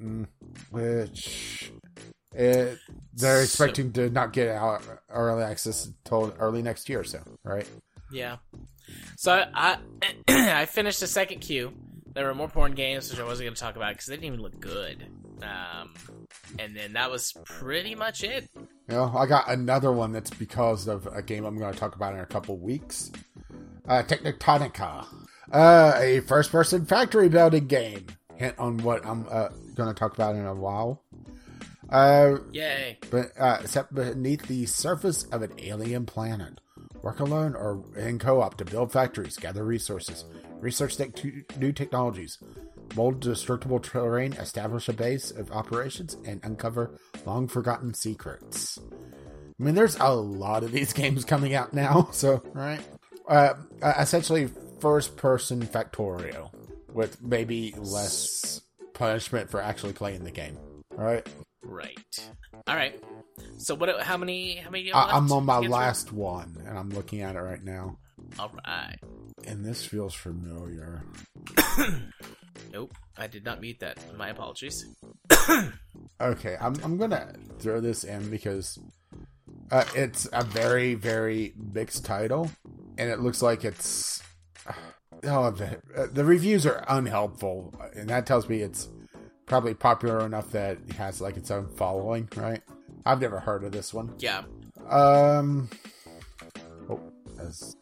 mm, 0.00 0.26
which 0.70 1.72
it, 2.34 2.78
they're 3.14 3.38
So- 3.38 3.64
expecting 3.64 3.92
to 3.94 4.10
not 4.10 4.32
get 4.32 4.48
out 4.48 4.82
early 5.10 5.42
access 5.42 5.86
until 5.86 6.34
early 6.38 6.62
next 6.62 6.88
year. 6.88 7.04
So 7.04 7.20
right, 7.44 7.68
Yeah. 8.10 8.36
So 9.16 9.44
I 9.54 9.78
I 10.28 10.66
finished 10.66 11.00
the 11.00 11.06
second 11.06 11.40
queue. 11.40 11.72
There 12.14 12.26
were 12.26 12.34
more 12.34 12.48
porn 12.48 12.72
games, 12.74 13.10
which 13.10 13.18
I 13.20 13.24
wasn't 13.24 13.46
going 13.46 13.54
to 13.54 13.60
talk 13.60 13.76
about 13.76 13.94
because 13.94 14.06
they 14.06 14.16
didn't 14.16 14.26
even 14.26 14.42
look 14.42 14.60
good. 14.60 15.06
Um, 15.42 15.94
and 16.58 16.76
then 16.76 16.92
that 16.92 17.10
was 17.10 17.32
pretty 17.44 17.94
much 17.94 18.22
it. 18.22 18.48
you 18.54 18.66
know, 18.88 19.10
I 19.16 19.26
got 19.26 19.48
another 19.48 19.90
one 19.92 20.12
that's 20.12 20.30
because 20.30 20.88
of 20.88 21.06
a 21.06 21.22
game 21.22 21.44
I'm 21.46 21.56
going 21.58 21.72
to 21.72 21.78
talk 21.78 21.96
about 21.96 22.12
in 22.14 22.20
a 22.20 22.26
couple 22.26 22.58
weeks. 22.58 23.10
Uh, 23.88 24.02
Techtonica, 24.02 25.06
uh, 25.52 25.92
a 25.96 26.20
first-person 26.20 26.84
factory 26.86 27.28
building 27.30 27.66
game. 27.66 28.06
Hint 28.36 28.58
on 28.58 28.78
what 28.78 29.04
I'm 29.06 29.26
uh, 29.30 29.48
going 29.74 29.88
to 29.88 29.98
talk 29.98 30.14
about 30.14 30.34
in 30.34 30.44
a 30.44 30.54
while. 30.54 31.01
Uh, 31.92 32.38
Yay! 32.52 32.98
but 33.10 33.26
uh, 33.38 33.64
set 33.66 33.94
beneath 33.94 34.46
the 34.46 34.64
surface 34.64 35.24
of 35.24 35.42
an 35.42 35.52
alien 35.58 36.06
planet. 36.06 36.58
Work 37.02 37.20
alone 37.20 37.54
or 37.54 37.84
in 37.96 38.18
co-op 38.18 38.56
to 38.58 38.64
build 38.64 38.92
factories, 38.92 39.36
gather 39.36 39.64
resources, 39.64 40.24
research 40.60 40.96
to 40.96 41.44
new 41.58 41.72
technologies, 41.72 42.38
mold 42.94 43.20
destructible 43.20 43.80
terrain, 43.80 44.32
establish 44.34 44.88
a 44.88 44.92
base 44.92 45.30
of 45.30 45.50
operations, 45.50 46.16
and 46.24 46.40
uncover 46.44 46.98
long-forgotten 47.26 47.92
secrets. 47.94 48.78
I 49.60 49.62
mean, 49.62 49.74
there's 49.74 49.96
a 49.96 50.14
lot 50.14 50.62
of 50.62 50.72
these 50.72 50.92
games 50.94 51.24
coming 51.24 51.54
out 51.54 51.74
now, 51.74 52.08
so 52.12 52.42
right. 52.54 52.80
Uh, 53.28 53.54
uh, 53.82 53.94
essentially, 53.98 54.48
first-person 54.80 55.66
Factorio 55.66 56.50
with 56.92 57.20
maybe 57.20 57.74
less 57.76 58.62
punishment 58.94 59.50
for 59.50 59.60
actually 59.60 59.92
playing 59.92 60.24
the 60.24 60.30
game. 60.30 60.56
All 60.96 61.04
right. 61.04 61.26
Right. 61.62 62.30
All 62.66 62.76
right. 62.76 62.98
So 63.58 63.74
what? 63.74 64.02
How 64.02 64.16
many? 64.16 64.56
How 64.56 64.70
many? 64.70 64.92
I, 64.92 65.16
I'm 65.16 65.30
on 65.32 65.44
my 65.44 65.60
through? 65.60 65.68
last 65.70 66.12
one, 66.12 66.56
and 66.66 66.76
I'm 66.76 66.90
looking 66.90 67.22
at 67.22 67.36
it 67.36 67.40
right 67.40 67.62
now. 67.62 67.98
All 68.38 68.52
right. 68.66 68.98
And 69.46 69.64
this 69.64 69.84
feels 69.84 70.14
familiar. 70.14 71.02
Nope. 72.72 72.94
I 73.16 73.26
did 73.26 73.44
not 73.44 73.60
mute 73.60 73.80
that. 73.80 73.98
My 74.16 74.28
apologies. 74.28 74.86
Okay, 76.20 76.56
I'm 76.60 76.74
I'm 76.84 76.98
gonna 76.98 77.34
throw 77.58 77.80
this 77.80 78.04
in 78.04 78.30
because 78.30 78.78
uh, 79.72 79.84
it's 79.96 80.28
a 80.32 80.44
very 80.44 80.94
very 80.94 81.52
mixed 81.56 82.04
title, 82.04 82.48
and 82.96 83.10
it 83.10 83.18
looks 83.18 83.42
like 83.42 83.64
it's 83.64 84.22
oh 85.24 85.50
the 85.50 85.80
uh, 85.96 86.06
the 86.12 86.24
reviews 86.24 86.64
are 86.64 86.84
unhelpful, 86.88 87.74
and 87.96 88.08
that 88.08 88.24
tells 88.26 88.48
me 88.48 88.60
it's 88.60 88.88
probably 89.46 89.74
popular 89.74 90.24
enough 90.24 90.50
that 90.52 90.78
it 90.88 90.94
has 90.94 91.20
like 91.20 91.36
its 91.36 91.50
own 91.50 91.68
following. 91.68 92.28
Right? 92.36 92.62
I've 93.04 93.20
never 93.20 93.40
heard 93.40 93.64
of 93.64 93.72
this 93.72 93.92
one. 93.92 94.14
Yeah. 94.18 94.42
Um, 94.88 95.68
oh, 96.88 97.00
as 97.40 97.76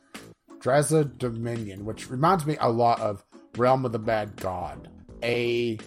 Drazza 0.60 1.16
Dominion, 1.18 1.84
which 1.84 2.10
reminds 2.10 2.46
me 2.46 2.56
a 2.60 2.70
lot 2.70 3.00
of 3.00 3.24
Realm 3.56 3.84
of 3.84 3.92
the 3.92 3.98
Mad 3.98 4.36
God, 4.36 4.88
a 5.22 5.78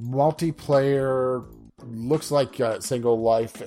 multiplayer 0.00 1.46
looks 1.84 2.30
like 2.30 2.60
a 2.60 2.80
single 2.80 3.20
life, 3.20 3.60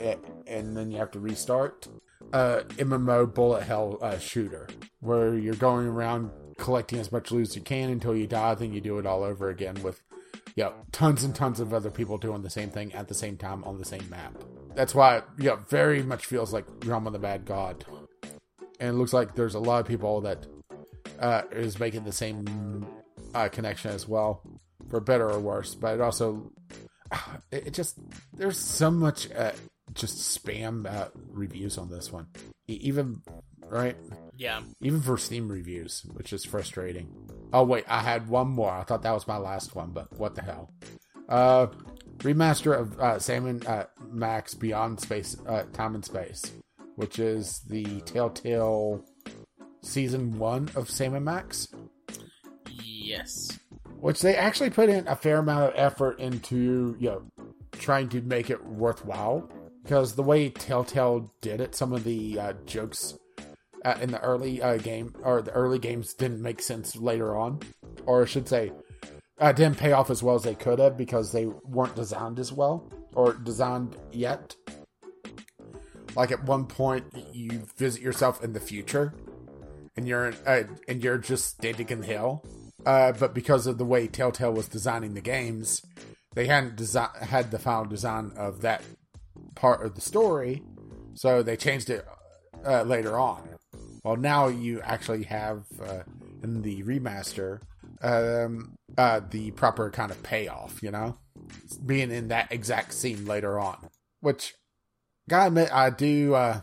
and 0.48 0.76
then 0.78 0.92
you 0.92 0.98
have 0.98 1.12
to 1.12 1.20
restart. 1.20 1.88
Uh, 2.34 2.62
MMO 2.78 3.32
bullet 3.32 3.64
hell 3.64 3.98
uh, 4.02 4.18
shooter, 4.18 4.68
where 5.00 5.38
you're 5.38 5.56
going 5.56 5.88
around 5.88 6.32
collecting 6.58 7.00
as 7.00 7.12
much 7.12 7.32
loot 7.32 7.50
as 7.50 7.56
you 7.56 7.62
can 7.62 7.90
until 7.90 8.16
you 8.16 8.28
die, 8.28 8.56
then 8.56 8.74
you 8.74 8.82
do 8.82 8.98
it 8.98 9.06
all 9.06 9.24
over 9.24 9.50
again 9.50 9.76
with 9.84 10.02
yeah, 10.56 10.72
tons 10.92 11.24
and 11.24 11.36
tons 11.36 11.60
of 11.60 11.74
other 11.74 11.92
people 11.92 12.18
doing 12.18 12.42
the 12.42 12.50
same 12.50 12.70
thing 12.70 12.94
at 12.94 13.08
the 13.10 13.14
same 13.14 13.38
time 13.38 13.64
on 13.66 13.78
the 13.78 13.86
same 13.86 14.10
map. 14.10 14.34
That's 14.74 14.96
why, 14.96 15.22
yeah, 15.38 15.58
very 15.70 16.02
much 16.02 16.26
feels 16.26 16.54
like 16.54 16.66
of 17.08 17.14
the 17.14 17.20
Mad 17.20 17.46
God. 17.46 17.86
And 18.80 18.90
it 18.90 18.94
looks 18.94 19.14
like 19.14 19.36
there's 19.36 19.56
a 19.56 19.60
lot 19.60 19.82
of 19.82 19.88
people 19.88 20.22
that 20.22 20.46
uh, 21.20 21.44
is 21.52 21.80
making 21.80 22.04
the 22.04 22.12
same 22.12 22.86
uh, 23.34 23.50
connection 23.50 23.92
as 23.92 24.08
well, 24.08 24.42
for 24.90 25.00
better 25.00 25.30
or 25.30 25.40
worse. 25.40 25.76
But 25.76 25.96
it 25.96 26.02
also, 26.02 26.52
it, 27.52 27.74
just 27.74 27.98
there's 28.34 28.58
so 28.58 28.92
much 28.92 29.30
uh, 29.32 29.52
just 29.94 30.42
spam 30.42 30.90
uh, 30.90 31.10
reviews 31.32 31.78
on 31.78 31.90
this 31.90 32.12
one, 32.12 32.28
even 32.68 33.22
right, 33.68 33.96
Yeah. 34.38 34.62
even 34.82 35.02
for 35.02 35.18
Steam 35.18 35.50
reviews, 35.50 36.02
which 36.14 36.34
is 36.34 36.44
frustrating. 36.46 37.08
Oh 37.54 37.64
wait, 37.64 37.86
I 37.88 38.02
had 38.02 38.28
one 38.28 38.50
more. 38.50 38.72
I 38.72 38.84
thought 38.84 39.04
that 39.04 39.14
was 39.14 39.28
my 39.28 39.38
last 39.38 39.76
one, 39.76 39.92
but 39.92 40.12
what 40.18 40.36
the 40.36 40.42
hell? 40.42 40.72
Uh, 41.30 41.68
remaster 42.20 42.78
of 42.78 43.00
uh, 43.00 43.20
Sam 43.20 43.62
& 43.64 43.68
uh, 43.68 43.86
Max 44.12 44.54
Beyond 44.54 45.00
Space, 45.00 45.36
uh, 45.48 45.64
Time 45.74 45.96
and 45.96 46.04
Space, 46.06 46.52
which 46.96 47.18
is 47.20 47.62
the 47.70 48.02
Telltale 48.02 49.04
season 49.82 50.38
one 50.38 50.70
of 50.76 50.90
Sam 50.90 51.22
& 51.24 51.26
Max, 51.26 51.68
Yes. 52.70 53.60
which 54.00 54.22
they 54.22 54.36
actually 54.36 54.70
put 54.70 54.90
in 54.90 55.08
a 55.08 55.16
fair 55.16 55.38
amount 55.40 55.74
of 55.74 55.74
effort 55.76 56.20
into, 56.20 56.96
you 57.00 57.10
know, 57.10 57.22
trying 57.74 58.10
to 58.10 58.22
make 58.22 58.50
it 58.50 58.66
worthwhile. 58.66 59.50
Because 59.84 60.16
the 60.16 60.24
way 60.24 60.50
Telltale 60.50 61.32
did 61.42 61.62
it, 61.62 61.76
some 61.76 61.94
of 61.94 62.04
the 62.04 62.40
uh, 62.40 62.54
jokes 62.66 63.14
uh, 63.86 63.96
in 64.02 64.12
the 64.12 64.20
early 64.22 64.62
uh, 64.62 64.78
game 64.78 65.14
or 65.24 65.42
the 65.42 65.52
early 65.52 65.80
games 65.80 66.14
didn't 66.14 66.42
make 66.42 66.62
sense 66.62 66.96
later 66.96 67.38
on, 67.38 67.60
or 68.06 68.24
I 68.24 68.26
should 68.26 68.50
say, 68.50 68.72
uh, 69.40 69.52
didn't 69.52 69.78
pay 69.78 69.92
off 69.92 70.10
as 70.10 70.24
well 70.24 70.36
as 70.36 70.44
they 70.44 70.56
could 70.56 70.80
have 70.80 70.98
because 70.98 71.32
they 71.32 71.46
weren't 71.46 71.96
designed 71.96 72.40
as 72.40 72.52
well 72.52 72.92
or 73.14 73.34
designed 73.34 73.96
yet. 74.12 74.56
Like 76.16 76.32
at 76.32 76.44
one 76.46 76.66
point, 76.66 77.06
you 77.32 77.68
visit 77.78 78.02
yourself 78.02 78.44
in 78.44 78.54
the 78.54 78.60
future, 78.60 79.14
and 79.96 80.08
you're 80.08 80.34
uh, 80.48 80.64
and 80.88 81.04
you're 81.04 81.18
just 81.18 81.46
standing 81.48 81.90
in 81.90 82.04
hell. 82.04 82.44
Uh, 82.86 83.12
but 83.12 83.34
because 83.34 83.68
of 83.68 83.78
the 83.78 83.86
way 83.86 84.08
Telltale 84.08 84.54
was 84.54 84.68
designing 84.68 85.14
the 85.14 85.22
games, 85.22 85.82
they 86.34 86.48
hadn't 86.48 86.78
desi- 86.78 87.22
had 87.22 87.52
the 87.52 87.60
final 87.60 87.86
design 87.86 88.32
of 88.38 88.62
that 88.62 88.84
part 89.56 89.86
of 89.86 89.96
the 89.96 90.02
story, 90.02 90.64
so 91.14 91.44
they 91.44 91.58
changed 91.58 91.90
it 91.90 92.06
uh, 92.66 92.84
later 92.84 93.20
on. 93.20 93.50
Well, 94.06 94.18
now 94.18 94.50
you 94.50 94.82
actually 94.82 95.24
have 95.24 95.64
uh, 95.82 96.04
in 96.44 96.62
the 96.62 96.84
remaster 96.84 97.62
um, 98.04 98.76
uh, 98.96 99.22
the 99.32 99.50
proper 99.50 99.90
kind 99.90 100.12
of 100.12 100.22
payoff, 100.22 100.84
you 100.84 100.92
know, 100.92 101.18
being 101.84 102.12
in 102.12 102.28
that 102.28 102.52
exact 102.52 102.94
scene 102.94 103.26
later 103.26 103.60
on. 103.60 103.90
Which, 104.22 104.54
gotta 105.28 105.48
admit, 105.48 105.74
I 105.74 105.90
do. 105.90 106.36
Uh, 106.36 106.62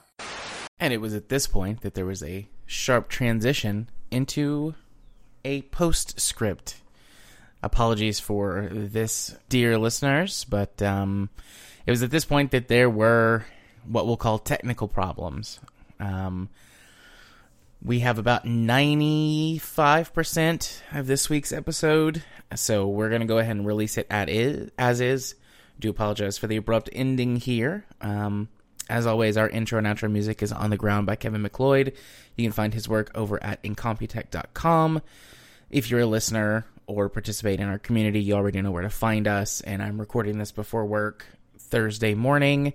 And 0.78 0.92
it 0.92 1.00
was 1.00 1.14
at 1.14 1.30
this 1.30 1.48
point 1.48 1.80
that 1.80 1.94
there 1.94 2.06
was 2.06 2.22
a 2.22 2.46
sharp 2.64 3.08
transition 3.08 3.90
into 4.12 4.76
a 5.44 5.62
postscript. 5.62 6.76
Apologies 7.60 8.20
for 8.20 8.68
this, 8.70 9.34
dear 9.48 9.78
listeners, 9.78 10.44
but 10.44 10.80
um, 10.80 11.28
it 11.86 11.90
was 11.90 12.04
at 12.04 12.12
this 12.12 12.24
point 12.24 12.52
that 12.52 12.68
there 12.68 12.88
were 12.88 13.46
what 13.84 14.06
we'll 14.06 14.16
call 14.16 14.38
technical 14.38 14.86
problems. 14.86 15.58
Um, 15.98 16.48
we 17.84 18.00
have 18.00 18.18
about 18.18 18.44
95% 18.44 20.80
of 20.92 21.06
this 21.06 21.28
week's 21.28 21.52
episode, 21.52 22.22
so 22.54 22.86
we're 22.86 23.08
going 23.08 23.22
to 23.22 23.26
go 23.26 23.38
ahead 23.38 23.56
and 23.56 23.66
release 23.66 23.98
it 23.98 24.06
at 24.08 24.28
is, 24.28 24.70
as 24.78 25.00
is. 25.00 25.34
Do 25.80 25.90
apologize 25.90 26.38
for 26.38 26.46
the 26.46 26.58
abrupt 26.58 26.88
ending 26.92 27.34
here. 27.36 27.84
Um, 28.00 28.48
as 28.88 29.04
always, 29.04 29.36
our 29.36 29.48
intro 29.48 29.78
and 29.78 29.86
outro 29.86 30.08
music 30.10 30.44
is 30.44 30.52
On 30.52 30.70
the 30.70 30.76
Ground 30.76 31.06
by 31.06 31.16
Kevin 31.16 31.42
MacLeod. 31.42 31.92
You 32.36 32.44
can 32.44 32.52
find 32.52 32.72
his 32.72 32.88
work 32.88 33.10
over 33.16 33.42
at 33.42 33.60
incompetech.com. 33.64 35.02
If 35.70 35.90
you're 35.90 36.00
a 36.00 36.06
listener 36.06 36.66
or 36.86 37.08
participate 37.08 37.58
in 37.58 37.68
our 37.68 37.78
community, 37.78 38.20
you 38.20 38.34
already 38.34 38.62
know 38.62 38.70
where 38.70 38.82
to 38.82 38.90
find 38.90 39.26
us. 39.26 39.60
And 39.60 39.82
I'm 39.82 39.98
recording 39.98 40.38
this 40.38 40.52
before 40.52 40.86
work 40.86 41.26
Thursday 41.58 42.14
morning. 42.14 42.74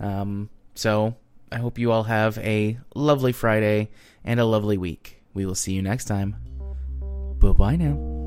Um, 0.00 0.50
so 0.74 1.14
I 1.52 1.58
hope 1.58 1.78
you 1.78 1.92
all 1.92 2.04
have 2.04 2.36
a 2.38 2.78
lovely 2.96 3.32
Friday 3.32 3.90
and 4.24 4.40
a 4.40 4.44
lovely 4.44 4.78
week. 4.78 5.22
We 5.34 5.46
will 5.46 5.54
see 5.54 5.72
you 5.72 5.82
next 5.82 6.04
time. 6.06 6.36
Bye 7.38 7.52
bye 7.52 7.76
now. 7.76 8.19